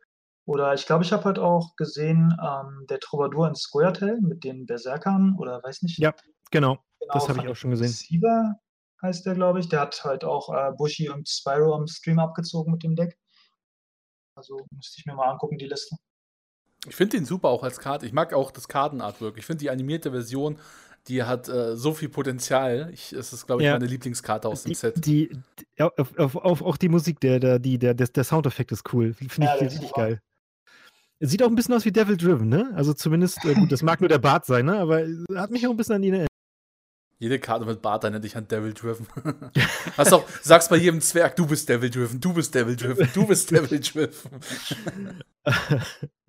Oder 0.46 0.74
ich 0.74 0.86
glaube, 0.86 1.04
ich 1.04 1.14
habe 1.14 1.24
halt 1.26 1.40
auch 1.40 1.76
gesehen, 1.76 2.36
ähm, 2.42 2.86
der 2.90 3.00
Troubadour 3.00 3.48
in 3.48 3.56
Square 3.56 3.94
Tail 3.94 4.20
mit 4.22 4.44
den 4.44 4.66
Berserkern 4.66 5.36
oder 5.38 5.62
weiß 5.64 5.84
nicht. 5.84 6.00
Ja, 6.00 6.14
genau. 6.50 6.80
genau 7.00 7.14
das 7.14 7.30
habe 7.30 7.40
ich 7.40 7.48
auch 7.48 7.56
schon 7.56 7.72
gesehen. 7.72 7.90
Sieber 7.90 8.56
heißt 9.02 9.26
der, 9.26 9.36
glaube 9.36 9.60
ich. 9.60 9.70
Der 9.70 9.82
hat 9.82 10.04
halt 10.04 10.24
auch 10.24 10.50
äh, 10.54 10.72
Bushi 10.76 11.10
und 11.10 11.30
Spyro 11.30 11.76
am 11.76 11.88
Stream 11.88 12.20
abgezogen 12.20 12.72
mit 12.72 12.84
dem 12.84 12.96
Deck. 12.96 13.18
Also 14.36 14.66
müsste 14.72 14.96
ich 14.98 15.06
mir 15.06 15.14
mal 15.14 15.30
angucken, 15.30 15.58
die 15.58 15.68
Liste. 15.68 15.96
Ich 16.88 16.96
finde 16.96 17.18
den 17.18 17.26
super 17.26 17.50
auch 17.50 17.64
als 17.64 17.80
Karte. 17.80 18.08
Ich 18.08 18.14
mag 18.14 18.34
auch 18.34 18.50
das 18.50 18.68
Kartenartwork. 18.68 19.38
Ich 19.38 19.46
finde 19.46 19.60
die 19.60 19.70
animierte 19.70 20.12
Version 20.12 20.58
die 21.08 21.24
hat 21.24 21.50
äh, 21.50 21.76
so 21.76 21.94
viel 21.94 22.10
Potenzial. 22.10 22.90
Ich, 22.94 23.14
es 23.14 23.34
ist, 23.34 23.46
glaube 23.46 23.62
ich, 23.62 23.66
ja. 23.66 23.74
meine 23.74 23.86
Lieblingskarte 23.86 24.48
aus 24.48 24.64
dem 24.64 24.74
Set. 24.74 25.06
Die, 25.06 25.32
die 25.60 25.84
auf, 25.84 26.18
auf, 26.18 26.36
auf, 26.36 26.62
auch 26.62 26.78
die 26.78 26.90
Musik, 26.90 27.20
der, 27.20 27.40
der, 27.40 27.60
die, 27.60 27.78
der, 27.78 27.94
der 27.94 28.24
Soundeffekt 28.24 28.72
ist 28.72 28.94
cool. 28.94 29.14
Finde 29.14 29.48
ja, 29.48 29.56
ich 29.56 29.64
richtig 29.64 29.94
geil. 29.94 30.22
Sieht 31.24 31.44
auch 31.44 31.48
ein 31.48 31.56
bisschen 31.56 31.76
aus 31.76 31.86
wie 31.86 31.92
Devil 31.92 32.18
Driven, 32.18 32.50
ne? 32.50 32.72
Also 32.76 32.94
zumindest, 32.94 33.46
äh, 33.46 33.54
gut, 33.54 33.72
das 33.72 33.84
mag 33.84 34.00
nur 34.00 34.10
der 34.10 34.18
Bart 34.18 34.46
sein, 34.46 34.66
ne? 34.66 34.80
Aber 34.80 35.06
hat 35.36 35.52
mich 35.52 35.68
auch 35.68 35.72
ein 35.72 35.78
bisschen 35.78 35.96
an 35.96 36.04
ihn 36.04 36.14
erinnert. 36.14 36.28
Jede 37.20 37.38
Karte 37.38 37.66
mit 37.68 37.84
Bart 37.84 38.04
erinnert 38.04 38.24
dich 38.24 38.36
an 38.36 38.48
Devil 38.48 38.74
Driven. 38.74 39.06
Hast 39.98 40.12
auch, 40.12 40.28
sagst 40.42 40.72
bei 40.72 40.78
jedem 40.78 41.00
Zwerg, 41.02 41.36
du 41.36 41.46
bist 41.46 41.70
Devil 41.70 41.92
Driven, 41.92 42.20
du 42.20 42.34
bist 42.34 42.56
Devil 42.56 42.76
Driven, 42.76 43.08
du 43.14 43.28
bist 43.28 43.52
Devil 43.52 43.80
Driven. 43.80 44.32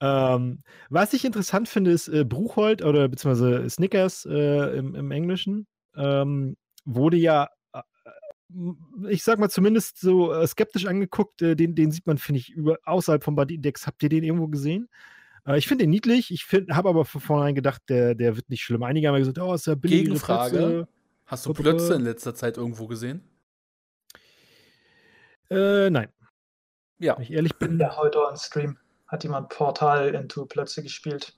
Ähm, 0.00 0.60
was 0.88 1.12
ich 1.12 1.24
interessant 1.24 1.68
finde, 1.68 1.90
ist 1.90 2.08
äh, 2.08 2.24
Bruchhold 2.24 2.82
oder 2.82 3.08
beziehungsweise 3.08 3.68
Snickers 3.68 4.26
äh, 4.26 4.78
im, 4.78 4.94
im, 4.94 5.10
Englischen. 5.10 5.66
Ähm, 5.94 6.56
wurde 6.86 7.18
ja, 7.18 7.48
äh, 7.74 7.82
ich 9.08 9.22
sag 9.22 9.38
mal 9.38 9.50
zumindest 9.50 10.00
so 10.00 10.32
äh, 10.32 10.46
skeptisch 10.46 10.86
angeguckt. 10.86 11.42
Äh, 11.42 11.54
den, 11.54 11.74
den 11.74 11.92
sieht 11.92 12.06
man, 12.06 12.16
finde 12.16 12.40
ich, 12.40 12.50
über, 12.50 12.78
außerhalb 12.84 13.22
vom 13.22 13.36
Banditendex. 13.36 13.86
Habt 13.86 14.02
ihr 14.02 14.08
den 14.08 14.24
irgendwo 14.24 14.48
gesehen? 14.48 14.88
Äh, 15.46 15.58
ich 15.58 15.68
finde 15.68 15.84
den 15.84 15.90
niedlich. 15.90 16.30
Ich 16.30 16.46
habe 16.70 16.88
aber 16.88 17.04
von 17.04 17.20
vornherein 17.20 17.54
gedacht, 17.54 17.82
der, 17.90 18.14
der 18.14 18.36
wird 18.36 18.48
nicht 18.48 18.62
schlimm. 18.62 18.82
Einige 18.82 19.08
haben 19.08 19.18
gesagt, 19.18 19.38
oh, 19.38 19.52
ist 19.52 19.66
ja 19.66 19.74
billig. 19.74 20.04
Gegenfrage. 20.04 20.88
Hast 21.26 21.44
du 21.44 21.52
Plötze 21.52 21.94
in 21.94 22.02
letzter 22.02 22.34
Zeit 22.34 22.56
irgendwo 22.56 22.86
gesehen? 22.86 23.22
Äh, 25.50 25.90
nein. 25.90 26.08
Ja. 26.98 27.16
Wenn 27.16 27.22
ich 27.22 27.32
ehrlich 27.32 27.54
bin. 27.56 27.78
Ja, 27.78 27.96
heute 27.98 28.18
on 28.26 28.36
Stream 28.36 28.78
hat 29.10 29.24
jemand 29.24 29.48
Portal 29.48 30.14
into 30.14 30.46
Plötze 30.46 30.82
gespielt. 30.82 31.34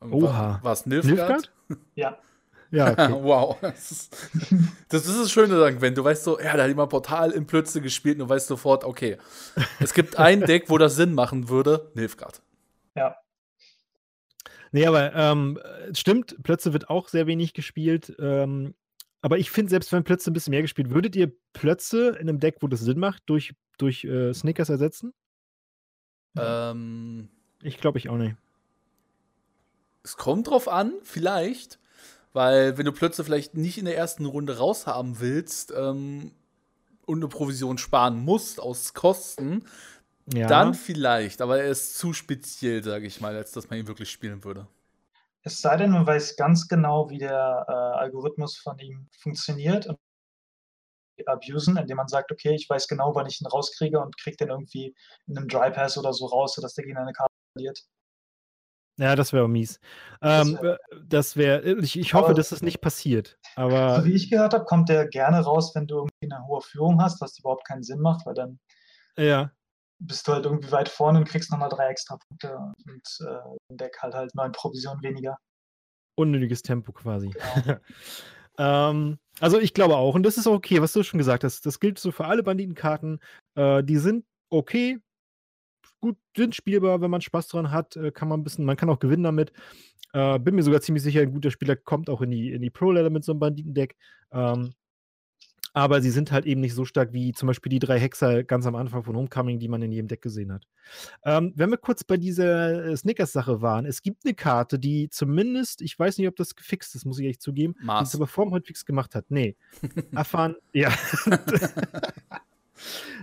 Oha. 0.00 0.60
War 0.62 0.72
es 0.72 0.86
Nilfgaard? 0.86 1.52
Ja. 1.94 2.16
Ja, 2.70 2.92
okay. 2.92 3.12
wow. 3.22 3.58
Das 3.60 3.90
ist, 3.90 4.16
das 4.88 5.06
ist 5.06 5.20
das 5.20 5.30
Schöne 5.30 5.58
daran, 5.58 5.80
wenn 5.80 5.94
du 5.94 6.02
weißt 6.02 6.24
so, 6.24 6.40
ja, 6.40 6.56
da 6.56 6.62
hat 6.62 6.68
jemand 6.68 6.90
Portal 6.90 7.32
in 7.32 7.46
Plötze 7.46 7.82
gespielt 7.82 8.14
und 8.14 8.28
du 8.28 8.34
weißt 8.34 8.46
sofort, 8.46 8.84
okay, 8.84 9.18
es 9.78 9.92
gibt 9.92 10.18
ein 10.18 10.40
Deck, 10.46 10.70
wo 10.70 10.78
das 10.78 10.96
Sinn 10.96 11.14
machen 11.14 11.48
würde, 11.50 11.90
Nilfgaard. 11.94 12.40
Ja. 12.94 13.16
Nee, 14.70 14.86
aber 14.86 15.14
ähm, 15.14 15.58
stimmt, 15.92 16.42
Plötze 16.42 16.72
wird 16.72 16.88
auch 16.88 17.08
sehr 17.08 17.26
wenig 17.26 17.52
gespielt. 17.52 18.16
Ähm, 18.18 18.74
aber 19.20 19.36
ich 19.36 19.50
finde, 19.50 19.68
selbst 19.68 19.92
wenn 19.92 20.02
Plötze 20.02 20.30
ein 20.30 20.32
bisschen 20.32 20.52
mehr 20.52 20.62
gespielt, 20.62 20.90
würdet 20.90 21.14
ihr 21.14 21.30
Plötze 21.52 22.16
in 22.18 22.28
einem 22.28 22.40
Deck, 22.40 22.56
wo 22.60 22.68
das 22.68 22.80
Sinn 22.80 22.98
macht, 22.98 23.22
durch, 23.26 23.54
durch 23.76 24.04
äh, 24.04 24.32
Snickers 24.32 24.70
ersetzen? 24.70 25.12
Ähm, 26.36 27.28
ich 27.62 27.78
glaube 27.78 27.98
ich 27.98 28.08
auch 28.08 28.16
nicht. 28.16 28.36
Es 30.02 30.16
kommt 30.16 30.48
drauf 30.48 30.68
an, 30.68 30.92
vielleicht. 31.02 31.78
Weil 32.32 32.78
wenn 32.78 32.86
du 32.86 32.92
Plötze 32.92 33.24
vielleicht 33.24 33.54
nicht 33.54 33.78
in 33.78 33.84
der 33.84 33.96
ersten 33.96 34.24
Runde 34.24 34.56
raushaben 34.56 35.20
willst 35.20 35.72
ähm, 35.76 36.32
und 37.04 37.18
eine 37.18 37.28
Provision 37.28 37.76
sparen 37.76 38.18
musst 38.24 38.58
aus 38.58 38.94
Kosten, 38.94 39.64
ja. 40.32 40.46
dann 40.46 40.74
vielleicht. 40.74 41.42
Aber 41.42 41.58
er 41.60 41.70
ist 41.70 41.98
zu 41.98 42.12
speziell, 42.12 42.82
sage 42.82 43.06
ich 43.06 43.20
mal, 43.20 43.36
als 43.36 43.52
dass 43.52 43.68
man 43.68 43.78
ihn 43.78 43.86
wirklich 43.86 44.10
spielen 44.10 44.44
würde. 44.44 44.66
Es 45.42 45.60
sei 45.60 45.76
denn, 45.76 45.90
man 45.90 46.06
weiß 46.06 46.36
ganz 46.36 46.68
genau, 46.68 47.10
wie 47.10 47.18
der 47.18 47.66
äh, 47.68 47.72
Algorithmus 47.72 48.56
von 48.56 48.78
ihm 48.78 49.08
funktioniert 49.18 49.86
und 49.86 49.98
abusen, 51.26 51.76
indem 51.76 51.96
man 51.96 52.08
sagt, 52.08 52.32
okay, 52.32 52.54
ich 52.54 52.68
weiß 52.68 52.88
genau, 52.88 53.14
wann 53.14 53.26
ich 53.26 53.40
ihn 53.40 53.46
rauskriege 53.46 54.00
und 54.00 54.16
kriege 54.18 54.36
den 54.36 54.48
irgendwie 54.48 54.94
in 55.26 55.36
einem 55.36 55.48
Dry 55.48 55.70
Pass 55.70 55.98
oder 55.98 56.12
so 56.12 56.26
raus, 56.26 56.54
sodass 56.54 56.74
der 56.74 56.84
Gegner 56.84 57.02
eine 57.02 57.12
Karte 57.12 57.32
verliert. 57.56 57.82
Ja, 58.98 59.16
das 59.16 59.32
wäre 59.32 59.48
mies. 59.48 59.80
Ähm, 60.20 60.58
das 61.06 61.36
wäre, 61.36 61.64
wär, 61.64 61.78
ich, 61.78 61.98
ich 61.98 62.14
hoffe, 62.14 62.26
aber, 62.26 62.34
dass 62.34 62.50
das 62.50 62.62
nicht 62.62 62.80
passiert. 62.80 63.38
Aber 63.56 64.00
so 64.00 64.04
wie 64.04 64.12
ich 64.12 64.30
gehört 64.30 64.52
habe, 64.52 64.64
kommt 64.64 64.88
der 64.88 65.08
gerne 65.08 65.40
raus, 65.40 65.74
wenn 65.74 65.86
du 65.86 65.96
irgendwie 65.96 66.34
eine 66.34 66.46
hohe 66.46 66.60
Führung 66.60 67.00
hast, 67.00 67.20
was 67.20 67.38
überhaupt 67.38 67.66
keinen 67.66 67.82
Sinn 67.82 68.00
macht, 68.00 68.26
weil 68.26 68.34
dann 68.34 68.60
ja. 69.16 69.50
bist 69.98 70.28
du 70.28 70.32
halt 70.32 70.44
irgendwie 70.44 70.70
weit 70.70 70.90
vorne 70.90 71.18
und 71.18 71.24
kriegst 71.28 71.50
nochmal 71.50 71.70
drei 71.70 71.88
extra 71.88 72.18
Punkte 72.28 72.56
und 72.56 73.26
äh, 73.26 73.56
im 73.70 73.76
Deck 73.78 73.96
halt 74.00 74.14
halt 74.14 74.34
neun 74.34 74.52
Provisionen 74.52 75.02
weniger. 75.02 75.38
Unnötiges 76.16 76.60
Tempo 76.60 76.92
quasi. 76.92 77.30
Genau. 77.30 77.78
ähm, 78.58 79.18
also 79.40 79.58
ich 79.58 79.74
glaube 79.74 79.96
auch, 79.96 80.14
und 80.14 80.24
das 80.24 80.36
ist 80.36 80.46
okay, 80.46 80.80
was 80.80 80.92
du 80.92 81.02
schon 81.02 81.18
gesagt 81.18 81.44
hast. 81.44 81.64
Das 81.66 81.80
gilt 81.80 81.98
so 81.98 82.12
für 82.12 82.26
alle 82.26 82.42
Banditenkarten. 82.42 83.20
Äh, 83.54 83.82
die 83.82 83.96
sind 83.96 84.24
okay, 84.50 84.98
gut, 86.00 86.16
sind 86.36 86.54
spielbar, 86.54 87.00
wenn 87.00 87.10
man 87.10 87.22
Spaß 87.22 87.48
dran 87.48 87.70
hat, 87.70 87.96
äh, 87.96 88.10
kann 88.10 88.28
man 88.28 88.40
ein 88.40 88.44
bisschen, 88.44 88.64
man 88.64 88.76
kann 88.76 88.90
auch 88.90 88.98
gewinnen 88.98 89.22
damit. 89.22 89.52
Äh, 90.12 90.38
bin 90.38 90.54
mir 90.54 90.62
sogar 90.62 90.82
ziemlich 90.82 91.02
sicher, 91.02 91.22
ein 91.22 91.32
guter 91.32 91.50
Spieler 91.50 91.76
kommt 91.76 92.10
auch 92.10 92.20
in 92.20 92.30
die, 92.30 92.52
in 92.52 92.60
die 92.60 92.70
Pro-Level 92.70 93.10
mit 93.10 93.24
so 93.24 93.32
einem 93.32 93.40
Banditendeck. 93.40 93.96
Ähm, 94.30 94.74
aber 95.72 96.02
sie 96.02 96.10
sind 96.10 96.32
halt 96.32 96.44
eben 96.46 96.60
nicht 96.60 96.74
so 96.74 96.84
stark 96.84 97.12
wie 97.12 97.32
zum 97.32 97.46
Beispiel 97.46 97.70
die 97.70 97.78
drei 97.78 97.98
Hexer 97.98 98.44
ganz 98.44 98.66
am 98.66 98.74
Anfang 98.74 99.04
von 99.04 99.16
Homecoming, 99.16 99.58
die 99.58 99.68
man 99.68 99.82
in 99.82 99.92
jedem 99.92 100.08
Deck 100.08 100.22
gesehen 100.22 100.52
hat. 100.52 100.66
Ähm, 101.24 101.52
wenn 101.56 101.70
wir 101.70 101.78
kurz 101.78 102.04
bei 102.04 102.16
dieser 102.16 102.86
äh, 102.86 102.96
Snickers-Sache 102.96 103.62
waren, 103.62 103.86
es 103.86 104.02
gibt 104.02 104.24
eine 104.24 104.34
Karte, 104.34 104.78
die 104.78 105.08
zumindest, 105.08 105.80
ich 105.82 105.98
weiß 105.98 106.18
nicht, 106.18 106.28
ob 106.28 106.36
das 106.36 106.54
gefixt 106.54 106.94
ist, 106.94 107.06
muss 107.06 107.18
ich 107.18 107.24
ehrlich 107.24 107.40
zugeben, 107.40 107.74
Mars. 107.82 108.10
die 108.10 108.14
es 108.14 108.20
aber 108.20 108.26
vor 108.26 108.44
dem 108.44 108.52
Hotfix 108.52 108.84
gemacht 108.84 109.14
hat. 109.14 109.26
Nee. 109.28 109.56
Afan, 110.14 110.56
ja. 110.72 110.92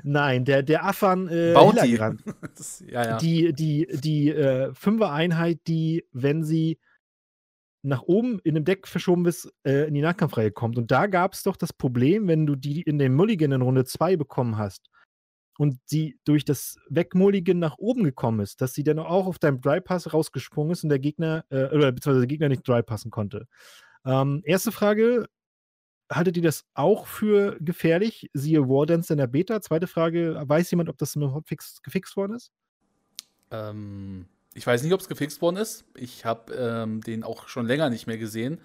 Nein, 0.03 0.45
der, 0.45 0.63
der 0.63 0.85
Affan 0.85 1.27
äh, 1.27 1.51
Bounty. 1.53 1.97
das, 2.55 2.84
ja, 2.88 3.03
ja. 3.03 3.17
Die, 3.17 3.53
die, 3.53 3.88
die 3.91 4.30
äh, 4.30 4.73
Fünfer-Einheit, 4.73 5.59
die, 5.67 6.05
wenn 6.13 6.43
sie 6.43 6.80
nach 7.81 8.01
oben 8.03 8.39
in 8.43 8.56
dem 8.56 8.65
Deck 8.65 8.88
verschoben 8.88 9.26
ist, 9.26 9.51
äh, 9.64 9.88
in 9.88 9.93
die 9.93 10.01
Nahkampfreihe 10.01 10.51
kommt. 10.51 10.77
Und 10.77 10.91
da 10.91 11.07
gab 11.07 11.34
es 11.34 11.43
doch 11.43 11.56
das 11.56 11.73
Problem, 11.73 12.27
wenn 12.27 12.45
du 12.45 12.56
die 12.56 12.81
in 12.81 12.99
den 12.99 13.14
Mulligan 13.14 13.51
in 13.51 13.61
Runde 13.61 13.85
2 13.85 14.18
bekommen 14.18 14.57
hast 14.57 14.89
und 15.57 15.77
sie 15.85 16.18
durch 16.26 16.45
das 16.45 16.77
Wegmulligan 16.89 17.60
nach 17.60 17.77
oben 17.77 18.03
gekommen 18.03 18.41
ist, 18.41 18.61
dass 18.61 18.73
sie 18.73 18.84
dann 18.84 18.99
auch 18.99 19.27
auf 19.27 19.39
deinem 19.39 19.61
Dry 19.61 19.81
Pass 19.81 20.14
rausgesprungen 20.14 20.72
ist 20.72 20.84
und 20.84 20.89
der 20.89 20.99
Gegner, 20.99 21.45
äh, 21.49 21.65
oder 21.65 21.91
beziehungsweise 21.91 22.22
der 22.22 22.27
Gegner 22.27 22.49
nicht 22.49 22.68
Dry 22.68 22.84
passen 22.84 23.11
konnte. 23.11 23.47
Ähm, 24.06 24.41
erste 24.45 24.72
Frage, 24.72 25.27
haltet 26.11 26.38
ihr 26.38 26.43
das 26.43 26.65
auch 26.73 27.07
für 27.07 27.57
gefährlich? 27.60 28.30
Siehe 28.34 28.68
Wardens 28.68 29.10
in 29.10 29.18
der 29.18 29.27
Beta. 29.27 29.61
Zweite 29.61 29.88
Frage: 29.88 30.41
Weiß 30.45 30.72
jemand, 30.72 30.89
ob 30.89 30.97
das 30.97 31.15
mit 31.15 31.31
Hotfix 31.31 31.81
gefixt 31.81 32.15
worden 32.18 32.35
ist? 32.35 32.51
Ähm, 33.51 34.26
ich 34.53 34.65
weiß 34.65 34.84
nicht, 34.84 34.93
ob 34.93 35.01
es 35.01 35.07
gefixt 35.07 35.41
worden 35.41 35.57
ist. 35.57 35.85
Ich 35.95 36.26
habe 36.26 36.53
ähm, 36.53 37.01
den 37.01 37.23
auch 37.23 37.47
schon 37.47 37.65
länger 37.65 37.89
nicht 37.89 38.07
mehr 38.07 38.17
gesehen, 38.17 38.59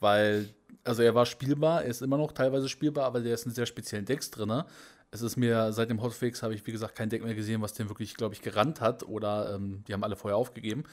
weil, 0.00 0.48
also 0.84 1.02
er 1.02 1.14
war 1.14 1.26
spielbar, 1.26 1.82
er 1.82 1.90
ist 1.90 2.02
immer 2.02 2.18
noch 2.18 2.32
teilweise 2.32 2.68
spielbar, 2.68 3.04
aber 3.06 3.20
der 3.20 3.34
ist 3.34 3.46
in 3.46 3.52
sehr 3.52 3.66
speziellen 3.66 4.06
Decks 4.06 4.30
drin. 4.30 4.62
Es 5.10 5.22
ist 5.22 5.36
mir 5.36 5.72
seit 5.72 5.90
dem 5.90 6.02
Hotfix 6.02 6.42
habe 6.42 6.54
ich, 6.54 6.66
wie 6.66 6.72
gesagt, 6.72 6.96
kein 6.96 7.08
Deck 7.08 7.24
mehr 7.24 7.34
gesehen, 7.34 7.62
was 7.62 7.72
den 7.72 7.88
wirklich, 7.88 8.14
glaube 8.14 8.34
ich, 8.34 8.42
gerannt 8.42 8.80
hat 8.80 9.02
oder 9.04 9.54
ähm, 9.54 9.84
die 9.86 9.92
haben 9.92 10.04
alle 10.04 10.16
vorher 10.16 10.36
aufgegeben 10.36 10.84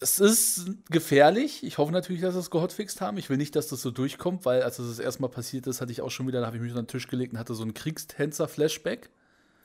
es 0.00 0.20
ist 0.20 0.66
gefährlich. 0.90 1.64
Ich 1.64 1.78
hoffe 1.78 1.92
natürlich, 1.92 2.22
dass 2.22 2.34
sie 2.34 2.40
es 2.40 2.50
gehotfixt 2.50 3.00
haben. 3.00 3.18
Ich 3.18 3.30
will 3.30 3.36
nicht, 3.36 3.56
dass 3.56 3.68
das 3.68 3.82
so 3.82 3.90
durchkommt, 3.90 4.44
weil 4.44 4.62
als 4.62 4.76
das, 4.76 4.88
das 4.88 4.98
erstmal 4.98 5.30
passiert 5.30 5.66
ist, 5.66 5.80
hatte 5.80 5.92
ich 5.92 6.02
auch 6.02 6.10
schon 6.10 6.26
wieder, 6.28 6.40
da 6.40 6.46
habe 6.46 6.56
ich 6.56 6.62
mich 6.62 6.70
unter 6.70 6.82
den 6.82 6.88
Tisch 6.88 7.08
gelegt 7.08 7.32
und 7.32 7.38
hatte 7.38 7.54
so 7.54 7.62
einen 7.62 7.74
Kriegstänzer-Flashback. 7.74 9.10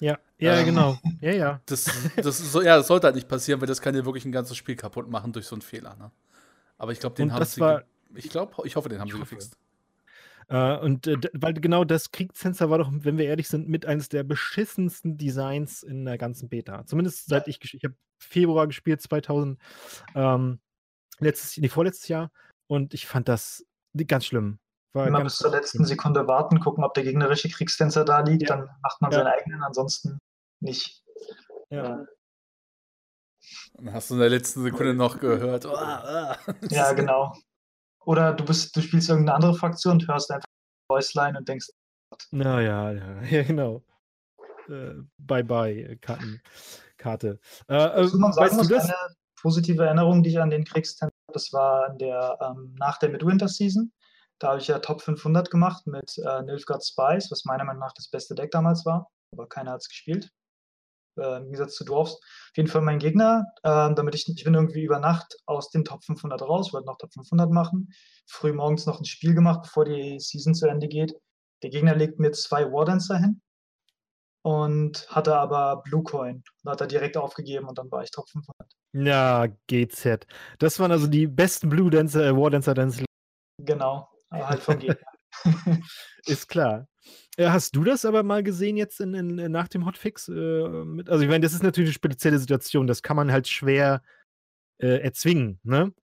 Ja, 0.04 0.20
ja, 0.38 0.60
ähm, 0.60 0.66
genau. 0.66 1.00
Ja, 1.22 1.32
ja. 1.32 1.62
Das, 1.66 1.90
das, 2.18 2.38
so, 2.38 2.62
ja, 2.62 2.76
das 2.76 2.88
sollte 2.88 3.08
halt 3.08 3.16
nicht 3.16 3.30
passieren, 3.30 3.62
weil 3.62 3.70
das 3.70 3.82
kann 3.82 3.96
ja 3.96 4.04
wirklich 4.04 4.26
ein 4.26 4.34
ganzes 4.34 4.58
Spiel 4.58 4.76
kaputt 4.76 5.10
machen 5.10 5.32
durch 5.32 5.46
so 5.46 5.56
einen 5.56 5.62
Fehler. 5.62 5.96
Ne? 5.96 6.12
Aber 6.78 6.92
ich 6.92 7.00
glaube, 7.00 7.16
den 7.16 7.30
und 7.30 7.34
haben 7.36 7.46
sie. 7.46 7.62
War, 7.62 7.84
ich 8.14 8.30
glaube, 8.30 8.54
ich 8.66 8.76
hoffe, 8.76 8.90
den 8.90 9.00
haben 9.00 9.08
sie 9.08 9.14
hoffe. 9.14 9.36
gefixt. 9.36 9.58
Äh, 10.50 10.78
und 10.80 11.08
äh, 11.08 11.16
weil 11.32 11.54
genau 11.54 11.86
das 11.86 12.12
Kriegssensor 12.12 12.70
war 12.70 12.80
doch, 12.80 12.90
wenn 12.92 13.18
wir 13.18 13.26
ehrlich 13.26 13.48
sind, 13.48 13.70
mit 13.70 13.86
eines 13.86 14.10
der 14.10 14.24
beschissensten 14.24 15.18
Designs 15.18 15.84
in 15.84 16.04
der 16.04 16.18
ganzen 16.18 16.50
Beta. 16.50 16.86
Zumindest 16.86 17.28
seit 17.28 17.48
ich 17.48 17.60
ich 17.74 17.86
habe 17.86 17.96
Februar 18.18 18.68
gespielt, 18.68 19.02
2000, 19.02 19.58
ähm, 20.16 20.60
letztes, 21.20 21.56
nee, 21.56 21.70
vorletztes 21.70 22.10
Jahr. 22.10 22.30
Und 22.68 22.94
ich 22.94 23.08
fand 23.08 23.30
das 23.30 23.66
ganz 24.06 24.26
schlimm. 24.26 24.60
War 24.94 25.08
Immer 25.08 25.24
bis 25.24 25.38
zur 25.38 25.50
letzten 25.50 25.80
schlimm. 25.80 25.86
Sekunde 25.86 26.28
warten, 26.28 26.60
gucken, 26.60 26.84
ob 26.84 26.94
der 26.94 27.04
gegnerische 27.04 27.50
Kriegstänzer 27.50 28.06
da 28.06 28.20
liegt, 28.20 28.44
ja. 28.44 28.56
dann 28.56 28.70
macht 28.84 29.02
man 29.02 29.12
ja. 29.12 29.20
seinen 29.20 29.28
eigenen, 29.28 29.64
ansonsten 29.64 30.20
nicht. 30.60 31.04
Ja. 31.70 32.06
Dann 33.74 33.92
hast 33.92 34.12
du 34.12 34.14
in 34.14 34.20
der 34.20 34.30
letzten 34.30 34.62
Sekunde 34.62 34.94
noch 34.94 35.20
gehört. 35.20 35.66
Oh, 35.66 35.72
oh. 35.74 36.54
Ja, 36.70 36.94
genau. 36.94 37.34
Oder 38.06 38.34
du 38.34 38.46
bist, 38.46 38.76
du 38.76 38.82
spielst 38.82 39.10
irgendeine 39.10 39.36
andere 39.36 39.56
Fraktion 39.56 39.94
und 39.94 40.08
hörst 40.08 40.30
einfach 40.30 40.48
Voiceline 40.88 41.38
und 41.38 41.48
denkst. 41.48 41.70
Naja, 42.30 42.92
ja, 42.92 43.22
ja, 43.30 43.44
genau. 43.44 43.84
Äh, 44.70 44.94
bye 45.18 45.44
bye, 45.44 45.98
Karten, 46.02 46.42
Karte. 46.98 47.40
Äh, 47.68 47.76
äh, 47.76 48.08
man 48.14 48.32
sagen, 48.32 48.58
weißt 48.58 48.70
du 48.70 48.76
das? 48.76 48.86
Eine 48.86 49.16
positive 49.42 49.84
Erinnerung, 49.84 50.22
die 50.24 50.30
ich 50.30 50.40
an 50.40 50.52
den 50.52 50.64
Kriegstempel, 50.64 51.18
das 51.34 51.52
war 51.52 51.90
in 51.90 51.98
der, 51.98 52.38
ähm, 52.42 52.76
nach 52.78 53.00
der 53.00 53.10
Midwinter 53.10 53.48
Season. 53.48 53.92
Da 54.44 54.50
habe 54.50 54.60
ich 54.60 54.68
ja 54.68 54.80
Top 54.80 55.02
500 55.02 55.50
gemacht 55.50 55.88
mit 55.88 56.18
äh, 56.18 56.42
Nilfgaard 56.42 56.86
Spice, 56.86 57.32
was 57.32 57.46
meiner 57.46 57.64
Meinung 57.64 57.80
nach 57.80 57.94
das 57.94 58.10
beste 58.10 58.36
Deck 58.36 58.52
damals 58.52 58.86
war, 58.86 59.10
aber 59.32 59.48
keiner 59.48 59.72
hat 59.72 59.80
es 59.80 59.88
gespielt 59.88 60.32
äh, 61.18 61.38
im 61.38 61.46
Gegensatz 61.46 61.76
zu 61.76 61.86
Dwarfs. 61.86 62.16
Auf 62.16 62.58
jeden 62.58 62.68
Fall 62.68 62.82
mein 62.82 63.00
Gegner, 63.00 63.46
äh, 63.64 63.94
damit 63.96 64.16
ich, 64.16 64.28
ich 64.28 64.44
bin 64.44 64.54
irgendwie 64.54 64.84
über 64.84 65.00
Nacht 65.00 65.38
aus 65.46 65.70
dem 65.70 65.86
Top 65.86 66.04
500 66.04 66.42
raus, 66.42 66.74
wollte 66.74 66.88
noch 66.88 66.98
Top 66.98 67.14
500 67.14 67.52
machen, 67.52 67.94
früh 68.28 68.52
morgens 68.52 68.86
noch 68.86 69.00
ein 69.00 69.06
Spiel 69.06 69.34
gemacht, 69.34 69.62
bevor 69.62 69.86
die 69.86 70.20
Season 70.20 70.54
zu 70.54 70.68
Ende 70.68 70.90
geht. 70.90 71.14
Der 71.62 71.70
Gegner 71.70 71.96
legt 71.96 72.20
mir 72.20 72.34
zwei 72.34 72.66
Wardancer 72.66 73.20
hin 73.20 73.42
und 74.42 75.08
hatte 75.10 75.38
aber 75.38 75.84
Blue 75.84 76.04
Coin 76.04 76.44
und 76.64 76.70
hat 76.70 76.82
er 76.82 76.88
direkt 76.88 77.16
aufgegeben 77.16 77.70
und 77.70 77.78
dann 77.78 77.90
war 77.92 78.04
ich 78.04 78.12
Top 78.12 78.28
500. 78.28 78.70
Ja, 78.92 79.48
GZ. 79.68 80.28
Das 80.60 80.82
waren 80.82 80.92
also 80.92 81.08
die 81.08 81.28
besten 81.28 81.70
Blue 81.70 81.90
Dancer, 81.90 82.26
äh, 82.26 82.36
Wardancer 82.36 82.74
deines 82.74 83.02
Genau, 83.60 84.10
aber 84.34 84.50
halt 84.50 84.62
vom 84.62 84.80
Gegner. 84.80 84.98
Ist 86.26 86.48
klar. 86.48 86.88
Äh, 87.38 87.50
hast 87.50 87.76
du 87.76 87.84
das 87.84 88.06
aber 88.06 88.24
mal 88.24 88.44
gesehen 88.44 88.78
jetzt 88.78 89.00
in, 89.00 89.14
in, 89.14 89.40
äh, 89.40 89.50
nach 89.50 89.68
dem 89.68 89.86
Hotfix? 89.86 90.28
Äh, 90.28 90.34
also 91.08 91.22
ich 91.22 91.30
meine, 91.30 91.42
das 91.42 91.54
ist 91.54 91.64
natürlich 91.64 91.90
eine 91.90 91.94
spezielle 91.94 92.40
Situation, 92.40 92.88
das 92.88 93.02
kann 93.02 93.16
man 93.18 93.32
halt 93.32 93.48
schwer 93.48 94.02
äh, 94.78 95.02
erzwingen, 95.02 95.60
ne? 95.64 95.94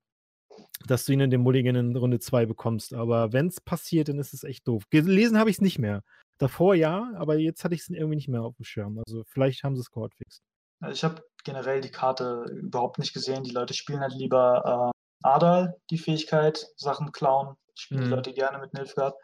dass 0.86 1.04
du 1.04 1.12
ihn 1.12 1.20
in 1.20 1.30
dem 1.30 1.42
Mulligan 1.42 1.76
in 1.76 1.96
Runde 1.96 2.18
2 2.18 2.46
bekommst. 2.46 2.94
Aber 2.94 3.32
wenn 3.32 3.48
es 3.48 3.60
passiert, 3.60 4.08
dann 4.08 4.18
ist 4.18 4.32
es 4.32 4.44
echt 4.44 4.66
doof. 4.66 4.84
Gelesen 4.90 5.38
habe 5.38 5.50
ich 5.50 5.56
es 5.56 5.60
nicht 5.60 5.78
mehr. 5.78 6.02
Davor 6.38 6.74
ja, 6.74 7.12
aber 7.16 7.36
jetzt 7.36 7.64
hatte 7.64 7.74
ich 7.74 7.82
es 7.82 7.90
irgendwie 7.90 8.16
nicht 8.16 8.28
mehr 8.28 8.42
auf 8.42 8.56
dem 8.56 8.64
Schirm. 8.64 8.98
Also 9.06 9.24
vielleicht 9.26 9.62
haben 9.62 9.76
sie 9.76 9.82
es 9.82 9.90
gehotfixed. 9.90 10.42
Also 10.80 10.94
ich 10.94 11.04
habe 11.04 11.22
generell 11.44 11.82
die 11.82 11.90
Karte 11.90 12.44
überhaupt 12.50 12.98
nicht 12.98 13.12
gesehen. 13.12 13.44
Die 13.44 13.50
Leute 13.50 13.74
spielen 13.74 14.00
halt 14.00 14.14
lieber 14.14 14.92
äh, 14.94 15.26
Adal, 15.28 15.76
die 15.90 15.98
Fähigkeit, 15.98 16.66
Sachen 16.76 17.12
klauen. 17.12 17.56
Spielen 17.80 18.00
mhm. 18.00 18.04
die 18.04 18.10
Leute 18.10 18.32
gerne 18.32 18.58
mit 18.58 18.74
Nilfgaard. 18.74 19.14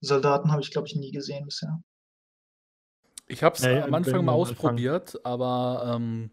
Soldaten 0.00 0.50
habe 0.50 0.62
ich, 0.62 0.70
glaube 0.70 0.88
ich, 0.88 0.96
nie 0.96 1.12
gesehen 1.12 1.44
bisher. 1.44 1.80
Ich 3.28 3.42
habe 3.42 3.56
es 3.56 3.62
nee, 3.62 3.80
am 3.80 3.94
Anfang 3.94 4.24
mal 4.24 4.32
ausprobiert, 4.32 5.16
Anfang. 5.16 5.32
aber 5.32 5.94
ähm, 5.94 6.30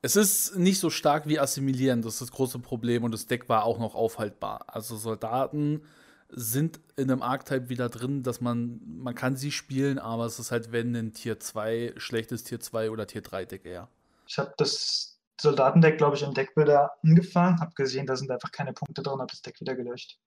es 0.00 0.16
ist 0.16 0.56
nicht 0.56 0.80
so 0.80 0.90
stark 0.90 1.28
wie 1.28 1.38
Assimilieren. 1.38 2.02
Das 2.02 2.14
ist 2.14 2.22
das 2.22 2.32
große 2.32 2.58
Problem 2.58 3.04
und 3.04 3.12
das 3.12 3.26
Deck 3.26 3.48
war 3.48 3.64
auch 3.64 3.78
noch 3.78 3.94
aufhaltbar. 3.94 4.64
Also 4.66 4.96
Soldaten 4.96 5.82
sind 6.28 6.80
in 6.96 7.10
einem 7.10 7.22
Archetype 7.22 7.68
wieder 7.68 7.88
drin, 7.88 8.22
dass 8.22 8.40
man, 8.40 8.80
man 8.84 9.14
kann 9.14 9.36
sie 9.36 9.52
spielen, 9.52 9.98
aber 9.98 10.24
es 10.24 10.38
ist 10.38 10.50
halt, 10.50 10.72
wenn 10.72 10.96
ein 10.96 11.12
Tier 11.12 11.38
2, 11.38 11.94
schlechtes 11.98 12.42
Tier 12.42 12.58
2 12.58 12.90
oder 12.90 13.06
Tier 13.06 13.20
3 13.20 13.44
Deck 13.44 13.66
eher. 13.66 13.88
Ich 14.26 14.38
habe 14.38 14.52
das 14.56 15.20
Soldatendeck, 15.40 15.98
glaube 15.98 16.16
ich, 16.16 16.22
im 16.22 16.34
Deckbilder 16.34 16.90
angefangen, 17.04 17.60
habe 17.60 17.72
gesehen, 17.74 18.06
da 18.06 18.16
sind 18.16 18.30
einfach 18.30 18.50
keine 18.50 18.72
Punkte 18.72 19.02
drin, 19.02 19.18
habe 19.18 19.30
das 19.30 19.42
Deck 19.42 19.60
wieder 19.60 19.74
gelöscht. 19.74 20.18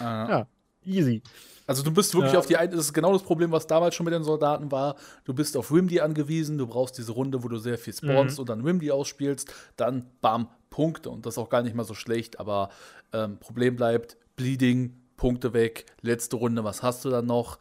Ja, 0.00 0.46
easy. 0.84 1.22
Also 1.66 1.82
du 1.82 1.92
bist 1.92 2.12
wirklich 2.14 2.32
ja. 2.32 2.38
auf 2.38 2.46
die, 2.46 2.54
das 2.54 2.86
ist 2.86 2.92
genau 2.92 3.12
das 3.12 3.22
Problem, 3.22 3.52
was 3.52 3.66
damals 3.66 3.94
schon 3.94 4.04
mit 4.04 4.12
den 4.12 4.24
Soldaten 4.24 4.70
war. 4.72 4.96
Du 5.24 5.32
bist 5.32 5.56
auf 5.56 5.70
Wimdy 5.70 6.00
angewiesen, 6.00 6.58
du 6.58 6.66
brauchst 6.66 6.98
diese 6.98 7.12
Runde, 7.12 7.42
wo 7.42 7.48
du 7.48 7.58
sehr 7.58 7.78
viel 7.78 7.94
spawnst 7.94 8.36
mhm. 8.36 8.40
und 8.40 8.48
dann 8.48 8.64
Wimdy 8.64 8.90
ausspielst, 8.90 9.52
dann 9.76 10.06
bam, 10.20 10.48
Punkte 10.70 11.10
und 11.10 11.26
das 11.26 11.34
ist 11.34 11.38
auch 11.38 11.50
gar 11.50 11.62
nicht 11.62 11.74
mal 11.74 11.84
so 11.84 11.94
schlecht, 11.94 12.40
aber 12.40 12.70
ähm, 13.12 13.38
Problem 13.38 13.76
bleibt, 13.76 14.16
Bleeding, 14.36 14.96
Punkte 15.16 15.52
weg, 15.52 15.86
letzte 16.00 16.36
Runde, 16.36 16.64
was 16.64 16.82
hast 16.82 17.04
du 17.04 17.10
dann 17.10 17.26
noch? 17.26 17.58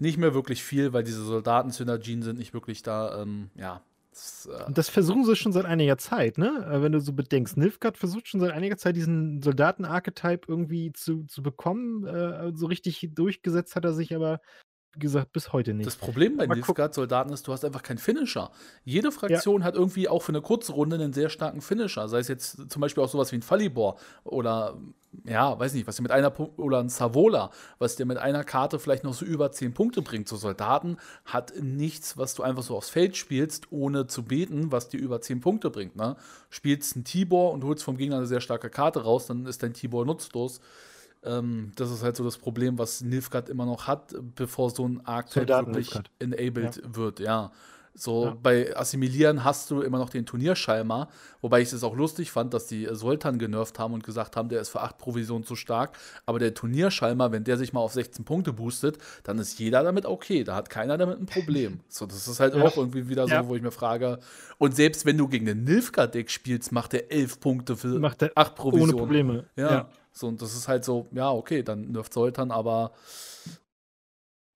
Nicht 0.00 0.18
mehr 0.18 0.34
wirklich 0.34 0.62
viel, 0.62 0.92
weil 0.92 1.02
diese 1.02 1.24
Soldaten-Synergien 1.24 2.22
sind 2.22 2.38
nicht 2.38 2.54
wirklich 2.54 2.82
da, 2.82 3.22
ähm, 3.22 3.50
ja, 3.54 3.82
das, 4.18 4.46
äh 4.46 4.72
das 4.72 4.88
versuchen 4.88 5.24
sie 5.24 5.36
schon 5.36 5.52
seit 5.52 5.64
einiger 5.64 5.98
Zeit, 5.98 6.38
ne? 6.38 6.66
Äh, 6.70 6.82
wenn 6.82 6.92
du 6.92 7.00
so 7.00 7.12
bedenkst. 7.12 7.56
Nilfgaard 7.56 7.96
versucht 7.96 8.28
schon 8.28 8.40
seit 8.40 8.52
einiger 8.52 8.76
Zeit 8.76 8.96
diesen 8.96 9.42
Soldaten-Archetype 9.42 10.46
irgendwie 10.48 10.92
zu, 10.92 11.24
zu 11.24 11.42
bekommen. 11.42 12.06
Äh, 12.06 12.52
so 12.54 12.66
richtig 12.66 13.08
durchgesetzt 13.12 13.76
hat 13.76 13.84
er 13.84 13.94
sich 13.94 14.14
aber 14.14 14.40
gesagt, 14.98 15.32
bis 15.32 15.52
heute 15.52 15.74
nicht. 15.74 15.86
Das 15.86 15.96
Problem 15.96 16.36
bei 16.36 16.46
Nilfgaard-Soldaten 16.46 17.32
ist, 17.32 17.46
du 17.46 17.52
hast 17.52 17.64
einfach 17.64 17.82
keinen 17.82 17.98
Finisher. 17.98 18.50
Jede 18.84 19.12
Fraktion 19.12 19.60
ja. 19.60 19.66
hat 19.66 19.74
irgendwie 19.74 20.08
auch 20.08 20.22
für 20.22 20.32
eine 20.32 20.40
kurze 20.40 20.72
Runde 20.72 20.96
einen 20.96 21.12
sehr 21.12 21.28
starken 21.28 21.60
Finisher. 21.60 22.08
Sei 22.08 22.18
es 22.18 22.28
jetzt 22.28 22.70
zum 22.70 22.80
Beispiel 22.80 23.02
auch 23.02 23.08
sowas 23.08 23.32
wie 23.32 23.36
ein 23.36 23.42
Fallibor 23.42 23.98
oder, 24.24 24.76
ja, 25.24 25.58
weiß 25.58 25.74
nicht, 25.74 25.86
was 25.86 25.96
dir 25.96 26.02
mit 26.02 26.12
einer, 26.12 26.32
oder 26.58 26.80
ein 26.80 26.88
Savola, 26.88 27.50
was 27.78 27.96
dir 27.96 28.06
mit 28.06 28.18
einer 28.18 28.44
Karte 28.44 28.78
vielleicht 28.78 29.04
noch 29.04 29.14
so 29.14 29.24
über 29.24 29.52
10 29.52 29.74
Punkte 29.74 30.02
bringt. 30.02 30.28
So 30.28 30.36
Soldaten 30.36 30.96
hat 31.24 31.52
nichts, 31.60 32.16
was 32.16 32.34
du 32.34 32.42
einfach 32.42 32.62
so 32.62 32.76
aufs 32.76 32.90
Feld 32.90 33.16
spielst, 33.16 33.70
ohne 33.70 34.06
zu 34.06 34.24
beten, 34.24 34.72
was 34.72 34.88
dir 34.88 35.00
über 35.00 35.20
10 35.20 35.40
Punkte 35.40 35.70
bringt. 35.70 35.96
Ne? 35.96 36.16
Spielst 36.50 36.96
einen 36.96 37.04
Tibor 37.04 37.52
und 37.52 37.64
holst 37.64 37.84
vom 37.84 37.96
Gegner 37.96 38.16
eine 38.16 38.26
sehr 38.26 38.40
starke 38.40 38.70
Karte 38.70 39.04
raus, 39.04 39.26
dann 39.26 39.46
ist 39.46 39.62
dein 39.62 39.74
Tibor 39.74 40.04
nutzlos. 40.04 40.60
Ähm, 41.24 41.72
das 41.76 41.90
ist 41.90 42.02
halt 42.02 42.16
so 42.16 42.24
das 42.24 42.38
Problem, 42.38 42.78
was 42.78 43.00
Nilfgaard 43.00 43.48
immer 43.48 43.66
noch 43.66 43.86
hat, 43.86 44.14
bevor 44.36 44.70
so 44.70 44.86
ein 44.86 45.04
Arc 45.04 45.34
halt 45.36 45.48
wirklich 45.48 45.98
enabled 46.18 46.76
ja. 46.76 46.96
wird, 46.96 47.20
ja. 47.20 47.50
So 47.98 48.26
ja. 48.26 48.36
bei 48.40 48.76
Assimilieren 48.76 49.42
hast 49.42 49.72
du 49.72 49.80
immer 49.82 49.98
noch 49.98 50.08
den 50.08 50.24
Turnierschalmer, 50.24 51.08
wobei 51.40 51.62
ich 51.62 51.72
es 51.72 51.82
auch 51.82 51.96
lustig 51.96 52.30
fand, 52.30 52.54
dass 52.54 52.68
die 52.68 52.88
Sultan 52.92 53.40
genervt 53.40 53.80
haben 53.80 53.92
und 53.92 54.04
gesagt 54.04 54.36
haben, 54.36 54.48
der 54.48 54.60
ist 54.60 54.68
für 54.68 54.80
8 54.82 54.98
Provisionen 54.98 55.44
zu 55.44 55.56
stark. 55.56 55.98
Aber 56.24 56.38
der 56.38 56.54
Turnierschalmer, 56.54 57.32
wenn 57.32 57.42
der 57.42 57.56
sich 57.56 57.72
mal 57.72 57.80
auf 57.80 57.92
16 57.92 58.24
Punkte 58.24 58.52
boostet, 58.52 58.98
dann 59.24 59.38
ist 59.38 59.58
jeder 59.58 59.82
damit 59.82 60.06
okay. 60.06 60.44
Da 60.44 60.54
hat 60.54 60.70
keiner 60.70 60.96
damit 60.96 61.18
ein 61.18 61.26
Problem. 61.26 61.80
So, 61.88 62.06
das 62.06 62.28
ist 62.28 62.38
halt 62.38 62.54
ja. 62.54 62.62
auch 62.62 62.76
irgendwie 62.76 63.08
wieder 63.08 63.26
so, 63.26 63.34
ja. 63.34 63.48
wo 63.48 63.56
ich 63.56 63.62
mir 63.62 63.72
frage. 63.72 64.20
Und 64.58 64.76
selbst 64.76 65.04
wenn 65.04 65.18
du 65.18 65.26
gegen 65.26 65.46
den 65.46 65.64
Nilfgaard-Deck 65.64 66.30
spielst, 66.30 66.70
macht 66.70 66.92
der 66.92 67.10
11 67.10 67.40
Punkte 67.40 67.76
für 67.76 68.00
8 68.34 68.54
Provisionen. 68.54 68.94
Ohne 68.94 69.00
Probleme. 69.00 69.44
ja. 69.56 69.88
So, 70.18 70.26
und 70.26 70.42
das 70.42 70.54
ist 70.54 70.66
halt 70.66 70.84
so, 70.84 71.06
ja, 71.12 71.30
okay, 71.30 71.62
dann 71.62 71.92
nervt 71.92 72.12
Soltan, 72.12 72.50
aber 72.50 72.90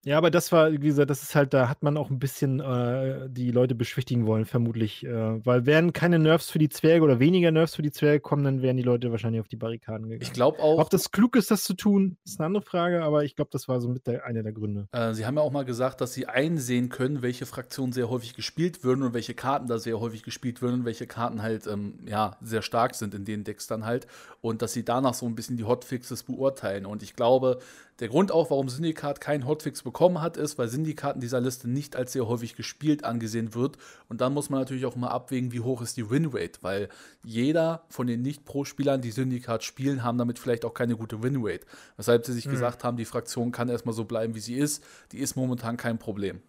ja, 0.05 0.19
aber 0.19 0.33
das 0.33 0.51
war, 0.51 0.73
wie 0.73 0.79
gesagt, 0.79 1.11
das 1.11 1.23
ist 1.23 1.37
halt, 1.37 1.55
da 1.55 1.69
hat 1.69 1.85
man 1.85 1.97
auch 1.97 2.11
ein 2.11 2.19
bisschen 2.19 2.59
äh, 2.59 3.29
die 3.31 3.53
Leute 3.53 3.77
beschwichtigen 3.77 4.27
wollen, 4.27 4.47
vermutlich. 4.47 5.05
Äh, 5.05 5.47
weil 5.47 5.65
wären 5.65 5.93
keine 5.93 6.19
Nerfs 6.19 6.51
für 6.51 6.59
die 6.59 6.69
Zwerge 6.69 7.05
oder 7.05 7.20
weniger 7.20 7.53
Nerfs 7.53 7.77
für 7.77 7.83
die 7.83 7.93
Zwerge 7.93 8.19
kommen, 8.19 8.43
dann 8.43 8.62
wären 8.62 8.77
die 8.77 8.83
Leute 8.83 9.12
wahrscheinlich 9.12 9.41
auf 9.41 9.47
die 9.47 9.57
Barrikaden 9.57 10.09
gegangen. 10.09 10.23
Ich 10.23 10.33
glaube 10.33 10.59
auch. 10.59 10.81
Ob 10.81 10.91
das 10.91 11.12
klug 11.12 11.37
ist, 11.37 11.53
das 11.53 11.62
zu 11.62 11.74
tun, 11.74 12.16
ist 12.24 12.41
eine 12.41 12.47
andere 12.47 12.65
Frage, 12.65 13.05
aber 13.05 13.23
ich 13.23 13.37
glaube, 13.37 13.51
das 13.53 13.69
war 13.69 13.81
so 13.81 13.89
mit 13.89 14.09
der, 14.09 14.27
einer 14.27 14.43
der 14.43 14.53
Gründe. 14.53 14.89
Äh, 14.91 15.15
sie 15.15 15.24
haben 15.24 15.37
ja 15.37 15.43
auch 15.43 15.53
mal 15.53 15.65
gesagt, 15.65 16.01
dass 16.01 16.12
sie 16.12 16.27
einsehen 16.27 16.89
können, 16.89 17.23
welche 17.23 17.47
Fraktionen 17.47 17.93
sehr 17.93 18.11
häufig 18.11 18.35
gespielt 18.35 18.83
würden 18.83 19.05
und 19.05 19.15
welche 19.15 19.35
Karten 19.35 19.69
da 19.69 19.79
sehr 19.79 20.01
häufig 20.01 20.24
gespielt 20.24 20.62
würden 20.62 20.81
und 20.81 20.85
welche 20.85 21.07
Karten 21.07 21.43
halt, 21.43 21.69
ähm, 21.69 22.01
ja, 22.09 22.37
sehr 22.41 22.62
stark 22.62 22.97
sind 22.97 23.15
in 23.15 23.24
den 23.24 23.45
Decks 23.45 23.69
dann 23.69 23.87
halt. 23.87 24.09
Und 24.41 24.62
dass 24.62 24.73
sie 24.73 24.85
danach 24.85 25.15
so 25.15 25.27
ein 25.27 25.37
bisschen 25.37 25.57
die 25.57 25.65
Hotfixes 25.65 26.24
beurteilen. 26.24 26.87
Und 26.87 27.05
ich 27.05 27.15
glaube, 27.15 27.61
der 28.01 28.09
Grund 28.09 28.33
auch, 28.33 28.51
warum 28.51 28.69
Syndikat 28.69 29.20
keinen 29.20 29.47
Hotfix 29.47 29.83
bekommen 29.93 30.23
hat, 30.23 30.39
ist, 30.39 30.56
weil 30.59 30.69
Syndikat 30.69 31.16
in 31.16 31.20
dieser 31.20 31.40
Liste 31.40 31.69
nicht 31.69 31.97
als 31.97 32.12
sehr 32.12 32.27
häufig 32.27 32.56
gespielt 32.56 33.05
angesehen 33.05 33.55
wird. 33.55 33.77
Und 34.09 34.23
dann 34.23 34.32
muss 34.32 34.48
man 34.48 34.60
natürlich 34.60 34.86
auch 34.86 34.97
mal 34.97 35.09
abwägen, 35.09 35.52
wie 35.52 35.60
hoch 35.60 35.82
ist 35.82 35.98
die 35.98 36.09
Winrate, 36.09 36.62
weil 36.62 36.89
jeder 37.23 37.85
von 37.90 38.06
den 38.06 38.23
Nicht-Pro-Spielern, 38.23 39.02
die 39.02 39.10
Syndikat 39.10 39.64
spielen, 39.64 40.02
haben 40.02 40.16
damit 40.16 40.39
vielleicht 40.39 40.64
auch 40.64 40.73
keine 40.73 40.97
gute 40.97 41.23
Winrate. 41.23 41.66
Weshalb 41.98 42.24
sie 42.24 42.32
sich 42.32 42.47
mhm. 42.47 42.52
gesagt 42.52 42.85
haben, 42.85 42.97
die 42.97 43.05
Fraktion 43.05 43.52
kann 43.52 43.69
erstmal 43.69 43.94
so 43.94 44.05
bleiben, 44.05 44.35
wie 44.35 44.40
sie 44.40 44.55
ist. 44.55 44.82
Die 45.12 45.19
ist 45.19 45.36
momentan 45.36 45.77
kein 45.77 45.98
Problem. 45.98 46.40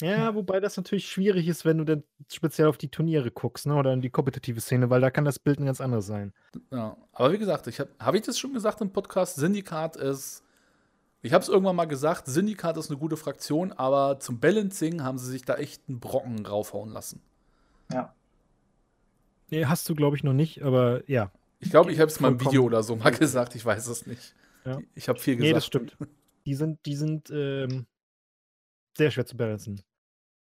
Ja, 0.00 0.34
wobei 0.34 0.60
das 0.60 0.76
natürlich 0.76 1.08
schwierig 1.08 1.48
ist, 1.48 1.64
wenn 1.64 1.78
du 1.78 1.84
dann 1.84 2.04
speziell 2.32 2.68
auf 2.68 2.78
die 2.78 2.88
Turniere 2.88 3.32
guckst, 3.32 3.66
ne? 3.66 3.74
Oder 3.74 3.92
in 3.92 4.00
die 4.00 4.10
kompetitive 4.10 4.60
Szene, 4.60 4.90
weil 4.90 5.00
da 5.00 5.10
kann 5.10 5.24
das 5.24 5.40
Bild 5.40 5.58
ein 5.58 5.66
ganz 5.66 5.80
anderes 5.80 6.06
sein. 6.06 6.32
Ja, 6.70 6.96
aber 7.12 7.32
wie 7.32 7.38
gesagt, 7.38 7.66
ich 7.66 7.80
habe 7.80 7.90
hab 7.98 8.14
ich 8.14 8.22
das 8.22 8.38
schon 8.38 8.54
gesagt 8.54 8.80
im 8.80 8.92
Podcast, 8.92 9.36
Syndikat 9.36 9.96
ist 9.96 10.44
ich 11.22 11.32
habe 11.32 11.42
es 11.42 11.48
irgendwann 11.48 11.76
mal 11.76 11.86
gesagt, 11.86 12.26
Syndikat 12.26 12.76
ist 12.76 12.90
eine 12.90 12.98
gute 12.98 13.16
Fraktion, 13.16 13.72
aber 13.72 14.20
zum 14.20 14.38
Balancing 14.38 15.02
haben 15.02 15.18
sie 15.18 15.30
sich 15.30 15.42
da 15.42 15.56
echt 15.56 15.82
einen 15.88 16.00
Brocken 16.00 16.46
raufhauen 16.46 16.90
lassen. 16.90 17.22
Ja. 17.92 18.14
Nee, 19.50 19.66
hast 19.66 19.88
du, 19.88 19.94
glaube 19.94 20.16
ich, 20.16 20.22
noch 20.22 20.34
nicht, 20.34 20.62
aber 20.62 21.02
ja. 21.10 21.32
Ich 21.58 21.70
glaube, 21.70 21.90
ich 21.90 21.98
habe 21.98 22.10
es 22.10 22.20
mal 22.20 22.28
im 22.28 22.40
Video 22.40 22.64
oder 22.64 22.82
so 22.82 22.94
mal 22.94 23.10
gesagt, 23.10 23.54
ich 23.54 23.64
weiß 23.64 23.88
es 23.88 24.06
nicht. 24.06 24.34
Ja. 24.64 24.78
Ich 24.94 25.08
habe 25.08 25.18
viel 25.18 25.36
gesagt. 25.36 25.48
Nee, 25.48 25.54
das 25.54 25.66
stimmt. 25.66 25.96
Die 26.46 26.54
sind, 26.54 26.84
die 26.86 26.94
sind 26.94 27.30
ähm, 27.30 27.86
sehr 28.96 29.10
schwer 29.10 29.26
zu 29.26 29.36
balancen. 29.36 29.82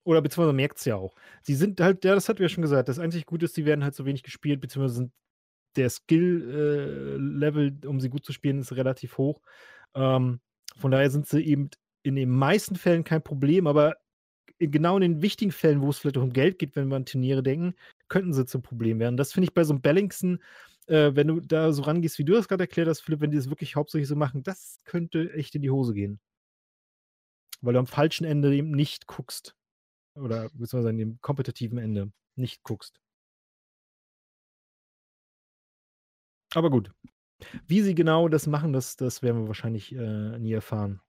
Oder 0.05 0.21
beziehungsweise 0.21 0.53
merkt 0.53 0.77
es 0.77 0.85
ja 0.85 0.95
auch. 0.95 1.15
Sie 1.41 1.55
sind 1.55 1.79
halt, 1.81 2.03
ja, 2.05 2.13
das 2.13 2.29
hatten 2.29 2.39
wir 2.39 2.45
ja 2.45 2.49
schon 2.49 2.61
gesagt, 2.61 2.89
das 2.89 2.99
einzig 2.99 3.25
Gute 3.25 3.45
ist, 3.45 3.57
die 3.57 3.65
werden 3.65 3.83
halt 3.83 3.95
so 3.95 4.05
wenig 4.05 4.23
gespielt, 4.23 4.61
beziehungsweise 4.61 4.95
sind 4.95 5.11
der 5.75 5.89
Skill-Level, 5.89 7.79
äh, 7.83 7.87
um 7.87 7.99
sie 7.99 8.09
gut 8.09 8.25
zu 8.25 8.31
spielen, 8.31 8.59
ist 8.59 8.73
relativ 8.73 9.17
hoch. 9.17 9.41
Ähm, 9.95 10.39
von 10.77 10.91
daher 10.91 11.09
sind 11.09 11.27
sie 11.27 11.41
eben 11.41 11.69
in 12.03 12.15
den 12.15 12.29
meisten 12.29 12.75
Fällen 12.75 13.03
kein 13.03 13.23
Problem, 13.23 13.67
aber 13.67 13.97
genau 14.59 14.95
in 14.95 15.01
den 15.01 15.21
wichtigen 15.21 15.51
Fällen, 15.51 15.81
wo 15.81 15.89
es 15.89 15.99
vielleicht 15.99 16.17
auch 16.17 16.23
um 16.23 16.33
Geld 16.33 16.59
geht, 16.59 16.75
wenn 16.75 16.87
wir 16.89 16.95
an 16.95 17.05
Turniere 17.05 17.43
denken, 17.43 17.75
könnten 18.07 18.33
sie 18.33 18.45
zum 18.45 18.61
Problem 18.61 18.99
werden. 18.99 19.17
Das 19.17 19.33
finde 19.33 19.45
ich 19.45 19.53
bei 19.53 19.63
so 19.63 19.73
einem 19.73 19.81
Bellingson, 19.81 20.39
äh, 20.87 21.11
wenn 21.15 21.27
du 21.27 21.39
da 21.39 21.71
so 21.73 21.83
rangehst, 21.83 22.19
wie 22.19 22.25
du 22.25 22.33
das 22.33 22.47
gerade 22.47 22.63
erklärt 22.63 22.87
hast, 22.87 23.01
Philipp, 23.01 23.21
wenn 23.21 23.31
die 23.31 23.37
das 23.37 23.49
wirklich 23.49 23.75
hauptsächlich 23.75 24.07
so 24.07 24.15
machen, 24.15 24.43
das 24.43 24.79
könnte 24.85 25.31
echt 25.33 25.55
in 25.55 25.61
die 25.61 25.69
Hose 25.71 25.93
gehen. 25.93 26.19
Weil 27.61 27.73
du 27.73 27.79
am 27.79 27.87
falschen 27.87 28.25
Ende 28.25 28.53
eben 28.53 28.71
nicht 28.71 29.07
guckst. 29.07 29.55
Oder 30.15 30.49
beziehungsweise 30.49 30.89
an 30.89 30.97
dem 30.97 31.21
kompetitiven 31.21 31.77
Ende 31.77 32.11
nicht 32.35 32.63
guckst. 32.63 32.99
Aber 36.53 36.69
gut. 36.69 36.91
Wie 37.67 37.81
sie 37.81 37.95
genau 37.95 38.27
das 38.27 38.47
machen, 38.47 38.73
das, 38.73 38.95
das 38.95 39.21
werden 39.21 39.41
wir 39.41 39.47
wahrscheinlich 39.47 39.93
äh, 39.93 40.39
nie 40.39 40.53
erfahren. 40.53 41.01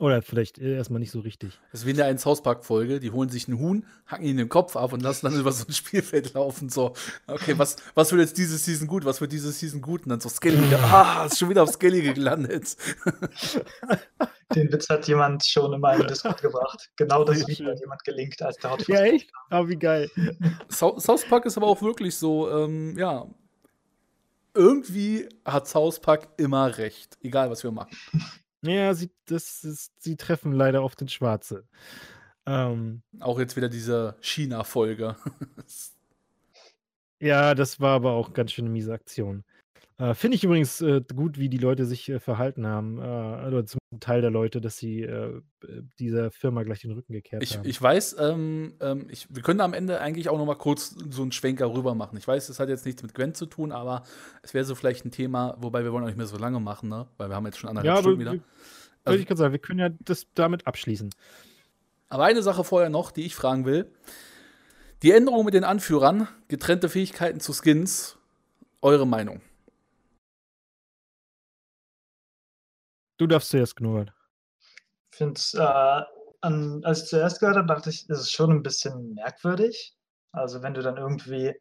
Oder 0.00 0.22
vielleicht 0.22 0.58
äh, 0.58 0.76
erstmal 0.76 0.98
nicht 0.98 1.10
so 1.10 1.20
richtig. 1.20 1.60
Das 1.70 1.80
ist 1.80 1.86
wie 1.86 1.90
in 1.90 1.96
der 1.96 2.06
1 2.06 2.24
Hauspark-Folge. 2.24 3.00
Die 3.00 3.10
holen 3.10 3.28
sich 3.28 3.48
einen 3.48 3.58
Huhn, 3.58 3.84
hacken 4.06 4.24
ihn 4.24 4.38
den 4.38 4.48
Kopf 4.48 4.74
ab 4.74 4.94
und 4.94 5.02
lassen 5.02 5.26
dann 5.26 5.34
über 5.40 5.52
so 5.52 5.66
ein 5.66 5.72
Spielfeld 5.72 6.32
laufen. 6.32 6.70
So, 6.70 6.94
okay, 7.26 7.58
was, 7.58 7.76
was 7.94 8.10
wird 8.10 8.22
jetzt 8.22 8.38
diese 8.38 8.56
Season 8.56 8.88
gut? 8.88 9.04
Was 9.04 9.20
wird 9.20 9.30
diese 9.30 9.52
Season 9.52 9.82
gut? 9.82 10.04
Und 10.04 10.08
dann 10.08 10.20
so 10.20 10.30
Skelly 10.30 10.62
wieder, 10.62 10.78
ah, 10.82 11.26
ist 11.26 11.38
schon 11.38 11.50
wieder 11.50 11.64
auf 11.64 11.70
Skelly 11.70 12.14
gelandet. 12.14 12.76
Den 14.54 14.72
Witz 14.72 14.88
hat 14.88 15.06
jemand 15.06 15.44
schon 15.44 15.72
in 15.74 15.80
meinem 15.80 16.06
Discord 16.06 16.40
gebracht. 16.40 16.90
Genau 16.96 17.22
das 17.22 17.46
Video 17.46 17.70
hat 17.70 17.78
jemand 17.78 18.02
gelinkt, 18.02 18.42
als 18.42 18.56
der 18.56 18.72
Hotfix 18.72 18.88
Ja, 18.88 19.04
echt? 19.04 19.30
Ah, 19.50 19.68
wie 19.68 19.76
geil. 19.76 20.10
South 20.68 21.24
Park 21.28 21.44
ist 21.44 21.56
aber 21.56 21.68
auch 21.68 21.82
wirklich 21.82 22.16
so, 22.16 22.50
ähm, 22.50 22.96
ja, 22.98 23.26
irgendwie 24.54 25.28
hat 25.44 25.68
South 25.68 26.00
Park 26.00 26.28
immer 26.36 26.78
recht, 26.78 27.18
egal 27.22 27.50
was 27.50 27.62
wir 27.62 27.70
machen. 27.70 27.96
Ja, 28.62 28.92
sie, 28.94 29.10
das 29.26 29.64
ist, 29.64 29.92
sie 30.02 30.16
treffen 30.16 30.52
leider 30.52 30.82
oft 30.82 31.00
den 31.00 31.08
Schwarze. 31.08 31.66
Ähm, 32.46 33.02
Auch 33.20 33.38
jetzt 33.38 33.56
wieder 33.56 33.68
diese 33.68 34.16
China-Folge. 34.20 35.16
Ja, 37.22 37.54
das 37.54 37.80
war 37.80 37.96
aber 37.96 38.12
auch 38.12 38.32
ganz 38.32 38.52
schön 38.52 38.64
eine 38.64 38.72
miese 38.72 38.94
Aktion. 38.94 39.44
Äh, 40.00 40.14
Finde 40.14 40.34
ich 40.36 40.44
übrigens 40.44 40.80
äh, 40.80 41.02
gut, 41.14 41.38
wie 41.38 41.50
die 41.50 41.58
Leute 41.58 41.84
sich 41.84 42.08
äh, 42.08 42.18
verhalten 42.20 42.66
haben, 42.66 42.98
äh, 42.98 43.02
oder 43.46 43.66
zum 43.66 43.78
Teil 44.00 44.22
der 44.22 44.30
Leute, 44.30 44.60
dass 44.62 44.78
sie 44.78 45.02
äh, 45.02 45.42
dieser 45.98 46.30
Firma 46.30 46.62
gleich 46.62 46.80
den 46.80 46.92
Rücken 46.92 47.12
gekehrt 47.12 47.42
Ich, 47.42 47.58
haben. 47.58 47.68
ich 47.68 47.80
weiß, 47.82 48.16
ähm, 48.18 48.74
ähm, 48.80 49.06
ich, 49.10 49.26
wir 49.28 49.42
können 49.42 49.60
am 49.60 49.74
Ende 49.74 50.00
eigentlich 50.00 50.30
auch 50.30 50.38
noch 50.38 50.46
mal 50.46 50.54
kurz 50.54 50.96
so 51.10 51.20
einen 51.22 51.32
Schwenker 51.32 51.72
rüber 51.74 51.94
machen. 51.94 52.16
Ich 52.16 52.26
weiß, 52.26 52.46
das 52.46 52.58
hat 52.58 52.70
jetzt 52.70 52.86
nichts 52.86 53.02
mit 53.02 53.14
Gwen 53.14 53.34
zu 53.34 53.44
tun, 53.44 53.72
aber 53.72 54.04
es 54.42 54.54
wäre 54.54 54.64
so 54.64 54.74
vielleicht 54.74 55.04
ein 55.04 55.10
Thema, 55.10 55.56
wobei 55.60 55.84
wir 55.84 55.92
wollen 55.92 56.04
auch 56.04 56.08
nicht 56.08 56.16
mehr 56.16 56.26
so 56.26 56.38
lange 56.38 56.60
machen, 56.60 56.88
ne? 56.88 57.06
Weil 57.18 57.28
wir 57.28 57.36
haben 57.36 57.44
jetzt 57.44 57.58
schon 57.58 57.68
anderthalb 57.68 57.94
ja, 57.96 58.00
Stunden 58.00 58.20
wieder. 58.20 58.32
wir- 58.32 58.40
Also- 59.04 59.18
ich 59.18 59.26
gerade 59.26 59.38
sagen, 59.38 59.52
wir 59.52 59.58
können 59.60 59.80
ja 59.80 59.90
das 60.00 60.26
damit 60.34 60.66
abschließen. 60.66 61.10
Aber 62.08 62.24
eine 62.24 62.42
Sache 62.42 62.64
vorher 62.64 62.88
noch, 62.90 63.10
die 63.12 63.26
ich 63.26 63.34
fragen 63.34 63.66
will. 63.66 63.86
Die 65.02 65.12
Änderung 65.12 65.44
mit 65.44 65.54
den 65.54 65.64
Anführern, 65.64 66.26
getrennte 66.48 66.88
Fähigkeiten 66.88 67.40
zu 67.40 67.52
Skins, 67.52 68.16
eure 68.82 69.06
Meinung? 69.06 69.40
Du 73.20 73.26
darfst 73.26 73.50
zuerst, 73.50 73.76
Knurrt. 73.76 74.14
Ich 75.12 75.18
finde 75.18 75.38
äh, 75.52 76.02
an, 76.40 76.82
als 76.84 77.02
ich 77.02 77.08
zuerst 77.10 77.38
gehört 77.38 77.58
habe, 77.58 77.66
dachte 77.66 77.90
ich, 77.90 78.08
ist 78.08 78.18
es 78.18 78.30
schon 78.30 78.50
ein 78.50 78.62
bisschen 78.62 79.12
merkwürdig. 79.12 79.94
Also 80.32 80.62
wenn 80.62 80.72
du 80.72 80.80
dann 80.80 80.96
irgendwie 80.96 81.54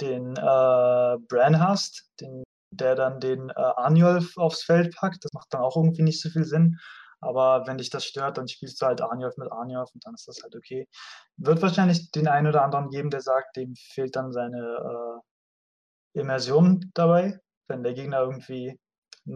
den 0.00 0.36
äh, 0.36 1.16
Bran 1.28 1.58
hast, 1.58 2.12
den, 2.20 2.44
der 2.70 2.94
dann 2.94 3.18
den 3.18 3.50
äh, 3.50 3.54
Arnjolf 3.54 4.36
aufs 4.36 4.62
Feld 4.62 4.94
packt, 4.94 5.24
das 5.24 5.32
macht 5.32 5.52
dann 5.52 5.62
auch 5.62 5.74
irgendwie 5.74 6.02
nicht 6.02 6.20
so 6.20 6.30
viel 6.30 6.44
Sinn. 6.44 6.78
Aber 7.20 7.66
wenn 7.66 7.78
dich 7.78 7.90
das 7.90 8.04
stört, 8.04 8.38
dann 8.38 8.46
spielst 8.46 8.80
du 8.80 8.86
halt 8.86 9.00
Arnjolf 9.00 9.36
mit 9.36 9.50
Arnjolf 9.50 9.90
und 9.92 10.06
dann 10.06 10.14
ist 10.14 10.28
das 10.28 10.40
halt 10.44 10.54
okay. 10.54 10.86
Wird 11.38 11.60
wahrscheinlich 11.60 12.12
den 12.12 12.28
einen 12.28 12.46
oder 12.46 12.62
anderen 12.62 12.88
geben, 12.88 13.10
der 13.10 13.20
sagt, 13.20 13.56
dem 13.56 13.74
fehlt 13.74 14.14
dann 14.14 14.30
seine 14.30 15.20
äh, 16.14 16.20
Immersion 16.20 16.92
dabei, 16.94 17.40
wenn 17.66 17.82
der 17.82 17.94
Gegner 17.94 18.20
irgendwie 18.20 18.78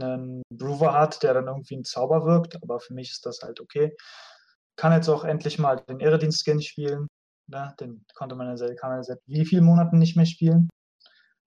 einen 0.02 0.42
Brewer 0.50 0.92
hat, 0.92 1.22
der 1.22 1.34
dann 1.34 1.46
irgendwie 1.46 1.74
einen 1.74 1.84
Zauber 1.84 2.24
wirkt, 2.24 2.62
aber 2.62 2.80
für 2.80 2.94
mich 2.94 3.10
ist 3.10 3.26
das 3.26 3.40
halt 3.42 3.60
okay. 3.60 3.96
Kann 4.76 4.92
jetzt 4.92 5.08
auch 5.08 5.24
endlich 5.24 5.58
mal 5.58 5.76
den 5.76 6.00
Irredienst-Skin 6.00 6.60
spielen. 6.60 7.06
Ne? 7.46 7.74
Den 7.78 8.04
konnte 8.14 8.34
man 8.34 8.48
ja 8.48 8.56
seit, 8.56 8.78
kann 8.78 8.90
man 8.90 8.98
ja 8.98 9.02
seit 9.04 9.20
wie 9.26 9.44
vielen 9.44 9.64
Monaten 9.64 9.98
nicht 9.98 10.16
mehr 10.16 10.26
spielen. 10.26 10.68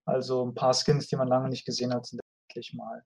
Also 0.05 0.45
ein 0.45 0.53
paar 0.53 0.73
Skins, 0.73 1.07
die 1.07 1.17
man 1.17 1.27
lange 1.27 1.49
nicht 1.49 1.65
gesehen 1.65 1.93
hat, 1.93 2.05
sind 2.05 2.21
endlich 2.49 2.73
mal. 2.73 3.03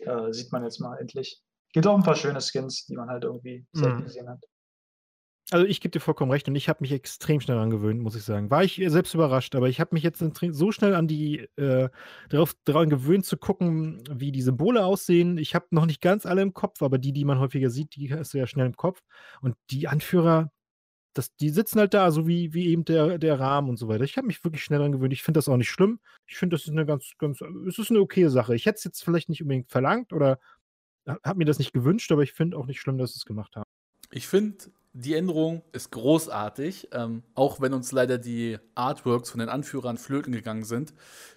Äh, 0.00 0.32
sieht 0.32 0.52
man 0.52 0.64
jetzt 0.64 0.80
mal 0.80 0.98
endlich. 0.98 1.40
Gibt 1.72 1.86
auch 1.86 1.96
ein 1.96 2.02
paar 2.02 2.16
schöne 2.16 2.40
Skins, 2.42 2.84
die 2.84 2.96
man 2.96 3.08
halt 3.08 3.24
irgendwie 3.24 3.64
selten 3.72 4.00
Mhm. 4.00 4.04
gesehen 4.04 4.28
hat. 4.28 4.44
Also 5.52 5.66
ich 5.66 5.82
gebe 5.82 5.92
dir 5.92 6.00
vollkommen 6.00 6.30
recht 6.30 6.48
und 6.48 6.54
ich 6.54 6.70
habe 6.70 6.78
mich 6.80 6.92
extrem 6.92 7.40
schnell 7.40 7.58
angewöhnt, 7.58 8.00
muss 8.00 8.16
ich 8.16 8.22
sagen. 8.22 8.50
War 8.50 8.64
ich 8.64 8.82
selbst 8.86 9.12
überrascht, 9.12 9.54
aber 9.54 9.68
ich 9.68 9.80
habe 9.80 9.94
mich 9.94 10.02
jetzt 10.02 10.24
so 10.34 10.72
schnell 10.72 10.94
an 10.94 11.06
die 11.06 11.40
äh, 11.56 11.90
daran 12.64 12.88
gewöhnt 12.88 13.26
zu 13.26 13.36
gucken, 13.36 14.02
wie 14.10 14.32
die 14.32 14.40
Symbole 14.40 14.82
aussehen. 14.84 15.36
Ich 15.36 15.54
habe 15.54 15.66
noch 15.70 15.84
nicht 15.84 16.00
ganz 16.00 16.24
alle 16.24 16.40
im 16.40 16.54
Kopf, 16.54 16.80
aber 16.80 16.96
die, 16.96 17.12
die 17.12 17.26
man 17.26 17.38
häufiger 17.38 17.68
sieht, 17.68 17.94
die 17.96 18.12
hast 18.14 18.32
du 18.32 18.38
ja 18.38 18.46
schnell 18.46 18.64
im 18.64 18.76
Kopf. 18.76 19.02
Und 19.42 19.54
die 19.70 19.88
Anführer, 19.88 20.50
das, 21.12 21.36
die 21.36 21.50
sitzen 21.50 21.80
halt 21.80 21.92
da, 21.92 22.10
so 22.10 22.26
wie, 22.26 22.54
wie 22.54 22.68
eben 22.68 22.86
der, 22.86 23.18
der 23.18 23.38
Rahmen 23.38 23.68
und 23.68 23.76
so 23.76 23.88
weiter. 23.88 24.04
Ich 24.04 24.16
habe 24.16 24.26
mich 24.26 24.42
wirklich 24.44 24.64
schnell 24.64 24.78
dran 24.78 24.92
gewöhnt. 24.92 25.12
Ich 25.12 25.22
finde 25.22 25.36
das 25.36 25.48
auch 25.48 25.58
nicht 25.58 25.70
schlimm. 25.70 26.00
Ich 26.26 26.38
finde, 26.38 26.56
das 26.56 26.64
ist 26.64 26.70
eine 26.70 26.86
ganz, 26.86 27.12
ganz, 27.18 27.42
es 27.68 27.78
ist 27.78 27.90
eine 27.90 28.00
okay 28.00 28.28
Sache. 28.28 28.54
Ich 28.54 28.64
hätte 28.64 28.78
es 28.78 28.84
jetzt 28.84 29.04
vielleicht 29.04 29.28
nicht 29.28 29.42
unbedingt 29.42 29.70
verlangt 29.70 30.14
oder 30.14 30.38
habe 31.06 31.36
mir 31.36 31.44
das 31.44 31.58
nicht 31.58 31.74
gewünscht, 31.74 32.10
aber 32.10 32.22
ich 32.22 32.32
finde 32.32 32.56
auch 32.56 32.66
nicht 32.66 32.80
schlimm, 32.80 32.96
dass 32.96 33.12
sie 33.12 33.18
es 33.18 33.26
gemacht 33.26 33.54
haben. 33.56 33.68
Ich 34.10 34.28
finde, 34.28 34.56
die 34.94 35.14
Änderung 35.14 35.62
ist 35.72 35.90
großartig, 35.90 36.88
ähm, 36.92 37.22
auch 37.34 37.60
wenn 37.60 37.72
uns 37.72 37.92
leider 37.92 38.18
die 38.18 38.58
Artworks 38.74 39.30
von 39.30 39.40
den 39.40 39.48
Anführern 39.48 39.96
flöten 39.96 40.32
gegangen 40.32 40.64
sind, 40.64 40.92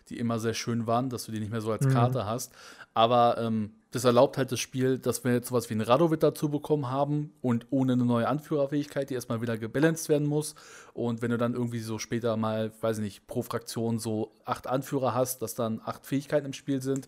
die 0.09 0.19
immer 0.19 0.39
sehr 0.39 0.53
schön 0.53 0.87
waren, 0.87 1.09
dass 1.09 1.25
du 1.25 1.31
die 1.31 1.39
nicht 1.39 1.51
mehr 1.51 1.61
so 1.61 1.71
als 1.71 1.85
Mhm. 1.85 1.91
Karte 1.91 2.25
hast. 2.25 2.51
Aber 2.93 3.37
ähm, 3.37 3.71
das 3.91 4.03
erlaubt 4.03 4.37
halt 4.37 4.51
das 4.51 4.59
Spiel, 4.59 4.99
dass 4.99 5.23
wir 5.23 5.33
jetzt 5.33 5.49
sowas 5.49 5.69
wie 5.69 5.73
einen 5.73 5.81
Radowit 5.81 6.21
dazu 6.21 6.49
bekommen 6.49 6.89
haben 6.89 7.33
und 7.41 7.67
ohne 7.69 7.93
eine 7.93 8.05
neue 8.05 8.27
Anführerfähigkeit, 8.27 9.09
die 9.09 9.13
erstmal 9.13 9.41
wieder 9.41 9.57
gebalanced 9.57 10.09
werden 10.09 10.27
muss. 10.27 10.55
Und 10.93 11.21
wenn 11.21 11.31
du 11.31 11.37
dann 11.37 11.53
irgendwie 11.53 11.79
so 11.79 11.97
später 11.97 12.35
mal, 12.35 12.71
weiß 12.81 12.97
ich 12.97 13.03
nicht, 13.03 13.27
pro 13.27 13.41
Fraktion 13.41 13.99
so 13.99 14.31
acht 14.43 14.67
Anführer 14.67 15.13
hast, 15.13 15.41
dass 15.41 15.55
dann 15.55 15.81
acht 15.83 16.05
Fähigkeiten 16.05 16.47
im 16.47 16.53
Spiel 16.53 16.81
sind. 16.81 17.07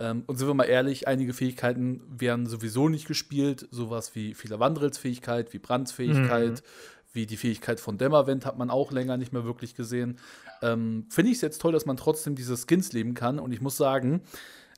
Ähm, 0.00 0.24
und 0.26 0.38
sind 0.38 0.48
wir 0.48 0.54
mal 0.54 0.64
ehrlich, 0.64 1.06
einige 1.06 1.34
Fähigkeiten 1.34 2.02
werden 2.08 2.46
sowieso 2.46 2.88
nicht 2.88 3.06
gespielt. 3.06 3.68
Sowas 3.70 4.14
wie 4.14 4.34
viele 4.34 4.58
Wandrilsfähigkeit, 4.58 5.52
wie 5.52 5.58
Brandsfähigkeit, 5.58 6.62
wie 7.12 7.26
die 7.26 7.36
Fähigkeit 7.36 7.80
von 7.80 7.98
Dämmerwind 7.98 8.46
hat 8.46 8.56
man 8.56 8.70
auch 8.70 8.92
länger 8.92 9.18
nicht 9.18 9.32
mehr 9.32 9.44
wirklich 9.44 9.74
gesehen. 9.74 10.18
Ähm, 10.62 11.06
Finde 11.10 11.30
ich 11.30 11.36
es 11.36 11.42
jetzt 11.42 11.60
toll, 11.60 11.72
dass 11.72 11.84
man 11.84 11.98
trotzdem 11.98 12.34
diese 12.34 12.56
Skins 12.56 12.92
leben 12.92 13.14
kann. 13.14 13.38
Und 13.38 13.52
ich 13.52 13.60
muss 13.60 13.76
sagen, 13.76 14.22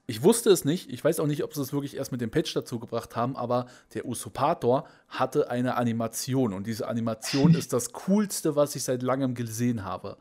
ich 0.06 0.24
wusste 0.24 0.50
es 0.50 0.64
nicht. 0.64 0.90
Ich 0.90 1.04
weiß 1.04 1.20
auch 1.20 1.26
nicht, 1.26 1.44
ob 1.44 1.54
sie 1.54 1.62
es 1.62 1.72
wirklich 1.72 1.96
erst 1.96 2.10
mit 2.10 2.20
dem 2.20 2.32
Patch 2.32 2.52
dazu 2.52 2.80
gebracht 2.80 3.14
haben, 3.14 3.36
aber 3.36 3.66
der 3.94 4.04
Usurpator 4.04 4.88
hatte 5.08 5.50
eine 5.50 5.76
Animation. 5.76 6.52
Und 6.52 6.66
diese 6.66 6.88
Animation 6.88 7.54
ist 7.58 7.72
das 7.72 7.92
Coolste, 7.92 8.56
was 8.56 8.74
ich 8.74 8.82
seit 8.82 9.02
langem 9.02 9.34
gesehen 9.36 9.84
habe. 9.84 10.16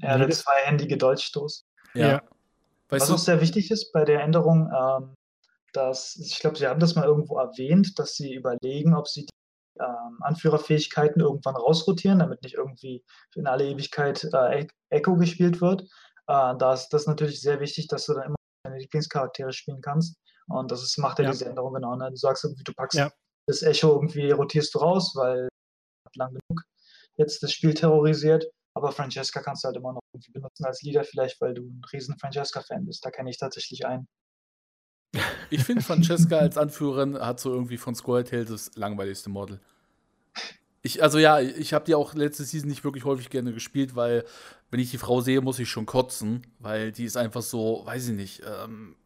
Ja, 0.00 0.16
der 0.16 0.30
zweihändige 0.30 0.96
Dolchstoß. 0.96 1.66
Ja. 1.94 2.22
Weißt 2.94 3.02
Was 3.02 3.08
du, 3.08 3.14
auch 3.14 3.18
sehr 3.18 3.40
wichtig 3.40 3.70
ist 3.70 3.92
bei 3.92 4.04
der 4.04 4.22
Änderung, 4.22 4.70
ähm, 4.72 5.14
dass, 5.72 6.16
ich 6.16 6.38
glaube, 6.38 6.56
Sie 6.56 6.66
haben 6.66 6.80
das 6.80 6.94
mal 6.94 7.04
irgendwo 7.04 7.38
erwähnt, 7.38 7.98
dass 7.98 8.14
Sie 8.14 8.34
überlegen, 8.34 8.94
ob 8.94 9.08
Sie 9.08 9.22
die 9.26 9.82
ähm, 9.82 10.18
Anführerfähigkeiten 10.20 11.20
irgendwann 11.20 11.56
rausrotieren, 11.56 12.20
damit 12.20 12.42
nicht 12.42 12.54
irgendwie 12.54 13.04
in 13.34 13.46
alle 13.46 13.66
Ewigkeit 13.66 14.22
äh, 14.32 14.60
E- 14.62 14.68
Echo 14.90 15.16
gespielt 15.16 15.60
wird. 15.60 15.82
Äh, 15.82 16.54
da 16.56 16.72
ist 16.74 16.90
das 16.90 17.06
natürlich 17.06 17.40
sehr 17.40 17.58
wichtig, 17.60 17.88
dass 17.88 18.06
du 18.06 18.14
dann 18.14 18.26
immer 18.26 18.36
deine 18.64 18.78
Lieblingscharaktere 18.78 19.52
spielen 19.52 19.80
kannst. 19.80 20.16
Und 20.48 20.70
das 20.70 20.82
ist, 20.82 20.96
macht 20.98 21.18
ja, 21.18 21.24
Ja. 21.24 21.30
diese 21.32 21.46
Änderung 21.46 21.74
genau. 21.74 21.96
Ne? 21.96 22.08
Du 22.10 22.16
sagst 22.16 22.44
irgendwie, 22.44 22.64
du 22.64 22.72
packst 22.74 22.98
Ja. 22.98 23.10
das 23.48 23.62
Echo 23.62 23.88
irgendwie, 23.94 24.30
rotierst 24.30 24.74
du 24.74 24.78
raus, 24.78 25.12
weil 25.16 25.48
lang 26.16 26.28
genug 26.30 26.62
jetzt 27.16 27.42
das 27.42 27.52
Spiel 27.52 27.74
terrorisiert. 27.74 28.46
Aber 28.74 28.90
Francesca 28.90 29.40
kannst 29.40 29.64
du 29.64 29.66
halt 29.66 29.76
immer 29.76 29.92
noch 29.92 30.02
irgendwie 30.12 30.32
benutzen 30.32 30.64
als 30.64 30.82
Leader, 30.82 31.04
vielleicht 31.04 31.40
weil 31.40 31.54
du 31.54 31.62
ein 31.62 31.82
riesen 31.92 32.18
Francesca-Fan 32.18 32.84
bist. 32.84 33.04
Da 33.04 33.10
kenne 33.10 33.30
ich 33.30 33.38
tatsächlich 33.38 33.86
einen. 33.86 34.08
ich 35.50 35.62
finde 35.62 35.82
Francesca 35.82 36.38
als 36.38 36.58
Anführerin 36.58 37.18
hat 37.18 37.38
so 37.38 37.52
irgendwie 37.52 37.76
von 37.76 37.94
Square 37.94 38.24
Tail 38.24 38.44
das 38.44 38.74
langweiligste 38.74 39.30
Model. 39.30 39.60
Ich, 40.82 41.02
also 41.02 41.18
ja, 41.18 41.40
ich 41.40 41.72
habe 41.72 41.86
die 41.86 41.94
auch 41.94 42.14
letzte 42.14 42.44
Season 42.44 42.68
nicht 42.68 42.84
wirklich 42.84 43.04
häufig 43.04 43.30
gerne 43.30 43.52
gespielt, 43.52 43.96
weil 43.96 44.24
wenn 44.70 44.80
ich 44.80 44.90
die 44.90 44.98
Frau 44.98 45.20
sehe, 45.20 45.40
muss 45.40 45.58
ich 45.58 45.70
schon 45.70 45.86
kotzen, 45.86 46.46
weil 46.58 46.92
die 46.92 47.04
ist 47.04 47.16
einfach 47.16 47.42
so, 47.42 47.82
weiß 47.86 48.08
ich 48.08 48.14
nicht, 48.14 48.42
ähm, 48.44 48.96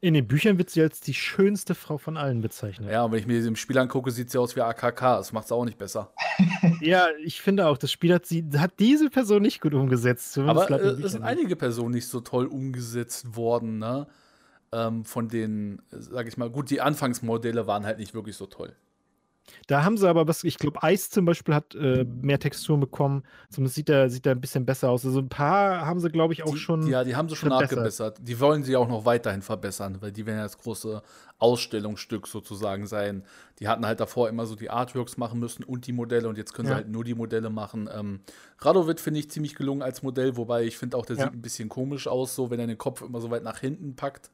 In 0.00 0.12
den 0.12 0.28
Büchern 0.28 0.58
wird 0.58 0.68
sie 0.68 0.82
als 0.82 1.00
die 1.00 1.14
schönste 1.14 1.74
Frau 1.74 1.96
von 1.96 2.16
allen 2.16 2.42
bezeichnet. 2.42 2.90
ja, 2.90 3.04
und 3.04 3.12
wenn 3.12 3.18
ich 3.18 3.26
mir 3.26 3.40
sie 3.40 3.48
im 3.48 3.56
Spiel 3.56 3.78
angucke, 3.78 4.10
sieht 4.10 4.30
sie 4.30 4.38
aus 4.38 4.54
wie 4.54 4.60
AKK, 4.60 5.16
das 5.16 5.32
macht 5.32 5.46
es 5.46 5.52
auch 5.52 5.64
nicht 5.64 5.78
besser. 5.78 6.12
Ja, 6.80 7.06
ich 7.24 7.40
finde 7.40 7.66
auch, 7.66 7.78
das 7.78 7.90
Spiel 7.90 8.12
hat, 8.12 8.26
sie, 8.26 8.44
hat 8.58 8.78
diese 8.78 9.08
Person 9.08 9.40
nicht 9.42 9.62
gut 9.62 9.72
umgesetzt. 9.72 10.36
Aber 10.36 10.70
äh, 10.70 11.02
es 11.02 11.12
sind 11.12 11.22
einige 11.22 11.56
Personen 11.56 11.94
nicht 11.94 12.06
so 12.06 12.20
toll 12.20 12.46
umgesetzt 12.46 13.34
worden, 13.34 13.78
ne? 13.78 14.06
Ähm, 14.72 15.04
von 15.04 15.28
den, 15.28 15.80
äh, 15.90 15.96
sag 15.98 16.28
ich 16.28 16.36
mal, 16.36 16.50
gut, 16.50 16.68
die 16.70 16.80
Anfangsmodelle 16.82 17.66
waren 17.66 17.86
halt 17.86 17.98
nicht 17.98 18.14
wirklich 18.14 18.36
so 18.36 18.46
toll. 18.46 18.74
Da 19.68 19.84
haben 19.84 19.96
sie 19.96 20.08
aber 20.08 20.26
was, 20.28 20.44
ich 20.44 20.58
glaube, 20.58 20.82
Eis 20.82 21.08
zum 21.10 21.24
Beispiel 21.24 21.54
hat 21.54 21.74
äh, 21.74 22.04
mehr 22.04 22.38
Texturen 22.38 22.80
bekommen. 22.80 23.22
Zumindest 23.48 23.76
sieht 23.76 23.88
er 23.88 24.10
sieht 24.10 24.26
er 24.26 24.32
ein 24.32 24.40
bisschen 24.40 24.66
besser 24.66 24.90
aus. 24.90 25.04
Also 25.06 25.20
ein 25.20 25.28
paar 25.28 25.86
haben 25.86 26.00
sie, 26.00 26.10
glaube 26.10 26.32
ich, 26.32 26.42
auch 26.42 26.52
die, 26.52 26.58
schon. 26.58 26.86
Ja, 26.86 27.04
die 27.04 27.14
haben 27.16 27.28
sie 27.28 27.36
schon 27.36 27.50
nachgebessert. 27.50 28.18
Die 28.22 28.38
wollen 28.40 28.62
sie 28.64 28.76
auch 28.76 28.88
noch 28.88 29.04
weiterhin 29.04 29.42
verbessern, 29.42 29.98
weil 30.00 30.12
die 30.12 30.26
werden 30.26 30.38
ja 30.38 30.42
das 30.44 30.58
große 30.58 31.00
Ausstellungsstück 31.38 32.26
sozusagen 32.26 32.86
sein. 32.86 33.22
Die 33.60 33.68
hatten 33.68 33.86
halt 33.86 34.00
davor 34.00 34.28
immer 34.28 34.46
so 34.46 34.56
die 34.56 34.70
Artworks 34.70 35.16
machen 35.16 35.38
müssen 35.38 35.64
und 35.64 35.86
die 35.86 35.92
Modelle 35.92 36.28
und 36.28 36.38
jetzt 36.38 36.52
können 36.52 36.66
sie 36.66 36.72
Ja. 36.72 36.76
halt 36.76 36.88
nur 36.88 37.04
die 37.04 37.14
Modelle 37.14 37.50
machen. 37.50 37.88
Ähm, 37.92 38.20
Radovid 38.58 39.00
finde 39.00 39.20
ich 39.20 39.30
ziemlich 39.30 39.54
gelungen 39.54 39.82
als 39.82 40.02
Modell, 40.02 40.36
wobei 40.36 40.64
ich 40.64 40.76
finde 40.76 40.96
auch, 40.96 41.06
der 41.06 41.16
Ja. 41.16 41.24
sieht 41.24 41.32
ein 41.34 41.42
bisschen 41.42 41.68
komisch 41.68 42.08
aus, 42.08 42.34
so 42.34 42.50
wenn 42.50 42.58
er 42.60 42.66
den 42.66 42.78
Kopf 42.78 43.02
immer 43.02 43.20
so 43.20 43.30
weit 43.30 43.42
nach 43.44 43.58
hinten 43.60 43.94
packt. 43.96 44.30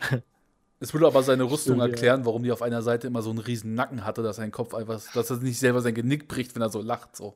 Es 0.78 0.92
würde 0.92 1.06
aber 1.06 1.22
seine 1.22 1.44
Rüstung 1.44 1.76
Stimmt, 1.76 1.78
ja. 1.78 1.86
erklären, 1.86 2.26
warum 2.26 2.42
die 2.42 2.52
auf 2.52 2.60
einer 2.60 2.82
Seite 2.82 3.06
immer 3.06 3.22
so 3.22 3.30
einen 3.30 3.38
riesen 3.38 3.74
Nacken 3.74 4.04
hatte, 4.04 4.22
dass 4.22 4.36
sein 4.36 4.52
Kopf 4.52 4.74
einfach, 4.74 5.00
dass 5.14 5.30
er 5.30 5.38
nicht 5.38 5.58
selber 5.58 5.80
sein 5.80 5.94
Genick 5.94 6.28
bricht, 6.28 6.54
wenn 6.54 6.62
er 6.62 6.68
so 6.68 6.82
lacht. 6.82 7.16
So. 7.16 7.34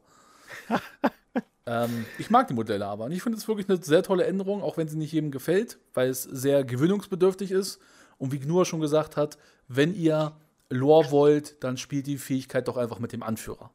ähm, 1.66 2.04
ich 2.18 2.28
mag 2.28 2.48
die 2.48 2.54
Modelle 2.54 2.86
aber. 2.86 3.06
Und 3.06 3.12
ich 3.12 3.22
finde 3.22 3.38
es 3.38 3.48
wirklich 3.48 3.68
eine 3.68 3.82
sehr 3.82 4.02
tolle 4.02 4.24
Änderung, 4.24 4.62
auch 4.62 4.76
wenn 4.76 4.88
sie 4.88 4.98
nicht 4.98 5.12
jedem 5.12 5.30
gefällt, 5.30 5.78
weil 5.94 6.10
es 6.10 6.22
sehr 6.22 6.64
gewöhnungsbedürftig 6.64 7.50
ist. 7.50 7.80
Und 8.18 8.32
wie 8.32 8.40
Gnur 8.40 8.66
schon 8.66 8.80
gesagt 8.80 9.16
hat, 9.16 9.38
wenn 9.68 9.94
ihr 9.94 10.32
Lore 10.68 11.10
wollt, 11.10 11.64
dann 11.64 11.78
spielt 11.78 12.06
die 12.06 12.18
Fähigkeit 12.18 12.68
doch 12.68 12.76
einfach 12.76 12.98
mit 12.98 13.12
dem 13.12 13.22
Anführer. 13.22 13.70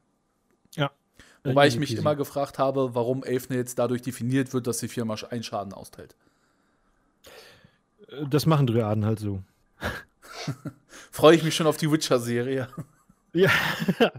Ja. 0.76 0.92
Wobei 1.44 1.66
Äh, 1.66 1.70
ich 1.70 1.80
mich 1.80 1.92
easy 1.92 2.02
immer 2.02 2.16
gefragt 2.16 2.60
habe, 2.60 2.94
warum 2.94 3.24
Elfne 3.24 3.56
jetzt 3.56 3.80
dadurch 3.80 4.04
definiert 4.04 4.54
wird, 4.54 4.68
dass 4.68 4.78
sie 4.78 4.88
viermal 4.88 5.18
einen 5.32 5.44
Schaden 5.44 5.74
austeilt. 5.74 6.16
peasy. 8.08 8.30
Das 8.30 8.46
machen 8.46 8.68
Dryaden 8.68 9.06
halt 9.06 9.20
so. 9.20 9.42
Freue 11.11 11.35
ich 11.35 11.43
mich 11.43 11.56
schon 11.56 11.68
auf 11.68 11.77
die 11.77 11.91
Witcher-Serie. 11.91 12.68
Ja, 13.35 13.52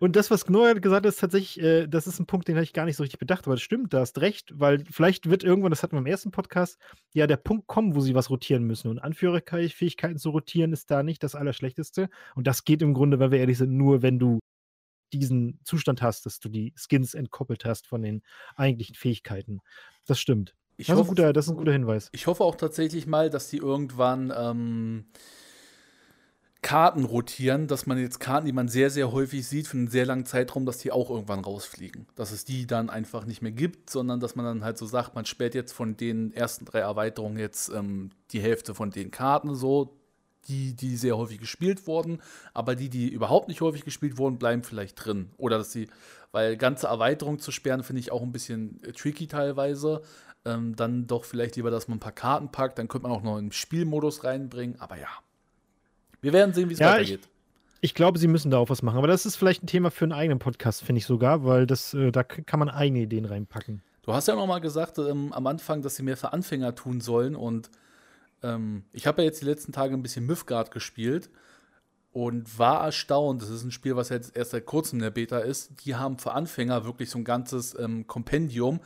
und 0.00 0.16
das, 0.16 0.30
was 0.30 0.44
Gnor 0.44 0.74
gesagt 0.74 1.06
hat, 1.06 1.10
ist 1.10 1.18
tatsächlich, 1.20 1.64
äh, 1.64 1.86
das 1.86 2.06
ist 2.06 2.20
ein 2.20 2.26
Punkt, 2.26 2.46
den 2.46 2.56
habe 2.56 2.64
ich 2.64 2.74
gar 2.74 2.84
nicht 2.84 2.96
so 2.96 3.02
richtig 3.02 3.18
bedacht, 3.18 3.46
aber 3.46 3.54
das 3.54 3.62
stimmt, 3.62 3.94
da 3.94 4.00
hast 4.00 4.20
recht, 4.20 4.52
weil 4.60 4.84
vielleicht 4.90 5.30
wird 5.30 5.44
irgendwann, 5.44 5.70
das 5.70 5.82
hatten 5.82 5.96
wir 5.96 6.00
im 6.00 6.06
ersten 6.06 6.30
Podcast, 6.30 6.78
ja 7.14 7.26
der 7.26 7.38
Punkt 7.38 7.68
kommen, 7.68 7.94
wo 7.94 8.00
sie 8.00 8.14
was 8.14 8.28
rotieren 8.28 8.64
müssen. 8.64 8.88
Und 8.88 8.98
Anführerfähigkeiten 8.98 10.18
zu 10.18 10.28
rotieren 10.28 10.74
ist 10.74 10.90
da 10.90 11.02
nicht 11.02 11.22
das 11.22 11.34
Allerschlechteste. 11.34 12.10
Und 12.34 12.46
das 12.46 12.64
geht 12.64 12.82
im 12.82 12.92
Grunde, 12.92 13.18
weil 13.18 13.30
wir 13.30 13.38
ehrlich 13.38 13.56
sind, 13.56 13.72
nur 13.72 14.02
wenn 14.02 14.18
du 14.18 14.40
diesen 15.14 15.58
Zustand 15.64 16.02
hast, 16.02 16.26
dass 16.26 16.38
du 16.38 16.50
die 16.50 16.74
Skins 16.76 17.14
entkoppelt 17.14 17.64
hast 17.64 17.86
von 17.86 18.02
den 18.02 18.22
eigentlichen 18.56 18.94
Fähigkeiten. 18.94 19.60
Das 20.06 20.20
stimmt. 20.20 20.54
Ich 20.80 20.86
das, 20.86 20.94
ist 20.94 20.98
ein 20.98 20.98
hoffe, 21.00 21.08
guter, 21.10 21.32
das 21.32 21.46
ist 21.46 21.50
ein 21.50 21.56
guter 21.56 21.72
Hinweis. 21.72 22.08
ich 22.12 22.26
hoffe 22.26 22.42
auch 22.42 22.56
tatsächlich 22.56 23.06
mal, 23.06 23.28
dass 23.30 23.48
die 23.48 23.58
irgendwann 23.58 24.32
ähm, 24.36 25.04
Karten 26.62 27.04
rotieren, 27.04 27.68
dass 27.68 27.86
man 27.86 27.98
jetzt 27.98 28.18
Karten, 28.18 28.46
die 28.46 28.52
man 28.52 28.68
sehr, 28.68 28.90
sehr 28.90 29.12
häufig 29.12 29.46
sieht, 29.46 29.66
für 29.66 29.76
einen 29.76 29.88
sehr 29.88 30.06
langen 30.06 30.26
Zeitraum, 30.26 30.66
dass 30.66 30.78
die 30.78 30.92
auch 30.92 31.10
irgendwann 31.10 31.40
rausfliegen. 31.40 32.06
Dass 32.16 32.32
es 32.32 32.44
die 32.44 32.66
dann 32.66 32.90
einfach 32.90 33.24
nicht 33.24 33.42
mehr 33.42 33.52
gibt, 33.52 33.90
sondern 33.90 34.20
dass 34.20 34.36
man 34.36 34.44
dann 34.44 34.64
halt 34.64 34.78
so 34.78 34.86
sagt, 34.86 35.14
man 35.14 35.24
sperrt 35.24 35.54
jetzt 35.54 35.72
von 35.72 35.96
den 35.96 36.32
ersten 36.32 36.64
drei 36.64 36.80
Erweiterungen 36.80 37.38
jetzt 37.38 37.70
ähm, 37.70 38.10
die 38.32 38.40
Hälfte 38.40 38.74
von 38.74 38.90
den 38.90 39.10
Karten 39.10 39.54
so, 39.54 39.96
die, 40.48 40.74
die 40.74 40.96
sehr 40.96 41.16
häufig 41.16 41.38
gespielt 41.38 41.86
wurden, 41.86 42.20
aber 42.54 42.74
die, 42.74 42.88
die 42.88 43.08
überhaupt 43.08 43.48
nicht 43.48 43.60
häufig 43.60 43.84
gespielt 43.84 44.18
wurden, 44.18 44.38
bleiben 44.38 44.62
vielleicht 44.62 45.04
drin. 45.04 45.30
Oder 45.36 45.58
dass 45.58 45.72
sie, 45.72 45.88
weil 46.32 46.56
ganze 46.56 46.86
Erweiterungen 46.86 47.38
zu 47.38 47.52
sperren, 47.52 47.82
finde 47.82 48.00
ich 48.00 48.12
auch 48.12 48.22
ein 48.22 48.32
bisschen 48.32 48.82
äh, 48.84 48.92
tricky 48.92 49.26
teilweise. 49.26 50.02
Ähm, 50.44 50.74
dann 50.74 51.06
doch 51.06 51.24
vielleicht 51.24 51.56
lieber, 51.56 51.70
dass 51.70 51.88
man 51.88 51.98
ein 51.98 52.00
paar 52.00 52.12
Karten 52.12 52.50
packt, 52.50 52.78
dann 52.78 52.88
könnte 52.88 53.06
man 53.06 53.16
auch 53.16 53.22
noch 53.22 53.36
einen 53.36 53.52
Spielmodus 53.52 54.24
reinbringen, 54.24 54.80
aber 54.80 54.96
ja. 54.96 55.08
Wir 56.22 56.32
werden 56.32 56.54
sehen, 56.54 56.68
wie 56.70 56.74
es 56.74 56.78
Ja, 56.78 56.92
weitergeht. 56.92 57.28
Ich 57.82 57.94
glaube, 57.94 58.18
sie 58.18 58.28
müssen 58.28 58.50
da 58.50 58.58
auch 58.58 58.68
was 58.68 58.82
machen. 58.82 58.98
Aber 58.98 59.06
das 59.06 59.24
ist 59.24 59.36
vielleicht 59.36 59.62
ein 59.62 59.66
Thema 59.66 59.90
für 59.90 60.04
einen 60.04 60.12
eigenen 60.12 60.38
Podcast, 60.38 60.82
finde 60.82 60.98
ich 60.98 61.06
sogar, 61.06 61.44
weil 61.44 61.66
das, 61.66 61.94
äh, 61.94 62.10
da 62.10 62.24
kann 62.24 62.58
man 62.58 62.68
eigene 62.68 63.00
Ideen 63.00 63.24
reinpacken. 63.24 63.82
Du 64.02 64.12
hast 64.12 64.28
ja 64.28 64.34
noch 64.34 64.46
mal 64.46 64.60
gesagt 64.60 64.98
ähm, 64.98 65.32
am 65.32 65.46
Anfang, 65.46 65.82
dass 65.82 65.96
sie 65.96 66.02
mehr 66.02 66.16
für 66.16 66.32
Anfänger 66.32 66.74
tun 66.74 67.00
sollen 67.00 67.36
und 67.36 67.70
ähm, 68.42 68.84
ich 68.92 69.06
habe 69.06 69.22
ja 69.22 69.26
jetzt 69.26 69.40
die 69.42 69.46
letzten 69.46 69.72
Tage 69.72 69.94
ein 69.94 70.02
bisschen 70.02 70.26
Mythgard 70.26 70.70
gespielt 70.70 71.30
und 72.12 72.58
war 72.58 72.84
erstaunt. 72.84 73.42
Das 73.42 73.50
ist 73.50 73.64
ein 73.64 73.70
Spiel, 73.70 73.96
was 73.96 74.08
jetzt 74.08 74.36
erst 74.36 74.50
seit 74.52 74.66
kurzem 74.66 74.98
in 74.98 75.04
der 75.04 75.10
Beta 75.10 75.38
ist. 75.38 75.84
Die 75.84 75.94
haben 75.94 76.18
für 76.18 76.32
Anfänger 76.32 76.84
wirklich 76.84 77.10
so 77.10 77.18
ein 77.18 77.24
ganzes 77.24 77.78
ähm, 77.78 78.06
Kompendium 78.06 78.80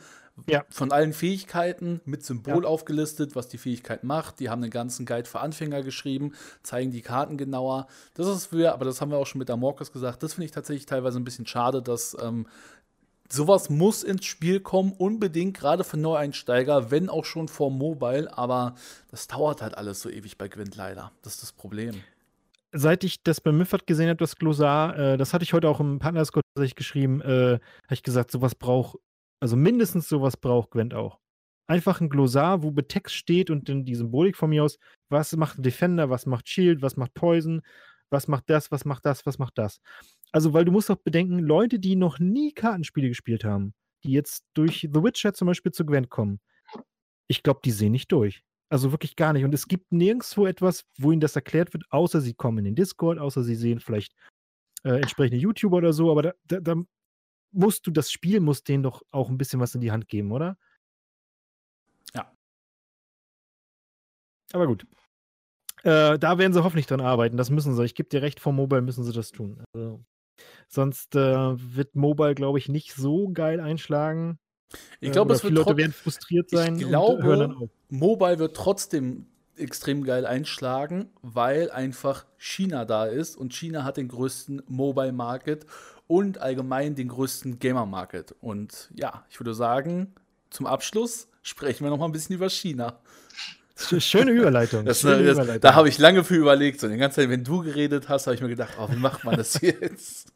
Ja. 0.47 0.65
von 0.69 0.91
allen 0.91 1.13
Fähigkeiten 1.13 2.01
mit 2.05 2.25
Symbol 2.25 2.63
Ja. 2.63 2.69
aufgelistet, 2.69 3.35
was 3.35 3.47
die 3.47 3.57
Fähigkeit 3.57 4.03
macht. 4.03 4.39
Die 4.39 4.49
haben 4.49 4.61
einen 4.61 4.71
ganzen 4.71 5.05
Guide 5.05 5.27
für 5.29 5.39
Anfänger 5.39 5.81
geschrieben, 5.81 6.33
zeigen 6.61 6.91
die 6.91 7.01
Karten 7.01 7.37
genauer. 7.37 7.87
Das 8.15 8.27
ist 8.27 8.47
für, 8.47 8.73
aber 8.73 8.83
das 8.85 8.99
haben 8.99 9.11
wir 9.11 9.17
auch 9.17 9.27
schon 9.27 9.39
mit 9.39 9.49
Amorcus 9.49 9.91
gesagt, 9.93 10.23
das 10.23 10.33
finde 10.33 10.45
ich 10.45 10.51
tatsächlich 10.51 10.85
teilweise 10.85 11.19
ein 11.19 11.23
bisschen 11.23 11.47
schade, 11.47 11.81
dass 11.81 12.17
ähm, 12.21 12.47
sowas 13.29 13.69
muss 13.69 14.03
ins 14.03 14.25
Spiel 14.25 14.59
kommen, 14.59 14.91
unbedingt, 14.91 15.57
gerade 15.57 15.83
für 15.83 15.97
Neueinsteiger, 15.97 16.91
wenn 16.91 17.09
auch 17.09 17.25
schon 17.25 17.47
vor 17.47 17.71
Mobile, 17.71 18.37
aber 18.37 18.75
das 19.09 19.27
dauert 19.27 19.61
halt 19.61 19.77
alles 19.77 20.01
so 20.01 20.09
ewig 20.09 20.37
bei 20.37 20.47
Gwent 20.47 20.75
leider. 20.75 21.11
Das 21.21 21.35
ist 21.35 21.43
das 21.43 21.51
Problem. 21.53 21.95
Seit 22.73 23.05
ich 23.05 23.23
das 23.23 23.39
bei 23.39 23.53
Miffert 23.53 23.87
gesehen 23.87 24.09
habe, 24.09 24.17
das 24.17 24.35
Glossar, 24.35 24.97
äh, 24.99 25.17
das 25.17 25.33
hatte 25.33 25.43
ich 25.43 25.53
heute 25.53 25.69
auch 25.69 25.79
im 25.79 25.99
Partnerscott 25.99 26.43
tatsächlich 26.53 26.75
geschrieben, 26.75 27.21
äh, 27.21 27.53
habe 27.53 27.61
ich 27.93 28.03
gesagt, 28.03 28.31
sowas 28.31 28.53
braucht, 28.53 28.97
also 29.39 29.55
mindestens 29.55 30.09
sowas 30.09 30.37
braucht 30.37 30.71
Gwent 30.71 30.93
auch. 30.93 31.19
Einfach 31.67 31.99
ein 31.99 32.09
Glossar, 32.09 32.63
wo 32.63 32.71
Text 32.81 33.15
steht 33.15 33.49
und 33.49 33.69
dann 33.69 33.85
die 33.85 33.95
Symbolik 33.95 34.37
von 34.37 34.51
mir 34.51 34.63
aus, 34.63 34.77
was 35.09 35.35
macht 35.35 35.59
ein 35.59 35.63
Defender, 35.63 36.09
was 36.09 36.25
macht 36.25 36.47
Shield, 36.47 36.81
was 36.81 36.95
macht 36.95 37.13
Poison, 37.13 37.61
was 38.09 38.27
macht 38.27 38.49
das, 38.49 38.71
was 38.71 38.85
macht 38.85 39.05
das, 39.05 39.25
was 39.25 39.39
macht 39.39 39.57
das. 39.57 39.79
Also, 40.31 40.53
weil 40.53 40.65
du 40.65 40.71
musst 40.71 40.89
doch 40.89 40.97
bedenken, 40.97 41.39
Leute, 41.39 41.79
die 41.79 41.95
noch 41.95 42.19
nie 42.19 42.53
Kartenspiele 42.53 43.07
gespielt 43.07 43.43
haben, 43.43 43.73
die 44.03 44.11
jetzt 44.11 44.45
durch 44.53 44.81
The 44.93 45.03
Witcher 45.03 45.33
zum 45.33 45.47
Beispiel 45.47 45.71
zu 45.71 45.85
Gwent 45.85 46.09
kommen, 46.09 46.39
ich 47.27 47.41
glaube, 47.41 47.61
die 47.65 47.71
sehen 47.71 47.91
nicht 47.91 48.11
durch. 48.11 48.43
Also 48.69 48.91
wirklich 48.91 49.15
gar 49.15 49.33
nicht. 49.33 49.45
Und 49.45 49.53
es 49.53 49.67
gibt 49.67 49.91
nirgendwo 49.91 50.45
etwas, 50.45 50.85
wo 50.97 51.11
ihnen 51.11 51.21
das 51.21 51.35
erklärt 51.35 51.73
wird, 51.73 51.85
außer 51.89 52.21
sie 52.21 52.33
kommen 52.33 52.59
in 52.59 52.65
den 52.65 52.75
Discord, 52.75 53.19
außer 53.19 53.43
sie 53.43 53.55
sehen 53.55 53.79
vielleicht 53.79 54.13
äh, 54.83 54.97
entsprechende 54.97 55.37
YouTuber 55.37 55.77
oder 55.77 55.93
so, 55.93 56.11
aber 56.11 56.21
da, 56.21 56.33
da, 56.45 56.59
da 56.59 56.75
musst 57.55 57.87
du, 57.87 57.91
das 57.91 58.11
Spiel 58.11 58.39
muss 58.39 58.63
denen 58.63 58.83
doch 58.83 59.03
auch 59.11 59.29
ein 59.29 59.37
bisschen 59.37 59.59
was 59.59 59.75
in 59.75 59.81
die 59.81 59.91
Hand 59.91 60.07
geben, 60.07 60.31
oder? 60.31 60.57
Ja. 62.13 62.31
Aber 64.53 64.67
gut. 64.67 64.85
Äh, 65.83 66.17
da 66.17 66.37
werden 66.37 66.53
sie 66.53 66.63
hoffentlich 66.63 66.87
dran 66.87 67.01
arbeiten. 67.01 67.37
Das 67.37 67.49
müssen 67.49 67.75
sie. 67.75 67.85
Ich 67.85 67.95
gebe 67.95 68.09
dir 68.09 68.21
recht, 68.21 68.39
vor 68.39 68.53
Mobile 68.53 68.81
müssen 68.81 69.03
sie 69.03 69.13
das 69.13 69.31
tun. 69.31 69.63
Also, 69.73 70.03
sonst 70.67 71.15
äh, 71.15 71.19
wird 71.19 71.95
Mobile, 71.95 72.35
glaube 72.35 72.57
ich, 72.57 72.69
nicht 72.69 72.93
so 72.93 73.29
geil 73.29 73.59
einschlagen. 73.59 74.39
Ich 74.99 75.09
Äh, 75.09 75.11
glaube, 75.11 75.27
oder 75.29 75.35
es 75.35 75.43
wird 75.43 75.53
Leute 75.53 75.77
werden 75.77 75.93
frustriert 75.93 76.49
sein 76.49 76.79
ich 76.79 76.87
glaube. 76.87 77.69
Mobile 77.89 78.39
wird 78.39 78.55
trotzdem 78.55 79.27
extrem 79.57 80.03
geil 80.03 80.25
einschlagen, 80.25 81.11
weil 81.21 81.71
einfach 81.71 82.25
China 82.37 82.83
da 82.83 83.05
ist 83.05 83.37
und 83.37 83.53
China 83.53 83.83
hat 83.83 83.97
den 83.97 84.07
größten 84.07 84.63
Mobile 84.67 85.13
Market 85.13 85.65
und 86.07 86.37
allgemein 86.39 86.95
den 86.95 87.07
größten 87.07 87.59
Gamer 87.59 87.85
Market. 87.85 88.35
Und 88.41 88.89
ja, 88.95 89.23
ich 89.29 89.39
würde 89.39 89.53
sagen, 89.53 90.13
zum 90.49 90.65
Abschluss 90.65 91.27
sprechen 91.41 91.83
wir 91.83 91.89
noch 91.89 91.97
mal 91.97 92.05
ein 92.05 92.11
bisschen 92.11 92.35
über 92.35 92.49
China. 92.49 92.99
Sch- 93.77 93.99
Schöne 93.99 94.31
Überleitung. 94.31 94.85
Das, 94.85 95.01
schöne 95.01 95.23
das, 95.23 95.33
Überleitung. 95.37 95.61
da 95.61 95.75
habe 95.75 95.89
ich 95.89 95.97
lange 95.97 96.23
für 96.23 96.35
überlegt. 96.35 96.79
So, 96.79 96.87
die 96.87 96.97
ganze 96.97 97.21
Zeit, 97.21 97.29
wenn 97.29 97.43
du 97.43 97.61
geredet 97.61 98.07
hast, 98.09 98.27
habe 98.27 98.35
ich 98.35 98.41
mir 98.41 98.47
gedacht, 98.49 98.73
oh, 98.79 98.87
wie 98.89 98.95
macht 98.97 99.23
man 99.23 99.35
das 99.35 99.59
jetzt? 99.61 100.31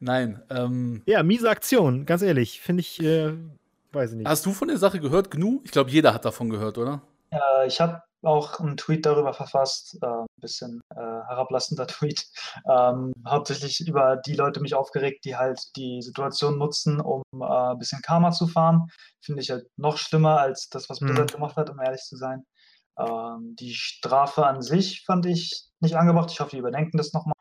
Nein. 0.00 0.40
Ähm, 0.50 1.02
Ja, 1.06 1.22
miese 1.22 1.50
Aktion, 1.50 2.06
ganz 2.06 2.22
ehrlich. 2.22 2.60
Finde 2.60 2.80
ich, 2.80 3.02
äh, 3.02 3.32
weiß 3.92 4.12
ich 4.12 4.16
nicht. 4.18 4.28
hast 4.28 4.46
du 4.46 4.52
von 4.52 4.68
der 4.68 4.78
Sache 4.78 5.00
gehört, 5.00 5.30
Gnu? 5.30 5.60
Ich 5.64 5.70
glaube, 5.72 5.90
jeder 5.90 6.14
hat 6.14 6.24
davon 6.24 6.48
gehört, 6.50 6.78
oder? 6.78 7.02
Äh, 7.30 7.66
ich 7.66 7.80
habe 7.80 8.02
auch 8.22 8.60
einen 8.60 8.76
Tweet 8.76 9.06
darüber 9.06 9.32
verfasst, 9.32 9.96
äh, 10.02 10.06
ein 10.06 10.26
bisschen 10.40 10.80
äh, 10.90 10.96
herablassender 10.96 11.86
Tweet. 11.86 12.24
Ähm, 12.68 13.12
hauptsächlich 13.26 13.80
über 13.86 14.16
die 14.16 14.34
Leute 14.34 14.60
mich 14.60 14.74
aufgeregt, 14.74 15.24
die 15.24 15.36
halt 15.36 15.60
die 15.76 16.02
Situation 16.02 16.58
nutzen, 16.58 17.00
um 17.00 17.22
äh, 17.40 17.44
ein 17.44 17.78
bisschen 17.78 18.02
Karma 18.02 18.30
zu 18.32 18.46
fahren. 18.48 18.88
Finde 19.24 19.42
ich 19.42 19.50
halt 19.50 19.66
noch 19.76 19.96
schlimmer 19.98 20.40
als 20.40 20.68
das, 20.68 20.88
was 20.88 21.00
Mhm. 21.00 21.06
Blizzard 21.06 21.32
gemacht 21.32 21.56
hat, 21.56 21.70
um 21.70 21.80
ehrlich 21.80 22.02
zu 22.02 22.16
sein. 22.16 22.44
Ähm, 22.98 23.54
die 23.58 23.74
Strafe 23.74 24.46
an 24.46 24.62
sich 24.62 25.04
fand 25.06 25.26
ich 25.26 25.68
nicht 25.80 25.94
angebracht. 25.96 26.30
Ich 26.32 26.40
hoffe, 26.40 26.50
die 26.52 26.58
überdenken 26.58 26.96
das 26.98 27.12
nochmal. 27.12 27.34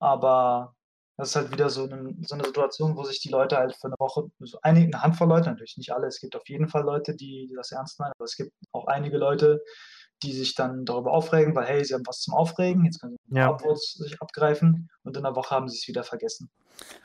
Aber 0.00 0.74
das 1.18 1.30
ist 1.30 1.36
halt 1.36 1.50
wieder 1.50 1.68
so 1.68 1.82
eine, 1.82 2.14
so 2.22 2.36
eine 2.36 2.44
Situation, 2.44 2.96
wo 2.96 3.02
sich 3.02 3.20
die 3.20 3.28
Leute 3.28 3.56
halt 3.56 3.74
für 3.74 3.88
eine 3.88 3.96
Woche, 3.98 4.30
so 4.38 4.58
einige, 4.62 4.86
eine 4.86 5.02
Handvoll 5.02 5.28
Leute, 5.28 5.50
natürlich 5.50 5.76
nicht 5.76 5.92
alle, 5.92 6.06
es 6.06 6.20
gibt 6.20 6.36
auf 6.36 6.48
jeden 6.48 6.68
Fall 6.68 6.84
Leute, 6.84 7.16
die, 7.16 7.48
die 7.50 7.54
das 7.56 7.72
ernst 7.72 7.98
meinen, 7.98 8.12
aber 8.16 8.24
es 8.24 8.36
gibt 8.36 8.52
auch 8.70 8.86
einige 8.86 9.18
Leute, 9.18 9.60
die 10.22 10.32
sich 10.32 10.54
dann 10.54 10.84
darüber 10.84 11.12
aufregen, 11.12 11.56
weil 11.56 11.66
hey, 11.66 11.84
sie 11.84 11.94
haben 11.94 12.06
was 12.06 12.20
zum 12.20 12.34
Aufregen, 12.34 12.84
jetzt 12.84 13.00
können 13.00 13.16
sie 13.28 13.36
Ja. 13.36 13.48
Upvotes 13.50 13.94
sich 13.94 14.22
abgreifen 14.22 14.90
und 15.02 15.16
in 15.16 15.26
einer 15.26 15.34
Woche 15.34 15.50
haben 15.50 15.68
sie 15.68 15.76
es 15.76 15.88
wieder 15.88 16.04
vergessen. 16.04 16.50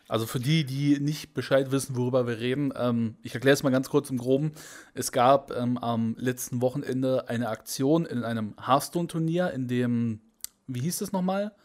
Also 0.07 0.27
für 0.27 0.40
die, 0.40 0.64
die 0.64 0.99
nicht 0.99 1.34
Bescheid 1.34 1.72
wissen, 1.72 1.95
worüber 1.95 2.27
wir 2.27 2.38
reden, 2.38 2.72
ähm, 2.76 3.18
ich 3.23 3.34
erkläre 3.34 3.56
es 3.56 3.64
mal 3.64 3.72
ganz 3.72 3.90
kurz 3.90 4.11
im 4.11 4.19
Groben. 4.19 4.53
Es 4.94 5.11
gab 5.11 5.49
ähm, 5.52 5.80
am 5.80 6.15
letzten 6.19 6.61
Wochenende 6.61 7.30
eine 7.30 7.49
Aktion 7.49 8.06
in 8.06 8.23
einem 8.23 8.53
Hearthstone-Turnier, 8.64 9.49
in 9.52 9.68
dem, 9.68 10.22
wie 10.68 10.81
hieß 10.81 11.02
es 11.02 11.11
nochmal? 11.14 11.56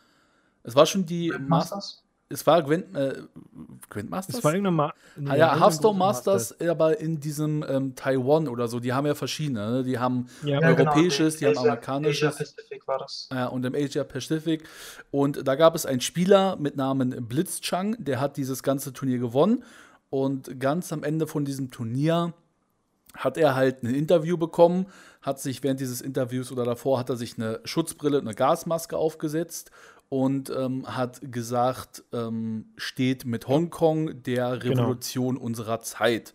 Es 0.63 0.75
war 0.75 0.87
schon 0.87 1.05
die 1.05 1.31
Masters. 1.39 2.08
Masters? 2.31 2.41
Es 2.41 2.47
war 2.47 2.63
Gwent, 2.63 2.95
äh, 2.95 3.23
Gwent 3.89 4.11
Masters? 4.11 4.37
Das 4.37 4.45
war 4.45 4.53
irgendein 4.53 4.75
Ma 4.75 4.93
Ah, 5.27 5.35
ja, 5.35 5.59
Hearthstone 5.59 5.99
Masters, 5.99 6.55
aber 6.61 7.01
in 7.01 7.19
diesem 7.21 7.65
ähm, 7.69 7.95
Taiwan 7.97 8.49
oder 8.49 8.69
so, 8.69 8.81
die 8.81 8.93
haben 8.93 9.07
ja 9.07 9.15
verschiedene. 9.15 9.71
Ne? 9.71 9.83
Die 9.85 9.99
haben 9.99 10.29
Ja, 10.43 10.61
Ja, 10.61 10.73
genau, 10.73 10.91
europäisches, 10.93 11.37
die 11.37 11.47
haben 11.47 11.57
Asia- 11.57 11.63
amerikanisches. 11.71 12.35
Asia 12.35 12.45
Pacific 12.55 12.87
war 12.89 12.99
das. 12.99 13.29
äh, 13.35 13.47
und 13.47 13.65
im 13.65 13.75
Asia 13.75 14.05
Pacific. 14.05 14.65
Und 15.11 15.47
da 15.49 15.55
gab 15.55 15.75
es 15.75 15.87
einen 15.87 16.01
Spieler 16.03 16.57
mit 16.57 16.77
Namen 16.77 17.27
Blitzchang, 17.27 17.97
der 17.99 18.21
hat 18.21 18.37
dieses 18.37 18.63
ganze 18.63 18.93
Turnier 18.93 19.19
gewonnen. 19.19 19.65
Und 20.11 20.59
ganz 20.61 20.93
am 20.93 21.05
Ende 21.05 21.27
von 21.27 21.45
diesem 21.45 21.71
Turnier 21.71 22.33
hat 23.15 23.37
er 23.39 23.55
halt 23.55 23.83
ein 23.83 23.95
Interview 23.95 24.37
bekommen, 24.37 24.87
hat 25.23 25.41
sich 25.41 25.63
während 25.63 25.81
dieses 25.81 26.01
Interviews 26.03 26.53
oder 26.53 26.65
davor 26.65 26.99
hat 26.99 27.09
er 27.11 27.17
sich 27.17 27.37
eine 27.37 27.61
Schutzbrille 27.65 28.19
und 28.19 28.27
eine 28.27 28.35
Gasmaske 28.35 28.97
aufgesetzt 28.97 29.71
und 30.09 30.51
ähm, 30.51 30.87
hat 30.97 31.21
gesagt, 31.33 32.05
ähm, 32.13 32.67
steht 32.77 33.25
mit 33.25 33.47
Hongkong 33.47 34.23
der 34.23 34.59
Genau. 34.59 34.83
Revolution 34.83 35.37
unserer 35.37 35.81
Zeit. 35.81 36.35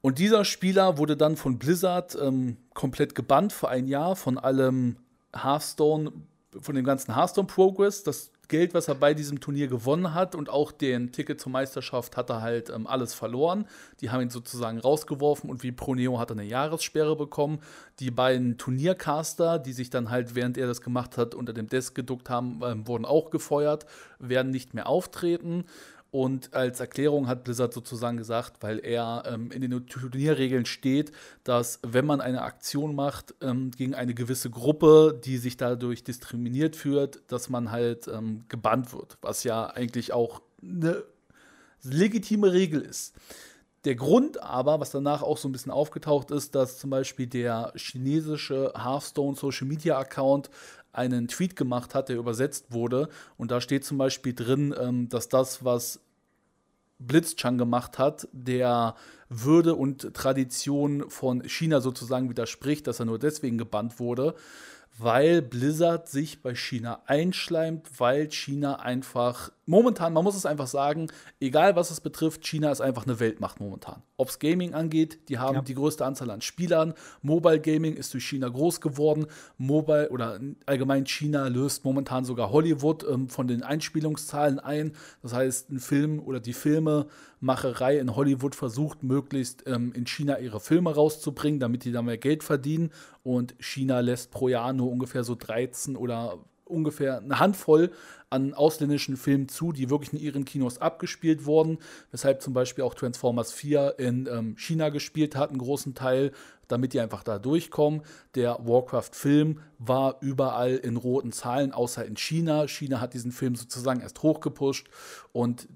Und 0.00 0.18
dieser 0.18 0.44
Spieler 0.44 0.98
wurde 0.98 1.16
dann 1.16 1.36
von 1.36 1.58
Blizzard 1.58 2.16
ähm, 2.20 2.56
komplett 2.74 3.14
gebannt 3.14 3.52
für 3.52 3.68
ein 3.68 3.86
Jahr 3.86 4.16
von 4.16 4.38
allem 4.38 4.96
Hearthstone 5.34 6.12
von 6.60 6.74
dem 6.74 6.84
ganzen 6.84 7.14
Hearthstone 7.14 7.46
Progress. 7.46 8.02
Das 8.02 8.30
Geld, 8.48 8.74
was 8.74 8.88
er 8.88 8.94
bei 8.94 9.14
diesem 9.14 9.40
Turnier 9.40 9.68
gewonnen 9.68 10.14
hat 10.14 10.34
und 10.34 10.48
auch 10.50 10.72
den 10.72 11.12
Ticket 11.12 11.40
zur 11.40 11.52
Meisterschaft 11.52 12.16
hat 12.16 12.30
er 12.30 12.42
halt 12.42 12.70
ähm, 12.70 12.86
alles 12.86 13.14
verloren. 13.14 13.66
Die 14.00 14.10
haben 14.10 14.22
ihn 14.22 14.30
sozusagen 14.30 14.78
rausgeworfen 14.78 15.50
und 15.50 15.62
wie 15.62 15.72
Proneo 15.72 16.18
hat 16.18 16.30
er 16.30 16.36
eine 16.36 16.44
Jahressperre 16.44 17.16
bekommen. 17.16 17.60
Die 18.00 18.10
beiden 18.10 18.58
Turniercaster, 18.58 19.58
die 19.58 19.72
sich 19.72 19.90
dann 19.90 20.10
halt, 20.10 20.34
während 20.34 20.58
er 20.58 20.66
das 20.66 20.80
gemacht 20.80 21.16
hat, 21.16 21.34
unter 21.34 21.52
dem 21.52 21.68
Desk 21.68 21.94
geduckt 21.94 22.30
haben, 22.30 22.60
ähm, 22.64 22.86
wurden 22.86 23.04
auch 23.04 23.30
gefeuert, 23.30 23.86
werden 24.18 24.50
nicht 24.50 24.74
mehr 24.74 24.88
auftreten. 24.88 25.64
Und 26.14 26.54
als 26.54 26.78
Erklärung 26.78 27.26
hat 27.26 27.42
Blizzard 27.42 27.74
sozusagen 27.74 28.16
gesagt, 28.16 28.62
weil 28.62 28.78
er 28.78 29.24
ähm, 29.26 29.50
in 29.50 29.62
den 29.62 29.84
Turnierregeln 29.84 30.64
steht, 30.64 31.10
dass 31.42 31.80
wenn 31.82 32.06
man 32.06 32.20
eine 32.20 32.42
Aktion 32.42 32.94
macht 32.94 33.34
ähm, 33.40 33.72
gegen 33.72 33.96
eine 33.96 34.14
gewisse 34.14 34.48
Gruppe, 34.48 35.20
die 35.24 35.38
sich 35.38 35.56
dadurch 35.56 36.04
diskriminiert 36.04 36.76
führt, 36.76 37.20
dass 37.32 37.48
man 37.48 37.72
halt 37.72 38.06
ähm, 38.06 38.44
gebannt 38.46 38.92
wird, 38.92 39.18
was 39.22 39.42
ja 39.42 39.66
eigentlich 39.66 40.12
auch 40.12 40.40
eine 40.62 41.02
legitime 41.82 42.52
Regel 42.52 42.82
ist. 42.82 43.16
Der 43.84 43.96
Grund 43.96 44.40
aber, 44.40 44.78
was 44.78 44.92
danach 44.92 45.20
auch 45.20 45.36
so 45.36 45.48
ein 45.48 45.52
bisschen 45.52 45.72
aufgetaucht 45.72 46.30
ist, 46.30 46.54
dass 46.54 46.78
zum 46.78 46.90
Beispiel 46.90 47.26
der 47.26 47.72
chinesische 47.74 48.72
Hearthstone 48.76 49.34
Social 49.34 49.66
Media 49.66 49.98
Account 49.98 50.48
einen 50.94 51.26
Tweet 51.26 51.56
gemacht 51.56 51.94
hat, 51.94 52.08
der 52.08 52.16
übersetzt 52.16 52.72
wurde. 52.72 53.08
Und 53.36 53.50
da 53.50 53.60
steht 53.60 53.84
zum 53.84 53.98
Beispiel 53.98 54.32
drin, 54.32 54.72
ähm, 54.78 55.08
dass 55.08 55.28
das, 55.28 55.64
was 55.64 56.00
Blitzchang 56.98 57.58
gemacht 57.58 57.98
hat, 57.98 58.28
der 58.32 58.94
Würde 59.28 59.74
und 59.74 60.14
Tradition 60.14 61.10
von 61.10 61.42
China 61.42 61.80
sozusagen 61.80 62.30
widerspricht, 62.30 62.86
dass 62.86 63.00
er 63.00 63.06
nur 63.06 63.18
deswegen 63.18 63.58
gebannt 63.58 63.98
wurde 63.98 64.34
weil 64.96 65.42
Blizzard 65.42 66.08
sich 66.08 66.42
bei 66.42 66.54
China 66.54 67.02
einschleimt, 67.06 67.88
weil 67.98 68.30
China 68.30 68.76
einfach 68.76 69.50
momentan, 69.66 70.12
man 70.12 70.24
muss 70.24 70.36
es 70.36 70.46
einfach 70.46 70.66
sagen, 70.66 71.08
egal 71.40 71.74
was 71.74 71.90
es 71.90 72.00
betrifft, 72.00 72.46
China 72.46 72.70
ist 72.70 72.80
einfach 72.80 73.04
eine 73.04 73.18
Weltmacht 73.18 73.60
momentan. 73.60 74.02
Ob 74.16 74.28
es 74.28 74.38
Gaming 74.38 74.74
angeht, 74.74 75.28
die 75.28 75.38
haben 75.38 75.56
ja. 75.56 75.62
die 75.62 75.74
größte 75.74 76.04
Anzahl 76.04 76.30
an 76.30 76.40
Spielern. 76.40 76.94
Mobile 77.22 77.60
Gaming 77.60 77.94
ist 77.94 78.14
durch 78.14 78.24
China 78.24 78.48
groß 78.48 78.80
geworden. 78.80 79.26
Mobile 79.58 80.10
oder 80.10 80.38
allgemein 80.66 81.06
China 81.06 81.48
löst 81.48 81.84
momentan 81.84 82.24
sogar 82.24 82.50
Hollywood 82.50 83.04
ähm, 83.10 83.28
von 83.28 83.48
den 83.48 83.62
Einspielungszahlen 83.62 84.60
ein. 84.60 84.92
Das 85.22 85.32
heißt, 85.32 85.70
ein 85.70 85.80
Film 85.80 86.20
oder 86.20 86.38
die 86.38 86.52
Filmemacherei 87.44 87.98
in 87.98 88.16
Hollywood 88.16 88.54
versucht 88.54 89.02
möglichst 89.02 89.64
ähm, 89.66 89.92
in 89.94 90.06
China 90.06 90.38
ihre 90.38 90.60
Filme 90.60 90.94
rauszubringen, 90.94 91.60
damit 91.60 91.84
die 91.84 91.92
da 91.92 92.00
mehr 92.00 92.16
Geld 92.16 92.42
verdienen. 92.42 92.90
Und 93.22 93.54
China 93.58 94.00
lässt 94.00 94.30
pro 94.30 94.48
Jahr 94.48 94.72
nur 94.72 94.90
ungefähr 94.90 95.24
so 95.24 95.34
13 95.34 95.96
oder 95.96 96.38
ungefähr 96.64 97.18
eine 97.18 97.38
Handvoll 97.38 97.90
an 98.30 98.54
ausländischen 98.54 99.18
Filmen 99.18 99.48
zu, 99.48 99.72
die 99.72 99.90
wirklich 99.90 100.14
in 100.14 100.18
ihren 100.18 100.46
Kinos 100.46 100.78
abgespielt 100.78 101.44
wurden, 101.44 101.78
weshalb 102.10 102.40
zum 102.40 102.54
Beispiel 102.54 102.82
auch 102.82 102.94
Transformers 102.94 103.52
4 103.52 103.96
in 103.98 104.26
ähm, 104.26 104.56
China 104.56 104.88
gespielt 104.88 105.36
hat, 105.36 105.50
einen 105.50 105.58
großen 105.58 105.94
Teil, 105.94 106.32
damit 106.66 106.94
die 106.94 107.00
einfach 107.00 107.22
da 107.22 107.38
durchkommen. 107.38 108.00
Der 108.34 108.58
Warcraft-Film 108.62 109.60
war 109.78 110.16
überall 110.22 110.76
in 110.76 110.96
roten 110.96 111.30
Zahlen, 111.30 111.72
außer 111.72 112.06
in 112.06 112.16
China. 112.16 112.66
China 112.68 113.02
hat 113.02 113.12
diesen 113.12 113.32
Film 113.32 113.54
sozusagen 113.54 114.00
erst 114.00 114.22
hochgepusht 114.22 114.88
und 115.32 115.68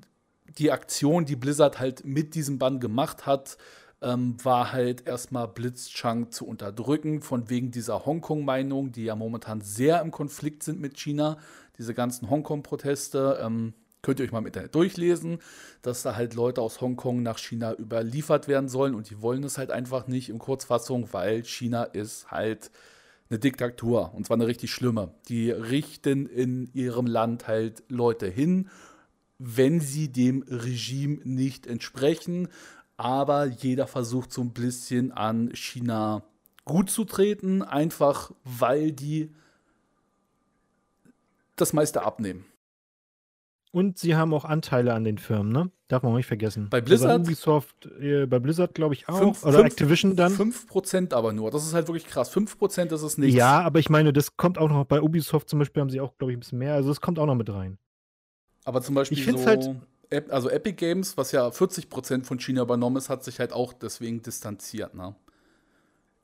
die 0.58 0.72
Aktion, 0.72 1.24
die 1.24 1.36
Blizzard 1.36 1.78
halt 1.78 2.04
mit 2.04 2.34
diesem 2.34 2.58
Bann 2.58 2.80
gemacht 2.80 3.26
hat, 3.26 3.58
ähm, 4.00 4.36
war 4.44 4.72
halt 4.72 5.06
erstmal 5.06 5.48
Blitzchang 5.48 6.30
zu 6.30 6.46
unterdrücken, 6.46 7.20
von 7.20 7.50
wegen 7.50 7.70
dieser 7.70 8.06
Hongkong-Meinung, 8.06 8.92
die 8.92 9.04
ja 9.04 9.16
momentan 9.16 9.60
sehr 9.60 10.00
im 10.00 10.10
Konflikt 10.10 10.62
sind 10.62 10.80
mit 10.80 10.96
China. 10.98 11.38
Diese 11.78 11.94
ganzen 11.94 12.30
Hongkong-Proteste. 12.30 13.40
Ähm, 13.42 13.74
könnt 14.02 14.20
ihr 14.20 14.26
euch 14.26 14.32
mal 14.32 14.38
im 14.38 14.46
Internet 14.46 14.74
durchlesen, 14.74 15.38
dass 15.82 16.02
da 16.02 16.14
halt 16.14 16.34
Leute 16.34 16.62
aus 16.62 16.80
Hongkong 16.80 17.22
nach 17.22 17.38
China 17.38 17.74
überliefert 17.74 18.46
werden 18.46 18.68
sollen 18.68 18.94
und 18.94 19.10
die 19.10 19.20
wollen 19.20 19.42
es 19.42 19.58
halt 19.58 19.70
einfach 19.72 20.06
nicht 20.06 20.28
in 20.28 20.38
Kurzfassung, 20.38 21.08
weil 21.12 21.44
China 21.44 21.82
ist 21.82 22.30
halt 22.30 22.70
eine 23.28 23.38
Diktatur 23.38 24.14
und 24.14 24.24
zwar 24.26 24.36
eine 24.36 24.46
richtig 24.46 24.70
schlimme. 24.70 25.12
Die 25.28 25.50
richten 25.50 26.26
in 26.26 26.70
ihrem 26.72 27.06
Land 27.06 27.48
halt 27.48 27.82
Leute 27.88 28.26
hin, 28.26 28.70
wenn 29.38 29.80
sie 29.80 30.10
dem 30.10 30.44
Regime 30.48 31.20
nicht 31.24 31.66
entsprechen 31.66 32.48
aber 32.98 33.46
jeder 33.46 33.86
versucht 33.86 34.32
so 34.32 34.42
ein 34.42 34.50
bisschen 34.50 35.12
an 35.12 35.50
China 35.54 36.24
gut 36.64 36.90
zu 36.90 37.04
treten, 37.04 37.62
einfach 37.62 38.32
weil 38.44 38.92
die 38.92 39.34
das 41.56 41.72
meiste 41.72 42.02
abnehmen. 42.02 42.44
Und 43.70 43.98
sie 43.98 44.16
haben 44.16 44.34
auch 44.34 44.44
Anteile 44.44 44.94
an 44.94 45.04
den 45.04 45.18
Firmen, 45.18 45.52
ne? 45.52 45.70
Darf 45.88 46.02
man 46.02 46.12
auch 46.12 46.16
nicht 46.16 46.26
vergessen. 46.26 46.68
Bei 46.70 46.80
Blizzard? 46.80 47.10
Also 47.10 47.22
Ubisoft, 47.22 47.86
äh, 48.00 48.26
bei 48.26 48.38
Blizzard 48.38 48.74
glaube 48.74 48.94
ich 48.94 49.08
auch. 49.08 49.18
Fünf, 49.18 49.44
oder 49.44 49.58
fünf, 49.58 49.66
Activision 49.66 50.16
dann. 50.16 50.32
5% 50.32 51.14
aber 51.14 51.32
nur. 51.32 51.50
Das 51.50 51.64
ist 51.64 51.74
halt 51.74 51.86
wirklich 51.86 52.06
krass. 52.06 52.34
5% 52.34 52.92
ist 52.92 53.02
es 53.02 53.18
nicht. 53.18 53.34
Ja, 53.34 53.60
aber 53.60 53.78
ich 53.78 53.90
meine, 53.90 54.12
das 54.12 54.36
kommt 54.36 54.58
auch 54.58 54.68
noch. 54.68 54.84
Bei 54.84 55.00
Ubisoft 55.00 55.48
zum 55.48 55.60
Beispiel 55.60 55.82
haben 55.82 55.90
sie 55.90 56.00
auch, 56.00 56.16
glaube 56.18 56.32
ich, 56.32 56.36
ein 56.36 56.40
bisschen 56.40 56.58
mehr. 56.58 56.74
Also 56.74 56.90
es 56.90 57.00
kommt 57.00 57.18
auch 57.18 57.26
noch 57.26 57.34
mit 57.34 57.50
rein. 57.50 57.78
Aber 58.68 58.82
zum 58.82 58.94
Beispiel 58.94 59.16
ich 59.16 59.24
so 59.24 59.46
halt 59.46 59.70
also 60.28 60.50
Epic 60.50 60.74
Games, 60.74 61.16
was 61.16 61.32
ja 61.32 61.48
40% 61.48 62.24
von 62.24 62.38
China 62.38 62.60
übernommen 62.60 62.96
ist, 62.98 63.08
hat 63.08 63.24
sich 63.24 63.40
halt 63.40 63.54
auch 63.54 63.72
deswegen 63.72 64.20
distanziert, 64.20 64.94
ne? 64.94 65.14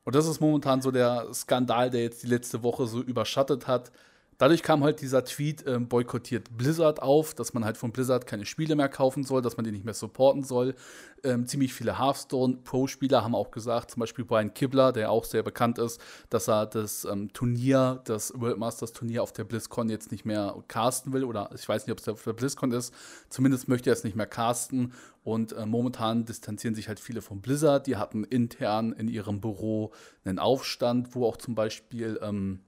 Und 0.03 0.13
das 0.13 0.27
ist 0.27 0.39
momentan 0.39 0.79
so 0.83 0.91
der 0.91 1.33
Skandal, 1.33 1.89
der 1.89 2.03
jetzt 2.03 2.21
die 2.21 2.27
letzte 2.27 2.61
Woche 2.61 2.85
so 2.85 3.01
überschattet 3.01 3.65
hat, 3.65 3.91
Dadurch 4.37 4.63
kam 4.63 4.83
halt 4.83 5.01
dieser 5.01 5.23
Tweet, 5.23 5.65
ähm, 5.65 5.87
boykottiert 5.87 6.57
Blizzard 6.57 7.01
auf, 7.01 7.33
dass 7.33 7.53
man 7.53 7.63
halt 7.63 7.77
von 7.77 7.91
Blizzard 7.91 8.27
keine 8.27 8.45
Spiele 8.45 8.75
mehr 8.75 8.89
kaufen 8.89 9.23
soll, 9.23 9.41
dass 9.41 9.55
man 9.55 9.63
die 9.63 9.71
nicht 9.71 9.85
mehr 9.85 9.93
supporten 9.93 10.43
soll. 10.43 10.75
Ähm, 11.23 11.47
ziemlich 11.47 11.73
viele 11.73 11.97
Hearthstone 11.97 12.57
Pro-Spieler 12.63 13.23
haben 13.23 13.33
auch 13.33 13.49
gesagt, 13.49 13.91
zum 13.91 14.01
Beispiel 14.01 14.25
Brian 14.25 14.53
Kibler, 14.53 14.91
der 14.91 15.09
auch 15.09 15.23
sehr 15.23 15.41
bekannt 15.41 15.79
ist, 15.79 16.01
dass 16.29 16.49
er 16.49 16.65
das 16.65 17.05
ähm, 17.05 17.31
Turnier, 17.31 18.01
das 18.03 18.33
World 18.35 18.57
Masters 18.57 18.91
Turnier 18.91 19.23
auf 19.23 19.31
der 19.31 19.45
BlizzCon 19.45 19.89
jetzt 19.89 20.11
nicht 20.11 20.25
mehr 20.25 20.55
casten 20.67 21.13
will. 21.13 21.23
Oder 21.23 21.49
ich 21.55 21.67
weiß 21.67 21.87
nicht, 21.87 21.93
ob 21.93 21.99
es 21.99 22.07
auf 22.09 22.23
der 22.23 22.33
BlizzCon 22.33 22.71
ist. 22.71 22.93
Zumindest 23.29 23.67
möchte 23.69 23.89
er 23.89 23.93
es 23.93 24.03
nicht 24.03 24.15
mehr 24.15 24.27
casten. 24.27 24.93
Und 25.23 25.53
äh, 25.53 25.65
momentan 25.65 26.25
distanzieren 26.25 26.75
sich 26.75 26.87
halt 26.87 26.99
viele 26.99 27.21
von 27.21 27.41
Blizzard. 27.41 27.87
Die 27.87 27.95
hatten 27.95 28.23
intern 28.25 28.91
in 28.91 29.07
ihrem 29.07 29.39
Büro 29.41 29.91
einen 30.23 30.39
Aufstand, 30.39 31.15
wo 31.15 31.25
auch 31.25 31.37
zum 31.37 31.55
Beispiel 31.55 32.19
ähm, 32.21 32.59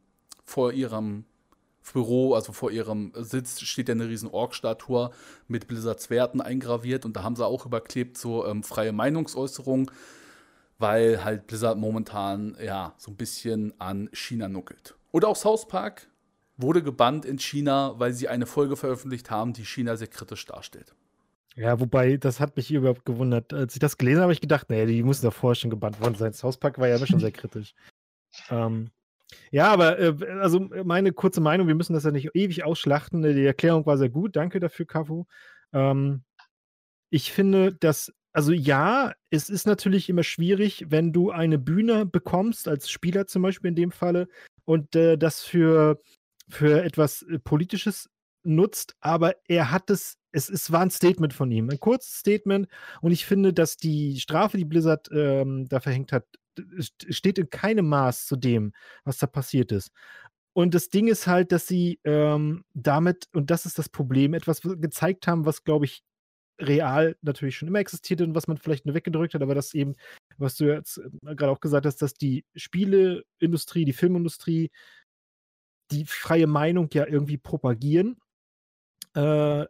vor 0.43 0.71
ihrem 0.71 1.25
Büro, 1.93 2.33
also 2.33 2.53
vor 2.53 2.71
ihrem 2.71 3.11
Sitz, 3.15 3.61
steht 3.61 3.89
ja 3.89 3.95
eine 3.95 4.07
riesen 4.07 4.29
Org-Statue 4.29 5.11
mit 5.47 5.67
Blizzards 5.67 6.09
Werten 6.09 6.41
eingraviert 6.41 7.05
und 7.05 7.15
da 7.15 7.23
haben 7.23 7.35
sie 7.35 7.45
auch 7.45 7.65
überklebt 7.65 8.17
so 8.17 8.45
ähm, 8.45 8.63
freie 8.63 8.91
Meinungsäußerung, 8.91 9.91
weil 10.79 11.23
halt 11.23 11.47
Blizzard 11.47 11.77
momentan 11.77 12.57
ja 12.63 12.93
so 12.97 13.11
ein 13.11 13.15
bisschen 13.17 13.73
an 13.79 14.09
China 14.13 14.47
nuckelt. 14.47 14.95
Oder 15.11 15.29
auch 15.29 15.35
South 15.35 15.67
Park 15.67 16.09
wurde 16.57 16.81
gebannt 16.83 17.25
in 17.25 17.39
China, 17.39 17.93
weil 17.97 18.13
sie 18.13 18.27
eine 18.27 18.45
Folge 18.45 18.75
veröffentlicht 18.75 19.29
haben, 19.31 19.53
die 19.53 19.65
China 19.65 19.95
sehr 19.95 20.07
kritisch 20.07 20.45
darstellt. 20.45 20.93
Ja, 21.55 21.79
wobei, 21.79 22.17
das 22.17 22.39
hat 22.39 22.55
mich 22.55 22.71
überhaupt 22.71 23.05
gewundert. 23.05 23.51
Als 23.51 23.73
ich 23.73 23.79
das 23.79 23.97
gelesen 23.97 24.17
habe, 24.17 24.25
habe 24.25 24.33
ich 24.33 24.41
gedacht, 24.41 24.69
naja, 24.69 24.85
die 24.85 25.01
müssen 25.01 25.25
davor 25.25 25.55
schon 25.55 25.71
gebannt 25.71 25.99
worden 25.99 26.13
sein. 26.15 26.33
South 26.33 26.57
Park 26.57 26.77
war 26.77 26.87
ja 26.87 26.97
immer 26.97 27.07
schon 27.07 27.19
sehr 27.19 27.31
kritisch. 27.31 27.73
Ähm, 28.51 28.91
ja, 29.51 29.71
aber 29.71 29.99
äh, 29.99 30.15
also 30.39 30.59
meine 30.59 31.11
kurze 31.13 31.41
Meinung, 31.41 31.67
wir 31.67 31.75
müssen 31.75 31.93
das 31.93 32.03
ja 32.03 32.11
nicht 32.11 32.29
ewig 32.33 32.63
ausschlachten. 32.63 33.21
Die 33.21 33.45
Erklärung 33.45 33.85
war 33.85 33.97
sehr 33.97 34.09
gut. 34.09 34.35
Danke 34.35 34.59
dafür, 34.59 34.85
Kafu. 34.85 35.25
Ähm, 35.73 36.23
ich 37.09 37.31
finde, 37.31 37.73
dass, 37.73 38.13
also 38.33 38.51
ja, 38.51 39.13
es 39.29 39.49
ist 39.49 39.67
natürlich 39.67 40.09
immer 40.09 40.23
schwierig, 40.23 40.85
wenn 40.89 41.13
du 41.13 41.31
eine 41.31 41.57
Bühne 41.59 42.05
bekommst, 42.05 42.67
als 42.67 42.89
Spieler 42.89 43.27
zum 43.27 43.41
Beispiel 43.41 43.69
in 43.69 43.75
dem 43.75 43.91
Falle, 43.91 44.27
und 44.67 44.95
äh, 44.95 45.17
das 45.17 45.43
für, 45.43 46.01
für 46.49 46.83
etwas 46.83 47.23
äh, 47.23 47.39
Politisches 47.39 48.09
nutzt, 48.43 48.95
aber 48.99 49.35
er 49.47 49.71
hat 49.71 49.89
es, 49.89 50.17
es, 50.31 50.49
es 50.49 50.71
war 50.71 50.81
ein 50.81 50.91
Statement 50.91 51.33
von 51.33 51.51
ihm, 51.51 51.69
ein 51.69 51.79
kurzes 51.79 52.19
Statement 52.19 52.67
und 53.01 53.11
ich 53.11 53.25
finde, 53.25 53.53
dass 53.53 53.77
die 53.77 54.19
Strafe, 54.19 54.57
die 54.57 54.65
Blizzard 54.65 55.09
ähm, 55.11 55.67
da 55.69 55.79
verhängt 55.79 56.11
hat, 56.11 56.25
steht 56.79 57.37
in 57.37 57.49
keinem 57.49 57.87
Maß 57.87 58.25
zu 58.25 58.35
dem, 58.35 58.73
was 59.03 59.17
da 59.17 59.27
passiert 59.27 59.71
ist. 59.71 59.91
Und 60.53 60.73
das 60.73 60.89
Ding 60.89 61.07
ist 61.07 61.27
halt, 61.27 61.51
dass 61.51 61.67
sie 61.67 61.99
ähm, 62.03 62.65
damit, 62.73 63.27
und 63.33 63.51
das 63.51 63.65
ist 63.65 63.77
das 63.77 63.89
Problem, 63.89 64.33
etwas 64.33 64.61
gezeigt 64.61 65.27
haben, 65.27 65.45
was, 65.45 65.63
glaube 65.63 65.85
ich, 65.85 66.03
real 66.59 67.15
natürlich 67.21 67.55
schon 67.57 67.67
immer 67.67 67.79
existierte 67.79 68.23
und 68.23 68.33
was 68.33 68.47
man 68.47 68.57
vielleicht 68.57 68.85
nur 68.85 68.95
weggedrückt 68.95 69.33
hat, 69.33 69.41
aber 69.41 69.53
das 69.53 69.73
eben, 69.73 69.95
was 70.37 70.55
du 70.55 70.65
jetzt 70.65 70.97
äh, 70.97 71.35
gerade 71.35 71.51
auch 71.51 71.59
gesagt 71.59 71.85
hast, 71.85 72.01
dass 72.01 72.15
die 72.15 72.45
Spieleindustrie, 72.55 73.85
die 73.85 73.93
Filmindustrie 73.93 74.71
die 75.91 76.05
freie 76.05 76.47
Meinung 76.47 76.89
ja 76.91 77.05
irgendwie 77.05 77.37
propagieren, 77.37 78.17
äh, 79.15 79.61
äh 79.61 79.67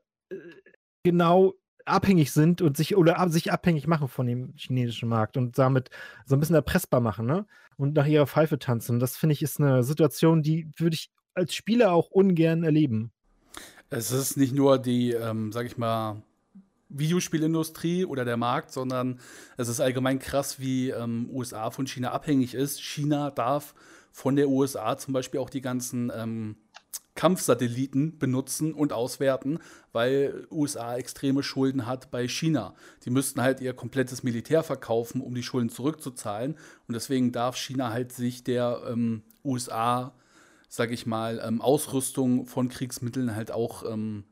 genau 1.04 1.54
abhängig 1.88 2.32
sind 2.32 2.62
und 2.62 2.78
sich 2.78 2.96
oder 2.96 3.30
sich 3.30 3.52
abhängig 3.52 3.88
machen 3.88 4.08
von 4.08 4.28
dem 4.28 4.54
chinesischen 4.56 5.10
Markt 5.10 5.38
und 5.38 5.58
damit 5.58 5.90
so 6.26 6.36
ein 6.36 6.40
bisschen 6.40 6.56
erpressbar 6.56 7.00
machen, 7.00 7.26
ne? 7.26 7.46
Und 7.78 7.94
nach 7.94 8.08
ihrer 8.08 8.28
Pfeife 8.28 8.58
tanzen. 8.58 9.00
Das 9.00 9.18
finde 9.18 9.34
ich 9.34 9.44
ist 9.44 9.60
eine 9.60 9.84
Situation, 9.84 10.42
die 10.42 10.70
würde 10.78 10.96
ich 10.96 11.12
als 11.34 11.54
Spieler 11.54 11.92
auch 11.92 12.10
ungern 12.10 12.64
erleben. 12.64 13.12
Es 13.90 14.12
ist 14.12 14.36
nicht 14.36 14.54
nur 14.54 14.80
die, 14.80 15.12
ähm, 15.12 15.52
sag 15.52 15.66
ich 15.66 15.78
mal, 15.78 16.24
Videospielindustrie 16.90 18.06
oder 18.06 18.26
der 18.26 18.38
Markt, 18.38 18.72
sondern 18.72 19.20
es 19.58 19.68
ist 19.68 19.80
allgemein 19.80 20.20
krass, 20.20 20.60
wie 20.60 20.90
ähm, 20.90 21.30
USA 21.32 21.70
von 21.70 21.86
China 21.86 22.12
abhängig 22.12 22.54
ist. 22.54 22.82
China 22.82 23.32
darf 23.32 23.76
von 24.12 24.36
der 24.36 24.50
USA 24.50 24.98
zum 24.98 25.14
Beispiel 25.14 25.40
auch 25.40 25.50
die 25.50 25.62
ganzen 25.62 26.12
ähm, 26.16 26.56
Kampfsatelliten 27.18 28.18
benutzen 28.18 28.74
und 28.74 28.94
auswerten, 28.94 29.60
weil 29.92 30.48
USA 30.50 30.96
extreme 30.96 31.44
Schulden 31.44 31.86
hat 31.86 32.12
bei 32.12 32.28
China. 32.30 32.76
Die 33.04 33.10
müssten 33.10 33.42
halt 33.42 33.60
ihr 33.60 33.74
komplettes 33.74 34.24
Militär 34.24 34.64
verkaufen, 34.64 35.20
um 35.20 35.36
die 35.36 35.44
Schulden 35.44 35.70
zurückzuzahlen. 35.70 36.56
Und 36.88 36.94
deswegen 36.94 37.34
darf 37.34 37.58
China 37.58 37.92
halt 37.92 38.14
sich 38.14 38.46
der 38.46 38.84
ähm, 38.88 39.24
USA, 39.44 40.14
sag 40.70 40.92
ich 40.92 41.06
mal, 41.06 41.42
ähm, 41.44 41.60
Ausrüstung 41.60 42.46
von 42.46 42.70
Kriegsmitteln 42.70 43.36
halt 43.36 43.52
auch 43.52 43.84
ähm, 43.92 44.24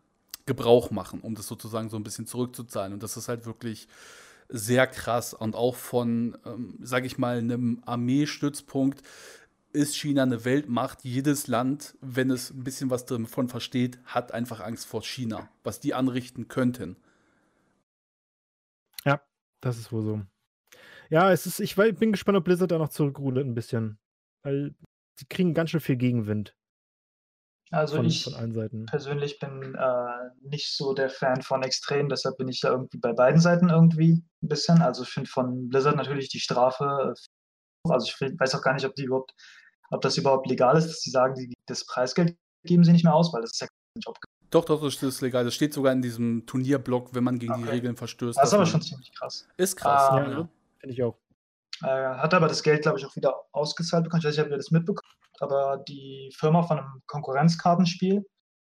Gebrauch 0.45 0.91
machen, 0.91 1.21
um 1.21 1.33
das 1.35 1.47
sozusagen 1.47 1.89
so 1.89 1.97
ein 1.97 2.03
bisschen 2.03 2.27
zurückzuzahlen. 2.27 2.93
Und 2.93 3.01
das 3.01 3.17
ist 3.17 3.27
halt 3.27 3.45
wirklich 3.47 3.87
sehr 4.47 4.85
krass. 4.85 5.33
Und 5.33 5.55
auch 5.55 5.75
von, 5.75 6.37
ähm, 6.45 6.77
sage 6.81 7.07
ich 7.07 7.17
mal, 7.17 7.39
einem 7.39 7.81
Armeestützpunkt 7.85 9.01
ist 9.75 9.95
China 9.95 10.23
eine 10.23 10.45
Weltmacht. 10.45 11.03
Jedes 11.03 11.47
Land, 11.47 11.97
wenn 12.01 12.31
es 12.31 12.51
ein 12.51 12.63
bisschen 12.63 12.89
was 12.89 13.05
davon 13.05 13.49
versteht, 13.49 13.99
hat 14.05 14.31
einfach 14.31 14.59
Angst 14.59 14.87
vor 14.87 15.03
China, 15.03 15.49
was 15.63 15.79
die 15.79 15.93
anrichten 15.93 16.47
könnten. 16.47 16.97
Ja, 19.03 19.21
das 19.61 19.77
ist 19.77 19.91
wohl 19.91 20.01
so. 20.01 20.21
Ja, 21.09 21.31
es 21.31 21.45
ist, 21.45 21.59
ich 21.59 21.75
bin 21.75 22.11
gespannt, 22.11 22.37
ob 22.37 22.45
Blizzard 22.45 22.71
da 22.71 22.77
noch 22.77 22.89
zurückrudert 22.89 23.45
ein 23.45 23.53
bisschen. 23.53 23.99
Weil 24.43 24.75
sie 25.19 25.25
kriegen 25.25 25.53
ganz 25.53 25.71
schön 25.71 25.79
viel 25.79 25.97
Gegenwind. 25.97 26.55
Also 27.71 27.97
von, 27.97 28.05
ich 28.05 28.23
von 28.23 28.85
persönlich 28.85 29.39
bin 29.39 29.75
äh, 29.75 30.29
nicht 30.41 30.75
so 30.75 30.93
der 30.93 31.09
Fan 31.09 31.41
von 31.41 31.63
Extremen, 31.63 32.09
deshalb 32.09 32.37
bin 32.37 32.47
ich 32.47 32.61
da 32.61 32.69
irgendwie 32.69 32.99
bei 32.99 33.11
beiden 33.11 33.41
Seiten 33.41 33.69
irgendwie 33.69 34.23
ein 34.43 34.47
bisschen. 34.47 34.81
Also 34.81 35.03
ich 35.03 35.09
finde 35.09 35.29
von 35.29 35.67
Blizzard 35.67 35.95
natürlich 35.95 36.29
die 36.29 36.39
Strafe, 36.39 37.15
also 37.89 38.05
ich 38.07 38.39
weiß 38.39 38.55
auch 38.55 38.61
gar 38.61 38.73
nicht, 38.75 38.85
ob 38.85 38.93
die 38.95 39.05
überhaupt, 39.05 39.33
ob 39.91 40.01
das 40.01 40.17
überhaupt 40.17 40.47
legal 40.47 40.77
ist, 40.77 40.87
dass 40.87 41.01
sie 41.01 41.11
sagen, 41.11 41.35
die, 41.35 41.53
das 41.67 41.85
Preisgeld 41.85 42.35
geben 42.63 42.83
sie 42.83 42.91
nicht 42.91 43.03
mehr 43.03 43.13
aus, 43.13 43.33
weil 43.33 43.41
das 43.41 43.51
ist 43.51 43.61
ja 43.61 43.67
kein 43.67 44.01
Job. 44.01 44.17
Doch, 44.49 44.65
doch, 44.65 44.81
das 44.81 45.01
ist 45.01 45.21
legal. 45.21 45.43
Das 45.43 45.53
steht 45.53 45.73
sogar 45.73 45.91
in 45.91 46.01
diesem 46.01 46.45
Turnierblock, 46.45 47.13
wenn 47.13 47.23
man 47.23 47.39
gegen 47.39 47.53
okay. 47.53 47.63
die 47.63 47.69
Regeln 47.69 47.95
verstößt. 47.95 48.37
Das 48.37 48.49
ist 48.49 48.53
aber 48.53 48.65
schon 48.65 48.81
ziemlich 48.81 49.11
krass. 49.13 49.47
Ist 49.57 49.75
krass, 49.75 50.09
ähm, 50.11 50.17
ja, 50.17 50.39
ja. 50.39 50.49
finde 50.79 50.93
ich 50.93 51.03
auch. 51.03 51.17
Äh, 51.81 51.87
hat 51.87 52.33
aber 52.33 52.47
das 52.47 52.63
Geld, 52.63 52.83
glaube 52.83 52.99
ich, 52.99 53.05
auch 53.05 53.15
wieder 53.15 53.35
ausgezahlt 53.51 54.03
bekommen. 54.03 54.21
Ich 54.21 54.27
weiß 54.27 54.37
nicht, 54.37 54.45
ob 54.45 54.51
ihr 54.51 54.57
das 54.57 54.71
mitbekommen 54.71 55.15
aber 55.41 55.83
die 55.87 56.31
Firma 56.37 56.63
von 56.63 56.79
einem 56.79 57.01
Konkurrenzkartenspiel 57.07 58.25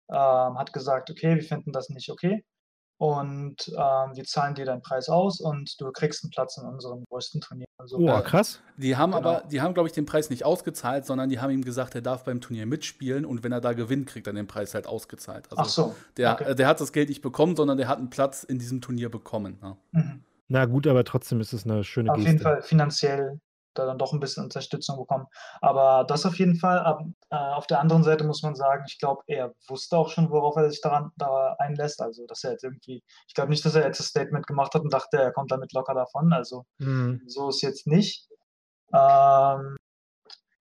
ähm, 0.08 0.58
hat 0.58 0.72
gesagt, 0.72 1.10
okay, 1.10 1.36
wir 1.36 1.42
finden 1.42 1.72
das 1.72 1.88
nicht 1.88 2.10
okay 2.10 2.44
und 2.98 3.56
ähm, 3.68 4.10
wir 4.14 4.24
zahlen 4.24 4.54
dir 4.54 4.64
deinen 4.64 4.80
Preis 4.80 5.08
aus 5.08 5.40
und 5.40 5.78
du 5.80 5.92
kriegst 5.92 6.24
einen 6.24 6.30
Platz 6.30 6.56
in 6.56 6.64
unserem 6.66 7.04
größten 7.10 7.42
Turnier. 7.42 7.66
Also, 7.76 7.98
oh, 7.98 8.20
krass. 8.22 8.60
Die 8.78 8.96
haben 8.96 9.12
genau. 9.12 9.28
aber, 9.28 9.48
die 9.48 9.60
haben, 9.60 9.74
glaube 9.74 9.88
ich, 9.88 9.92
den 9.92 10.06
Preis 10.06 10.30
nicht 10.30 10.44
ausgezahlt, 10.44 11.04
sondern 11.04 11.28
die 11.28 11.38
haben 11.38 11.50
ihm 11.50 11.62
gesagt, 11.62 11.94
er 11.94 12.00
darf 12.00 12.24
beim 12.24 12.40
Turnier 12.40 12.64
mitspielen 12.64 13.26
und 13.26 13.44
wenn 13.44 13.52
er 13.52 13.60
da 13.60 13.74
gewinnt, 13.74 14.06
kriegt 14.06 14.26
er 14.26 14.32
den 14.32 14.46
Preis 14.46 14.74
halt 14.74 14.86
ausgezahlt. 14.86 15.50
Also 15.50 15.62
Ach 15.62 15.68
so. 15.68 15.94
Der, 16.16 16.32
okay. 16.32 16.54
der 16.54 16.66
hat 16.68 16.80
das 16.80 16.92
Geld 16.92 17.10
nicht 17.10 17.20
bekommen, 17.20 17.54
sondern 17.54 17.76
der 17.76 17.88
hat 17.88 17.98
einen 17.98 18.08
Platz 18.08 18.44
in 18.44 18.58
diesem 18.58 18.80
Turnier 18.80 19.10
bekommen. 19.10 19.58
Ja. 19.62 19.76
Mhm. 19.92 20.24
Na 20.48 20.64
gut, 20.64 20.86
aber 20.86 21.04
trotzdem 21.04 21.40
ist 21.40 21.52
es 21.52 21.64
eine 21.64 21.84
schöne 21.84 22.10
Auf 22.10 22.16
Geste. 22.16 22.30
jeden 22.30 22.42
Fall 22.42 22.62
finanziell 22.62 23.40
da 23.78 23.86
dann 23.86 23.98
doch 23.98 24.12
ein 24.12 24.20
bisschen 24.20 24.44
Unterstützung 24.44 24.96
bekommen. 24.98 25.26
Aber 25.60 26.04
das 26.04 26.26
auf 26.26 26.38
jeden 26.38 26.56
Fall. 26.56 26.80
Aber, 26.80 27.04
äh, 27.30 27.36
auf 27.36 27.66
der 27.66 27.80
anderen 27.80 28.02
Seite 28.02 28.24
muss 28.24 28.42
man 28.42 28.54
sagen, 28.54 28.84
ich 28.88 28.98
glaube, 28.98 29.22
er 29.26 29.54
wusste 29.68 29.96
auch 29.96 30.10
schon, 30.10 30.30
worauf 30.30 30.56
er 30.56 30.70
sich 30.70 30.80
daran 30.80 31.10
da 31.16 31.54
einlässt. 31.58 32.00
Also, 32.02 32.26
dass 32.26 32.44
er 32.44 32.52
jetzt 32.52 32.64
irgendwie, 32.64 33.02
ich 33.28 33.34
glaube 33.34 33.50
nicht, 33.50 33.64
dass 33.64 33.74
er 33.74 33.84
jetzt 33.84 34.00
das 34.00 34.08
Statement 34.08 34.46
gemacht 34.46 34.74
hat 34.74 34.82
und 34.82 34.92
dachte, 34.92 35.18
er 35.18 35.32
kommt 35.32 35.50
damit 35.50 35.72
locker 35.72 35.94
davon. 35.94 36.32
Also, 36.32 36.64
mhm. 36.78 37.22
so 37.26 37.48
ist 37.48 37.62
jetzt 37.62 37.86
nicht. 37.86 38.28
Ähm, 38.92 39.76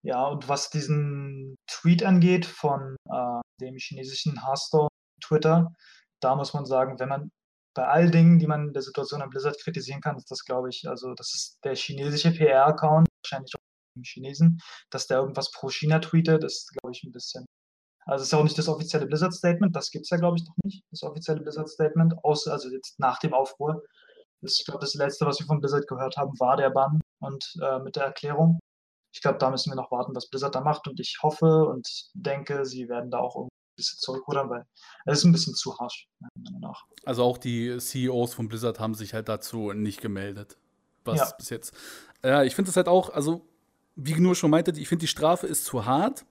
ja, 0.02 0.24
und 0.28 0.48
was 0.48 0.70
diesen 0.70 1.58
Tweet 1.68 2.04
angeht 2.04 2.46
von 2.46 2.96
äh, 3.10 3.42
dem 3.60 3.78
chinesischen 3.78 4.46
Hearthstone 4.46 4.90
Twitter, 5.24 5.72
da 6.20 6.36
muss 6.36 6.54
man 6.54 6.66
sagen, 6.66 7.00
wenn 7.00 7.10
man 7.10 7.32
bei 7.76 7.88
all 7.88 8.10
Dingen, 8.10 8.40
die 8.40 8.48
man 8.48 8.70
in 8.70 8.74
der 8.74 8.82
Situation 8.82 9.22
an 9.22 9.30
Blizzard 9.30 9.60
kritisieren 9.60 10.02
kann, 10.02 10.18
ist 10.18 10.32
das, 10.32 10.44
glaube 10.44 10.70
ich, 10.70 10.88
also 10.88 11.14
das 11.14 11.36
ist 11.36 11.60
der 11.64 11.76
chinesische 11.76 12.32
PR-Account, 12.32 13.08
wahrscheinlich 13.24 13.54
auch 13.56 13.60
im 13.96 14.04
Chinesen, 14.04 14.60
dass 14.90 15.08
der 15.08 15.20
irgendwas 15.20 15.52
pro 15.52 15.70
China 15.70 16.00
tweetet, 16.00 16.44
ist, 16.44 16.72
glaube 16.72 16.96
ich, 16.96 17.04
ein 17.04 17.12
bisschen. 17.12 17.46
Also 18.06 18.22
es 18.22 18.28
ist 18.28 18.32
ja 18.32 18.40
auch 18.40 18.44
nicht 18.44 18.58
das 18.58 18.70
offizielle 18.70 19.08
Blizzard-Statement, 19.08 19.76
das 19.76 19.92
gibt 19.92 20.06
es 20.06 20.10
ja, 20.10 20.18
glaube 20.18 20.38
ich, 20.38 20.46
noch 20.46 20.56
nicht, 20.64 20.84
das 20.92 21.04
offizielle 21.04 21.42
Blizzard-Statement, 21.42 22.24
außer, 22.24 22.52
also 22.52 22.70
jetzt 22.70 23.00
nach 23.00 23.20
dem 23.20 23.34
Aufruhr. 23.34 23.84
Das, 24.42 24.58
ich 24.60 24.66
glaube, 24.66 24.80
das 24.80 24.94
letzte, 24.94 25.26
was 25.26 25.40
wir 25.40 25.48
von 25.48 25.60
Blizzard 25.60 25.88
gehört 25.88 26.18
haben, 26.18 26.40
war 26.40 26.56
der 26.56 26.70
Bann 26.70 27.02
und 27.20 27.46
äh, 27.62 27.80
mit 27.80 27.96
der 27.96 28.04
Erklärung. 28.06 28.60
Ich 29.14 29.22
glaube, 29.22 29.40
da 29.40 29.50
müssen 29.50 29.72
wir 29.72 29.76
noch 29.76 29.92
warten, 29.92 30.16
was 30.16 30.30
Blizzard 30.30 30.56
da 30.56 30.62
macht 30.62 30.88
und 30.88 31.00
ich 31.00 31.18
hoffe 31.24 31.66
und 31.66 31.88
denke, 32.14 32.66
sie 32.66 32.88
werden 32.90 33.10
da 33.10 33.20
auch 33.20 33.48
bisschen 33.76 34.00
zurückrudern, 34.00 34.50
weil 34.50 34.66
es 35.06 35.20
ist 35.20 35.26
ein 35.26 35.32
bisschen 35.32 35.56
zu 35.56 35.78
harsch, 35.78 36.08
Also 37.06 37.24
auch 37.24 37.38
die 37.38 37.78
CEOs 37.78 38.34
von 38.34 38.48
Blizzard 38.48 38.80
haben 38.80 38.94
sich 38.94 39.14
halt 39.14 39.30
dazu 39.30 39.74
nicht 39.74 40.02
gemeldet. 40.02 40.58
Was 41.04 41.20
ja. 41.20 41.36
bis 41.38 41.50
jetzt. 41.50 41.74
Ja, 42.24 42.44
ich 42.44 42.56
finde 42.56 42.72
es 42.72 42.78
halt 42.78 42.88
auch, 42.88 43.10
also, 43.12 43.46
wie 43.96 44.16
nur 44.16 44.36
schon 44.36 44.50
meinte, 44.50 44.72
ich 44.72 44.88
finde 44.88 45.02
die 45.02 45.08
Strafe 45.08 45.48
ist 45.48 45.66
zu 45.66 45.86
hart. 45.86 46.26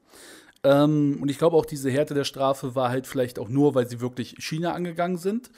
Ähm, 0.64 1.18
und 1.20 1.28
ich 1.28 1.38
glaube 1.38 1.56
auch, 1.56 1.66
diese 1.66 1.90
Härte 1.90 2.14
der 2.14 2.24
Strafe 2.24 2.74
war 2.74 2.88
halt 2.88 3.06
vielleicht 3.06 3.38
auch 3.38 3.48
nur, 3.48 3.74
weil 3.74 3.88
sie 3.88 4.00
wirklich 4.00 4.36
China 4.38 4.72
angegangen 4.72 5.18
sind. 5.18 5.50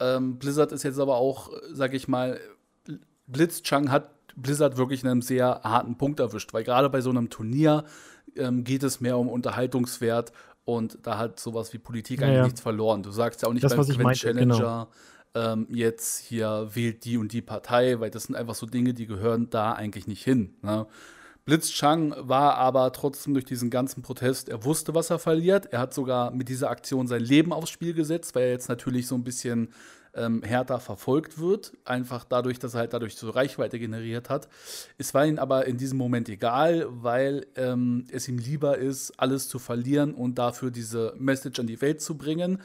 Ähm, 0.00 0.38
Blizzard 0.38 0.72
ist 0.72 0.82
jetzt 0.82 0.98
aber 0.98 1.16
auch, 1.16 1.50
sag 1.70 1.94
ich 1.94 2.08
mal, 2.08 2.40
Blitzchang 3.26 3.90
hat 3.90 4.10
Blizzard 4.36 4.76
wirklich 4.76 5.02
in 5.02 5.08
einem 5.08 5.22
sehr 5.22 5.60
harten 5.64 5.96
Punkt 5.96 6.20
erwischt, 6.20 6.52
weil 6.52 6.64
gerade 6.64 6.90
bei 6.90 7.00
so 7.00 7.10
einem 7.10 7.30
Turnier 7.30 7.84
ähm, 8.36 8.64
geht 8.64 8.82
es 8.82 9.00
mehr 9.00 9.18
um 9.18 9.28
Unterhaltungswert 9.28 10.32
und 10.66 10.98
da 11.04 11.16
hat 11.16 11.38
sowas 11.40 11.72
wie 11.72 11.78
Politik 11.78 12.22
eigentlich 12.22 12.36
ja, 12.36 12.44
nichts 12.44 12.60
verloren. 12.60 13.02
Du 13.02 13.12
sagst 13.12 13.40
ja 13.40 13.48
auch 13.48 13.52
nicht 13.52 13.64
das, 13.64 13.74
beim 13.74 13.86
Quinn 13.86 14.12
Challenger, 14.12 14.88
genau. 15.32 15.52
ähm, 15.52 15.68
jetzt 15.70 16.18
hier 16.18 16.68
wählt 16.74 17.04
die 17.04 17.16
und 17.16 17.32
die 17.32 17.40
Partei, 17.40 18.00
weil 18.00 18.10
das 18.10 18.24
sind 18.24 18.34
einfach 18.34 18.56
so 18.56 18.66
Dinge, 18.66 18.92
die 18.92 19.06
gehören 19.06 19.48
da 19.48 19.72
eigentlich 19.72 20.08
nicht 20.08 20.24
hin. 20.24 20.56
Ne? 20.62 20.86
Blitzchang 21.44 22.16
war 22.18 22.56
aber 22.56 22.92
trotzdem 22.92 23.34
durch 23.34 23.44
diesen 23.44 23.70
ganzen 23.70 24.02
Protest, 24.02 24.48
er 24.48 24.64
wusste, 24.64 24.92
was 24.96 25.10
er 25.10 25.20
verliert. 25.20 25.66
Er 25.66 25.78
hat 25.78 25.94
sogar 25.94 26.32
mit 26.32 26.48
dieser 26.48 26.68
Aktion 26.68 27.06
sein 27.06 27.22
Leben 27.22 27.52
aufs 27.52 27.70
Spiel 27.70 27.94
gesetzt, 27.94 28.34
weil 28.34 28.42
er 28.42 28.50
jetzt 28.50 28.68
natürlich 28.68 29.06
so 29.06 29.14
ein 29.14 29.22
bisschen 29.22 29.68
ähm, 30.16 30.42
härter 30.42 30.80
verfolgt 30.80 31.38
wird, 31.38 31.72
einfach 31.84 32.24
dadurch, 32.24 32.58
dass 32.58 32.74
er 32.74 32.80
halt 32.80 32.92
dadurch 32.92 33.16
so 33.16 33.30
Reichweite 33.30 33.78
generiert 33.78 34.30
hat. 34.30 34.48
Es 34.98 35.14
war 35.14 35.26
ihm 35.26 35.38
aber 35.38 35.66
in 35.66 35.76
diesem 35.76 35.98
Moment 35.98 36.28
egal, 36.28 36.86
weil 36.88 37.46
ähm, 37.54 38.06
es 38.10 38.26
ihm 38.28 38.38
lieber 38.38 38.78
ist, 38.78 39.12
alles 39.18 39.48
zu 39.48 39.58
verlieren 39.58 40.14
und 40.14 40.36
dafür 40.36 40.70
diese 40.70 41.14
Message 41.18 41.60
an 41.60 41.66
die 41.66 41.80
Welt 41.80 42.00
zu 42.00 42.16
bringen, 42.16 42.62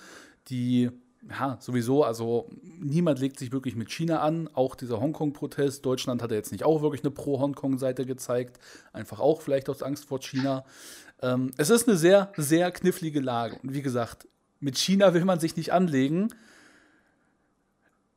die 0.48 0.90
ja, 1.30 1.57
sowieso, 1.60 2.03
also 2.03 2.49
niemand 2.80 3.19
legt 3.19 3.38
sich 3.38 3.52
wirklich 3.52 3.76
mit 3.76 3.91
China 3.91 4.22
an. 4.22 4.49
Auch 4.53 4.73
dieser 4.76 4.99
Hongkong-Protest. 4.99 5.86
Deutschland 5.86 6.23
hat 6.23 6.32
ja 6.32 6.38
jetzt 6.38 6.52
nicht 6.52 6.64
auch 6.64 6.82
wirklich 6.82 7.03
eine 7.03 7.11
Pro-Hongkong-Seite 7.11 8.06
gezeigt. 8.06 8.57
Einfach 8.91 9.19
auch 9.19 9.41
vielleicht 9.41 9.69
aus 9.69 9.84
Angst 9.84 10.06
vor 10.06 10.19
China. 10.19 10.65
Ähm, 11.22 11.52
es 11.57 11.69
ist 11.69 11.88
eine 11.88 11.95
sehr, 11.95 12.32
sehr 12.38 12.72
knifflige 12.72 13.19
Lage. 13.19 13.60
Und 13.61 13.76
wie 13.76 13.84
gesagt, 13.84 14.28
mit 14.60 14.78
China 14.78 15.14
will 15.14 15.26
man 15.26 15.40
sich 15.40 15.56
nicht 15.56 15.73
anlegen. 15.73 16.30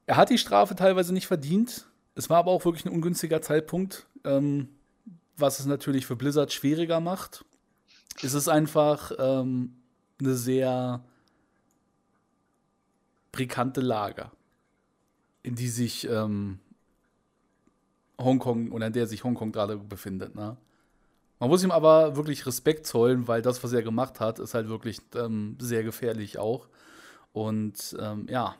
Er 0.06 0.16
hat 0.16 0.31
die 0.31 0.39
Strafe 0.39 0.74
teilweise 0.74 1.12
nicht 1.14 1.26
verdient. 1.26 1.86
Es 2.14 2.31
war 2.31 2.39
aber 2.39 2.51
auch 2.51 2.64
wirklich 2.64 2.85
ein 2.85 2.93
ungünstiger 2.93 3.43
Zeitpunkt, 3.43 4.06
ähm, 4.24 4.68
was 5.36 5.59
es 5.59 5.66
natürlich 5.66 6.06
für 6.06 6.16
Blizzard 6.16 6.52
schwieriger 6.52 7.01
macht. 7.01 7.44
Es 8.22 8.35
ist 8.35 8.48
einfach 8.48 9.12
ähm, 9.18 9.74
eine 10.20 10.35
sehr 10.35 11.02
brisante 13.32 13.81
Lage, 13.81 14.31
in 15.43 15.56
die 15.56 15.68
sich 15.68 16.09
ähm, 16.09 16.60
Hongkong 18.20 18.70
oder 18.70 18.86
in 18.86 18.93
der 18.93 19.09
sich 19.09 19.24
Hongkong 19.24 19.51
gerade 19.51 19.76
befindet. 19.76 20.36
Ne? 20.36 20.56
Man 21.40 21.51
muss 21.51 21.64
ihm 21.64 21.72
aber 21.72 22.16
wirklich 22.16 22.47
Respekt 22.47 22.86
zollen, 22.86 23.26
weil 23.26 23.43
das, 23.43 23.64
was 23.64 23.72
er 23.72 23.82
gemacht 23.82 24.20
hat, 24.20 24.39
ist 24.39 24.55
halt 24.55 24.68
wirklich 24.68 24.98
ähm, 25.16 25.56
sehr 25.60 25.82
gefährlich 25.82 26.39
auch. 26.39 26.68
Und 27.32 27.97
ähm, 27.98 28.26
ja, 28.31 28.55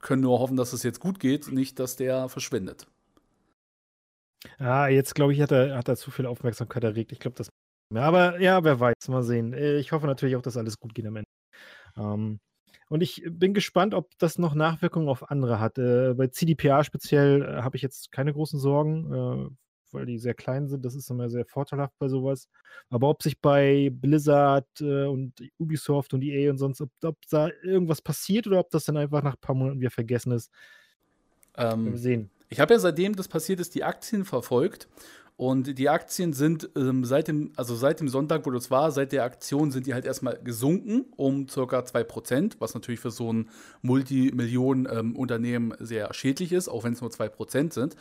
können 0.00 0.22
nur 0.22 0.38
hoffen, 0.38 0.56
dass 0.56 0.72
es 0.72 0.82
jetzt 0.82 1.00
gut 1.00 1.20
geht, 1.20 1.52
nicht, 1.52 1.78
dass 1.78 1.96
der 1.96 2.28
verschwindet. 2.28 2.86
Ah, 4.58 4.88
jetzt 4.88 5.14
glaube 5.14 5.32
ich, 5.32 5.40
hat 5.40 5.52
er, 5.52 5.76
hat 5.76 5.88
er 5.88 5.96
zu 5.96 6.10
viel 6.10 6.26
Aufmerksamkeit 6.26 6.84
erregt. 6.84 7.12
Ich 7.12 7.20
glaube, 7.20 7.36
das. 7.36 7.50
Aber 7.94 8.40
ja, 8.40 8.62
wer 8.64 8.80
weiß, 8.80 9.08
mal 9.08 9.22
sehen. 9.22 9.52
Äh, 9.52 9.76
ich 9.78 9.92
hoffe 9.92 10.06
natürlich 10.06 10.36
auch, 10.36 10.42
dass 10.42 10.56
alles 10.56 10.78
gut 10.78 10.94
geht 10.94 11.06
am 11.06 11.16
Ende. 11.16 11.28
Ähm, 11.96 12.40
und 12.88 13.02
ich 13.02 13.22
bin 13.28 13.54
gespannt, 13.54 13.94
ob 13.94 14.10
das 14.18 14.38
noch 14.38 14.54
Nachwirkungen 14.54 15.08
auf 15.08 15.30
andere 15.30 15.60
hat. 15.60 15.78
Äh, 15.78 16.14
bei 16.14 16.28
CDPA 16.28 16.84
speziell 16.84 17.42
äh, 17.42 17.62
habe 17.62 17.76
ich 17.76 17.82
jetzt 17.82 18.12
keine 18.12 18.32
großen 18.32 18.58
Sorgen. 18.58 19.12
Äh, 19.12 19.56
weil 19.92 20.06
die 20.06 20.18
sehr 20.18 20.34
klein 20.34 20.68
sind. 20.68 20.84
Das 20.84 20.94
ist 20.94 21.10
immer 21.10 21.28
sehr 21.28 21.44
vorteilhaft 21.44 21.94
bei 21.98 22.08
sowas. 22.08 22.48
Aber 22.88 23.08
ob 23.08 23.22
sich 23.22 23.40
bei 23.40 23.90
Blizzard 23.92 24.68
äh, 24.80 25.04
und 25.04 25.32
Ubisoft 25.58 26.14
und 26.14 26.22
EA 26.22 26.50
und 26.50 26.58
sonst, 26.58 26.80
ob, 26.80 26.90
ob, 27.04 27.16
da 27.30 27.48
irgendwas 27.62 28.02
passiert 28.02 28.46
oder 28.46 28.60
ob 28.60 28.70
das 28.70 28.84
dann 28.84 28.96
einfach 28.96 29.22
nach 29.22 29.34
ein 29.34 29.40
paar 29.40 29.54
Monaten 29.54 29.80
wieder 29.80 29.90
vergessen 29.90 30.32
ist, 30.32 30.50
ähm, 31.56 31.92
wir 31.92 31.98
sehen. 31.98 32.30
Ich 32.48 32.58
habe 32.58 32.74
ja 32.74 32.80
seitdem 32.80 33.14
das 33.14 33.28
passiert 33.28 33.60
ist, 33.60 33.74
die 33.74 33.84
Aktien 33.84 34.24
verfolgt 34.24 34.88
und 35.40 35.78
die 35.78 35.88
Aktien 35.88 36.34
sind 36.34 36.68
ähm, 36.76 37.02
seit, 37.06 37.28
dem, 37.28 37.52
also 37.56 37.74
seit 37.74 37.98
dem 37.98 38.10
Sonntag, 38.10 38.44
wo 38.44 38.50
das 38.50 38.70
war, 38.70 38.92
seit 38.92 39.10
der 39.10 39.24
Aktion 39.24 39.70
sind 39.70 39.86
die 39.86 39.94
halt 39.94 40.04
erstmal 40.04 40.38
gesunken 40.44 41.06
um 41.16 41.48
circa 41.48 41.78
2%, 41.78 42.56
was 42.58 42.74
natürlich 42.74 43.00
für 43.00 43.10
so 43.10 43.32
ein 43.32 43.48
Multimillionen-Unternehmen 43.80 45.70
ähm, 45.70 45.76
sehr 45.86 46.12
schädlich 46.12 46.52
ist, 46.52 46.68
auch 46.68 46.84
wenn 46.84 46.92
es 46.92 47.00
nur 47.00 47.08
2% 47.08 47.72
sind. 47.72 47.96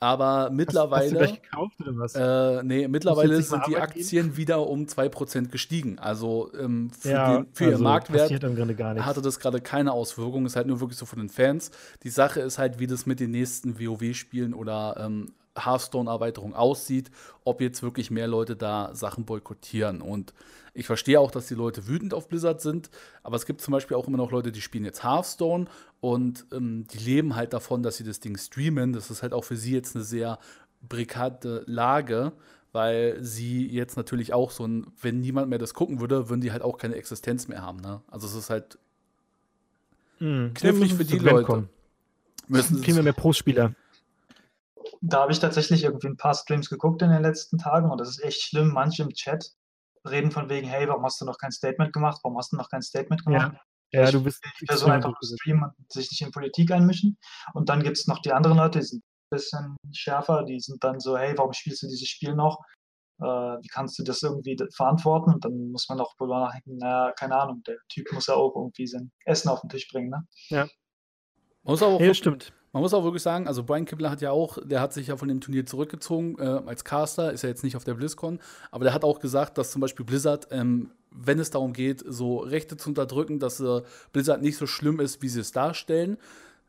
Aber 0.00 0.50
mittlerweile. 0.50 1.04
Hast, 1.04 1.12
du 1.12 1.16
gleich 1.16 1.42
gekauft 1.42 1.80
oder 1.80 1.96
was? 1.96 2.14
Äh, 2.14 2.62
nee, 2.62 2.86
mittlerweile 2.88 3.40
sind 3.40 3.66
die 3.68 3.78
Aktien 3.78 4.26
geben? 4.26 4.36
wieder 4.36 4.68
um 4.68 4.84
2% 4.84 5.48
gestiegen. 5.48 5.98
Also 5.98 6.50
ähm, 6.60 6.90
für, 6.90 7.08
ja, 7.08 7.36
den, 7.38 7.46
für 7.54 7.64
also 7.64 7.76
ihren 7.76 7.84
Marktwert 7.84 8.30
hatte 9.02 9.22
das 9.22 9.40
gerade 9.40 9.62
keine 9.62 9.92
Auswirkung. 9.92 10.44
Ist 10.44 10.56
halt 10.56 10.66
nur 10.66 10.80
wirklich 10.80 10.98
so 10.98 11.06
von 11.06 11.20
den 11.20 11.30
Fans. 11.30 11.70
Die 12.02 12.10
Sache 12.10 12.40
ist 12.40 12.58
halt, 12.58 12.80
wie 12.80 12.86
das 12.86 13.06
mit 13.06 13.18
den 13.18 13.30
nächsten 13.30 13.80
WoW-Spielen 13.80 14.52
oder 14.52 14.96
ähm, 14.98 15.32
Hearthstone-Erweiterung 15.56 16.54
aussieht, 16.54 17.10
ob 17.44 17.60
jetzt 17.60 17.82
wirklich 17.82 18.10
mehr 18.10 18.26
Leute 18.26 18.56
da 18.56 18.94
Sachen 18.94 19.24
boykottieren. 19.24 20.00
Und 20.00 20.32
ich 20.74 20.86
verstehe 20.86 21.20
auch, 21.20 21.30
dass 21.30 21.46
die 21.46 21.54
Leute 21.54 21.86
wütend 21.86 22.14
auf 22.14 22.28
Blizzard 22.28 22.60
sind, 22.60 22.90
aber 23.22 23.36
es 23.36 23.46
gibt 23.46 23.60
zum 23.60 23.72
Beispiel 23.72 23.96
auch 23.96 24.06
immer 24.06 24.16
noch 24.16 24.30
Leute, 24.30 24.52
die 24.52 24.62
spielen 24.62 24.84
jetzt 24.84 25.04
Hearthstone 25.04 25.66
und 26.00 26.46
ähm, 26.52 26.86
die 26.92 26.98
leben 26.98 27.36
halt 27.36 27.52
davon, 27.52 27.82
dass 27.82 27.96
sie 27.96 28.04
das 28.04 28.20
Ding 28.20 28.38
streamen. 28.38 28.92
Das 28.92 29.10
ist 29.10 29.22
halt 29.22 29.34
auch 29.34 29.44
für 29.44 29.56
sie 29.56 29.72
jetzt 29.72 29.94
eine 29.94 30.04
sehr 30.04 30.38
brikante 30.88 31.62
Lage, 31.66 32.32
weil 32.72 33.18
sie 33.20 33.66
jetzt 33.66 33.96
natürlich 33.96 34.32
auch 34.32 34.50
so 34.50 34.66
ein, 34.66 34.86
wenn 35.00 35.20
niemand 35.20 35.50
mehr 35.50 35.58
das 35.58 35.74
gucken 35.74 36.00
würde, 36.00 36.30
würden 36.30 36.40
die 36.40 36.52
halt 36.52 36.62
auch 36.62 36.78
keine 36.78 36.96
Existenz 36.96 37.48
mehr 37.48 37.62
haben. 37.62 37.80
Ne? 37.80 38.00
Also 38.10 38.26
es 38.26 38.34
ist 38.34 38.48
halt 38.50 38.78
hm, 40.18 40.52
knifflig 40.54 40.94
für 40.94 41.04
die 41.04 41.18
Leute. 41.18 41.68
Müssen 42.48 42.80
Kriegen 42.80 42.96
wir 42.96 43.02
mehr 43.02 43.12
Pro-Spieler 43.12 43.74
da 45.00 45.22
habe 45.22 45.32
ich 45.32 45.40
tatsächlich 45.40 45.84
irgendwie 45.84 46.08
ein 46.08 46.16
paar 46.16 46.34
Streams 46.34 46.68
geguckt 46.68 47.02
in 47.02 47.10
den 47.10 47.22
letzten 47.22 47.58
Tagen 47.58 47.90
und 47.90 48.00
das 48.00 48.08
ist 48.08 48.22
echt 48.22 48.42
schlimm. 48.42 48.68
Manche 48.68 49.02
im 49.02 49.10
Chat 49.10 49.52
reden 50.08 50.30
von 50.30 50.48
wegen, 50.48 50.68
hey, 50.68 50.88
warum 50.88 51.04
hast 51.04 51.20
du 51.20 51.24
noch 51.24 51.38
kein 51.38 51.52
Statement 51.52 51.92
gemacht? 51.92 52.20
Warum 52.22 52.36
hast 52.38 52.52
du 52.52 52.56
noch 52.56 52.68
kein 52.68 52.82
Statement 52.82 53.24
gemacht? 53.24 53.56
Ja, 53.92 54.04
ja 54.04 54.10
du 54.10 54.22
bist. 54.22 54.44
Die 54.60 54.66
Person 54.66 54.90
einfach 54.90 55.12
streamen 55.22 55.70
und 55.76 55.92
sich 55.92 56.10
nicht 56.10 56.22
in 56.22 56.30
Politik 56.30 56.70
einmischen. 56.70 57.18
Und 57.54 57.68
dann 57.68 57.82
gibt 57.82 57.98
es 57.98 58.06
noch 58.06 58.20
die 58.20 58.32
anderen 58.32 58.56
Leute, 58.56 58.80
die 58.80 58.84
sind 58.84 59.02
ein 59.02 59.36
bisschen 59.36 59.76
schärfer, 59.92 60.44
die 60.44 60.60
sind 60.60 60.82
dann 60.82 61.00
so, 61.00 61.16
hey, 61.16 61.34
warum 61.36 61.52
spielst 61.52 61.82
du 61.82 61.86
dieses 61.86 62.08
Spiel 62.08 62.34
noch? 62.34 62.58
Äh, 63.20 63.24
wie 63.24 63.68
kannst 63.68 63.98
du 63.98 64.02
das 64.02 64.22
irgendwie 64.22 64.56
verantworten? 64.74 65.34
Und 65.34 65.44
dann 65.44 65.70
muss 65.70 65.88
man 65.88 66.00
auch 66.00 66.14
darüber 66.18 66.40
nachdenken, 66.40 66.78
naja, 66.78 67.12
keine 67.12 67.36
Ahnung, 67.36 67.62
der 67.66 67.76
Typ 67.88 68.10
muss 68.12 68.26
ja 68.26 68.34
auch 68.34 68.54
irgendwie 68.56 68.86
sein 68.86 69.12
Essen 69.24 69.48
auf 69.48 69.60
den 69.60 69.70
Tisch 69.70 69.88
bringen, 69.88 70.10
ne? 70.10 70.26
Ja. 70.48 70.66
Muss 71.62 71.82
auch 71.82 72.00
ja, 72.00 72.12
stimmt. 72.12 72.52
Man 72.72 72.82
muss 72.82 72.94
auch 72.94 73.04
wirklich 73.04 73.22
sagen, 73.22 73.46
also 73.46 73.62
Brian 73.64 73.84
Kibler 73.84 74.10
hat 74.10 74.22
ja 74.22 74.30
auch, 74.30 74.56
der 74.64 74.80
hat 74.80 74.94
sich 74.94 75.08
ja 75.08 75.16
von 75.18 75.28
dem 75.28 75.42
Turnier 75.42 75.66
zurückgezogen 75.66 76.36
äh, 76.38 76.42
als 76.42 76.84
Caster, 76.84 77.32
ist 77.32 77.42
ja 77.42 77.50
jetzt 77.50 77.62
nicht 77.64 77.76
auf 77.76 77.84
der 77.84 77.94
BlizzCon, 77.94 78.40
aber 78.70 78.84
der 78.84 78.94
hat 78.94 79.04
auch 79.04 79.20
gesagt, 79.20 79.58
dass 79.58 79.72
zum 79.72 79.82
Beispiel 79.82 80.06
Blizzard, 80.06 80.48
ähm, 80.50 80.90
wenn 81.10 81.38
es 81.38 81.50
darum 81.50 81.74
geht, 81.74 82.02
so 82.06 82.38
Rechte 82.38 82.78
zu 82.78 82.88
unterdrücken, 82.88 83.38
dass 83.38 83.60
äh, 83.60 83.82
Blizzard 84.12 84.40
nicht 84.40 84.56
so 84.56 84.66
schlimm 84.66 85.00
ist, 85.00 85.20
wie 85.20 85.28
sie 85.28 85.40
es 85.40 85.52
darstellen, 85.52 86.16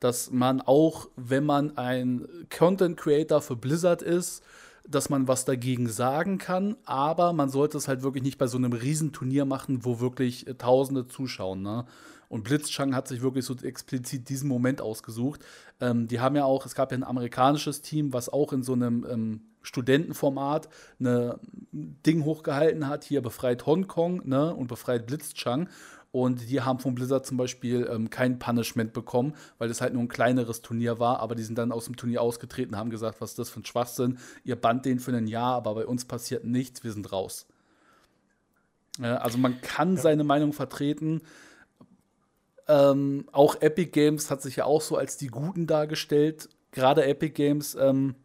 dass 0.01 0.31
man 0.31 0.59
auch, 0.59 1.07
wenn 1.15 1.45
man 1.45 1.77
ein 1.77 2.27
Content 2.55 2.97
Creator 2.97 3.41
für 3.41 3.55
Blizzard 3.55 4.01
ist, 4.01 4.43
dass 4.85 5.09
man 5.09 5.29
was 5.29 5.45
dagegen 5.45 5.87
sagen 5.87 6.37
kann, 6.37 6.75
aber 6.83 7.31
man 7.31 7.47
sollte 7.47 7.77
es 7.77 7.87
halt 7.87 8.03
wirklich 8.03 8.23
nicht 8.23 8.37
bei 8.37 8.47
so 8.47 8.57
einem 8.57 8.73
Riesenturnier 8.73 9.45
machen, 9.45 9.85
wo 9.85 10.01
wirklich 10.01 10.47
äh, 10.47 10.55
Tausende 10.55 11.07
zuschauen. 11.07 11.61
Ne? 11.61 11.85
Und 12.33 12.45
Blitzchang 12.45 12.95
hat 12.95 13.07
sich 13.07 13.21
wirklich 13.21 13.45
so 13.45 13.55
explizit 13.61 14.27
diesen 14.27 14.49
Moment 14.49 14.81
ausgesucht. 14.81 15.45
Ähm, 15.79 16.07
die 16.07 16.19
haben 16.19 16.35
ja 16.35 16.45
auch, 16.45 16.65
es 16.65 16.73
gab 16.73 16.91
ja 16.91 16.97
ein 16.97 17.03
amerikanisches 17.03 17.83
Team, 17.83 18.11
was 18.11 18.27
auch 18.27 18.53
in 18.53 18.63
so 18.63 18.73
einem 18.73 19.05
ähm, 19.07 19.41
Studentenformat 19.61 20.67
ein 20.99 21.33
Ding 21.71 22.25
hochgehalten 22.25 22.87
hat, 22.87 23.03
hier 23.03 23.21
befreit 23.21 23.67
Hongkong 23.67 24.27
ne, 24.27 24.51
und 24.51 24.65
befreit 24.65 25.05
Blitzchang. 25.05 25.69
Und 26.11 26.49
die 26.49 26.61
haben 26.61 26.79
von 26.79 26.95
Blizzard 26.95 27.23
zum 27.23 27.37
Beispiel 27.37 27.87
ähm, 27.87 28.09
kein 28.09 28.39
Punishment 28.39 28.93
bekommen, 28.93 29.35
weil 29.59 29.69
es 29.69 29.79
halt 29.79 29.93
nur 29.93 30.01
ein 30.01 30.07
kleineres 30.07 30.63
Turnier 30.63 30.97
war. 30.97 31.19
Aber 31.19 31.35
die 31.35 31.43
sind 31.43 31.59
dann 31.59 31.71
aus 31.71 31.85
dem 31.85 31.97
Turnier 31.97 32.23
ausgetreten, 32.23 32.77
haben 32.77 32.89
gesagt, 32.89 33.21
was 33.21 33.31
ist 33.31 33.39
das 33.39 33.51
für 33.51 33.59
ein 33.59 33.65
Schwachsinn. 33.65 34.17
Ihr 34.43 34.55
bannt 34.55 34.85
den 34.85 34.97
für 34.97 35.15
ein 35.15 35.27
Jahr, 35.27 35.53
aber 35.53 35.75
bei 35.75 35.85
uns 35.85 36.05
passiert 36.05 36.45
nichts, 36.45 36.83
wir 36.83 36.93
sind 36.93 37.11
raus. 37.11 37.45
Ja, 38.97 39.17
also 39.17 39.37
man 39.37 39.61
kann 39.61 39.97
ja. 39.97 40.01
seine 40.01 40.23
Meinung 40.23 40.51
vertreten. 40.51 41.21
Ähm, 42.67 43.25
auch 43.31 43.61
Epic 43.61 43.91
Games 43.91 44.31
hat 44.31 44.41
sich 44.41 44.57
ja 44.57 44.65
auch 44.65 44.81
so 44.81 44.95
als 44.95 45.17
die 45.17 45.27
Guten 45.27 45.67
dargestellt. 45.67 46.49
Gerade 46.71 47.05
Epic 47.05 47.33
Games. 47.33 47.75
Ähm, 47.75 48.15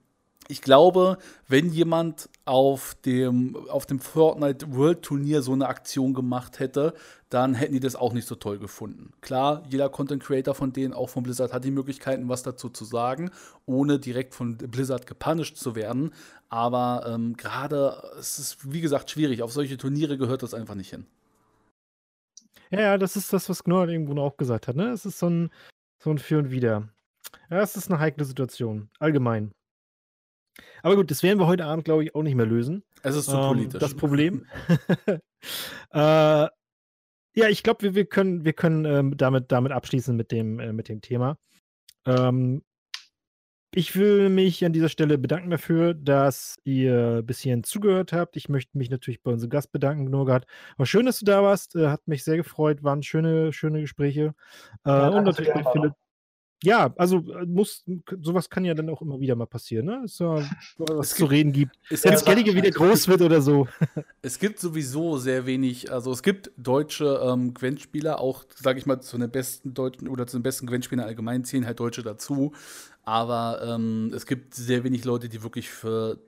ich 0.51 0.62
glaube, 0.62 1.19
wenn 1.47 1.70
jemand 1.70 2.31
auf 2.47 2.97
dem, 3.05 3.55
auf 3.69 3.85
dem 3.85 4.01
Fortnite 4.01 4.74
World 4.74 5.02
Turnier 5.02 5.43
so 5.43 5.52
eine 5.52 5.69
Aktion 5.69 6.15
gemacht 6.15 6.59
hätte, 6.59 6.94
dann 7.28 7.52
hätten 7.55 7.74
die 7.74 7.81
das 7.81 7.97
auch 7.97 8.15
nicht 8.15 8.27
so 8.27 8.35
toll 8.35 8.59
gefunden. 8.59 9.12
Klar, 9.20 9.62
jeder 9.69 9.90
Content 9.90 10.23
Creator 10.23 10.55
von 10.55 10.73
denen, 10.73 10.94
auch 10.94 11.10
von 11.10 11.23
Blizzard, 11.23 11.52
hat 11.52 11.65
die 11.66 11.70
Möglichkeiten, 11.70 12.31
was 12.31 12.43
dazu 12.43 12.70
zu 12.70 12.86
sagen, 12.86 13.31
ohne 13.66 13.98
direkt 13.98 14.35
von 14.35 14.56
Blizzard 14.56 15.06
gepunished 15.06 15.59
zu 15.59 15.74
werden. 15.74 16.15
Aber 16.48 17.05
ähm, 17.06 17.36
gerade, 17.36 18.02
es 18.19 18.39
ist 18.39 18.73
wie 18.73 18.81
gesagt 18.81 19.10
schwierig. 19.10 19.43
Auf 19.43 19.52
solche 19.52 19.77
Turniere 19.77 20.16
gehört 20.16 20.43
das 20.43 20.55
einfach 20.55 20.74
nicht 20.74 20.89
hin. 20.89 21.05
Ja, 22.70 22.81
ja, 22.81 22.99
das 22.99 23.16
ist 23.16 23.32
das, 23.32 23.49
was 23.49 23.65
Gnor 23.65 23.89
irgendwo 23.89 24.20
auch 24.20 24.36
gesagt 24.36 24.69
hat, 24.69 24.77
ne? 24.77 24.90
Es 24.90 25.07
ist 25.07 25.19
so 25.19 25.28
ein, 25.28 25.51
so 26.03 26.11
ein 26.11 26.19
Für 26.19 26.39
und 26.39 26.51
Wider. 26.51 26.89
Ja, 27.51 27.61
es 27.61 27.77
ist 27.77 27.90
eine 27.90 27.99
heikle 28.01 28.24
Situation, 28.24 28.90
allgemein. 28.99 29.53
Aber 30.82 30.97
gut, 30.97 31.11
das 31.11 31.23
werden 31.23 31.39
wir 31.39 31.47
heute 31.47 31.65
Abend, 31.65 31.85
glaube 31.85 32.05
ich, 32.05 32.15
auch 32.15 32.23
nicht 32.23 32.35
mehr 32.35 32.47
lösen. 32.47 32.85
Es 33.03 33.16
ist 33.16 33.27
zu 33.27 33.36
ähm, 33.36 33.49
politisch. 33.49 33.81
Das 33.81 33.95
Problem. 33.95 34.47
äh, 35.93 36.49
ja, 37.39 37.49
ich 37.49 37.62
glaube, 37.62 37.82
wir, 37.82 37.95
wir 37.95 38.07
können, 38.07 38.45
wir 38.45 38.53
können 38.53 38.85
ähm, 38.85 39.16
damit, 39.16 39.53
damit 39.53 39.73
abschließen 39.73 40.16
mit 40.16 40.32
dem, 40.32 40.59
äh, 40.59 40.73
mit 40.73 40.89
dem 40.89 41.01
Thema. 41.01 41.39
Ähm, 42.07 42.62
ich 43.74 43.97
will 43.97 44.31
mich 44.31 44.65
an 44.65 44.73
dieser 44.73 44.89
Stelle 44.89 45.19
bedanken 45.19 45.51
dafür, 45.51 45.93
dass 45.93 46.57
ihr 46.65 47.23
bis 47.23 47.40
hierhin 47.40 47.65
zugehört 47.65 48.12
habt. 48.12 48.36
Ich 48.36 48.49
möchte 48.49 48.78
mich 48.78 48.90
natürlich 48.90 49.23
bei 49.23 49.31
unserem 49.31 49.51
Gast 49.51 49.73
bedanken, 49.73 50.07
Gnurgat. 50.07 50.47
War 50.77 50.86
schön, 50.86 51.07
dass 51.07 51.19
du 51.19 51.27
da 51.27 51.43
warst. 51.43 51.77
Äh, 51.77 51.89
hat 51.89 52.07
mich 52.09 52.24
sehr 52.24 52.36
gefreut. 52.36 52.82
Waren 52.82 53.03
schöne, 53.03 53.53
schöne 53.53 53.81
Gespräche. 53.82 54.35
Äh, 54.85 54.90
ja, 54.90 55.09
und 55.09 55.24
natürlich 55.24 55.53
bei 55.53 55.65
Philipp. 55.70 55.93
Ja, 56.65 56.93
also 56.97 57.19
äh, 57.19 57.47
muss, 57.47 57.85
sowas 58.20 58.51
kann 58.51 58.65
ja 58.65 58.74
dann 58.74 58.90
auch 58.90 59.01
immer 59.01 59.20
wieder 59.20 59.36
mal 59.36 59.47
passieren, 59.47 59.86
ne? 59.86 60.01
Dass 60.03 60.19
ja, 60.19 60.43
was 60.78 61.15
zu 61.15 61.27
reden 61.27 61.53
gibt. 61.53 61.78
Wenn 61.89 62.16
Skellige 62.16 62.55
wieder 62.55 62.70
groß 62.73 63.07
wird 63.09 63.23
oder 63.23 63.40
so. 63.40 63.69
Es 64.23 64.39
gibt 64.40 64.59
sowieso 64.59 65.16
sehr 65.16 65.47
wenig, 65.47 65.93
also 65.93 66.11
es 66.11 66.23
gibt 66.23 66.51
deutsche 66.57 67.20
ähm, 67.24 67.55
Gwent-Spieler, 67.55 68.20
auch, 68.20 68.45
sage 68.55 68.78
ich 68.78 68.86
mal, 68.86 69.01
zu 69.01 69.16
den 69.16 69.31
besten 69.31 69.73
deutschen 69.73 70.09
oder 70.09 70.27
zu 70.27 70.39
den 70.39 70.43
besten 70.43 70.66
Gwent-Spielern 70.66 71.07
allgemein 71.07 71.45
zählen 71.45 71.65
halt 71.65 71.78
Deutsche 71.78 72.03
dazu. 72.03 72.53
Aber 73.09 73.62
ähm, 73.62 74.12
es 74.14 74.26
gibt 74.26 74.52
sehr 74.52 74.85
wenig 74.85 75.06
Leute, 75.06 75.30
die 75.30 75.43
wirklich 75.43 75.70
für 75.70 76.18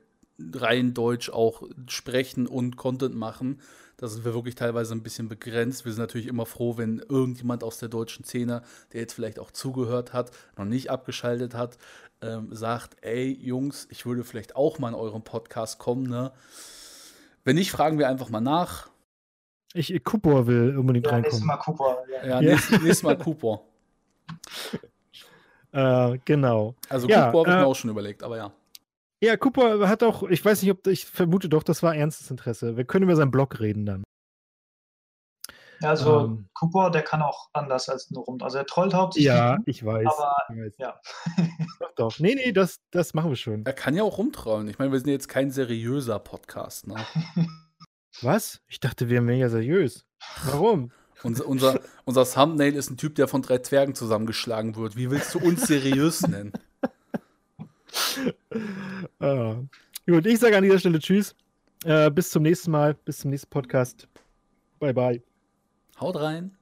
rein 0.51 0.95
Deutsch 0.95 1.29
auch 1.29 1.61
sprechen 1.85 2.47
und 2.47 2.75
Content 2.75 3.13
machen. 3.13 3.61
Da 3.97 4.07
sind 4.07 4.25
wir 4.25 4.33
wirklich 4.33 4.55
teilweise 4.55 4.95
ein 4.95 5.03
bisschen 5.03 5.29
begrenzt. 5.29 5.85
Wir 5.85 5.91
sind 5.91 6.01
natürlich 6.01 6.25
immer 6.25 6.47
froh, 6.47 6.79
wenn 6.79 6.97
irgendjemand 6.97 7.63
aus 7.63 7.77
der 7.77 7.89
deutschen 7.89 8.25
Szene, 8.25 8.63
der 8.93 9.01
jetzt 9.01 9.13
vielleicht 9.13 9.37
auch 9.37 9.51
zugehört 9.51 10.11
hat, 10.13 10.31
noch 10.57 10.65
nicht 10.65 10.89
abgeschaltet 10.89 11.53
hat, 11.53 11.77
ähm, 12.23 12.47
sagt, 12.49 12.95
ey 13.03 13.31
Jungs, 13.31 13.87
ich 13.91 14.07
würde 14.07 14.23
vielleicht 14.23 14.55
auch 14.55 14.79
mal 14.79 14.89
in 14.89 14.95
eurem 14.95 15.21
Podcast 15.21 15.77
kommen. 15.77 16.09
Ne? 16.09 16.31
Wenn 17.43 17.57
nicht, 17.57 17.69
fragen 17.69 17.99
wir 17.99 18.09
einfach 18.09 18.29
mal 18.29 18.41
nach. 18.41 18.89
Ich, 19.75 20.03
Kupor 20.03 20.47
will 20.47 20.75
unbedingt 20.75 21.05
ja, 21.05 21.11
reinkommen. 21.11 21.45
Nächstes 21.45 21.45
Mal 21.45 21.57
Kupor. 21.57 22.03
Ja, 22.11 22.25
ja, 22.25 22.41
ja. 22.41 22.53
Nächstes, 22.53 22.81
nächstes 22.81 23.03
Mal 23.03 23.19
Kupor. 23.19 23.67
Äh, 25.71 26.19
genau. 26.25 26.75
Also 26.89 27.07
ja, 27.07 27.31
Cooper 27.31 27.39
habe 27.39 27.49
ich 27.49 27.55
äh, 27.55 27.59
mir 27.59 27.67
auch 27.67 27.75
schon 27.75 27.89
überlegt, 27.89 28.23
aber 28.23 28.37
ja. 28.37 28.51
Ja, 29.23 29.37
Cooper 29.37 29.87
hat 29.87 30.01
auch, 30.03 30.23
ich 30.23 30.43
weiß 30.43 30.61
nicht, 30.63 30.71
ob, 30.71 30.87
ich 30.87 31.05
vermute 31.05 31.47
doch, 31.47 31.63
das 31.63 31.83
war 31.83 31.95
ernstes 31.95 32.31
Interesse. 32.31 32.75
Wir 32.75 32.85
können 32.85 33.03
über 33.03 33.15
seinen 33.15 33.31
Blog 33.31 33.59
reden 33.59 33.85
dann. 33.85 34.03
Ja, 35.81 35.89
also 35.89 36.25
ähm, 36.25 36.49
Cooper, 36.53 36.91
der 36.91 37.01
kann 37.01 37.21
auch 37.21 37.49
anders 37.53 37.89
als 37.89 38.11
nur 38.11 38.25
rum. 38.25 38.37
Also 38.41 38.59
er 38.59 38.65
trollt 38.65 38.93
hauptsächlich. 38.93 39.27
Ja, 39.27 39.57
ich 39.65 39.83
weiß. 39.83 40.07
Aber 40.07 40.35
ich 40.49 40.61
weiß. 40.61 40.77
ja. 40.77 40.99
doch, 41.79 41.91
doch. 41.95 42.19
Nee, 42.19 42.35
nee, 42.35 42.51
das, 42.51 42.77
das 42.91 43.13
machen 43.13 43.31
wir 43.31 43.35
schon. 43.35 43.65
Er 43.65 43.73
kann 43.73 43.95
ja 43.95 44.03
auch 44.03 44.17
rumtrollen. 44.17 44.67
Ich 44.67 44.77
meine, 44.77 44.91
wir 44.91 44.99
sind 44.99 45.09
jetzt 45.09 45.27
kein 45.27 45.49
seriöser 45.49 46.19
Podcast, 46.19 46.87
ne? 46.87 46.95
Was? 48.21 48.61
Ich 48.67 48.79
dachte, 48.79 49.07
wir 49.07 49.15
wären 49.15 49.25
mega 49.25 49.49
seriös. 49.49 50.05
Warum? 50.45 50.91
Unser, 51.23 51.47
unser, 51.47 51.79
unser 52.05 52.25
Thumbnail 52.25 52.75
ist 52.75 52.89
ein 52.89 52.97
Typ, 52.97 53.15
der 53.15 53.27
von 53.27 53.41
drei 53.41 53.59
Zwergen 53.59 53.95
zusammengeschlagen 53.95 54.75
wird. 54.75 54.95
Wie 54.95 55.11
willst 55.11 55.35
du 55.35 55.39
uns 55.39 55.67
seriös 55.67 56.27
nennen? 56.27 56.53
ah. 59.19 59.55
Gut, 60.07 60.25
ich 60.25 60.39
sage 60.39 60.57
an 60.57 60.63
dieser 60.63 60.79
Stelle 60.79 60.99
Tschüss. 60.99 61.35
Äh, 61.83 62.11
bis 62.11 62.29
zum 62.29 62.43
nächsten 62.43 62.71
Mal, 62.71 62.93
bis 62.93 63.19
zum 63.19 63.31
nächsten 63.31 63.49
Podcast. 63.49 64.07
Bye, 64.79 64.93
bye. 64.93 65.21
Haut 65.99 66.15
rein. 66.15 66.57